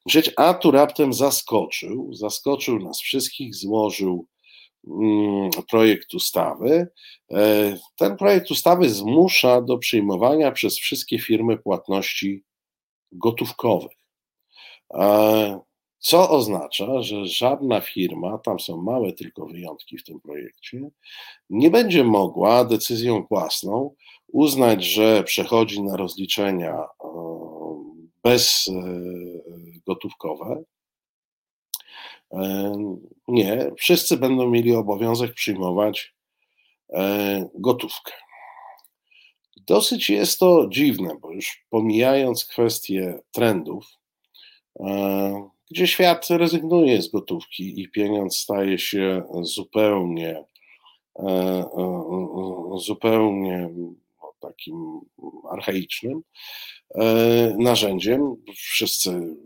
myśleć, 0.06 0.30
a 0.36 0.54
tu 0.54 0.70
raptem 0.70 1.12
zaskoczył, 1.12 2.14
zaskoczył 2.14 2.78
nas 2.78 3.00
wszystkich, 3.00 3.54
złożył 3.54 4.26
mm, 4.88 5.50
projekt 5.70 6.14
ustawy. 6.14 6.88
Ten 7.96 8.16
projekt 8.16 8.50
ustawy 8.50 8.90
zmusza 8.90 9.62
do 9.62 9.78
przyjmowania 9.78 10.52
przez 10.52 10.78
wszystkie 10.78 11.18
firmy 11.18 11.58
płatności 11.58 12.44
gotówkowych. 13.12 13.96
Co 16.06 16.30
oznacza, 16.30 17.02
że 17.02 17.26
żadna 17.26 17.80
firma, 17.80 18.38
tam 18.38 18.60
są 18.60 18.82
małe 18.82 19.12
tylko 19.12 19.46
wyjątki 19.46 19.98
w 19.98 20.04
tym 20.04 20.20
projekcie, 20.20 20.90
nie 21.50 21.70
będzie 21.70 22.04
mogła 22.04 22.64
decyzją 22.64 23.26
własną 23.30 23.94
uznać, 24.32 24.84
że 24.84 25.24
przechodzi 25.24 25.82
na 25.82 25.96
rozliczenia 25.96 26.74
e, 26.74 26.86
bezgotówkowe. 28.22 30.62
E, 32.32 32.38
e, 32.38 32.96
nie, 33.28 33.70
wszyscy 33.78 34.16
będą 34.16 34.50
mieli 34.50 34.74
obowiązek 34.74 35.34
przyjmować 35.34 36.14
gotówkę. 37.54 38.12
Dosyć 39.56 40.10
jest 40.10 40.38
to 40.38 40.68
dziwne, 40.68 41.16
bo 41.20 41.32
już 41.32 41.66
pomijając 41.70 42.44
kwestię 42.44 43.18
trendów, 43.32 43.86
gdzie 45.70 45.86
świat 45.86 46.30
rezygnuje 46.30 47.02
z 47.02 47.08
gotówki 47.08 47.80
i 47.82 47.88
pieniądz 47.88 48.36
staje 48.36 48.78
się 48.78 49.22
zupełnie, 49.42 50.44
e, 51.18 51.24
e, 51.26 51.68
zupełnie 52.78 53.70
takim 54.40 55.00
archaicznym 55.50 56.20
e, 56.94 57.04
narzędziem. 57.58 58.36
Wszyscy 58.54 59.36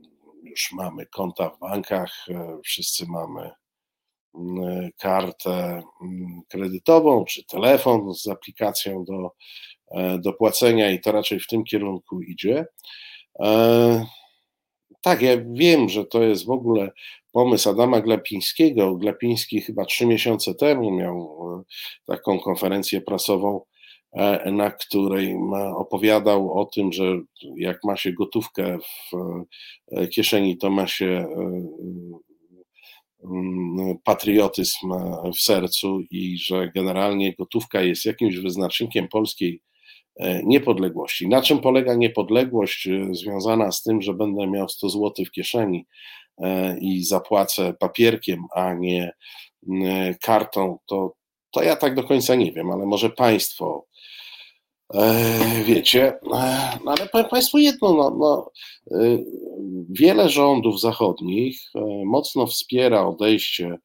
już 0.43 0.73
mamy 0.73 1.07
konta 1.07 1.51
w 1.51 1.59
bankach, 1.59 2.27
wszyscy 2.65 3.07
mamy 3.07 3.51
kartę 4.97 5.83
kredytową 6.49 7.25
czy 7.25 7.45
telefon 7.45 8.15
z 8.15 8.29
aplikacją 8.29 9.05
do, 9.05 9.31
do 10.19 10.33
płacenia, 10.33 10.91
i 10.91 11.01
to 11.01 11.13
raczej 11.13 11.41
w 11.41 11.47
tym 11.47 11.65
kierunku 11.65 12.23
idzie. 12.23 12.67
Tak, 15.03 15.23
ja 15.23 15.33
wiem, 15.53 15.89
że 15.89 16.05
to 16.05 16.23
jest 16.23 16.47
w 16.47 16.51
ogóle 16.51 16.91
pomysł 17.33 17.71
Adama 17.71 18.01
Glapińskiego. 18.01 18.97
Glapiński 18.97 19.61
chyba 19.61 19.85
trzy 19.85 20.07
miesiące 20.07 20.55
temu 20.55 20.91
miał 20.91 21.39
e, 21.59 21.63
taką 22.07 22.39
konferencję 22.41 23.01
prasową, 23.01 23.61
e, 24.13 24.53
na 24.53 24.71
której 24.71 25.37
opowiadał 25.77 26.59
o 26.61 26.65
tym, 26.65 26.93
że 26.93 27.21
jak 27.57 27.79
ma 27.85 27.97
się 27.97 28.13
gotówkę 28.13 28.79
w 28.79 29.17
e, 29.93 30.07
kieszeni, 30.07 30.59
to 30.59 30.71
ma 30.71 30.87
się 30.87 31.27
patriotyzm 34.05 34.93
w 35.35 35.41
sercu 35.41 36.01
i 36.11 36.39
że 36.39 36.71
generalnie 36.75 37.35
gotówka 37.35 37.83
jest 37.83 38.05
jakimś 38.05 38.37
wyznacznikiem 38.37 39.09
polskiej 39.09 39.61
niepodległości. 40.45 41.29
Na 41.29 41.43
czym 41.43 41.59
polega 41.59 41.95
niepodległość 41.95 42.87
e, 42.87 43.15
związana 43.15 43.73
z 43.73 43.83
tym, 43.83 44.03
że 44.03 44.15
będę 44.15 44.47
miał 44.47 44.69
100 44.69 44.89
zł 44.89 45.13
w 45.27 45.31
kieszeni 45.31 45.87
e, 46.39 46.79
i 46.79 47.05
zapłacę 47.05 47.75
papierkiem, 47.81 48.45
a 48.55 48.75
nie 48.75 49.13
kartą, 50.21 50.79
to, 50.87 51.15
to 51.51 51.63
ja 51.63 51.77
tak 51.77 51.95
do 51.95 52.05
końca 52.05 52.35
nie 52.35 52.53
wiem, 52.53 52.71
ale 52.71 52.87
może 52.87 53.11
Państwo 53.11 53.85
wiecie. 55.65 56.19
No 56.85 56.93
ale 56.93 57.09
powiem 57.13 57.29
Państwu 57.29 57.59
jedno, 57.59 57.93
no, 57.93 58.17
no, 58.19 58.51
wiele 59.91 60.29
rządów 60.29 60.81
zachodnich 60.81 61.61
mocno 62.05 62.47
wspiera 62.47 63.07
odejście 63.07 63.79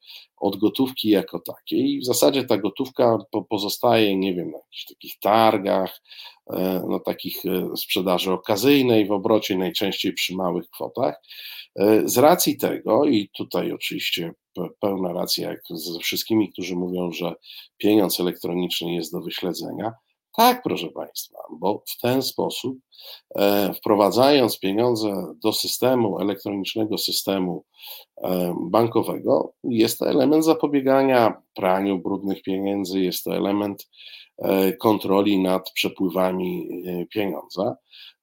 od 0.44 0.58
gotówki 0.58 1.10
jako 1.10 1.40
takiej. 1.40 2.00
W 2.00 2.06
zasadzie 2.06 2.44
ta 2.44 2.58
gotówka 2.58 3.18
pozostaje, 3.50 4.18
nie 4.18 4.36
wiem, 4.36 4.52
na 4.52 4.58
jakichś 4.58 4.86
takich 4.86 5.20
targach, 5.20 6.02
e, 6.54 6.84
na 6.90 7.00
takich 7.00 7.46
e, 7.46 7.78
sprzedaży 7.78 8.32
okazyjnej 8.32 9.06
w 9.06 9.12
obrocie, 9.12 9.58
najczęściej 9.58 10.14
przy 10.14 10.36
małych 10.36 10.70
kwotach. 10.70 11.22
E, 11.76 12.10
z 12.10 12.18
racji 12.18 12.58
tego, 12.58 13.06
i 13.06 13.30
tutaj 13.38 13.72
oczywiście 13.72 14.32
pełna 14.80 15.14
racja, 15.14 15.50
jak 15.50 15.62
ze 15.70 16.00
wszystkimi, 16.00 16.52
którzy 16.52 16.76
mówią, 16.76 17.12
że 17.12 17.36
pieniądz 17.78 18.20
elektroniczny 18.20 18.94
jest 18.94 19.12
do 19.12 19.22
wyśledzenia, 19.22 19.92
tak, 20.36 20.64
proszę 20.64 20.88
Państwa, 20.90 21.38
bo 21.52 21.84
w 21.88 22.02
ten 22.02 22.22
sposób, 22.22 22.78
e, 23.36 23.74
wprowadzając 23.74 24.60
pieniądze 24.60 25.34
do 25.44 25.54
systemu, 25.54 26.20
elektronicznego 26.20 26.98
systemu 26.98 27.66
e, 28.18 28.56
bankowego, 28.62 29.54
jest 29.64 30.00
to 30.00 30.10
element 30.10 30.46
zapobiegania 30.46 31.42
praniu 31.56 32.00
brudnych 32.00 32.42
pieniędzy, 32.42 33.00
jest 33.00 33.24
to 33.24 33.36
element 33.36 33.90
e, 34.38 34.74
kontroli 34.74 35.42
nad 35.42 35.72
przepływami 35.72 36.70
pieniądza. 37.10 37.76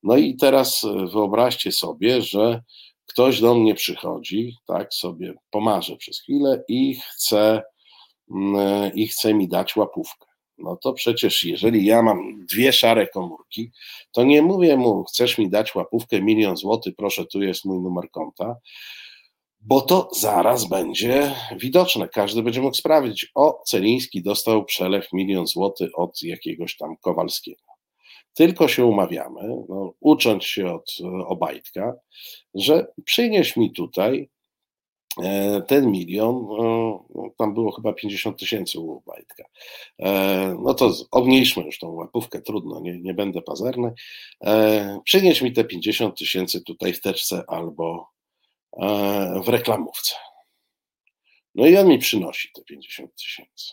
No 0.03 0.17
i 0.17 0.37
teraz 0.37 0.87
wyobraźcie 1.13 1.73
sobie, 1.73 2.23
że 2.23 2.63
ktoś 3.07 3.41
do 3.41 3.55
mnie 3.55 3.75
przychodzi, 3.75 4.57
tak 4.67 4.95
sobie 4.95 5.35
pomarzę 5.51 5.97
przez 5.97 6.21
chwilę 6.21 6.65
i 6.69 7.01
chce, 7.15 7.63
mm, 8.31 8.95
i 8.95 9.09
chce 9.09 9.35
mi 9.35 9.49
dać 9.49 9.77
łapówkę 9.77 10.30
no 10.63 10.77
to 10.77 10.93
przecież 10.93 11.45
jeżeli 11.45 11.87
ja 11.87 12.03
mam 12.03 12.47
dwie 12.47 12.73
szare 12.73 13.07
komórki, 13.07 13.71
to 14.13 14.25
nie 14.25 14.43
mówię 14.43 14.77
mu, 14.77 15.05
chcesz 15.05 15.39
mi 15.39 15.51
dać 15.51 15.75
łapówkę 15.75 16.23
milion 16.23 16.57
złotych, 16.57 16.95
proszę, 16.97 17.27
tu 17.27 17.43
jest 17.43 17.65
mój 17.65 17.81
numer 17.81 18.11
konta, 18.11 18.57
bo 19.61 19.81
to 19.81 20.09
zaraz 20.17 20.69
będzie 20.69 21.35
widoczne. 21.57 22.09
Każdy 22.09 22.43
będzie 22.43 22.61
mógł 22.61 22.77
sprawdzić, 22.77 23.31
o, 23.35 23.63
Celiński 23.67 24.23
dostał 24.23 24.65
przelew 24.65 25.13
milion 25.13 25.47
złotych 25.47 25.99
od 25.99 26.23
jakiegoś 26.23 26.77
tam 26.77 26.97
Kowalskiego. 26.97 27.63
Tylko 28.35 28.69
się 28.69 28.85
umawiamy, 28.85 29.41
no, 29.69 29.93
ucząc 30.01 30.45
się 30.45 30.75
od 30.75 30.97
Obajtka, 31.27 31.95
że 32.55 32.87
przynieś 33.05 33.57
mi 33.57 33.73
tutaj 33.73 34.29
E, 34.29 34.40
ten 35.67 35.91
milion, 35.91 36.35
e, 36.37 37.31
tam 37.37 37.55
było 37.55 37.73
chyba 37.73 37.93
50 37.93 38.39
tysięcy 38.39 38.81
u 38.81 39.01
Bajtka. 39.07 39.45
E, 39.99 40.57
no 40.63 40.75
to 40.75 40.93
obniżmy 41.11 41.63
już 41.63 41.79
tą 41.79 41.91
łapówkę, 41.91 42.43
trudno, 42.43 42.81
nie, 42.81 42.99
nie 42.99 43.15
będę 43.15 43.43
pazerny. 43.43 43.93
Przynieś 45.05 45.43
mi 45.43 45.53
te 45.53 45.65
50 45.65 46.19
tysięcy 46.19 46.65
tutaj 46.65 46.93
w 46.93 47.01
teczce 47.01 47.45
albo 47.49 48.09
w 49.45 49.49
reklamówce. 49.49 50.15
No 51.55 51.67
i 51.67 51.77
on 51.77 51.89
mi 51.89 51.99
przynosi 51.99 52.51
te 52.55 52.65
50 52.65 53.15
tysięcy. 53.17 53.73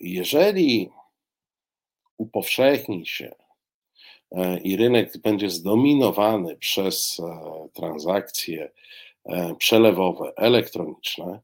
Jeżeli 0.00 0.90
upowszechni 2.16 3.06
się 3.06 3.34
i 4.62 4.76
rynek 4.76 5.18
będzie 5.18 5.50
zdominowany 5.50 6.56
przez 6.56 7.20
transakcje 7.72 8.70
E, 9.11 9.11
przelewowe, 9.58 10.32
elektroniczne, 10.36 11.40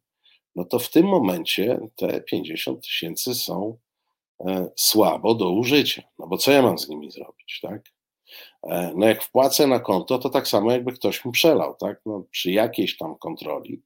no 0.57 0.65
to 0.65 0.79
w 0.79 0.91
tym 0.91 1.07
momencie 1.07 1.81
te 1.97 2.21
50 2.21 2.83
tysięcy 2.83 3.35
są 3.35 3.79
e, 4.41 4.69
słabo 4.77 5.35
do 5.35 5.51
użycia. 5.51 6.03
No 6.19 6.27
bo 6.27 6.37
co 6.37 6.53
ja 6.53 6.63
mam 6.63 6.79
z 6.79 6.89
nimi 6.89 7.11
zrobić, 7.11 7.61
tak? 7.63 7.83
E, 8.63 8.93
no 8.97 9.07
jak 9.07 9.23
wpłacę 9.23 9.67
na 9.67 9.81
konto, 9.81 10.19
to 10.19 10.31
tak 10.31 10.49
samo 10.49 10.73
jakby 10.73 10.93
ktoś 10.93 11.25
mi 11.25 11.33
przelał, 11.33 11.75
tak? 11.81 12.01
No 12.07 12.25
przy 12.31 12.53
jakiejś 12.53 12.97
tam 12.97 13.19
kontroli 13.19 13.83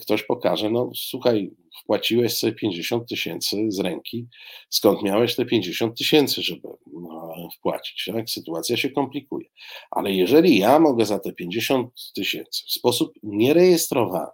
ktoś 0.00 0.22
pokaże, 0.22 0.70
no 0.70 0.90
słuchaj, 0.94 1.50
wpłaciłeś 1.82 2.36
sobie 2.38 2.52
50 2.52 3.08
tysięcy 3.08 3.56
z 3.68 3.80
ręki, 3.80 4.28
skąd 4.70 5.02
miałeś 5.02 5.36
te 5.36 5.44
50 5.44 5.98
tysięcy, 5.98 6.42
żeby 6.42 6.68
no, 6.92 7.34
wpłacić, 7.58 8.10
tak? 8.14 8.30
Sytuacja 8.30 8.76
się 8.76 8.90
komplikuje. 8.90 9.48
Ale 9.90 10.12
jeżeli 10.12 10.58
ja 10.58 10.78
mogę 10.78 11.06
za 11.06 11.18
te 11.18 11.32
50 11.32 12.12
tysięcy 12.14 12.62
w 12.66 12.72
sposób 12.72 13.12
nierejestrowany 13.22 14.30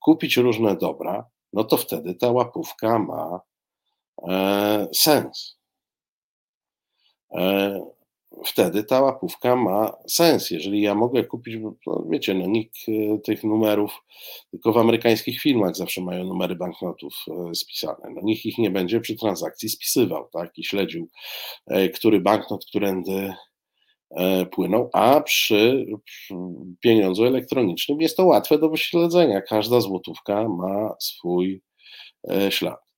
kupić 0.00 0.36
różne 0.36 0.76
dobra, 0.76 1.26
no 1.52 1.64
to 1.64 1.76
wtedy 1.76 2.14
ta 2.14 2.30
łapówka 2.32 2.98
ma 2.98 3.40
e, 4.28 4.88
sens. 4.94 5.58
E, 7.34 7.80
wtedy 8.44 8.84
ta 8.84 9.00
łapówka 9.00 9.56
ma 9.56 9.92
sens. 10.08 10.50
Jeżeli 10.50 10.82
ja 10.82 10.94
mogę 10.94 11.24
kupić, 11.24 11.56
no 11.86 12.04
wiecie, 12.10 12.34
no 12.34 12.46
nikt 12.46 12.76
e, 12.88 13.18
tych 13.18 13.44
numerów, 13.44 13.92
tylko 14.50 14.72
w 14.72 14.78
amerykańskich 14.78 15.40
filmach 15.40 15.76
zawsze 15.76 16.00
mają 16.00 16.24
numery 16.24 16.56
banknotów 16.56 17.14
e, 17.50 17.54
spisane. 17.54 18.10
No 18.14 18.20
nikt 18.24 18.44
ich 18.44 18.58
nie 18.58 18.70
będzie 18.70 19.00
przy 19.00 19.16
transakcji 19.16 19.68
spisywał, 19.68 20.28
tak, 20.32 20.58
i 20.58 20.64
śledził, 20.64 21.08
e, 21.66 21.88
który 21.88 22.20
banknot, 22.20 22.64
którędy 22.66 23.32
płyną, 24.50 24.88
a 24.92 25.20
przy 25.20 25.86
pieniądzu 26.80 27.24
elektronicznym 27.24 28.00
jest 28.00 28.16
to 28.16 28.24
łatwe 28.24 28.58
do 28.58 28.70
wyśledzenia. 28.70 29.40
Każda 29.40 29.80
złotówka 29.80 30.48
ma 30.48 30.94
swój 31.00 31.62
ślad. 32.50 32.91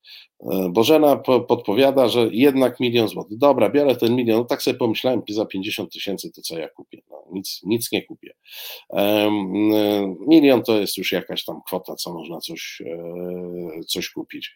E, 0.51 0.69
Bożena 0.69 1.17
podpowiada, 1.49 2.09
że 2.09 2.29
jednak 2.33 2.81
milion 2.81 3.09
złotych. 3.09 3.39
Dobra, 3.39 3.71
biorę 3.71 3.97
ten 3.97 4.17
milion. 4.17 4.39
No 4.39 4.45
tak 4.45 4.63
sobie 4.63 4.79
pomyślałem, 4.79 5.23
za 5.29 5.47
50 5.47 5.93
tysięcy 5.93 6.33
to 6.33 6.43
co 6.43 6.59
ja 6.59 6.69
kupię? 6.69 7.03
No, 7.11 7.25
nic, 7.33 7.61
nic 7.65 7.93
nie 7.93 8.03
kupię. 8.03 8.35
Milion 10.27 10.63
to 10.63 10.81
jest 10.81 10.99
już 10.99 11.13
jakaś 11.13 11.45
tam 11.45 11.61
kwota, 11.67 11.95
co 11.97 12.15
można 12.15 12.39
coś, 12.39 12.83
coś 13.87 14.11
kupić. 14.11 14.55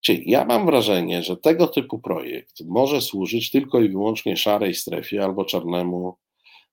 Czyli 0.00 0.30
ja 0.30 0.44
mam 0.44 0.66
wrażenie, 0.66 1.22
że 1.22 1.36
tego 1.36 1.66
typu 1.66 1.98
projekt 1.98 2.60
może 2.66 3.00
służyć 3.00 3.50
tylko 3.50 3.80
i 3.80 3.88
wyłącznie 3.88 4.36
szarej 4.36 4.74
strefie 4.74 5.24
albo 5.24 5.44
czarnemu 5.44 6.16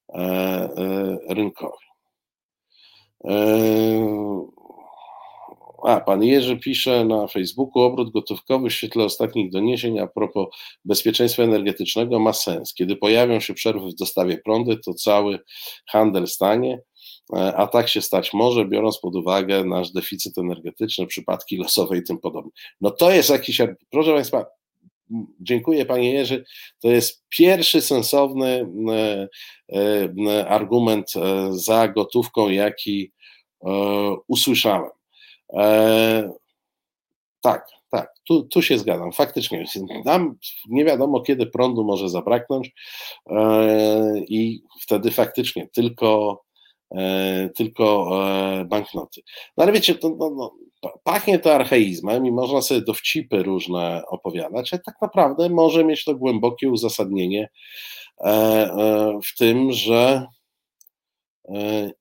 e, 0.09 0.19
e, 0.19 1.17
rynkowi. 1.29 1.87
A, 5.83 6.01
pan 6.01 6.23
Jerzy 6.23 6.57
pisze 6.57 7.05
na 7.05 7.27
Facebooku, 7.27 7.81
obrót 7.81 8.11
gotówkowy 8.11 8.69
w 8.69 8.73
świetle 8.73 9.03
ostatnich 9.03 9.51
doniesień 9.51 9.99
a 9.99 10.07
propos 10.07 10.47
bezpieczeństwa 10.85 11.43
energetycznego 11.43 12.19
ma 12.19 12.33
sens. 12.33 12.73
Kiedy 12.73 12.95
pojawią 12.95 13.39
się 13.39 13.53
przerwy 13.53 13.89
w 13.89 13.95
dostawie 13.95 14.37
prądu, 14.37 14.77
to 14.77 14.93
cały 14.93 15.39
handel 15.89 16.27
stanie, 16.27 16.81
e, 17.35 17.55
a 17.55 17.67
tak 17.67 17.89
się 17.89 18.01
stać 18.01 18.33
może, 18.33 18.65
biorąc 18.65 18.99
pod 18.99 19.15
uwagę 19.15 19.65
nasz 19.65 19.91
deficyt 19.91 20.37
energetyczny, 20.37 21.07
przypadki 21.07 21.57
losowe 21.57 21.97
i 21.97 22.03
tym 22.03 22.17
podobne. 22.17 22.51
No 22.81 22.91
to 22.91 23.11
jest 23.11 23.29
jakiś, 23.29 23.61
proszę 23.89 24.13
Państwa, 24.13 24.45
dziękuję 25.39 25.85
Panie 25.85 26.13
Jerzy, 26.13 26.45
to 26.81 26.87
jest 26.87 27.25
pierwszy 27.29 27.81
sensowny 27.81 28.69
e, 28.91 29.27
e, 30.27 30.47
argument 30.47 31.13
za 31.49 31.87
gotówką, 31.87 32.49
jaki 32.49 33.11
usłyszałem. 34.27 34.96
E, 35.53 36.31
tak, 37.41 37.67
tak, 37.91 38.13
tu, 38.27 38.43
tu 38.43 38.61
się 38.61 38.77
zgadzam. 38.77 39.11
Faktycznie, 39.11 39.65
nam 40.05 40.35
nie 40.69 40.85
wiadomo, 40.85 41.21
kiedy 41.21 41.45
prądu 41.45 41.83
może 41.83 42.09
zabraknąć 42.09 42.71
e, 43.29 44.19
i 44.19 44.63
wtedy 44.81 45.11
faktycznie 45.11 45.67
tylko, 45.67 46.41
e, 46.95 47.49
tylko 47.55 48.09
e, 48.59 48.65
banknoty. 48.65 49.21
No 49.57 49.63
ale 49.63 49.73
wiecie, 49.73 49.95
to, 49.95 50.09
no, 50.09 50.29
no, 50.29 50.51
pachnie 51.03 51.39
to 51.39 51.55
archeizmem 51.55 52.25
i 52.25 52.31
można 52.31 52.61
sobie 52.61 52.81
dowcipy 52.81 53.43
różne 53.43 54.03
opowiadać, 54.07 54.73
ale 54.73 54.81
tak 54.85 54.95
naprawdę 55.01 55.49
może 55.49 55.85
mieć 55.85 56.03
to 56.03 56.15
głębokie 56.15 56.69
uzasadnienie 56.69 57.49
e, 58.21 58.27
e, 58.27 59.19
w 59.23 59.37
tym, 59.37 59.71
że 59.71 60.25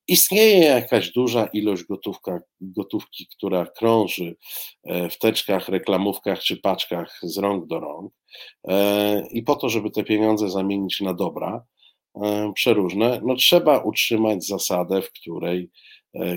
istnieje 0.09 0.65
jakaś 0.65 1.13
duża 1.13 1.47
ilość 1.47 1.85
gotówka, 1.85 2.41
gotówki, 2.61 3.27
która 3.37 3.67
krąży 3.67 4.37
e, 4.85 5.11
w 5.11 5.19
teczkach, 5.19 5.69
reklamówkach 5.69 6.41
czy 6.41 6.57
paczkach 6.57 7.19
z 7.23 7.39
rąk 7.39 7.67
do 7.67 7.81
rąk. 7.81 8.13
E, 8.69 9.27
I 9.31 9.43
po 9.43 9.57
to, 9.57 9.69
żeby 9.69 9.91
te 9.91 10.05
pieniądze 10.05 10.51
zamienić 10.51 11.01
na 11.01 11.15
dobra 11.15 11.65
przeróżne, 12.55 13.21
no 13.25 13.35
trzeba 13.35 13.79
utrzymać 13.79 14.47
zasadę, 14.47 15.03
w 15.03 15.13
której 15.13 15.71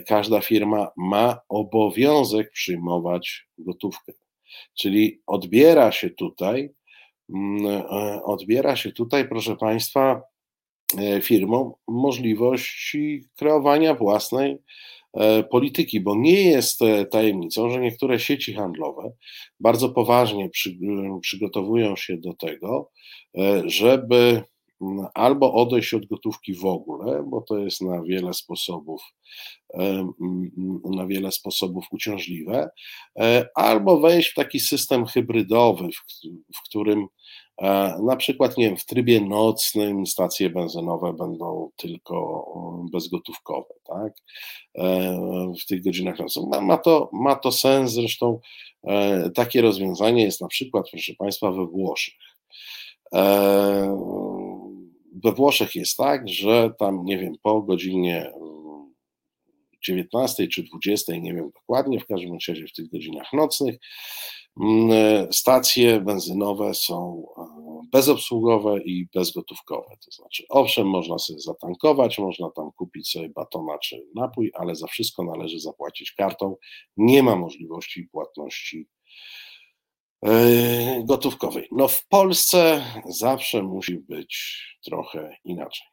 każda 0.08 0.42
firma 0.42 0.92
ma 0.98 1.40
obowiązek 1.50 2.52
przyjmować 2.52 3.48
gotówkę. 3.58 4.14
Czyli 4.80 5.22
odbiera 5.28 5.92
się 5.92 6.10
tutaj, 6.10 6.70
mm, 7.36 7.84
odbiera 8.24 8.76
się 8.76 8.92
tutaj, 8.92 9.30
proszę 9.30 9.56
Państwa, 9.56 10.22
E, 10.22 10.39
firmom 11.22 11.72
możliwości 11.88 13.24
kreowania 13.36 13.96
własnej 13.96 14.58
e, 15.14 15.44
polityki, 15.44 16.02
bo 16.02 16.16
nie 16.16 16.42
jest 16.42 16.82
e, 16.82 17.06
tajemnicą, 17.06 17.70
że 17.70 17.80
niektóre 17.80 18.20
sieci 18.20 18.54
handlowe 18.54 19.12
bardzo 19.60 19.90
poważnie 19.90 20.50
przy, 20.50 20.78
przygotowują 21.22 21.96
się 21.96 22.18
do 22.18 22.34
tego, 22.34 22.92
żeby 23.66 24.44
albo 25.14 25.54
odejść 25.54 25.94
od 25.94 26.06
gotówki 26.06 26.54
w 26.54 26.66
ogóle, 26.66 27.24
bo 27.28 27.42
to 27.42 27.58
jest 27.58 27.82
na 27.82 28.04
wiele 28.04 28.34
sposobów 28.34 29.02
na 30.96 31.08
wiele 31.08 31.32
sposobów 31.32 31.86
uciążliwe, 31.92 32.70
albo 33.56 34.00
wejść 34.00 34.30
w 34.30 34.36
taki 34.36 34.60
system 34.60 35.06
hybrydowy, 35.06 35.90
w 36.56 36.64
którym 36.64 37.08
na 38.04 38.16
przykład, 38.16 38.58
nie 38.58 38.66
wiem, 38.66 38.78
w 38.78 38.86
trybie 38.86 39.22
nocnym 39.22 40.06
stacje 40.06 40.50
benzynowe 40.50 41.14
będą 41.14 41.70
tylko 41.76 42.46
bezgotówkowe, 42.92 43.74
tak? 43.88 44.14
E, 44.76 45.54
w 45.62 45.66
tych 45.66 45.84
godzinach 45.84 46.20
nocnych. 46.20 46.62
Ma, 46.62 46.78
to, 46.78 47.10
ma 47.14 47.36
to 47.36 47.52
sens, 47.52 47.92
zresztą 47.92 48.40
e, 48.84 49.30
takie 49.30 49.62
rozwiązanie 49.62 50.24
jest 50.24 50.42
na 50.42 50.48
przykład, 50.48 50.86
proszę 50.92 51.14
Państwa, 51.18 51.52
we 51.52 51.66
Włoszech. 51.66 52.14
E, 53.14 54.00
we 55.24 55.32
Włoszech 55.32 55.76
jest 55.76 55.98
tak, 55.98 56.28
że 56.30 56.72
tam, 56.80 57.06
nie 57.06 57.18
wiem, 57.18 57.34
po 57.44 57.62
godzinie 57.62 58.32
19 59.86 60.48
czy 60.48 60.64
20, 60.64 61.16
nie 61.16 61.34
wiem 61.34 61.52
dokładnie, 61.56 62.00
w 62.00 62.06
każdym 62.06 62.38
razie 62.48 62.68
w 62.68 62.74
tych 62.74 62.90
godzinach 62.90 63.34
nocnych, 63.34 63.76
Mm, 64.60 64.92
e, 64.92 65.28
stacje 65.32 66.02
benzynowe 66.02 66.74
są 66.74 67.26
e, 67.38 67.88
bezobsługowe 67.92 68.80
i 68.84 69.08
bezgotówkowe. 69.14 69.98
To 70.06 70.12
znaczy, 70.12 70.44
owszem, 70.50 70.88
można 70.88 71.18
sobie 71.18 71.40
zatankować, 71.40 72.20
można 72.20 72.50
tam 72.56 72.72
kupić 72.72 73.12
sobie 73.12 73.30
batona 73.30 73.78
czy 73.78 74.06
napój, 74.16 74.52
ale 74.54 74.76
za 74.76 74.88
wszystko 74.88 75.24
należy 75.24 75.60
zapłacić 75.60 76.12
kartą. 76.12 76.56
Nie 76.98 77.24
ma 77.24 77.36
możliwości 77.36 78.04
płatności 78.12 78.88
e, 80.26 81.04
gotówkowej. 81.04 81.68
No 81.72 81.88
w 81.88 82.08
Polsce 82.08 82.84
zawsze 83.10 83.64
musi 83.64 83.98
być 83.98 84.64
trochę 84.86 85.38
inaczej. 85.44 85.88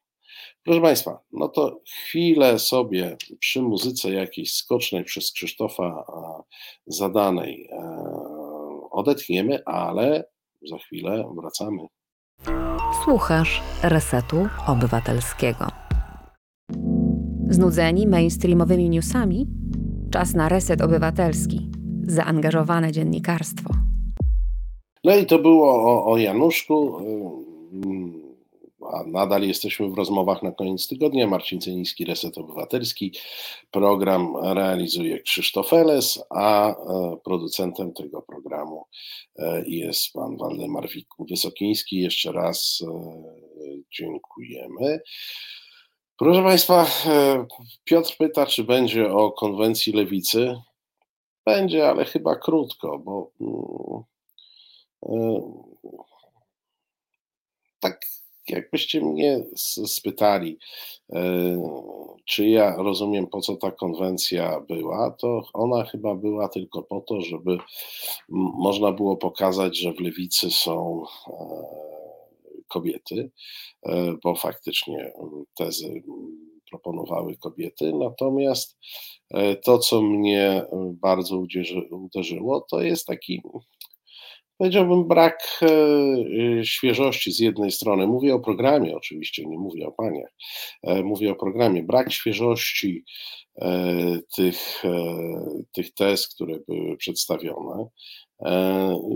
Proszę 0.65 0.81
Państwa, 0.81 1.21
no 1.33 1.49
to 1.49 1.81
chwilę 1.87 2.59
sobie 2.59 3.17
przy 3.39 3.63
muzyce 3.63 4.11
jakiejś 4.11 4.55
skocznej 4.55 5.05
przez 5.05 5.33
Krzysztofa 5.33 6.05
zadanej 6.87 7.69
odetchniemy, 8.91 9.65
ale 9.65 10.25
za 10.71 10.79
chwilę 10.79 11.35
wracamy. 11.37 11.87
Słuchasz 13.05 13.63
Resetu 13.83 14.49
Obywatelskiego. 14.67 15.67
Znudzeni 17.49 18.07
mainstreamowymi 18.07 18.91
newsami? 18.91 19.47
Czas 20.11 20.35
na 20.35 20.49
Reset 20.49 20.81
Obywatelski. 20.81 21.71
Zaangażowane 22.03 22.93
dziennikarstwo. 22.93 23.75
No 25.05 25.17
i 25.17 25.27
to 25.27 25.39
było 25.39 25.71
o, 25.71 26.13
o 26.13 26.17
Januszku 26.17 26.99
a 28.95 29.05
nadal 29.07 29.43
jesteśmy 29.43 29.91
w 29.91 29.95
rozmowach 29.95 30.43
na 30.43 30.53
koniec 30.53 30.89
tygodnia. 30.89 31.27
Marcin 31.27 31.61
Ceniński, 31.61 32.05
Reset 32.05 32.39
Obywatelski. 32.39 33.13
Program 33.71 34.37
realizuje 34.43 35.23
Krzysztof 35.23 35.73
Eles, 35.73 36.25
a 36.31 36.71
e, 36.71 36.75
producentem 37.25 37.93
tego 37.93 38.23
programu 38.23 38.85
e, 39.39 39.65
jest 39.67 40.13
pan 40.13 40.37
Waldemar 40.37 40.89
Wysokiński. 41.31 42.01
Jeszcze 42.01 42.33
raz 42.33 42.85
e, 42.87 43.23
dziękujemy. 43.91 45.01
Proszę 46.19 46.43
Państwa, 46.43 46.87
Piotr 47.85 48.17
pyta, 48.19 48.47
czy 48.47 48.65
będzie 48.65 49.13
o 49.13 49.33
konwencji 49.33 49.93
lewicy. 49.93 50.57
Będzie, 51.47 51.89
ale 51.89 52.05
chyba 52.05 52.37
krótko, 52.37 52.99
bo 52.99 53.31
mm, 55.09 55.67
tak 57.81 58.01
jakbyście 58.51 59.01
mnie 59.01 59.45
spytali, 59.87 60.59
e, 61.13 61.23
czy 62.25 62.49
ja 62.49 62.77
rozumiem, 62.77 63.27
po 63.27 63.41
co 63.41 63.57
ta 63.57 63.71
konwencja 63.71 64.61
była, 64.61 65.11
to 65.11 65.43
ona 65.53 65.85
chyba 65.85 66.15
była 66.15 66.49
tylko 66.49 66.83
po 66.83 67.01
to, 67.01 67.21
żeby 67.21 67.59
można 68.59 68.93
było 68.93 69.17
pokazać, 69.17 69.79
że 69.79 69.93
w 69.93 70.01
lewicy 70.01 70.51
są 70.51 71.03
e, 71.29 71.33
kobiety, 72.69 73.31
e, 73.87 74.17
bo 74.25 74.35
faktycznie 74.35 75.13
tezy 75.57 76.03
proponowały 76.71 77.37
kobiety. 77.37 77.93
Natomiast 77.93 78.79
to, 79.65 79.79
co 79.79 80.03
mnie 80.03 80.65
bardzo 80.93 81.43
uderzyło, 81.91 82.67
to 82.71 82.83
jest 82.83 83.07
taki 83.07 83.43
powiedziałbym, 84.59 85.09
brak 85.09 85.39
e, 85.63 85.67
e, 85.67 86.65
świeżości 86.65 87.33
z 87.33 87.39
jednej 87.39 87.73
strony. 87.73 88.07
Mówię 88.07 88.35
o 88.35 88.41
programie 88.41 88.97
oczywiście, 88.97 89.47
nie 89.47 89.59
mówię 89.59 89.87
o 89.87 89.93
paniach. 89.93 90.33
E, 90.83 91.03
mówię 91.03 91.33
o 91.33 91.35
programie. 91.35 91.83
Brak 91.83 92.13
świeżości 92.13 93.05
tych, 94.37 94.83
tych 95.73 95.95
tez, 95.95 96.35
które 96.35 96.59
były 96.69 96.97
przedstawione 96.97 97.89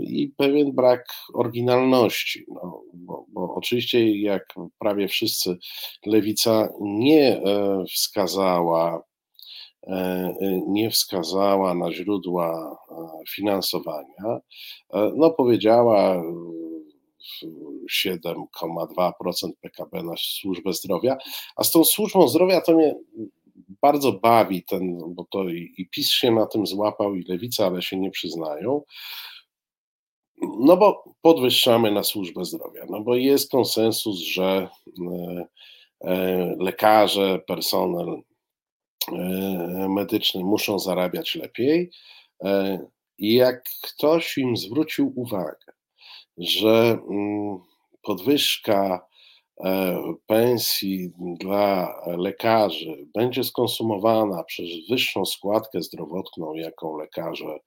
i 0.01 0.33
pewien 0.37 0.71
brak 0.71 1.05
oryginalności. 1.33 2.45
No, 2.47 2.83
bo, 2.93 3.25
bo 3.29 3.53
oczywiście, 3.55 4.21
jak 4.21 4.53
prawie 4.79 5.07
wszyscy, 5.07 5.57
lewica 6.05 6.69
nie 6.81 7.41
wskazała 7.95 9.03
nie 10.67 10.89
wskazała 10.89 11.73
na 11.73 11.91
źródła 11.91 12.77
finansowania, 13.29 14.39
no 15.15 15.31
powiedziała 15.31 16.23
7,2% 18.05 19.49
PKB 19.61 20.03
na 20.03 20.13
służbę 20.17 20.73
zdrowia, 20.73 21.17
a 21.55 21.63
z 21.63 21.71
tą 21.71 21.85
służbą 21.85 22.27
zdrowia 22.27 22.61
to 22.61 22.73
mnie 22.73 22.95
bardzo 23.81 24.11
bawi 24.11 24.63
ten, 24.63 24.97
bo 25.07 25.25
to 25.31 25.49
i, 25.49 25.73
i 25.77 25.89
PiS 25.89 26.09
się 26.09 26.31
na 26.31 26.45
tym 26.45 26.67
złapał, 26.67 27.15
i 27.15 27.23
Lewica, 27.23 27.65
ale 27.65 27.81
się 27.81 27.99
nie 27.99 28.11
przyznają. 28.11 28.81
No 30.59 30.77
bo 30.77 31.03
podwyższamy 31.21 31.91
na 31.91 32.03
służbę 32.03 32.45
zdrowia, 32.45 32.85
no 32.89 33.01
bo 33.01 33.15
jest 33.15 33.51
konsensus, 33.51 34.19
że 34.19 34.69
e, 35.11 35.45
e, 36.01 36.55
lekarze, 36.59 37.39
personel 37.47 38.09
e, 38.09 38.21
medyczny 39.89 40.43
muszą 40.43 40.79
zarabiać 40.79 41.35
lepiej. 41.35 41.91
I 43.17 43.33
jak 43.33 43.63
ktoś 43.83 44.37
im 44.37 44.57
zwrócił 44.57 45.13
uwagę, 45.15 45.65
że 46.37 46.99
mm, 47.09 47.59
podwyżka 48.01 49.10
E, 49.10 49.10
pensji 50.27 51.11
dla 51.17 51.95
lekarzy 52.05 53.07
będzie 53.13 53.43
skonsumowana 53.43 54.43
przez 54.43 54.67
wyższą 54.89 55.25
składkę 55.25 55.81
zdrowotną, 55.81 56.53
jaką 56.53 56.97
lekarze 56.97 57.59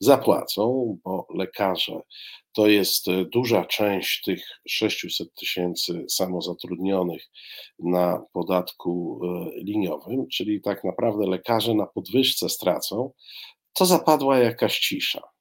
zapłacą, 0.00 0.96
bo 1.04 1.26
lekarze 1.34 2.00
to 2.52 2.66
jest 2.66 3.06
duża 3.32 3.64
część 3.64 4.22
tych 4.22 4.44
600 4.68 5.34
tysięcy 5.34 6.04
samozatrudnionych 6.10 7.22
na 7.78 8.22
podatku 8.32 9.20
e, 9.24 9.50
liniowym, 9.64 10.26
czyli 10.32 10.60
tak 10.60 10.84
naprawdę 10.84 11.26
lekarze 11.26 11.74
na 11.74 11.86
podwyżce 11.86 12.48
stracą, 12.48 13.10
to 13.72 13.86
zapadła 13.86 14.38
jakaś 14.38 14.78
cisza. 14.78 15.35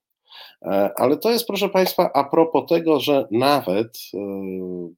E, 0.61 0.91
ale 0.95 1.17
to 1.17 1.31
jest, 1.31 1.47
proszę 1.47 1.69
Państwa, 1.69 2.09
a 2.13 2.23
propos 2.23 2.69
tego, 2.69 2.99
że 2.99 3.27
nawet 3.31 3.97
e, 4.13 4.17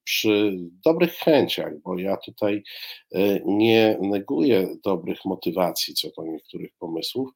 przy 0.03 0.57
dobrych 0.85 1.13
chęciach, 1.13 1.73
bo 1.83 1.99
ja 1.99 2.17
tutaj 2.17 2.63
e, 3.11 3.39
nie 3.45 3.97
neguję 4.01 4.67
dobrych 4.83 5.25
motywacji 5.25 5.93
co 5.93 6.07
do 6.17 6.23
niektórych 6.23 6.71
pomysłów, 6.79 7.29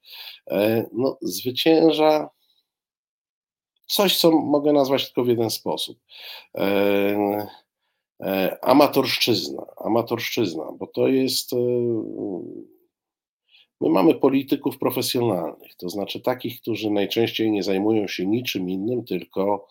no, 0.93 1.18
zwycięża 1.22 2.30
coś, 3.88 4.18
co 4.18 4.31
mogę 4.31 4.73
nazwać 4.73 5.06
tylko 5.06 5.23
w 5.23 5.27
jeden 5.27 5.49
sposób. 5.49 5.99
Amatorszczyzna, 8.61 9.65
amatorszczyzna, 9.77 10.64
bo 10.80 10.88
to 10.88 11.07
jest 11.07 11.52
My 13.81 13.89
mamy 13.89 14.15
polityków 14.15 14.77
profesjonalnych, 14.77 15.75
to 15.75 15.89
znaczy 15.89 16.19
takich, 16.19 16.61
którzy 16.61 16.89
najczęściej 16.91 17.51
nie 17.51 17.63
zajmują 17.63 18.07
się 18.07 18.25
niczym 18.25 18.69
innym, 18.69 19.03
tylko 19.03 19.67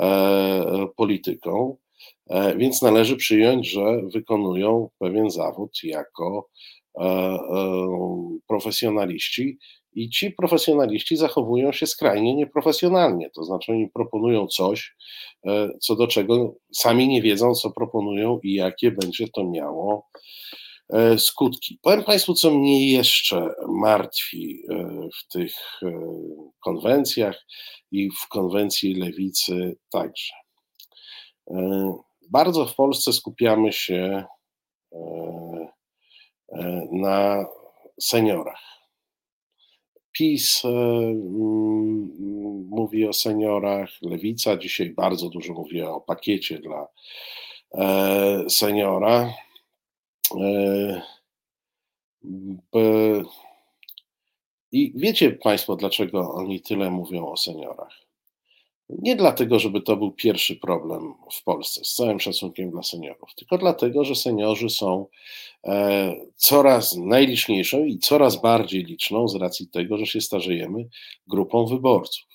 e, 0.00 0.86
polityką, 0.96 1.76
e, 2.30 2.56
więc 2.56 2.82
należy 2.82 3.16
przyjąć, 3.16 3.70
że 3.70 4.02
wykonują 4.02 4.88
pewien 4.98 5.30
zawód 5.30 5.78
jako 5.82 6.48
e, 7.00 7.04
e 7.04 7.38
profesjonaliści. 8.46 9.58
I 9.92 10.10
ci 10.10 10.30
profesjonaliści 10.30 11.16
zachowują 11.16 11.72
się 11.72 11.86
skrajnie 11.86 12.34
nieprofesjonalnie, 12.34 13.30
to 13.30 13.44
znaczy 13.44 13.72
oni 13.72 13.88
proponują 13.88 14.46
coś, 14.46 14.96
e, 15.46 15.68
co 15.80 15.96
do 15.96 16.06
czego 16.06 16.54
sami 16.72 17.08
nie 17.08 17.22
wiedzą, 17.22 17.54
co 17.54 17.70
proponują 17.70 18.40
i 18.42 18.54
jakie 18.54 18.90
będzie 18.90 19.28
to 19.28 19.44
miało 19.44 20.06
skutki. 21.18 21.78
Powiem 21.82 22.04
Państwu, 22.04 22.34
co 22.34 22.50
mnie 22.50 22.92
jeszcze 22.92 23.54
martwi 23.68 24.62
e, 24.70 25.08
w 25.18 25.32
tych 25.32 25.54
e, 25.82 25.90
konwencjach 26.60 27.46
i 27.90 28.10
w 28.10 28.28
konwencji 28.28 28.94
lewicy 28.94 29.76
także. 29.90 30.34
Bardzo 32.30 32.66
w 32.66 32.74
Polsce 32.74 33.12
skupiamy 33.12 33.72
się 33.72 34.24
na 36.92 37.46
seniorach. 38.00 38.62
PiS 40.12 40.62
mówi 42.68 43.06
o 43.06 43.12
seniorach, 43.12 43.90
lewica 44.02 44.56
dzisiaj 44.56 44.90
bardzo 44.90 45.28
dużo 45.28 45.52
mówi 45.52 45.82
o 45.82 46.00
pakiecie 46.00 46.58
dla 46.58 46.86
seniora. 48.48 49.32
E, 50.34 51.02
I 54.72 54.92
wiecie 54.96 55.30
Państwo, 55.30 55.76
dlaczego 55.76 56.32
oni 56.32 56.60
tyle 56.60 56.90
mówią 56.90 57.28
o 57.28 57.36
seniorach? 57.36 58.10
Nie 58.88 59.16
dlatego, 59.16 59.58
żeby 59.58 59.80
to 59.80 59.96
był 59.96 60.12
pierwszy 60.12 60.56
problem 60.56 61.14
w 61.32 61.44
Polsce, 61.44 61.84
z 61.84 61.94
całym 61.94 62.20
szacunkiem 62.20 62.70
dla 62.70 62.82
seniorów, 62.82 63.34
tylko 63.34 63.58
dlatego, 63.58 64.04
że 64.04 64.14
seniorzy 64.14 64.70
są 64.70 65.06
e, 65.64 66.14
coraz 66.36 66.96
najliczniejszą 66.96 67.84
i 67.84 67.98
coraz 67.98 68.40
bardziej 68.40 68.84
liczną, 68.84 69.28
z 69.28 69.34
racji 69.34 69.68
tego, 69.68 69.98
że 69.98 70.06
się 70.06 70.20
starzejemy, 70.20 70.88
grupą 71.26 71.66
wyborców. 71.66 72.29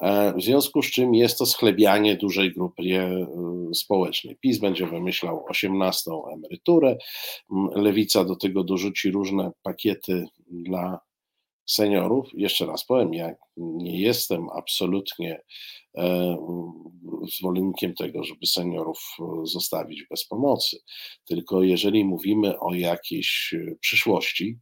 E, 0.00 0.32
w 0.32 0.42
związku 0.42 0.82
z 0.82 0.90
czym 0.90 1.14
jest 1.14 1.38
to 1.38 1.46
schlebianie 1.46 2.16
dużej 2.16 2.54
grupy 2.54 2.82
e, 2.82 3.26
społecznej. 3.74 4.36
PiS 4.36 4.58
będzie 4.58 4.86
wymyślał 4.86 5.44
18 5.48 6.10
emeryturę, 6.32 6.96
lewica 7.74 8.24
do 8.24 8.36
tego 8.36 8.64
dorzuci 8.64 9.10
różne 9.10 9.50
pakiety 9.62 10.24
dla 10.50 11.00
seniorów. 11.66 12.28
Jeszcze 12.34 12.66
raz 12.66 12.84
powiem, 12.84 13.14
ja 13.14 13.34
nie 13.56 14.00
jestem 14.00 14.48
absolutnie 14.56 15.42
e, 15.96 16.36
zwolennikiem 17.38 17.94
tego, 17.94 18.24
żeby 18.24 18.46
seniorów 18.46 19.16
zostawić 19.42 20.04
bez 20.10 20.26
pomocy. 20.26 20.78
Tylko 21.24 21.62
jeżeli 21.62 22.04
mówimy 22.04 22.58
o 22.58 22.74
jakiejś 22.74 23.54
przyszłości, 23.80 24.58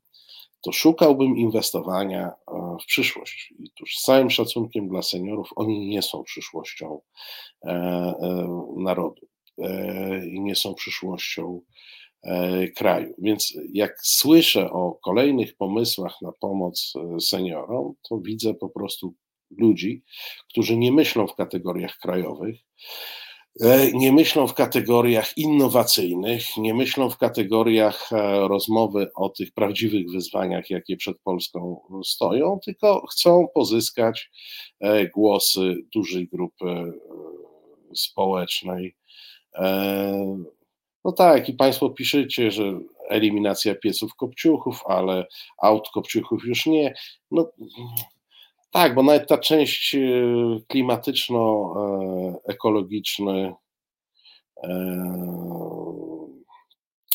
to 0.67 0.73
szukałbym 0.73 1.37
inwestowania 1.37 2.27
e, 2.29 2.77
w 2.83 2.87
przyszłość. 2.87 3.55
I 3.59 3.71
tuż 3.71 3.97
z 3.97 4.03
całym 4.03 4.31
szacunkiem 4.31 4.89
dla 4.89 5.03
seniorów, 5.03 5.51
oni 5.57 5.89
nie 5.89 6.03
są 6.03 6.25
przyszłością 6.25 7.01
e, 7.65 7.69
e, 7.71 8.73
narodu 8.77 9.27
i 10.33 10.41
nie 10.41 10.55
są 10.55 10.75
przyszłością 10.75 11.61
kraju. 12.77 13.15
Więc 13.19 13.55
jak 13.73 13.97
słyszę 14.03 14.71
o 14.71 14.99
kolejnych 15.05 15.57
pomysłach 15.57 16.23
na 16.23 16.33
pomoc 16.41 16.93
seniorom, 17.21 17.95
to 18.09 18.19
widzę 18.19 18.55
po 18.55 18.69
prostu 18.69 19.15
ludzi, 19.59 20.03
którzy 20.51 20.77
nie 20.77 20.93
myślą 20.93 21.27
w 21.27 21.35
kategoriach 21.35 21.99
krajowych, 21.99 22.57
nie 23.95 24.13
myślą 24.13 24.47
w 24.47 24.55
kategoriach 24.55 25.39
innowacyjnych, 25.39 26.57
nie 26.57 26.75
myślą 26.75 27.11
w 27.11 27.19
kategoriach 27.19 28.13
e, 28.13 28.49
rozmowy 28.49 29.11
o 29.15 29.29
tych 29.29 29.53
prawdziwych 29.53 30.11
wyzwaniach, 30.11 30.71
jakie 30.71 30.97
przed 30.97 31.19
Polską 31.19 31.81
stoją, 32.05 32.59
tylko 32.65 33.07
chcą 33.07 33.47
pozyskać 33.55 34.31
e, 34.81 35.07
głosy 35.07 35.75
dużej 35.95 36.29
grupy 36.29 36.93
społecznej. 37.95 38.97
No 41.05 41.13
tak, 41.13 41.49
i 41.49 41.55
Państwo 41.55 41.91
piszecie, 41.91 42.51
że 42.51 42.81
eliminacja 43.09 43.75
pieców 43.75 44.15
kopciuchów, 44.15 44.81
ale 44.87 45.27
aut 45.59 45.89
kopciuchów 45.95 46.45
już 46.45 46.67
nie. 46.67 46.95
No, 47.31 47.51
tak, 48.77 48.95
bo 48.95 49.03
nawet 49.03 49.29
ta 49.29 49.39
część 49.39 49.95
e, 49.95 49.99
klimatyczno-ekologiczna, 50.69 53.33
e, 53.33 53.57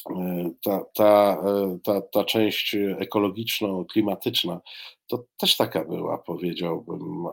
e, 0.09 0.51
ta, 0.63 0.85
ta, 0.93 1.43
ta, 1.83 2.01
ta 2.01 2.23
część 2.23 2.75
ekologiczno-klimatyczna, 2.99 4.59
to 5.07 5.23
też 5.37 5.57
taka 5.57 5.85
była, 5.85 6.17
powiedziałbym. 6.17 7.27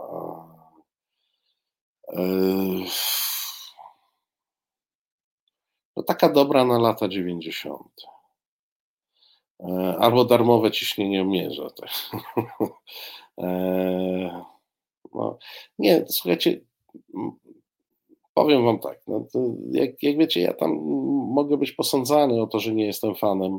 No 5.96 6.02
taka 6.06 6.28
dobra 6.28 6.64
na 6.64 6.78
lata 6.78 7.08
90. 7.08 7.82
Albo 9.98 10.24
darmowe 10.24 10.70
ciśnienie 10.70 11.24
mierza. 11.24 11.70
Tak. 11.70 11.90
Eee, 13.38 14.30
no, 15.14 15.38
nie, 15.78 16.04
słuchajcie, 16.08 16.60
powiem 18.34 18.64
wam 18.64 18.78
tak, 18.78 19.00
no 19.06 19.26
jak, 19.72 20.02
jak, 20.02 20.18
wiecie, 20.18 20.40
ja 20.40 20.52
tam 20.52 20.70
mogę 21.28 21.56
być 21.56 21.72
posądzany 21.72 22.42
o 22.42 22.46
to, 22.46 22.60
że 22.60 22.74
nie 22.74 22.86
jestem 22.86 23.14
fanem 23.14 23.58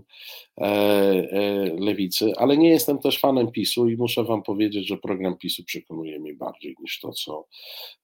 e, 0.57 0.63
e, 0.63 1.75
lewicy, 1.79 2.33
ale 2.37 2.57
nie 2.57 2.69
jestem 2.69 2.99
też 2.99 3.19
fanem 3.19 3.51
PiSu 3.51 3.89
i 3.89 3.97
muszę 3.97 4.23
wam 4.23 4.43
powiedzieć, 4.43 4.87
że 4.87 4.97
program 4.97 5.37
PiSu 5.37 5.63
przekonuje 5.63 6.19
mnie 6.19 6.33
bardziej 6.33 6.75
niż 6.81 6.99
to, 6.99 7.11
co 7.11 7.45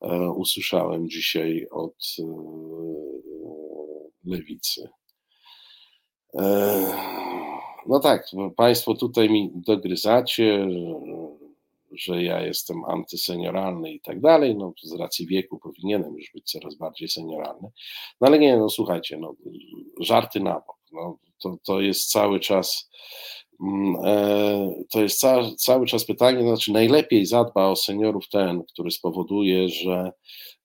e, 0.02 0.32
usłyszałem 0.32 1.10
dzisiaj 1.10 1.68
od 1.72 1.96
e, 2.20 2.24
lewicy. 4.26 4.90
E, 6.34 6.86
no 7.88 8.00
tak, 8.00 8.28
Państwo 8.56 8.94
tutaj 8.94 9.30
mi 9.30 9.52
dogryzacie, 9.56 10.68
że 11.98 12.24
ja 12.24 12.42
jestem 12.42 12.86
antysenioralny 12.86 13.92
i 13.94 14.02
tak 14.02 14.22
dalej, 14.22 14.56
no 14.56 14.74
z 14.84 15.00
racji 15.00 15.28
wieku 15.28 15.60
powinienem 15.60 16.18
już 16.18 16.32
być 16.34 16.52
coraz 16.52 16.76
bardziej 16.76 17.10
senioralny, 17.10 17.70
no 18.22 18.28
ale 18.28 18.40
nie, 18.40 18.58
no 18.58 18.70
słuchajcie, 18.70 19.18
no 19.18 19.36
żarty 20.00 20.40
na 20.40 20.54
bok, 20.54 20.78
no, 20.92 21.18
to, 21.42 21.58
to 21.66 21.82
jest 21.82 22.12
cały 22.12 22.40
czas 22.40 22.90
mm, 23.62 23.96
e, 24.06 24.84
to 24.92 25.02
jest 25.02 25.20
ca, 25.20 25.56
cały 25.58 25.86
czas 25.86 26.06
pytanie, 26.06 26.42
znaczy 26.42 26.72
najlepiej 26.72 27.26
zadba 27.26 27.68
o 27.68 27.76
seniorów 27.76 28.30
ten, 28.30 28.64
który 28.64 28.92
spowoduje, 28.92 29.70
że 29.70 30.12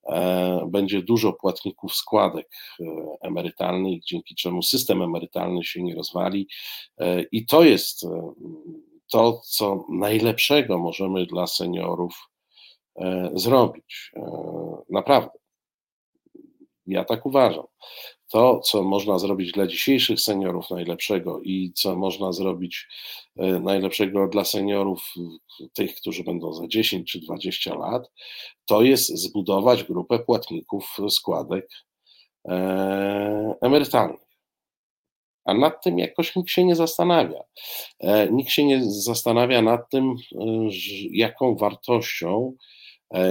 e, 0.09 0.69
będzie 0.71 1.03
dużo 1.03 1.33
płatników 1.33 1.95
składek 1.95 2.49
e, 2.81 2.85
emerytalnych, 3.23 4.05
dzięki 4.05 4.35
czemu 4.35 4.63
system 4.63 5.03
emerytalny 5.03 5.65
się 5.65 5.83
nie 5.83 5.95
rozwali. 5.95 6.49
I 7.33 7.47
to 7.47 7.65
jest 7.65 8.07
to, 9.11 9.41
co 9.45 9.85
najlepszego 9.89 10.79
możemy 10.79 11.27
dla 11.27 11.47
seniorów 11.47 12.31
zrobić. 13.35 14.13
Naprawdę. 14.91 15.31
Ja 16.87 17.05
tak 17.05 17.27
uważam 17.27 17.65
to, 18.31 18.61
co 18.61 18.83
można 18.83 19.19
zrobić 19.19 19.53
dla 19.53 19.67
dzisiejszych 19.67 20.21
seniorów 20.21 20.71
najlepszego 20.71 21.41
i 21.43 21.73
co 21.75 21.97
można 21.97 22.33
zrobić 22.33 22.89
e, 23.37 23.61
najlepszego 23.61 24.29
dla 24.29 24.45
seniorów, 24.45 25.15
tych, 25.75 25.95
którzy 25.95 26.25
będą 26.25 26.53
za 26.53 26.69
10 26.69 27.13
czy 27.13 27.21
20 27.21 27.75
lat, 27.75 28.11
to 28.67 28.83
jest 28.83 29.09
zbudować 29.09 29.85
grupę 29.85 30.19
płatników 30.19 30.97
składek 31.09 31.69
e, 32.49 33.55
emerytalnych. 33.61 34.30
A 35.51 35.55
nad 35.55 35.85
tym 35.85 35.99
jakoś 35.99 36.37
nikt 36.37 36.51
się 36.51 36.65
nie 36.65 36.77
zastanawia. 36.77 37.43
E, 38.01 38.33
nikt 38.33 38.51
się 38.51 38.65
nie 38.65 38.81
zastanawia 38.85 39.63
nad 39.63 39.91
tym, 39.91 40.17
jaką 41.11 41.57
wartością 41.57 42.57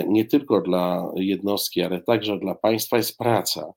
nie 0.08 0.26
tylko 0.26 0.62
dla 0.62 1.12
jednostki, 1.16 1.82
ale 1.82 2.02
także 2.02 2.40
dla 2.40 2.56
państwa 2.56 2.98
jest 2.98 3.18
praca 3.18 3.74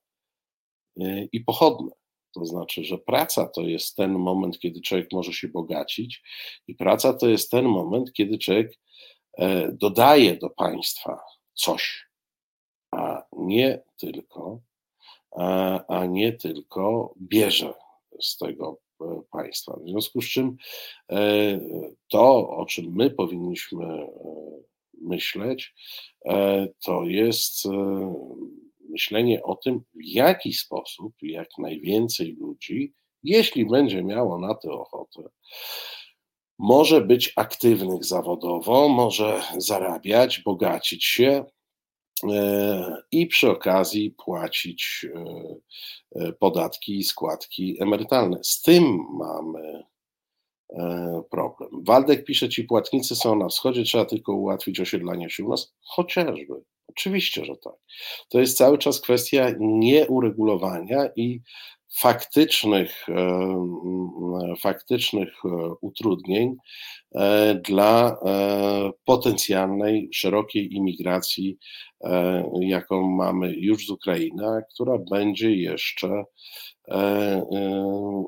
i 1.31 1.39
pochodne. 1.39 1.91
To 2.35 2.45
znaczy, 2.45 2.83
że 2.83 2.97
praca 2.97 3.47
to 3.47 3.61
jest 3.61 3.95
ten 3.95 4.11
moment, 4.11 4.59
kiedy 4.59 4.81
człowiek 4.81 5.07
może 5.11 5.33
się 5.33 5.47
bogacić, 5.47 6.21
i 6.67 6.75
praca 6.75 7.13
to 7.13 7.27
jest 7.27 7.51
ten 7.51 7.65
moment, 7.65 8.13
kiedy 8.13 8.37
człowiek 8.37 8.79
e, 9.37 9.71
dodaje 9.71 10.37
do 10.37 10.49
państwa 10.49 11.19
coś, 11.53 12.07
a 12.91 13.23
nie 13.31 13.83
tylko, 13.97 14.61
a 15.87 16.05
nie 16.05 16.33
tylko 16.33 17.13
bierze 17.21 17.73
z 18.21 18.37
tego 18.37 18.79
e, 19.01 19.21
państwa. 19.31 19.79
W 19.83 19.89
związku 19.89 20.21
z 20.21 20.25
czym 20.25 20.57
e, 21.11 21.59
to, 22.09 22.49
o 22.49 22.65
czym 22.65 22.93
my 22.95 23.09
powinniśmy 23.09 24.07
myśleć, 25.01 25.75
to 26.85 27.03
jest 27.03 27.63
myślenie 28.89 29.43
o 29.43 29.55
tym, 29.55 29.79
w 29.79 30.03
jaki 30.03 30.53
sposób 30.53 31.13
jak 31.21 31.47
najwięcej 31.57 32.35
ludzi, 32.39 32.93
jeśli 33.23 33.65
będzie 33.65 34.03
miało 34.03 34.39
na 34.39 34.55
to 34.55 34.81
ochotę, 34.81 35.29
może 36.59 37.01
być 37.01 37.33
aktywnych 37.35 38.05
zawodowo, 38.05 38.89
może 38.89 39.41
zarabiać, 39.57 40.39
bogacić 40.39 41.05
się 41.05 41.29
e, 41.29 41.45
i 43.11 43.27
przy 43.27 43.49
okazji 43.49 44.11
płacić 44.11 45.05
e, 45.15 45.25
e, 46.15 46.33
podatki 46.33 46.97
i 46.97 47.03
składki 47.03 47.77
emerytalne. 47.81 48.39
Z 48.43 48.61
tym 48.61 49.05
mamy 49.13 49.83
problem. 51.31 51.69
Waldek 51.83 52.25
pisze, 52.25 52.49
ci 52.49 52.63
płatnicy 52.63 53.15
są 53.15 53.35
na 53.35 53.47
wschodzie, 53.47 53.83
trzeba 53.83 54.05
tylko 54.05 54.33
ułatwić 54.33 54.79
osiedlanie 54.79 55.29
się 55.29 55.45
u 55.45 55.49
nas, 55.49 55.73
chociażby. 55.81 56.53
Oczywiście, 56.87 57.45
że 57.45 57.55
tak. 57.57 57.73
To 58.29 58.39
jest 58.39 58.57
cały 58.57 58.77
czas 58.77 59.01
kwestia 59.01 59.51
nieuregulowania 59.59 61.09
i 61.15 61.41
faktycznych, 61.95 63.09
e, 63.09 64.55
faktycznych 64.59 65.29
e, 65.45 65.49
utrudnień 65.81 66.55
e, 67.15 67.55
dla 67.55 68.17
potencjalnej 69.05 70.09
szerokiej 70.13 70.73
imigracji, 70.73 71.57
jaką 72.61 73.09
mamy 73.09 73.53
już 73.57 73.85
z 73.85 73.89
Ukrainy, 73.89 74.47
a 74.47 74.61
która 74.73 74.97
będzie 75.11 75.55
jeszcze, 75.55 76.23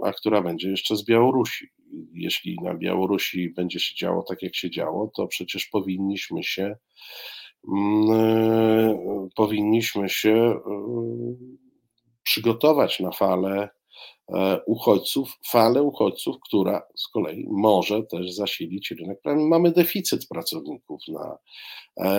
a 0.03 0.13
która 0.17 0.41
będzie 0.41 0.69
jeszcze 0.69 0.95
z 0.95 1.05
Białorusi. 1.05 1.67
Jeśli 2.13 2.57
na 2.63 2.73
Białorusi 2.73 3.49
będzie 3.49 3.79
się 3.79 3.95
działo 3.95 4.23
tak, 4.29 4.41
jak 4.41 4.55
się 4.55 4.69
działo, 4.69 5.11
to 5.15 5.27
przecież 5.27 5.65
powinniśmy 5.65 6.43
się 6.43 6.75
powinniśmy 9.35 10.09
się 10.09 10.59
przygotować 12.25 12.99
na 12.99 13.11
falę 13.11 13.69
e, 14.33 14.59
uchodźców, 14.65 15.39
falę 15.47 15.83
uchodźców, 15.83 16.35
która 16.47 16.81
z 16.95 17.07
kolei 17.07 17.45
może 17.47 18.03
też 18.03 18.31
zasilić 18.31 18.91
rynek. 18.91 19.19
Mamy 19.25 19.71
deficyt 19.71 20.27
pracowników 20.27 21.01
na 21.07 21.37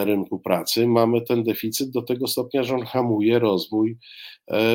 rynku 0.05 0.41
pracy, 0.41 0.87
mamy 0.87 1.23
ten 1.23 1.45
deficyt 1.45 1.91
do 1.91 2.03
tego 2.03 2.27
stopnia, 2.27 2.63
że 2.63 2.75
on 2.75 2.85
hamuje 2.85 3.39
rozwój 3.39 3.99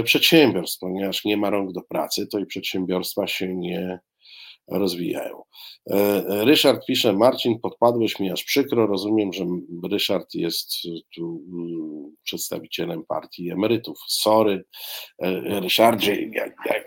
przedsiębiorstw, 0.04 0.80
ponieważ 0.80 1.26
nie 1.26 1.38
ma 1.38 1.50
rąk 1.50 1.72
do 1.72 1.82
pracy, 1.82 2.28
to 2.28 2.40
i 2.40 2.46
przedsiębiorstwa 2.46 3.28
się 3.28 3.56
nie 3.56 4.00
rozwijają. 4.72 5.44
E, 5.90 6.46
Ryszard 6.46 6.86
pisze, 6.86 7.14
Marcin, 7.14 7.60
podpadłeś 7.60 8.20
mi 8.20 8.32
aż 8.32 8.44
przykro, 8.44 8.88
rozumiem, 8.88 9.34
że 9.34 9.46
Ryszard 9.92 10.34
jest 10.34 10.72
tu 11.16 11.44
mm, 11.54 12.16
przedstawicielem 12.24 13.06
partii 13.06 13.52
emerytów. 13.52 14.00
Sorry, 14.08 14.64
e, 15.24 15.60
Ryszardzie, 15.60 16.30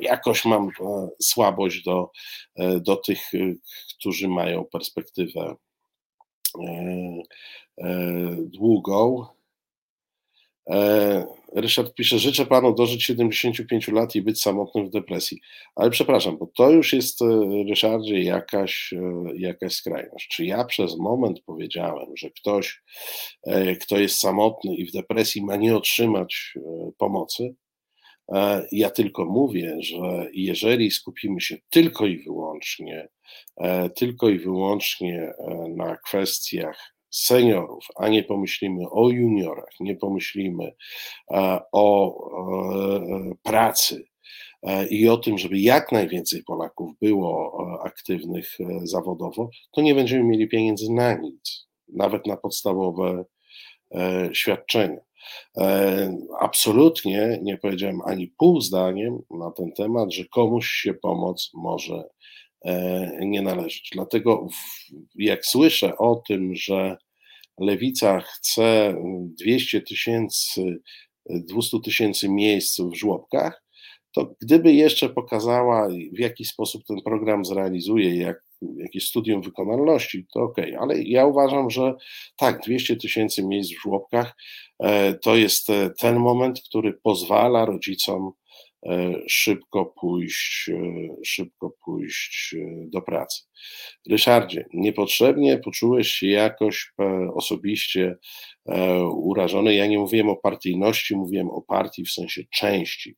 jakoś 0.01 0.45
mam 0.45 0.69
e, 0.69 1.09
słabość 1.23 1.85
do, 1.85 2.11
do 2.81 2.97
tych, 2.97 3.31
którzy 3.99 4.29
mają 4.29 4.65
perspektywę 4.65 5.55
długą. 8.39 9.27
Ryszard 11.55 11.95
pisze, 11.95 12.19
życzę 12.19 12.47
panu 12.47 12.75
dożyć 12.75 13.05
75 13.05 13.89
lat 13.89 14.15
i 14.15 14.23
być 14.23 14.41
samotnym 14.41 14.87
w 14.87 14.91
depresji. 14.91 15.41
Ale 15.75 15.91
przepraszam, 15.91 16.39
bo 16.39 16.47
to 16.47 16.71
już 16.71 16.93
jest, 16.93 17.23
e, 17.23 17.27
Ryszardzie, 17.69 18.23
jakaś, 18.23 18.93
e, 18.93 19.25
jakaś 19.37 19.73
skrajność. 19.73 20.29
Czy 20.29 20.45
ja 20.45 20.65
przez 20.65 20.99
moment 20.99 21.41
powiedziałem, 21.47 22.17
że 22.17 22.31
ktoś, 22.31 22.83
e, 23.47 23.77
kto 23.77 23.99
jest 23.99 24.19
samotny 24.19 24.75
i 24.77 24.87
w 24.87 24.93
depresji, 24.93 25.45
ma 25.45 25.57
nie 25.57 25.77
otrzymać 25.77 26.55
pomocy? 26.99 27.55
Ja 28.73 28.91
tylko 28.91 29.25
mówię, 29.25 29.77
że 29.81 30.29
jeżeli 30.33 30.91
skupimy 30.91 31.41
się 31.41 31.57
tylko 31.71 32.07
i 32.07 32.25
wyłącznie, 32.25 33.09
tylko 33.97 34.29
i 34.29 34.39
wyłącznie 34.39 35.33
na 35.77 35.97
kwestiach 35.97 36.94
seniorów, 37.15 37.87
a 37.97 38.09
nie 38.09 38.23
pomyślimy 38.23 38.91
o 38.91 39.11
juniorach, 39.11 39.75
nie 39.81 39.97
pomyślimy 39.97 40.75
e, 41.31 41.61
o 41.73 42.15
e, 42.15 43.35
pracy 43.43 44.05
e, 44.63 44.87
i 44.87 45.09
o 45.09 45.17
tym, 45.17 45.39
żeby 45.39 45.59
jak 45.59 45.93
najwięcej 45.93 46.43
Polaków 46.43 46.91
było 47.01 47.59
aktywnych 47.85 48.59
zawodowo, 48.83 49.51
to 49.73 49.83
nie 49.83 49.95
będziemy 49.95 50.25
mieli 50.25 50.49
pieniędzy 50.49 50.93
na 50.93 51.15
nic, 51.15 51.69
nawet 51.89 52.27
na 52.27 52.37
podstawowe 52.37 53.25
świadczenia. 54.33 55.01
Absolutnie 56.41 57.39
nie 57.43 57.59
powiedziałem 57.59 58.01
ani 58.05 58.29
pół 58.39 58.61
zdaniem 58.61 59.19
na 59.31 59.51
ten 59.51 59.73
temat, 59.73 60.13
że 60.13 60.25
komuś 60.25 60.67
się 60.67 60.95
pomoc 60.95 61.51
może 61.55 62.05
nie 63.21 63.43
należeć. 63.43 63.91
Dlatego, 63.93 64.47
jak 65.15 65.47
słyszę 65.47 65.99
o 65.99 66.23
tym, 66.29 66.55
że 66.55 66.97
lewica 67.59 68.21
chce 68.21 68.95
200 69.41 69.81
tysięcy, 69.81 70.81
200 71.31 71.81
tysięcy 71.85 72.29
miejsc 72.29 72.81
w 72.81 72.95
żłobkach, 72.95 73.65
to 74.15 74.35
gdyby 74.43 74.73
jeszcze 74.73 75.09
pokazała, 75.09 75.89
w 75.89 76.19
jaki 76.19 76.45
sposób 76.45 76.85
ten 76.85 76.97
program 77.05 77.45
zrealizuje, 77.45 78.17
jak, 78.17 78.45
jakieś 78.77 79.09
studium 79.09 79.43
wykonalności, 79.43 80.27
to 80.35 80.41
ok, 80.41 80.57
ale 80.79 81.03
ja 81.03 81.27
uważam, 81.27 81.71
że 81.71 81.95
tak, 82.37 82.61
200 82.63 82.97
tysięcy 82.97 83.47
miejsc 83.47 83.73
w 83.75 83.83
żłobkach 83.83 84.37
e, 84.79 85.15
to 85.15 85.37
jest 85.37 85.71
e, 85.71 85.91
ten 85.99 86.17
moment, 86.17 86.61
który 86.69 86.93
pozwala 86.93 87.65
rodzicom 87.65 88.33
E, 88.33 88.44
szybko 89.29 89.95
pójść, 90.01 90.69
e, 90.69 90.75
szybko 91.25 91.75
pójść 91.85 92.55
e, 92.55 92.87
do 92.91 93.03
pracy. 93.03 93.43
Ryszardzie, 94.11 94.67
niepotrzebnie 94.75 95.59
poczułeś 95.59 96.09
się 96.09 96.27
jakoś 96.27 96.93
osobiście 97.35 98.17
urażony. 99.15 99.75
Ja 99.75 99.87
nie 99.87 99.99
mówiłem 99.99 100.29
o 100.29 100.37
partyjności, 100.37 101.17
mówiłem 101.17 101.51
o 101.51 101.63
partii 101.63 102.05
w 102.05 102.11
sensie 102.11 102.43
części 102.51 103.17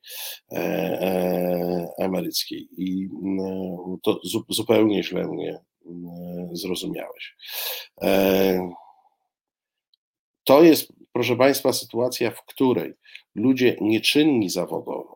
emeryckiej 1.98 2.68
i 2.78 3.08
to 4.02 4.20
zupełnie 4.48 5.02
źle 5.02 5.28
mnie 5.28 5.58
zrozumiałeś. 6.52 7.36
To 10.44 10.62
jest, 10.62 10.92
proszę 11.12 11.36
Państwa, 11.36 11.72
sytuacja, 11.72 12.30
w 12.30 12.44
której 12.44 12.92
ludzie 13.34 13.76
nieczynni 13.80 14.50
zawodowo, 14.50 15.15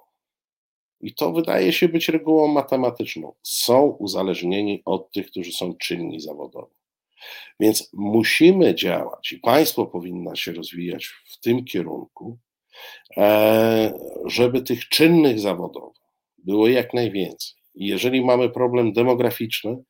i 1.01 1.15
to 1.15 1.33
wydaje 1.33 1.73
się 1.73 1.89
być 1.89 2.09
regułą 2.09 2.49
matematyczną, 2.49 3.33
są 3.43 3.83
uzależnieni 3.83 4.83
od 4.85 5.13
tych, 5.13 5.27
którzy 5.31 5.53
są 5.53 5.75
czynni 5.75 6.21
zawodowo. 6.21 6.71
Więc 7.61 7.91
musimy 7.93 8.75
działać 8.75 9.33
i 9.33 9.39
państwo 9.39 9.87
powinno 9.87 10.37
się 10.37 10.53
rozwijać 10.53 11.07
w 11.07 11.41
tym 11.41 11.65
kierunku, 11.65 12.39
e, 13.17 13.93
żeby 14.27 14.63
tych 14.63 14.89
czynnych 14.89 15.41
zawodowo 15.41 15.95
było 16.39 16.69
jak 16.69 16.95
najwięcej. 16.95 17.61
Jeżeli 17.75 18.25
mamy 18.25 18.51
problem 18.51 18.93
demograficzny, 18.93 19.83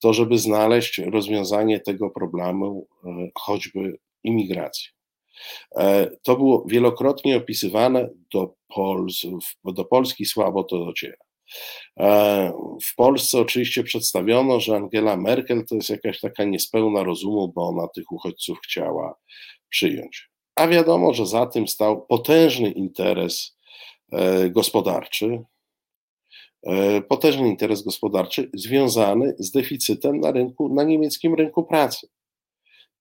to 0.00 0.12
żeby 0.12 0.38
znaleźć 0.38 0.98
rozwiązanie 0.98 1.80
tego 1.80 2.10
problemu, 2.10 2.86
e, 3.04 3.28
choćby 3.34 3.98
imigracji. 4.24 4.88
E, 5.76 6.10
to 6.22 6.36
było 6.36 6.64
wielokrotnie 6.66 7.36
opisywane, 7.36 8.08
do, 8.32 8.54
Pols, 8.68 9.22
do 9.64 9.84
Polski 9.84 10.24
słabo 10.26 10.64
to 10.64 10.84
dociera. 10.84 11.16
E, 12.00 12.52
w 12.84 12.94
Polsce 12.94 13.40
oczywiście 13.40 13.84
przedstawiono, 13.84 14.60
że 14.60 14.76
Angela 14.76 15.16
Merkel 15.16 15.64
to 15.66 15.74
jest 15.74 15.90
jakaś 15.90 16.20
taka 16.20 16.44
niespełna 16.44 17.02
rozumu, 17.02 17.52
bo 17.54 17.68
ona 17.68 17.88
tych 17.88 18.12
uchodźców 18.12 18.58
chciała 18.64 19.14
przyjąć. 19.68 20.30
A 20.56 20.68
wiadomo, 20.68 21.14
że 21.14 21.26
za 21.26 21.46
tym 21.46 21.68
stał 21.68 22.06
potężny 22.06 22.70
interes 22.70 23.58
gospodarczy, 24.50 25.44
E, 26.66 27.02
potężny 27.02 27.48
interes 27.48 27.82
gospodarczy 27.82 28.50
związany 28.54 29.34
z 29.38 29.50
deficytem 29.50 30.20
na 30.20 30.32
rynku, 30.32 30.74
na 30.74 30.82
niemieckim 30.82 31.34
rynku 31.34 31.64
pracy. 31.64 32.08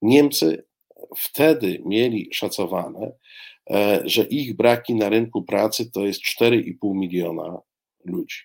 Niemcy 0.01 0.65
wtedy 1.17 1.81
mieli 1.85 2.29
szacowane, 2.31 3.11
e, 3.69 4.01
że 4.05 4.23
ich 4.23 4.55
braki 4.55 4.95
na 4.95 5.09
rynku 5.09 5.43
pracy 5.43 5.91
to 5.91 6.05
jest 6.05 6.21
4,5 6.21 6.95
miliona 6.95 7.57
ludzi. 8.05 8.37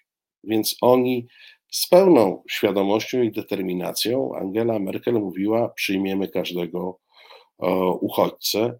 Więc 0.44 0.76
oni 0.80 1.26
z 1.70 1.89
pełną 1.89 2.43
świadomością 2.51 3.22
i 3.22 3.32
determinacją, 3.32 4.35
Angela 4.35 4.78
Merkel 4.78 5.14
mówiła: 5.14 5.68
przyjmiemy 5.68 6.28
każdego 6.28 6.98
e, 7.62 7.70
uchodźcę, 8.01 8.78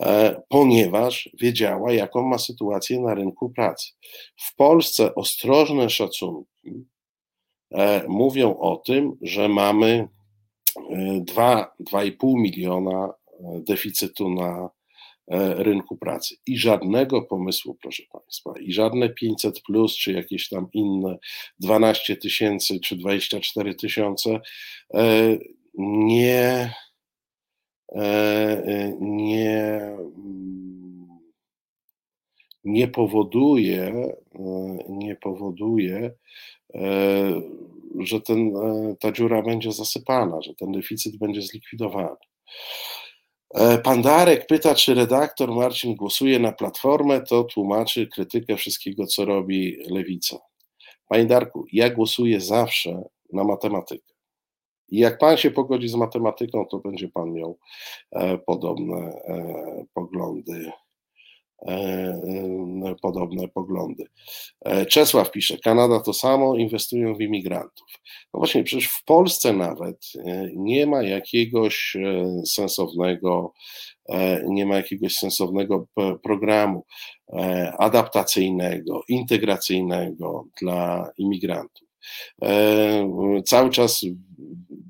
E, 0.00 0.42
ponieważ 0.48 1.30
wiedziała, 1.40 1.92
jaką 1.92 2.22
ma 2.22 2.38
sytuację 2.38 3.00
na 3.00 3.14
rynku 3.14 3.50
pracy. 3.50 3.92
W 4.36 4.56
Polsce 4.56 5.14
ostrożne 5.14 5.90
szacunki 5.90 6.86
mówią 8.08 8.58
o 8.58 8.76
tym, 8.76 9.16
że 9.22 9.48
mamy 9.48 10.08
2,5 10.80 12.36
e, 12.36 12.40
miliona 12.40 13.12
deficytu 13.42 14.30
na 14.30 14.70
rynku 15.56 15.96
pracy 15.96 16.36
i 16.46 16.58
żadnego 16.58 17.22
pomysłu, 17.22 17.76
proszę 17.82 18.02
Państwa, 18.12 18.52
i 18.60 18.72
żadne 18.72 19.08
500 19.08 19.62
plus, 19.62 19.96
czy 19.96 20.12
jakieś 20.12 20.48
tam 20.48 20.68
inne 20.72 21.18
12 21.58 22.16
tysięcy, 22.16 22.80
czy 22.80 22.96
24 22.96 23.74
tysiące 23.74 24.40
nie 25.84 26.70
E, 27.92 28.02
e, 28.66 28.96
nie, 29.00 29.80
mm, 30.16 31.08
nie 32.64 32.88
powoduje, 32.88 33.82
e, 33.84 34.78
nie 34.88 35.16
powoduje, 35.16 36.14
że 37.98 38.20
ten, 38.20 38.52
ta 39.00 39.12
dziura 39.12 39.42
będzie 39.42 39.72
zasypana, 39.72 40.42
że 40.42 40.54
ten 40.54 40.72
deficyt 40.72 41.18
będzie 41.18 41.42
zlikwidowany. 41.42 42.16
Pan 43.84 44.02
Darek 44.02 44.46
pyta, 44.46 44.74
czy 44.74 44.94
redaktor 44.94 45.52
Marcin 45.52 45.96
głosuje 45.96 46.38
na 46.38 46.52
platformę, 46.52 47.20
to 47.20 47.44
tłumaczy 47.44 48.06
krytykę 48.06 48.56
wszystkiego, 48.56 49.06
co 49.06 49.24
robi 49.24 49.76
lewica. 49.90 50.38
Panie 51.08 51.26
Darku, 51.26 51.66
ja 51.72 51.90
głosuję 51.90 52.40
zawsze 52.40 53.02
na 53.32 53.44
matematykę. 53.44 54.14
I 54.88 54.98
jak 54.98 55.18
pan 55.18 55.36
się 55.36 55.50
pogodzi 55.50 55.88
z 55.88 55.94
matematyką, 55.94 56.66
to 56.66 56.78
będzie 56.78 57.08
pan 57.08 57.32
miał 57.32 57.58
e, 58.12 58.38
podobne 58.38 58.96
e, 58.96 59.84
poglądy. 59.94 60.72
E, 61.66 62.94
podobne 63.02 63.48
poglądy. 63.48 64.04
Czesław 64.88 65.30
pisze, 65.30 65.58
Kanada 65.58 66.00
to 66.00 66.12
samo, 66.12 66.56
inwestują 66.56 67.14
w 67.14 67.20
imigrantów. 67.20 67.86
No 68.34 68.38
właśnie, 68.38 68.64
przecież 68.64 68.88
w 68.88 69.04
Polsce 69.04 69.52
nawet 69.52 70.06
nie 70.56 70.86
ma 70.86 71.02
jakiegoś 71.02 71.96
sensownego, 72.46 73.52
nie 74.48 74.66
ma 74.66 74.76
jakiegoś 74.76 75.14
sensownego 75.14 75.86
programu 76.22 76.84
adaptacyjnego, 77.78 79.02
integracyjnego 79.08 80.44
dla 80.62 81.10
imigrantów. 81.18 81.88
Cały 83.44 83.70
czas 83.70 84.00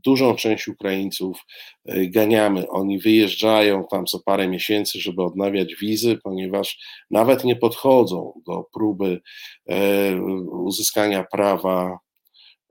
dużą 0.05 0.35
część 0.35 0.69
Ukraińców 0.69 1.39
e, 1.87 2.07
ganiamy. 2.07 2.69
Oni 2.69 2.99
wyjeżdżają 2.99 3.85
tam 3.91 4.07
co 4.07 4.21
parę 4.21 4.49
miesięcy, 4.49 5.01
żeby 5.01 5.23
odnawiać 5.23 5.75
wizy, 5.75 6.19
ponieważ 6.25 6.79
nawet 7.11 7.45
nie 7.45 7.57
podchodzą 7.57 8.43
do 8.47 8.65
próby 8.73 9.21
e, 9.67 10.21
uzyskania 10.51 11.25
prawa 11.33 11.99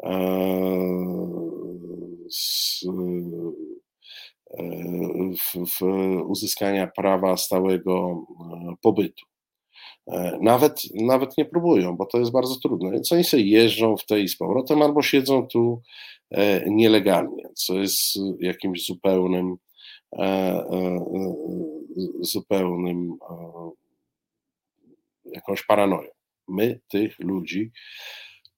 e, 0.03 0.09
w, 5.37 5.79
w 5.79 5.81
uzyskania 6.25 6.87
prawa 6.87 7.37
stałego 7.37 8.25
pobytu. 8.81 9.25
Nawet, 10.41 10.81
nawet 10.95 11.37
nie 11.37 11.45
próbują, 11.45 11.97
bo 11.97 12.05
to 12.05 12.17
jest 12.19 12.31
bardzo 12.31 12.55
trudne. 12.55 12.91
Więc 12.91 13.11
oni 13.11 13.23
sobie 13.23 13.43
jeżdżą 13.43 13.97
w 13.97 14.05
tej 14.05 14.27
z 14.27 14.37
powrotem 14.37 14.81
albo 14.81 15.01
siedzą 15.01 15.47
tu 15.47 15.81
E, 16.31 16.63
nielegalnie, 16.67 17.43
co 17.55 17.73
jest 17.73 17.99
jakimś 18.39 18.85
zupełnym, 18.85 19.55
e, 20.13 20.23
e, 20.23 21.05
zupełnym 22.19 23.17
jakąś 25.25 25.63
paranoją. 25.63 26.09
My 26.47 26.79
tych 26.89 27.19
ludzi 27.19 27.71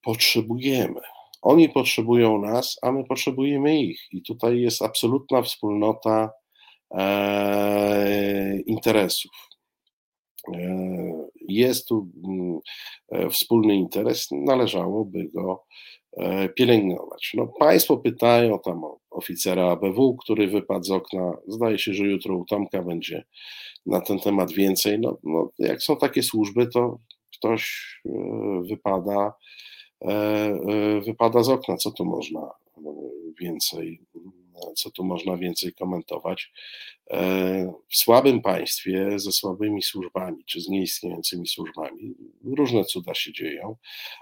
potrzebujemy. 0.02 1.00
Oni 1.42 1.68
potrzebują 1.68 2.40
nas, 2.40 2.78
a 2.82 2.92
my 2.92 3.04
potrzebujemy 3.04 3.80
ich. 3.80 4.00
I 4.12 4.22
tutaj 4.22 4.60
jest 4.60 4.82
absolutna 4.82 5.42
wspólnota 5.42 6.30
interesów. 8.66 9.32
Jest 11.48 11.88
tu 11.88 12.08
mm, 12.24 13.30
wspólny 13.30 13.74
interes, 13.74 14.28
należałoby 14.30 15.30
go 15.34 15.64
E, 16.16 16.48
pielęgnować. 16.48 17.32
No, 17.34 17.46
państwo 17.46 17.96
pytają 17.96 18.58
tam 18.58 18.84
o 18.84 18.98
oficera 19.10 19.70
ABW, 19.70 20.16
który 20.16 20.48
wypadł 20.48 20.84
z 20.84 20.90
okna. 20.90 21.32
Zdaje 21.48 21.78
się, 21.78 21.94
że 21.94 22.04
jutro 22.04 22.36
u 22.36 22.44
Tomka 22.44 22.82
będzie 22.82 23.24
na 23.86 24.00
ten 24.00 24.18
temat 24.18 24.52
więcej. 24.52 25.00
No, 25.00 25.18
no 25.24 25.50
jak 25.58 25.82
są 25.82 25.96
takie 25.96 26.22
służby, 26.22 26.66
to 26.66 26.98
ktoś 27.38 27.84
e, 28.06 28.10
wypada, 28.68 29.32
e, 30.00 31.00
wypada 31.06 31.42
z 31.42 31.48
okna. 31.48 31.76
Co 31.76 31.90
tu 31.90 32.04
można 32.04 32.50
więcej 33.40 34.00
co 34.74 34.90
tu 34.90 35.04
można 35.04 35.36
więcej 35.36 35.74
komentować. 35.74 36.52
E, 37.10 37.72
w 37.88 37.96
słabym 37.96 38.42
państwie 38.42 39.18
ze 39.18 39.32
słabymi 39.32 39.82
służbami, 39.82 40.44
czy 40.44 40.60
z 40.60 40.68
nieistniejącymi 40.68 41.46
służbami, 41.48 42.14
różne 42.44 42.84
cuda 42.84 43.14
się 43.14 43.32
dzieją, 43.32 43.76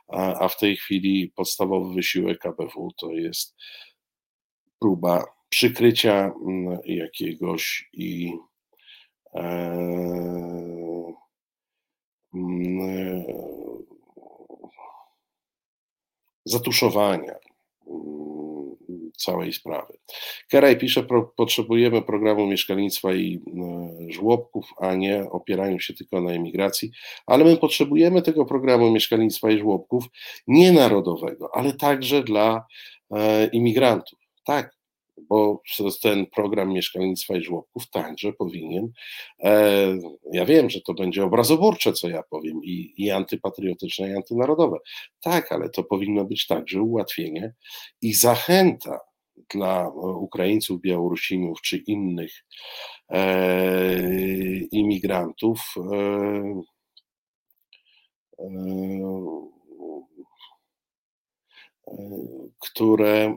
a, 0.09 0.49
w 0.49 0.57
tej 0.57 0.77
chwili 0.77 1.33
podstawowy 1.37 1.95
wysiłek 1.95 2.47
ABW 2.47 2.93
to 2.97 3.13
jest 3.13 3.57
próba 4.81 5.25
przykrycia 5.49 6.33
mm, 6.47 6.79
jakiegoś 6.85 7.89
i 7.93 8.33
e, 9.35 9.43
mm, 12.35 13.25
zatuszowania 16.45 17.35
całej 19.21 19.53
sprawy. 19.53 19.99
Keraj 20.51 20.79
pisze, 20.79 21.03
pro, 21.03 21.23
potrzebujemy 21.37 22.03
programu 22.03 22.47
mieszkalnictwa 22.47 23.15
i 23.15 23.41
y, 24.09 24.13
żłobków, 24.13 24.67
a 24.79 24.95
nie 24.95 25.31
opierają 25.31 25.79
się 25.79 25.95
tylko 25.95 26.21
na 26.21 26.31
emigracji, 26.31 26.91
ale 27.27 27.45
my 27.45 27.57
potrzebujemy 27.57 28.23
tego 28.23 28.45
programu 28.45 28.91
mieszkalnictwa 28.91 29.51
i 29.51 29.59
żłobków 29.59 30.05
nie 30.47 30.73
narodowego, 30.73 31.51
ale 31.55 31.73
także 31.73 32.23
dla 32.23 32.67
e, 33.11 33.47
imigrantów. 33.47 34.19
Tak, 34.45 34.81
bo 35.29 35.63
ten 36.03 36.27
program 36.27 36.73
mieszkalnictwa 36.73 37.37
i 37.37 37.43
żłobków 37.43 37.91
także 37.91 38.33
powinien, 38.33 38.93
e, 39.43 39.99
ja 40.33 40.45
wiem, 40.45 40.71
że 40.71 40.81
to 40.81 40.95
będzie 40.95 41.25
obrazoburcze, 41.25 41.93
co 41.93 42.09
ja 42.09 42.23
powiem, 42.31 42.61
i, 42.65 42.95
i 42.97 43.11
antypatriotyczne, 43.11 44.11
i 44.11 44.15
antynarodowe. 44.15 44.79
Tak, 45.23 45.53
ale 45.53 45.71
to 45.71 45.85
powinno 45.85 46.25
być 46.25 46.47
także 46.47 46.83
ułatwienie 46.83 47.55
i 48.03 48.15
zachęta 48.15 49.01
dla 49.55 49.89
Ukraińców, 49.99 50.81
Białorusinów 50.81 51.61
czy 51.61 51.77
innych 51.77 52.33
imigrantów 54.73 55.75
które, 62.59 63.35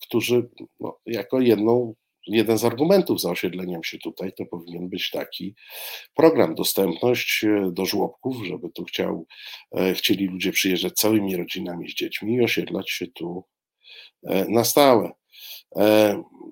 którzy 0.00 0.48
no, 0.80 0.98
jako 1.06 1.40
jedną, 1.40 1.94
jeden 2.26 2.58
z 2.58 2.64
argumentów 2.64 3.20
za 3.20 3.30
osiedleniem 3.30 3.84
się 3.84 3.98
tutaj 3.98 4.32
to 4.32 4.46
powinien 4.46 4.88
być 4.88 5.10
taki 5.10 5.54
program, 6.14 6.54
dostępność 6.54 7.44
do 7.72 7.84
żłobków, 7.84 8.36
żeby 8.46 8.70
tu 8.70 8.84
chciał, 8.84 9.26
chcieli 9.94 10.26
ludzie 10.26 10.52
przyjeżdżać 10.52 10.92
całymi 10.92 11.36
rodzinami 11.36 11.88
z 11.88 11.94
dziećmi 11.94 12.34
i 12.34 12.44
osiedlać 12.44 12.90
się 12.90 13.06
tu 13.06 13.44
na 14.48 14.64
stałe. 14.64 15.12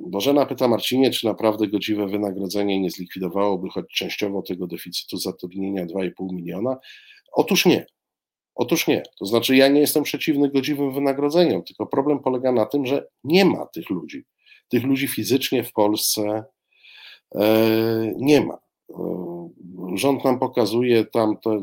Bożena 0.00 0.46
pyta 0.46 0.68
Marcinie, 0.68 1.10
czy 1.10 1.26
naprawdę 1.26 1.68
godziwe 1.68 2.06
wynagrodzenie 2.06 2.80
nie 2.80 2.90
zlikwidowałoby 2.90 3.68
choć 3.68 3.86
częściowo 3.94 4.42
tego 4.42 4.66
deficytu 4.66 5.16
zatrudnienia 5.16 5.86
2,5 5.86 6.10
miliona? 6.20 6.76
Otóż 7.32 7.66
nie. 7.66 7.86
Otóż 8.54 8.86
nie. 8.86 9.02
To 9.18 9.26
znaczy, 9.26 9.56
ja 9.56 9.68
nie 9.68 9.80
jestem 9.80 10.02
przeciwny 10.02 10.50
godziwym 10.50 10.94
wynagrodzeniom, 10.94 11.62
tylko 11.62 11.86
problem 11.86 12.18
polega 12.18 12.52
na 12.52 12.66
tym, 12.66 12.86
że 12.86 13.06
nie 13.24 13.44
ma 13.44 13.66
tych 13.66 13.90
ludzi. 13.90 14.24
Tych 14.68 14.84
ludzi 14.84 15.08
fizycznie 15.08 15.64
w 15.64 15.72
Polsce 15.72 16.44
e, 17.34 18.14
nie 18.16 18.40
ma. 18.40 18.58
E, 18.90 19.48
rząd 19.94 20.24
nam 20.24 20.38
pokazuje 20.38 21.04
tam 21.04 21.36
to 21.36 21.60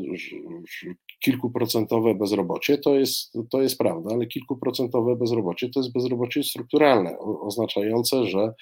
kilkuprocentowe 1.20 2.14
bezrobocie, 2.14 2.78
to 2.78 2.94
jest, 2.94 3.32
to 3.50 3.62
jest 3.62 3.78
prawda, 3.78 4.10
ale 4.14 4.26
kilkuprocentowe 4.26 5.16
bezrobocie 5.16 5.68
to 5.68 5.80
jest 5.80 5.92
bezrobocie 5.92 6.42
strukturalne, 6.42 7.18
oznaczające, 7.18 8.26
że 8.26 8.54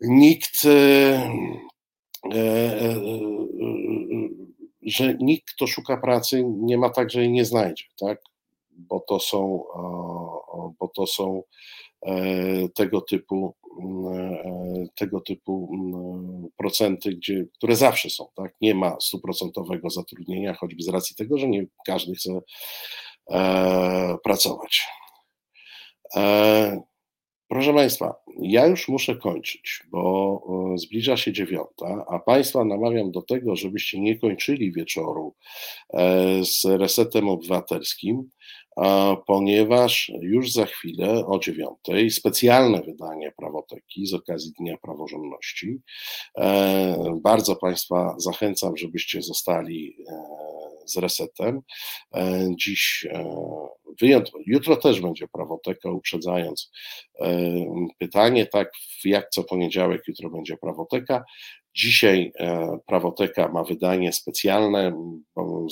nikt 0.00 0.64
e, 0.64 1.30
że 4.82 5.14
nikt, 5.20 5.54
kto 5.54 5.66
szuka 5.66 5.96
pracy, 5.96 6.44
nie 6.46 6.78
ma 6.78 6.90
tak, 6.90 7.10
że 7.10 7.20
jej 7.20 7.30
nie 7.30 7.44
znajdzie, 7.44 7.84
tak? 8.00 8.22
Bo 8.70 9.00
to 9.00 9.20
są, 9.20 9.64
bo 10.80 10.88
to 10.96 11.06
są 11.06 11.42
tego 12.74 13.00
typu, 13.00 13.54
e, 14.14 14.86
tego 14.96 15.20
typu 15.20 15.70
procenty, 16.56 17.10
gdzie, 17.10 17.44
które 17.54 17.76
zawsze 17.76 18.10
są, 18.10 18.26
tak? 18.36 18.54
Nie 18.60 18.74
ma 18.74 18.96
stuprocentowego 19.00 19.90
zatrudnienia, 19.90 20.54
choćby 20.54 20.82
z 20.82 20.88
racji 20.88 21.16
tego, 21.16 21.38
że 21.38 21.48
nie 21.48 21.66
każdy 21.86 22.14
chce 22.14 22.40
e, 23.30 24.16
pracować. 24.24 24.82
Proszę 27.48 27.74
Państwa, 27.74 28.14
ja 28.42 28.66
już 28.66 28.88
muszę 28.88 29.16
kończyć, 29.16 29.82
bo 29.90 30.42
e, 30.74 30.78
zbliża 30.78 31.16
się 31.16 31.32
dziewiąta, 31.32 32.04
a 32.08 32.18
Państwa 32.18 32.64
namawiam 32.64 33.10
do 33.10 33.22
tego, 33.22 33.56
żebyście 33.56 34.00
nie 34.00 34.18
kończyli 34.18 34.72
wieczoru 34.72 35.34
e, 35.94 36.44
z 36.44 36.64
resetem 36.64 37.28
obywatelskim, 37.28 38.30
ponieważ 39.26 40.12
już 40.20 40.52
za 40.52 40.66
chwilę 40.66 41.26
o 41.26 41.38
dziewiątej 41.38 42.10
specjalne 42.10 42.82
wydanie 42.82 43.32
prawoteki 43.36 44.06
z 44.06 44.14
okazji 44.14 44.52
Dnia 44.58 44.76
Praworządności. 44.76 45.78
E, 46.38 47.18
bardzo 47.22 47.56
Państwa 47.56 48.14
zachęcam, 48.18 48.76
żebyście 48.76 49.22
zostali 49.22 49.96
z 50.88 50.96
resetem. 50.96 51.62
Dziś 52.50 53.06
wyjątkowo, 54.00 54.44
jutro 54.46 54.76
też 54.76 55.00
będzie 55.00 55.28
prawoteka, 55.28 55.90
uprzedzając 55.90 56.70
pytanie, 57.98 58.46
tak, 58.46 58.72
jak 59.04 59.30
co 59.30 59.44
poniedziałek, 59.44 60.02
jutro 60.08 60.30
będzie 60.30 60.56
prawoteka. 60.56 61.24
Dzisiaj 61.78 62.32
e, 62.38 62.78
prawoteka 62.86 63.48
ma 63.48 63.64
wydanie 63.64 64.12
specjalne. 64.12 64.92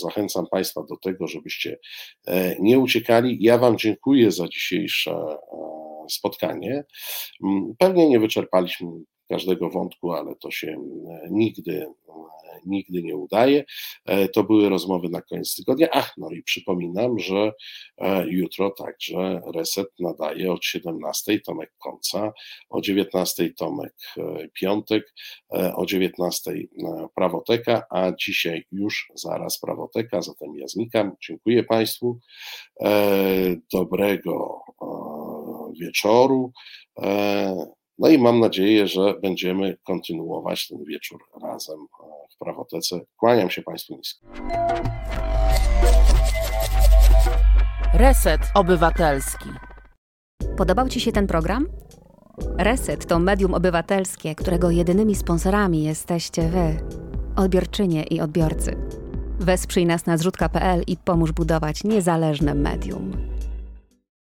Zachęcam 0.02 0.46
Państwa 0.50 0.82
do 0.82 0.96
tego, 0.96 1.26
żebyście 1.26 1.78
e, 2.26 2.56
nie 2.60 2.78
uciekali. 2.78 3.38
Ja 3.40 3.58
Wam 3.58 3.78
dziękuję 3.78 4.32
za 4.32 4.48
dzisiejsze 4.48 5.10
e, 5.10 5.36
spotkanie. 6.10 6.84
Pewnie 7.78 8.08
nie 8.08 8.20
wyczerpaliśmy 8.20 8.88
każdego 9.28 9.70
wątku, 9.70 10.12
ale 10.12 10.36
to 10.36 10.50
się 10.50 10.76
nigdy 11.30 11.86
nigdy 12.66 13.02
nie 13.02 13.16
udaje. 13.16 13.64
E, 14.04 14.28
to 14.28 14.44
były 14.44 14.68
rozmowy 14.68 15.08
na 15.08 15.22
koniec 15.22 15.56
tygodnia. 15.56 15.88
Ach, 15.92 16.14
no 16.16 16.30
i 16.30 16.42
przypominam, 16.42 17.18
że 17.18 17.52
e, 17.98 18.26
jutro 18.28 18.70
także 18.70 19.40
Reset 19.54 19.88
nadaje 19.98 20.52
od 20.52 20.64
17 20.64 21.40
Tomek 21.40 21.72
Końca, 21.78 22.32
o 22.70 22.80
19 22.80 23.50
Tomek 23.50 23.94
e, 24.18 24.48
Piątek, 24.52 25.14
o 25.76 25.86
19 25.86 26.52
Prawoteka, 27.14 27.82
a 27.90 28.12
dzisiaj 28.12 28.66
już 28.72 29.08
zaraz 29.14 29.60
Prawoteka, 29.60 30.22
zatem 30.22 30.56
ja 30.56 30.68
znikam. 30.68 31.12
Dziękuję 31.26 31.64
Państwu. 31.64 32.18
Dobrego 33.72 34.60
wieczoru. 35.80 36.52
No 37.98 38.09
i 38.09 38.18
mam 38.18 38.40
nadzieję, 38.40 38.86
że 38.86 39.14
będziemy 39.23 39.77
kontynuować 39.85 40.68
ten 40.68 40.85
wieczór 40.85 41.20
razem 41.43 41.81
e, 41.81 42.06
w 42.35 42.39
Prawotece. 42.39 43.01
Kłaniam 43.16 43.51
się 43.51 43.62
Państwu 43.62 43.97
nisko. 43.97 44.27
Reset 47.94 48.40
Obywatelski. 48.55 49.48
Podobał 50.56 50.89
Ci 50.89 51.01
się 51.01 51.12
ten 51.12 51.27
program? 51.27 51.66
Reset 52.59 53.06
to 53.06 53.18
medium 53.18 53.55
obywatelskie, 53.55 54.35
którego 54.35 54.70
jedynymi 54.70 55.14
sponsorami 55.14 55.85
jesteście 55.85 56.43
Wy, 56.43 56.77
odbiorczynie 57.36 58.02
i 58.02 58.20
odbiorcy. 58.20 58.77
Wesprzyj 59.40 59.86
nas 59.86 60.06
na 60.06 60.16
zrzutka.pl 60.16 60.82
i 60.86 60.97
pomóż 60.97 61.32
budować 61.32 61.85
niezależne 61.85 62.55
medium. 62.55 63.35